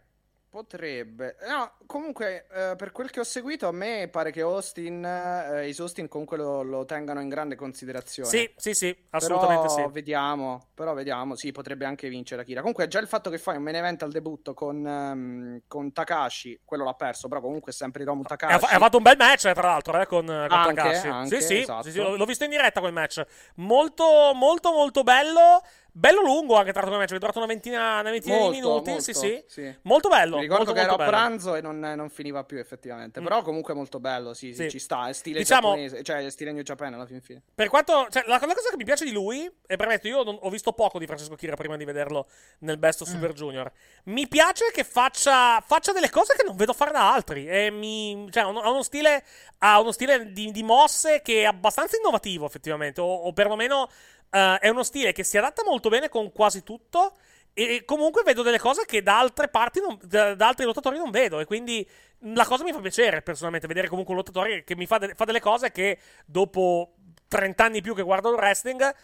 [0.54, 1.34] Potrebbe.
[1.48, 5.74] No, comunque, eh, per quel che ho seguito, a me pare che Austin, eh, i
[5.76, 8.28] Austin comunque lo, lo, tengano in grande considerazione.
[8.28, 9.92] Sì, sì, sì, assolutamente però, sì.
[9.92, 12.60] Vediamo, però vediamo, sì, potrebbe anche vincere Akira.
[12.60, 16.60] Comunque, già il fatto che fai un main event al debutto con, um, con Takashi,
[16.64, 18.54] quello l'ha perso, però comunque è sempre Hiromu Takashi.
[18.64, 21.08] Ha, fatto un bel match, tra l'altro, eh, con, con anche, Takashi.
[21.08, 21.82] Anche, sì, sì, esatto.
[21.82, 23.26] sì, sì, l'ho visto in diretta quel match.
[23.56, 25.64] Molto, molto, molto bello.
[25.96, 28.56] Bello lungo anche tra l'altro come match, è durato una ventina, una ventina molto, di
[28.56, 28.90] minuti.
[28.90, 30.34] Molto, sì, sì, sì, Molto bello.
[30.38, 33.20] Mi ricordo molto, che ero a pranzo e non, non, finiva più effettivamente.
[33.20, 33.22] Mm.
[33.22, 35.06] Però comunque molto bello, sì, sì, ci sta.
[35.06, 37.42] È stile diciamo, giapponese, cioè stile New Japan alla fin fine.
[37.54, 40.36] Per quanto, cioè, la, la, cosa che mi piace di lui, e permetto, io non,
[40.40, 42.26] ho visto poco di Francesco Chira prima di vederlo
[42.60, 43.36] nel Best of Super mm.
[43.36, 43.70] Junior.
[44.06, 47.46] Mi piace che faccia, faccia, delle cose che non vedo fare da altri.
[47.46, 49.22] E mi, cioè, ha uno stile,
[49.58, 53.00] ha uno stile di, di mosse che è abbastanza innovativo, effettivamente.
[53.00, 53.88] O, o perlomeno
[54.34, 57.14] Uh, è uno stile che si adatta molto bene con quasi tutto.
[57.52, 61.12] E comunque vedo delle cose che da altre parti, non, da, da, altri lottatori non
[61.12, 61.38] vedo.
[61.38, 61.88] E quindi
[62.32, 65.24] la cosa mi fa piacere personalmente vedere comunque un lottatore che mi fa, de- fa
[65.24, 66.94] delle cose che dopo
[67.28, 68.94] 30 anni più che guardo il wrestling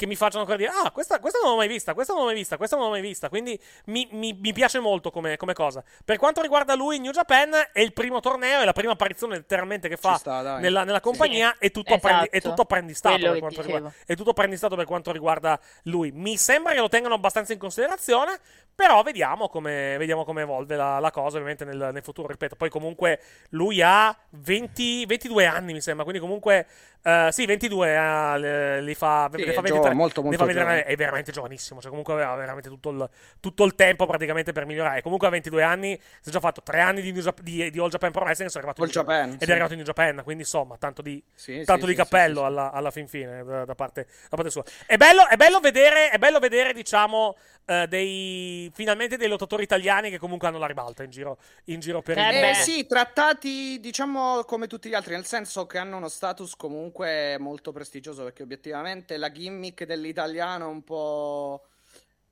[0.00, 2.28] che mi facciano ancora dire: Ah, questa, questa, non l'ho mai vista, questa non l'ho
[2.28, 3.28] mai vista, questa non l'ho mai vista.
[3.28, 5.84] Quindi mi, mi, mi piace molto come, come, cosa.
[6.02, 9.36] Per quanto riguarda lui in New Japan, è il primo torneo, è la prima apparizione
[9.36, 11.54] letteralmente che fa sta, nella, nella, compagnia.
[11.58, 11.66] Sì.
[11.66, 12.06] È, tutto esatto.
[12.06, 16.10] apprendi, è tutto apprendistato per quanto riguarda, è tutto apprendistato per quanto riguarda lui.
[16.12, 18.38] Mi sembra che lo tengano abbastanza in considerazione.
[18.80, 22.28] Però vediamo come, vediamo come evolve la, la, cosa, ovviamente nel, nel, futuro.
[22.28, 23.20] Ripeto, poi comunque
[23.50, 26.02] lui ha 20, 22 anni, mi sembra.
[26.04, 26.66] Quindi comunque,
[27.02, 29.60] uh, sì, 22 uh, li fa, sì, li fa
[29.92, 31.80] vedere, molto, molto vedere, è veramente giovanissimo.
[31.80, 33.08] Cioè, comunque aveva veramente tutto il,
[33.40, 35.02] tutto il, tempo praticamente per migliorare.
[35.02, 37.88] Comunque a 22 anni si è già fatto 3 anni di, New, di, di All
[37.88, 38.50] Japan Pro Wrestling.
[38.50, 39.48] Sono arrivato All Japan, ed sì.
[39.48, 40.20] è arrivato in New Japan.
[40.22, 44.06] Quindi insomma, tanto di, sì, tanto di cappello alla, alla, fin fine da, da, parte,
[44.28, 44.64] da parte sua.
[44.86, 47.36] È bello, è bello vedere, è bello vedere diciamo
[47.66, 52.02] uh, dei, finalmente dei lottatori italiani che comunque hanno la ribalta in giro, in giro
[52.02, 52.48] per eh, il mondo.
[52.48, 57.36] Eh sì, trattati diciamo come tutti gli altri, nel senso che hanno uno status comunque
[57.38, 61.66] molto prestigioso perché obiettivamente la gimmick dell'italiano è un po'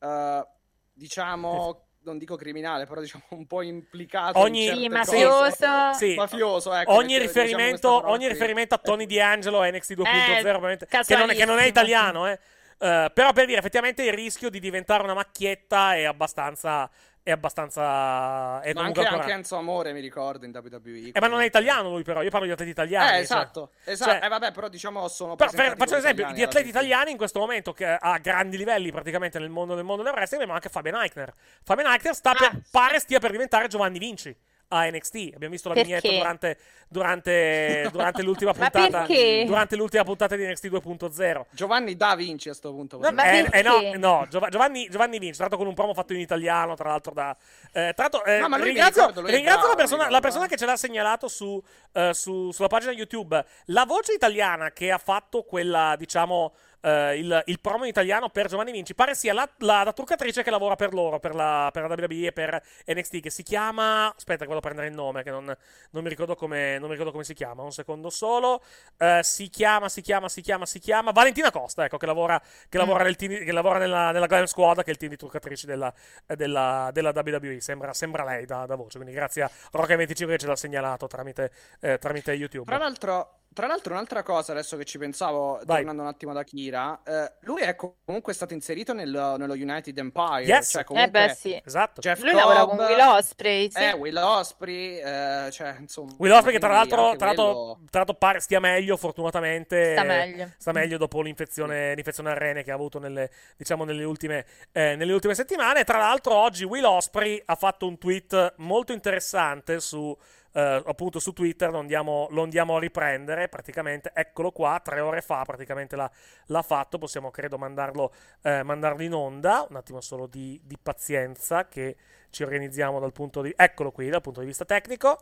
[0.00, 0.46] uh,
[0.92, 6.14] diciamo non dico criminale, però diciamo un po' implicato ogni in mafioso, sì.
[6.14, 11.30] mafioso ecco, ogni, riferimento, diciamo ogni riferimento a Tony D'Angelo NXT 2.0 eh, che, non
[11.30, 12.38] è, che non è italiano eh.
[12.78, 16.88] Uh, però per dire, effettivamente il rischio di diventare una macchietta è abbastanza.
[17.28, 18.62] È abbastanza.
[18.62, 21.10] È ma anche, anche Enzo Amore mi ricordo in WWE.
[21.12, 22.22] Eh, ma non è italiano lui, però.
[22.22, 23.06] Io parlo di atleti italiani.
[23.06, 23.20] Eh, cioè.
[23.20, 23.70] esatto.
[23.84, 23.92] Cioè...
[23.92, 24.10] esatto.
[24.12, 24.24] Cioè...
[24.24, 25.36] Eh, vabbè, però diciamo sono.
[25.36, 29.38] Però, per, faccio esempio di atleti italiani in questo momento, che a grandi livelli praticamente
[29.38, 31.34] nel mondo del, mondo del wrestling, abbiamo anche Fabian Eichner.
[31.62, 32.62] Fabian Eichner sta ah, per, sì.
[32.70, 34.34] pare stia per diventare Giovanni Vinci
[34.68, 35.32] a NXT.
[35.34, 35.88] Abbiamo visto la perché?
[35.88, 39.06] vignetta durante, durante, durante l'ultima puntata.
[39.44, 41.44] durante l'ultima puntata di NXT 2.0.
[41.50, 42.98] Giovanni da Vinci a questo punto.
[42.98, 46.20] No, eh, eh, no, no Giovanni, Giovanni Vinci, tra l'altro con un promo fatto in
[46.20, 47.36] italiano, tra l'altro da...
[47.72, 50.66] Eh, tra l'altro, eh, no, ringrazio, ricordo, ringrazio bravo, la, persona, la, persona, che ce
[50.66, 53.44] l'ha segnalato su, uh, su, sulla pagina YouTube.
[53.66, 58.48] La voce italiana che ha fatto quella, diciamo uh, il, il, promo in italiano per
[58.48, 61.88] Giovanni Vinci pare sia la, la, la truccatrice che lavora per loro, per la, per
[61.88, 64.14] la WWE e per NXT, che si chiama...
[64.14, 66.92] Aspetta che vado a prendere il nome, che non, non, mi, ricordo come, non mi
[66.92, 68.62] ricordo come si chiama, un secondo solo.
[68.98, 71.10] Uh, si chiama, si chiama, si chiama, si chiama...
[71.12, 73.06] Valentina Costa, ecco, che lavora, che lavora, mm.
[73.06, 75.92] nel team, che lavora nella, nella Glam Squad, che è il team di truccatrici della,
[76.26, 77.60] della, della WWE.
[77.60, 81.50] Sembra, sembra lei da, da, voce, quindi grazie a Roca25 che ce l'ha segnalato tramite,
[81.80, 82.64] eh, tramite YouTube.
[82.66, 83.37] Tra l'altro...
[83.58, 85.78] Tra l'altro, un'altra cosa adesso che ci pensavo, Vai.
[85.78, 90.44] tornando un attimo da Kira, eh, lui è comunque stato inserito nel, nello United Empire.
[90.44, 90.70] Yes.
[90.70, 91.60] Cioè, comunque, eh beh, sì.
[91.64, 92.00] Esatto.
[92.00, 93.68] Jeff lui Cobb, lavora con Will Osprey.
[93.68, 93.82] Sì.
[93.82, 96.14] Eh, Will Osprey, eh, cioè, insomma.
[96.18, 99.90] Will Osprey che tra l'altro, tra, l'altro, tra l'altro pare stia meglio, fortunatamente.
[99.90, 100.50] Sta meglio.
[100.56, 104.94] Sta meglio dopo l'infezione, l'infezione al rene che ha avuto nelle, diciamo, nelle ultime, eh,
[104.94, 105.82] nelle ultime settimane.
[105.82, 110.16] Tra l'altro oggi Will Osprey ha fatto un tweet molto interessante su
[110.50, 115.20] Uh, appunto su Twitter lo andiamo, lo andiamo, a riprendere praticamente eccolo qua tre ore
[115.20, 116.10] fa praticamente l'ha,
[116.46, 118.12] l'ha fatto possiamo credo mandarlo,
[118.42, 121.96] eh, mandarlo, in onda un attimo solo di, di, pazienza che
[122.30, 125.18] ci organizziamo dal punto di eccolo qui dal punto di vista tecnico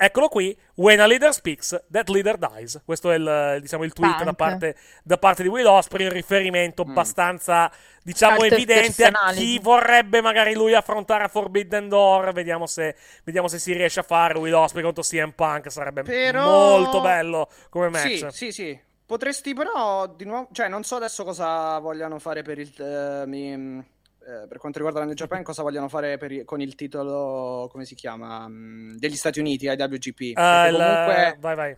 [0.00, 2.80] Eccolo qui, when a leader speaks, that leader dies.
[2.84, 6.84] Questo è il, diciamo, il tweet da parte, da parte, di Will Osprey, un riferimento
[6.84, 6.90] mm.
[6.90, 7.68] abbastanza,
[8.04, 12.32] diciamo, Carte evidente a chi vorrebbe magari lui affrontare a Forbidden Door.
[12.32, 12.94] Vediamo se,
[13.24, 16.44] vediamo se si riesce a fare Will Osprey contro CM Punk, sarebbe Però...
[16.44, 18.30] molto bello come match.
[18.30, 18.80] Sì, sì, sì.
[19.04, 22.72] Potresti però, di nuovo, cioè non so adesso cosa vogliano fare per il...
[22.78, 23.84] Uh, mi
[24.28, 27.86] eh, per quanto riguarda la New Japan, cosa vogliono fare per, con il titolo, come
[27.86, 30.36] si chiama, um, degli Stati Uniti, IWGP.
[30.36, 31.76] Uh, comunque, vai, vai.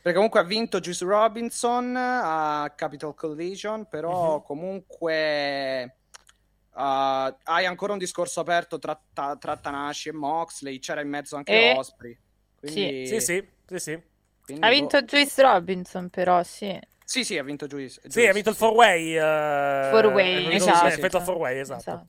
[0.00, 4.42] Perché comunque ha vinto Juice Robinson a Capital Collision, però uh-huh.
[4.42, 5.96] comunque
[6.72, 6.78] uh,
[7.42, 11.72] hai ancora un discorso aperto tra, tra, tra, Tanashi e Moxley, c'era in mezzo anche
[11.72, 11.76] e...
[11.76, 12.16] Osprey.
[12.60, 13.08] Quindi...
[13.08, 13.48] Sì, sì, sì.
[13.66, 14.02] sì, sì.
[14.44, 15.04] Quindi, ha vinto boh.
[15.04, 16.80] Juice Robinson, però sì.
[17.06, 18.00] Sì, sì, ha vinto Juice.
[18.08, 19.16] Sì, ha vinto il 4-way.
[19.16, 19.20] Uh,
[19.94, 20.88] 4-way, esatto.
[20.88, 22.06] Sì, effetto 4-way, esatto.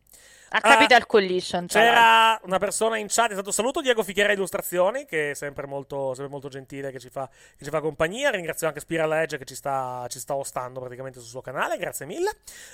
[0.50, 1.68] A Capital uh, Collision.
[1.68, 6.32] C'era una persona in chat, è saluto Diego Fichiera Illustrazioni, che è sempre molto, sempre
[6.32, 8.30] molto gentile, che ci, fa, che ci, fa, compagnia.
[8.30, 12.06] Ringrazio anche Spiral Edge che ci sta, ci sta ostando praticamente sul suo canale, grazie
[12.06, 12.32] mille.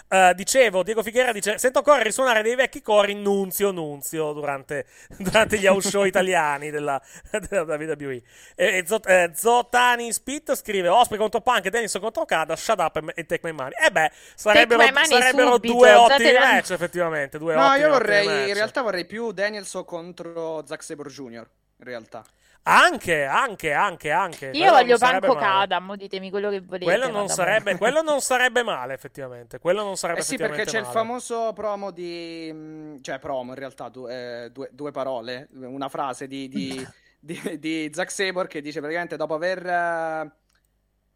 [0.07, 4.85] Uh, dicevo, Diego Fichiera dice, sento ancora risuonare dei vecchi cori Nunzio Nunzio durante,
[5.17, 7.01] durante gli house show italiani della,
[7.49, 8.21] della WWE.
[8.55, 12.79] E, e Zot, eh, Zotani Spit scrive, Osprey contro Punk e Dennis contro Okada, shut
[12.79, 13.73] up e take my money.
[13.83, 19.05] Eh beh, sarebbero, sarebbero due ottimi match effettivamente, due No, io vorrei, in realtà vorrei
[19.05, 21.47] più Danielson contro Zack Sabre Jr.
[21.77, 22.23] In realtà.
[22.65, 24.45] Anche, anche, anche, anche.
[24.47, 26.85] Io quello voglio Panko Kadam, ditemi quello che volete.
[26.85, 29.59] Quello non, sarebbe, quello non, sarebbe, male, effettivamente.
[29.59, 30.87] Quello non sarebbe eh sì, perché c'è male.
[30.87, 32.49] il famoso promo di...
[32.53, 36.87] Mm, cioè, promo, in realtà, due, eh, due, due parole, una frase di, di,
[37.19, 39.65] di, di Zack Sabre che dice praticamente dopo aver...
[39.65, 40.41] Uh,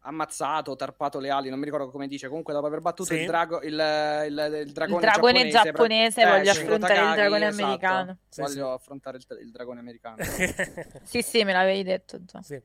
[0.08, 2.28] ammazzato, tarpato le ali, non mi ricordo come dice.
[2.28, 3.20] Comunque, dopo aver battuto sì.
[3.20, 7.16] il, drago, il, il, il, dragone, il dragone giapponese, giapponese eh, voglio affrontare Takagi, il
[7.16, 7.64] dragone esatto.
[7.64, 8.18] americano.
[8.28, 8.74] Sì, voglio sì.
[8.74, 10.16] affrontare il, dragone americano.
[11.04, 12.40] sì, sì, me l'avevi detto già.
[12.42, 12.60] Sì.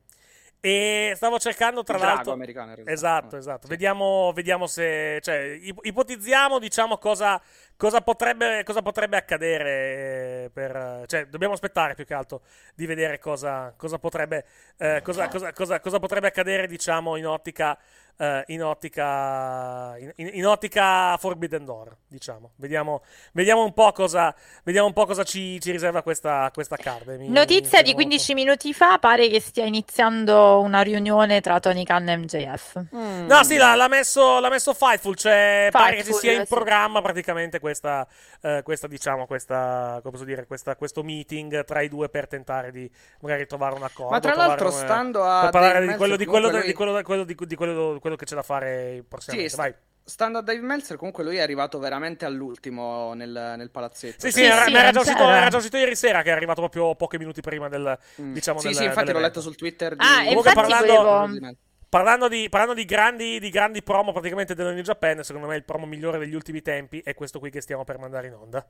[0.65, 2.31] E stavo cercando tra l'altro.
[2.31, 2.73] americano.
[2.85, 3.67] Esatto, esatto.
[3.67, 5.19] Vediamo, vediamo se.
[5.21, 7.41] Cioè, ipotizziamo, diciamo, cosa,
[7.75, 10.49] cosa, potrebbe, cosa potrebbe accadere.
[10.53, 12.43] Per, cioè, dobbiamo aspettare più che altro
[12.75, 14.45] di vedere cosa, cosa potrebbe.
[14.77, 17.77] Eh, cosa, cosa, potrebbe accadere, diciamo, in ottica
[18.15, 22.51] Uh, in, ottica, in, in, ottica Forbidden Door, diciamo.
[22.57, 23.01] Vediamo,
[23.31, 24.33] vediamo un po' cosa,
[24.63, 27.07] vediamo un po cosa ci, ci, riserva questa, questa card.
[27.17, 28.45] Mi, Notizia mi di 15 molto.
[28.45, 32.85] minuti fa, pare che stia iniziando una riunione tra Tony Khan e MJF.
[32.95, 33.25] Mm.
[33.25, 36.45] No, sì, l'ha, l'ha, messo, l'ha messo Fightful, cioè Fightful, pare che ci sia in
[36.45, 36.53] sì.
[36.53, 38.07] programma praticamente questa,
[38.41, 42.71] uh, questa diciamo, questa, come posso dire, questa, questo meeting tra i due per tentare
[42.71, 42.87] di
[43.21, 44.11] magari trovare un accordo.
[44.11, 45.41] Ma tra l'altro, un, stando a...
[45.41, 48.35] Per parlare di quello, di quello, di quello, di quello, di quello quello che c'è
[48.35, 49.49] da fare prossimamente.
[49.49, 49.73] Sì, Vai.
[50.05, 54.19] Stando a Dave Meltzer, comunque lui è arrivato veramente all'ultimo nel, nel palazzetto.
[54.19, 56.33] Sì, sì, sì, era, sì era, già uscito, era, già uscito, ieri sera che è
[56.33, 58.33] arrivato proprio pochi minuti prima del, mm.
[58.33, 59.95] diciamo, Sì, del, sì, infatti l'ho letto sul Twitter.
[59.95, 60.03] Di...
[60.05, 60.93] Ah, comunque parlando...
[60.93, 61.55] Volevo...
[61.87, 65.63] Parlando, di, parlando di, grandi, di, grandi, promo praticamente della New Japan, secondo me il
[65.63, 68.67] promo migliore degli ultimi tempi è questo qui che stiamo per mandare in onda.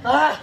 [0.00, 0.40] Ah,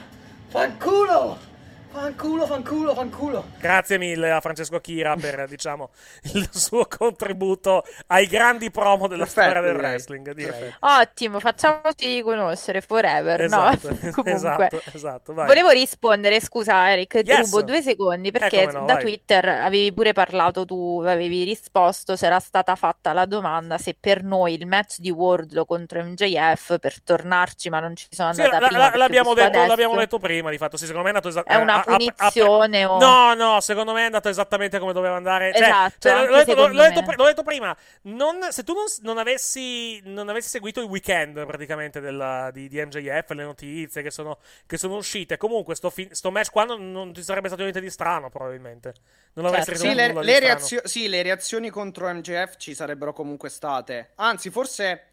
[0.47, 1.58] fanculo!
[1.91, 3.45] Fanculo, fanculo, fanculo.
[3.59, 5.89] Grazie mille a Francesco Chira per diciamo,
[6.33, 9.91] il suo contributo ai grandi promo della Perfetto, storia del direi.
[9.91, 10.31] wrestling.
[10.33, 10.75] Direi.
[10.79, 13.41] Ottimo, facciamoci riconoscere forever.
[13.41, 13.97] Esatto, no?
[14.11, 17.45] Comunque, esatto, esatto volevo rispondere, scusa Eric, yes.
[17.45, 19.01] rubo due secondi perché eh, no, da vai.
[19.01, 24.53] Twitter avevi pure parlato tu, avevi risposto, c'era stata fatta la domanda se per noi
[24.53, 28.89] il match di Wardlow contro MJF per tornarci, ma non ci sono andata sì, prima.
[28.89, 32.83] La, l'abbiamo, detto, l'abbiamo, detto, prima, di fatto, sì, secondo me è andato esattamente punizione.
[32.83, 32.99] A, a, a, o...
[32.99, 35.53] No, no, secondo me è andato esattamente come doveva andare.
[35.53, 37.75] Cioè, esatto, cioè, l'ho, detto, l'ho, detto, l'ho, detto, prima.
[38.03, 42.83] Non, se tu non, non, avessi, non, avessi, seguito il weekend praticamente della, di, di,
[42.83, 46.91] MJF, le notizie che sono, che sono uscite, comunque sto, fi, sto, match qua non,
[46.91, 48.93] non, ti sarebbe stato niente di strano, probabilmente.
[49.33, 49.87] Non avresti certo.
[49.87, 54.11] sì, le, le reazio- sì, le reazioni contro MJF ci sarebbero comunque state.
[54.15, 55.08] Anzi, forse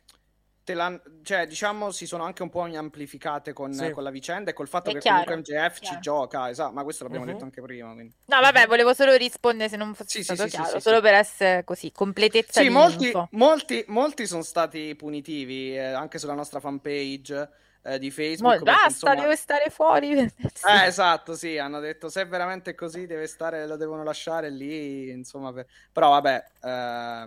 [1.23, 3.91] cioè, diciamo, si sono anche un po' amplificate con, sì.
[3.91, 6.83] con la vicenda e col fatto È che chiaro, comunque MJF ci gioca, esatto, ma
[6.83, 7.33] questo l'abbiamo uh-huh.
[7.33, 7.93] detto anche prima.
[7.93, 8.13] Quindi.
[8.25, 11.63] No, vabbè, volevo solo rispondere se non fosse sì, stato sì, chiaro, solo per essere
[11.63, 17.49] così, completezza sì, molti, molti, molti, sono stati punitivi, eh, anche sulla nostra fanpage
[17.83, 18.59] eh, di Facebook.
[18.59, 19.15] Mo, basta, insomma...
[19.15, 20.19] deve stare fuori.
[20.19, 20.33] eh,
[20.87, 25.53] esatto, sì, hanno detto se è veramente così deve stare, lo devono lasciare lì, insomma,
[25.53, 25.67] per...
[25.93, 27.27] però vabbè, eh,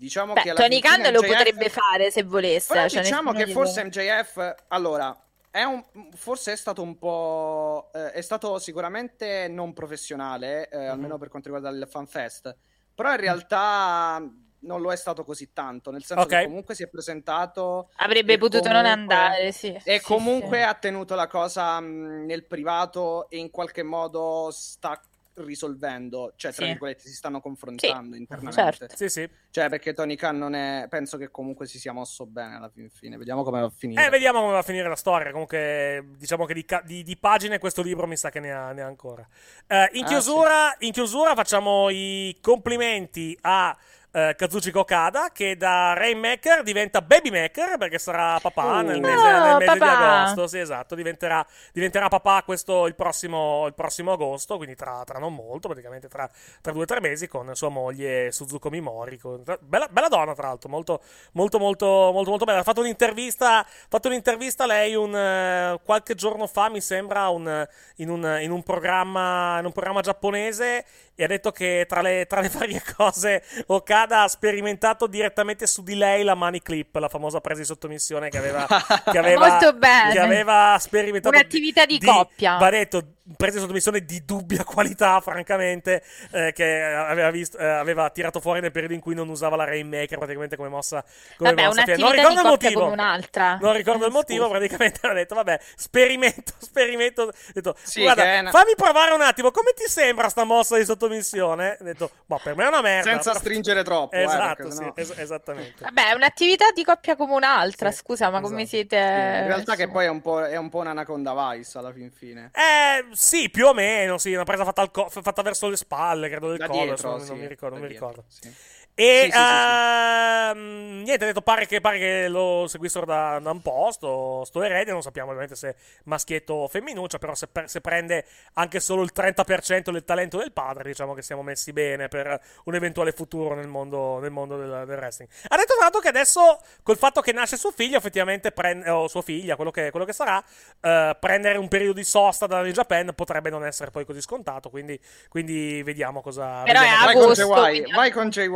[0.00, 1.12] Diciamo Beh, che Tony Khan MJF...
[1.12, 2.72] lo potrebbe fare se volesse.
[2.72, 5.14] Però cioè diciamo che forse MJF, allora,
[5.50, 7.90] è un, forse è stato un po'.
[7.92, 10.88] Eh, è stato sicuramente non professionale, eh, mm-hmm.
[10.88, 12.56] almeno per quanto riguarda il FanFest.
[12.94, 14.26] Però in realtà
[14.60, 16.40] non lo è stato così tanto, nel senso okay.
[16.40, 17.90] che comunque si è presentato.
[17.96, 19.78] Avrebbe potuto comunque, non andare, sì.
[19.84, 20.64] E sì, comunque sì.
[20.64, 24.98] ha tenuto la cosa mh, nel privato e in qualche modo sta
[25.44, 26.70] risolvendo, cioè tra Sì.
[26.70, 28.62] virgolette si stanno confrontando internamente.
[28.78, 28.96] certo.
[28.96, 29.28] Sì, sì.
[29.50, 32.88] Cioè perché Tony Khan non è, penso che comunque si sia mosso bene alla fin
[32.90, 34.06] fine, vediamo come va a finire.
[34.06, 35.30] Eh, vediamo come va a finire la storia.
[35.32, 38.82] Comunque, diciamo che di, di- di pagine questo libro mi sa che ne ha, ne
[38.82, 39.26] ha ancora.
[39.66, 43.76] Eh, in, Ah, chiusura, in chiusura facciamo i complimenti a
[44.12, 48.84] eh, Kazuchika Okada che da Rainmaker diventa Babymaker perché sarà papà Uh.
[48.84, 50.20] nel mese, Oh, nel mese di papà.
[50.22, 50.46] agosto.
[50.46, 50.94] Sì, esatto.
[50.94, 56.08] Diventerà, diventerà papà questo il prossimo, il prossimo agosto, quindi tra, tra non molto, praticamente
[56.08, 56.28] tra,
[56.60, 59.18] tra due o tre mesi con sua moglie Suzuko Mimori.
[59.18, 61.00] con- bella, bella donna, tra l'altro, molto,
[61.32, 62.60] molto, molto, molto, molto bella.
[62.60, 67.28] Ha fatto un'intervista, ha fatto un'intervista a lei un, eh, qualche giorno fa, mi sembra,
[67.28, 67.66] un-
[67.96, 72.26] in, un, in un programma, in un programma giapponese e ha detto che tra le,
[72.26, 77.08] tra le varie cose Okada ha sperimentato direttamente su di lei la money clip, la
[77.08, 78.66] famosa presa di sottomissione che aveva,
[79.10, 80.12] che aveva, Molto bene.
[80.12, 81.34] che aveva sperimentato.
[81.34, 82.56] Un'attività di coppia.
[82.56, 86.02] Va detto, presa di sottomissione di dubbia qualità, francamente,
[86.32, 89.64] eh, che aveva, visto, eh, aveva tirato fuori nel periodo in cui non usava la
[89.64, 91.02] Rainmaker praticamente come mossa.
[91.36, 92.80] Come Vabbè, mossa non ricordo il coppia motivo.
[92.80, 93.58] come un'altra.
[93.60, 94.58] Non ricordo il Eh, motivo, scusa.
[94.58, 97.22] praticamente ha detto, vabbè, sperimento, sperimento.
[97.22, 100.84] Ho detto, Sì, guarda, una- fammi provare un attimo, come ti sembra sta mossa di
[100.84, 101.76] sottomissione?
[101.80, 103.10] Ho detto, ma per me è una merda.
[103.10, 105.84] Senza Però- stringere troppo, eh, Esatto, perché sì, sennò- es- esattamente.
[105.84, 108.68] Vabbè, è un'attività di coppia come un'altra, Sì, scusa, ma come esatto.
[108.68, 108.96] siete...
[108.96, 112.50] In realtà che poi è un po', è un po' un'anaconda vice alla fin fine.
[112.54, 116.28] Eh, sì, più o meno, sì, una presa fatta, al co- fatta verso le spalle,
[116.28, 118.30] credo del Da collo, dietro, non, sì, non mi ricordo, non mi dietro, ricordo.
[118.30, 118.54] sì.
[119.00, 119.38] E Sì, sì, sì, sì.
[119.38, 124.44] ehm, niente, ha detto pare che, pare che lo seguissero da, da un po', sto,
[124.44, 128.78] sto erede, non sappiamo ovviamente se maschietto o femminuccia, però se, per- se prende anche
[128.78, 133.12] solo il 30% del talento del padre, diciamo che siamo messi bene per un eventuale
[133.12, 135.30] futuro nel mondo, nel mondo del, del wrestling.
[135.48, 139.08] Ha detto tra l'altro che adesso, col fatto che nasce suo figlio, effettivamente, prende, o
[139.08, 140.42] sua figlia, quello che, quello che sarà,
[140.80, 144.68] eh, prendere un periodo di sosta da New Japan potrebbe non essere poi così scontato,
[144.68, 146.64] quindi, quindi vediamo cosa...
[146.64, 148.48] Però vediamo è Vai cosa- con Jay agosto, White, quindi- vai con Jay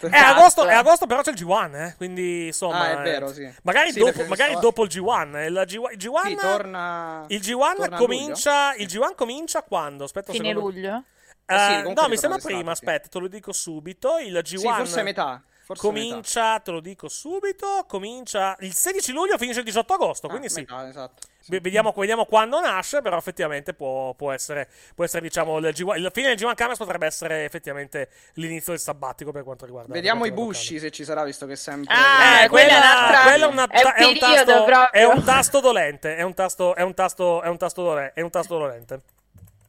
[0.00, 0.16] White.
[0.16, 0.78] è agosto, è Esatto.
[0.88, 1.94] agosto, però c'è il G1, eh?
[1.96, 2.80] quindi insomma.
[2.80, 3.48] Ah, è eh, vero, sì.
[3.62, 5.36] Magari, Sì, dopo, magari dopo il G1.
[5.36, 7.24] eh, Il G1, il G1, Sì, torna...
[7.28, 8.74] il G1 torna a comincia.
[8.74, 10.04] Il G1 comincia quando?
[10.04, 10.68] Aspetta Fine secondo.
[10.68, 11.04] luglio?
[11.46, 12.74] Eh, Eh sì, comunque no, mi sembra prima.
[12.74, 12.84] sì.
[12.84, 14.18] Aspetta, te lo dico subito.
[14.18, 15.42] Il G1 Sì, forse metà.
[15.64, 16.00] Forse metà.
[16.04, 17.84] comincia, te lo dico subito.
[17.86, 20.26] Comincia il 16 luglio, finisce il 18 agosto.
[20.26, 20.60] Ah, Quindi sì.
[20.60, 21.22] metà, esatto.
[21.46, 25.96] V- Vediamo, vediamo quando nasce, però effettivamente può, può essere, può essere, diciamo, il, G1,
[25.98, 29.92] il fine del G1 Cameras potrebbe essere effettivamente l'inizio del sabbatico per quanto riguarda.
[29.92, 31.92] Vediamo i Bushi se ci sarà, visto che sempre...
[31.94, 32.80] Ah, eh, quella
[33.24, 34.92] quella è, una- è un è un tasto, proprio.
[34.92, 36.16] è un tasto dolente.
[36.16, 39.00] È un tasto, è un tasto, è un tasto, dole- è un tasto dolente.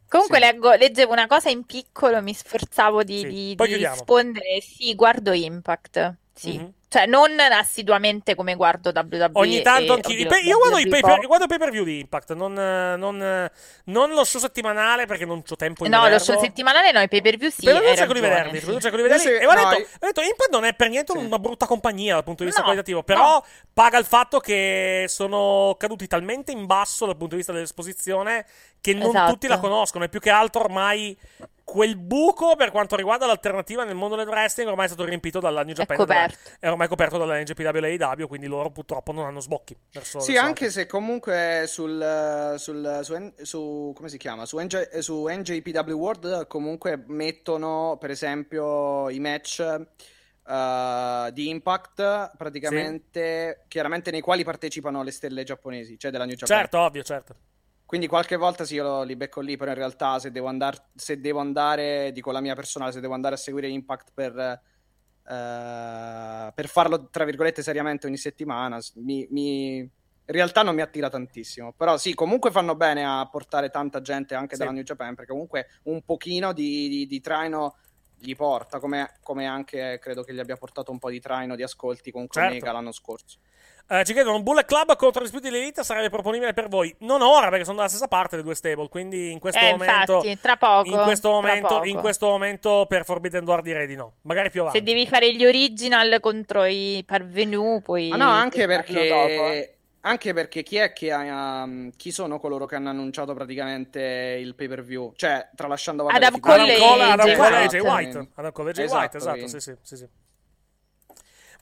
[0.07, 0.43] Comunque Sì.
[0.43, 4.61] leggo- leggevo una cosa in piccolo, mi sforzavo di, Sì, di- di rispondere.
[4.61, 6.15] Sì, guardo Impact.
[6.35, 6.57] Sì.
[6.57, 6.73] Mhm.
[6.93, 9.29] Cioè, non assiduamente come guardo WWE.
[9.33, 10.27] Ogni tanto e- anch'io.
[10.27, 13.49] pay- io guardo i pay per, guardo i pay-per-view di Impact, non, non,
[13.85, 16.23] non lo show settimanale perché non ho tempo di No, lo vederlo.
[16.23, 17.65] show settimanale no, i pay per view sì.
[17.65, 18.65] Per hai cerco di vederli, sì.
[18.65, 19.23] per cerco di vederli.
[19.23, 21.17] Se- E ho no, detto, io- ho detto, Impact non è per niente Sì.
[21.25, 23.45] una brutta compagnia dal punto di vista No, qualitativo, però no.
[23.73, 28.45] paga il fatto che sono caduti talmente in basso dal punto di vista dell'esposizione
[28.81, 29.31] che non Esatto.
[29.31, 30.03] tutti la conoscono.
[30.03, 31.17] E più che altro ormai
[31.63, 35.63] quel buco per quanto riguarda l'alternativa nel mondo del wrestling ormai è stato riempito dalla
[35.63, 35.97] New Japan.
[35.97, 36.49] coperto.
[36.59, 39.75] È ormai coperto dalla NGPW e AEW, quindi loro purtroppo non hanno sbocchi.
[39.91, 44.45] Verso Sì, anche se comunque sul, sul- su, su- come si chiama?
[44.45, 49.59] Su, NJ, su NJPW World comunque mettono per esempio i match
[50.45, 56.57] eh, di Impact praticamente chiaramente nei quali partecipano le stelle giapponesi, cioè della New Japan.
[56.57, 57.35] Certo, ovvio, certo.
[57.93, 61.21] Quindi qualche volta sì, io li becco lì, però in realtà se devo, andar- se
[61.21, 66.67] devo andare, dico la mia personale, se devo andare a seguire Impact per, eh, per
[66.67, 69.89] farlo, tra virgolette, seriamente ogni settimana, mi, mi- in
[70.25, 71.73] realtà non mi attira tantissimo.
[71.73, 74.61] Però sì, comunque fanno bene a portare tanta gente anche Sì.
[74.61, 77.75] dalla New Japan, perché comunque un pochino di, di- di traino
[78.15, 81.61] gli porta, come, come anche credo che gli abbia portato un po' di traino di
[81.61, 82.49] ascolti con Certo.
[82.49, 83.37] Omega l'anno scorso.
[83.85, 86.95] Eh, ci chiedono un Bullet Club contro gli Spiriti dell'Elite sarebbe proponibile per voi?
[86.99, 88.87] Non ora, perché sono dalla stessa parte le due stable.
[88.89, 90.13] Quindi in questo Eh, momento.
[90.13, 90.89] infatti, tra poco.
[90.89, 91.85] in, questo tra momento poco.
[91.85, 94.13] in questo momento per Forbidden Door direi di no.
[94.21, 94.79] Magari più avanti.
[94.79, 98.07] Se devi fare gli original contro i parvenu, poi...
[98.09, 99.27] Ma no, anche farlo dopo, eh.
[99.27, 104.37] perché, anche perché chi è che ha, um, chi sono coloro che hanno annunciato praticamente
[104.39, 105.11] il pay per view?
[105.15, 108.27] Cioè, tralasciando vabbè, Adam Cole e Adam Jay Cole e White.
[108.35, 109.51] Adam Cole e Jay Esatto, White, esatto, quindi.
[109.51, 110.07] sì, sì, sì, sì.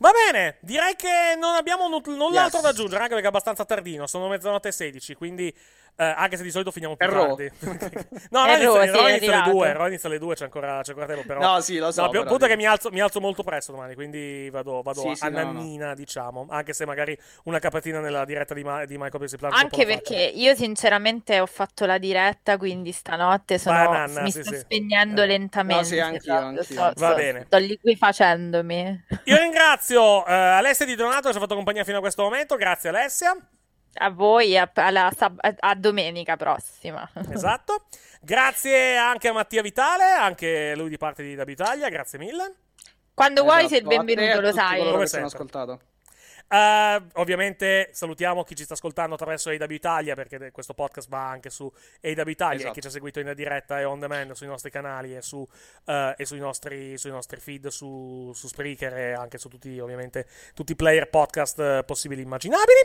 [0.02, 2.62] Va bene, direi che non abbiamo nu- null'altro Yes.
[2.64, 5.56] da aggiungere, anche perché è abbastanza tardino, sono mezzanotte e 16, quindi
[6.02, 7.36] eh, anche se di solito finiamo più Raw.
[7.36, 7.52] tardi.
[8.32, 9.52] no, Raw Raw, inizia, sì, inizia alle arrivato.
[9.52, 11.40] 2, Raw inizia alle 2, c'è ancora, c'è ancora tempo, però...
[11.40, 12.02] No, sì, lo so.
[12.04, 15.02] No, però punto è che mi alzo, mi alzo molto presto domani, quindi vado, vado
[15.02, 15.52] Sì, a sì, no, no.
[15.52, 16.48] nannina, diciamo.
[16.50, 20.16] Anche se magari una capatina nella diretta di, Ma- di Michael Basic Plan Anche perché
[20.18, 24.60] io sinceramente ho fatto la diretta, quindi stanotte sono, Banana, mi sì, sto sì.
[24.60, 25.28] spegnendo Eh.
[25.28, 25.82] lentamente.
[25.82, 26.64] No, sì, anch'io, esatto, anch'io.
[26.64, 27.44] Sto, Va sto- bene.
[27.46, 29.06] sto liquefacendomi.
[29.26, 32.56] Io ringrazio eh, Alessia Di Donato che ci ha fatto compagnia fino a questo momento.
[32.56, 33.38] Grazie Alessia.
[33.94, 37.08] A voi, a, alla sab- a- domenica prossima.
[37.30, 37.86] Esatto.
[38.22, 41.90] Grazie anche a Mattia Vitale, anche lui di parte di W Italia.
[41.90, 42.54] Grazie mille.
[43.14, 44.80] Quando vuoi sei il Esatto, benvenuto, lo sai.
[44.92, 45.28] Come sempre.
[45.28, 45.80] ascoltato.
[46.52, 51.50] Eh, ovviamente salutiamo chi ci sta ascoltando attraverso AW Italia perché questo podcast va anche
[51.50, 52.74] su AW Italia e Esatto.
[52.74, 55.48] chi ci ha seguito in diretta e on demand sui nostri canali e, su,
[55.86, 60.28] eh, e sui, nostri, sui nostri feed su, su Spreaker e anche su tutti ovviamente
[60.54, 62.80] tutti i player podcast eh, possibili e immaginabili.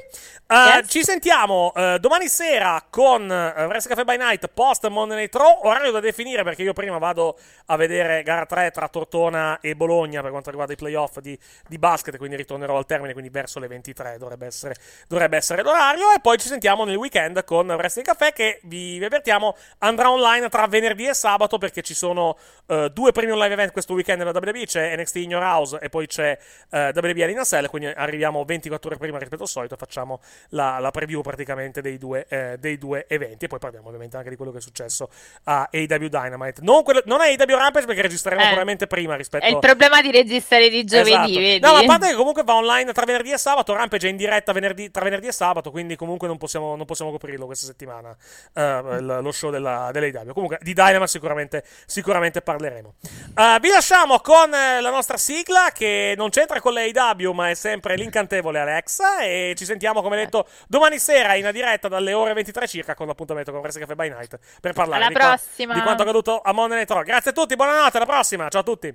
[0.48, 0.88] Yes.
[0.88, 5.90] Ci sentiamo domani sera con uh, Wrestle Cafe by Night post Monday Night Raw, orario
[5.90, 7.36] da definire perché io prima vado
[7.66, 11.38] a vedere gara 3 tra Tortona e Bologna per quanto riguarda i playoff di,
[11.68, 14.74] di basket, quindi ritornerò al termine, quindi verso le 23 dovrebbe essere,
[15.08, 19.56] dovrebbe essere l'orario e poi ci sentiamo nel weekend con Wrestling Café che vi avvertiamo
[19.78, 22.36] andrà online tra venerdì e sabato perché ci sono
[22.66, 25.88] eh, due premium live event questo weekend nella WWE, c'è NXT in Your House e
[25.88, 26.38] poi c'è
[26.70, 30.20] eh, WWE Arena Cell, quindi arriviamo 24 ore prima rispetto al solito e facciamo
[30.50, 34.30] la, la preview praticamente dei due, eh, dei due eventi e poi parliamo ovviamente anche
[34.30, 35.10] di quello che è successo
[35.44, 36.60] a AW Dynamite.
[36.62, 38.46] Non, quello- non è AW Rampage perché registreremo Eh.
[38.46, 41.66] probabilmente prima rispetto È il problema di registrare di giovedì, Esatto.
[41.66, 44.16] No, ma a parte che comunque va online tra venerdì e sabato, Rampage è in
[44.16, 48.16] diretta venerdì- tra venerdì e sabato, quindi comunque non possiamo, non possiamo coprirlo questa settimana,
[48.54, 50.32] il- lo show della, dell'AEW.
[50.32, 52.94] Comunque di Dynamite sicuramente, sicuramente parleremo.
[53.36, 57.54] Eh, vi lasciamo con eh, la nostra sigla che non c'entra con l'AEW, ma è
[57.54, 62.66] sempre l'incantevole Alexa e ci sentiamo, come detto, domani sera in diretta dalle ore 23
[62.66, 65.74] circa con l'appuntamento con Wrestling Cafe by Night per parlare Alla di, qua- prossima.
[65.74, 67.02] di quanto accaduto a Monday Night Raw.
[67.02, 68.94] Grazie a tutti, buonanotte, alla prossima, ciao a tutti.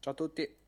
[0.00, 0.62] Ciao a tutti.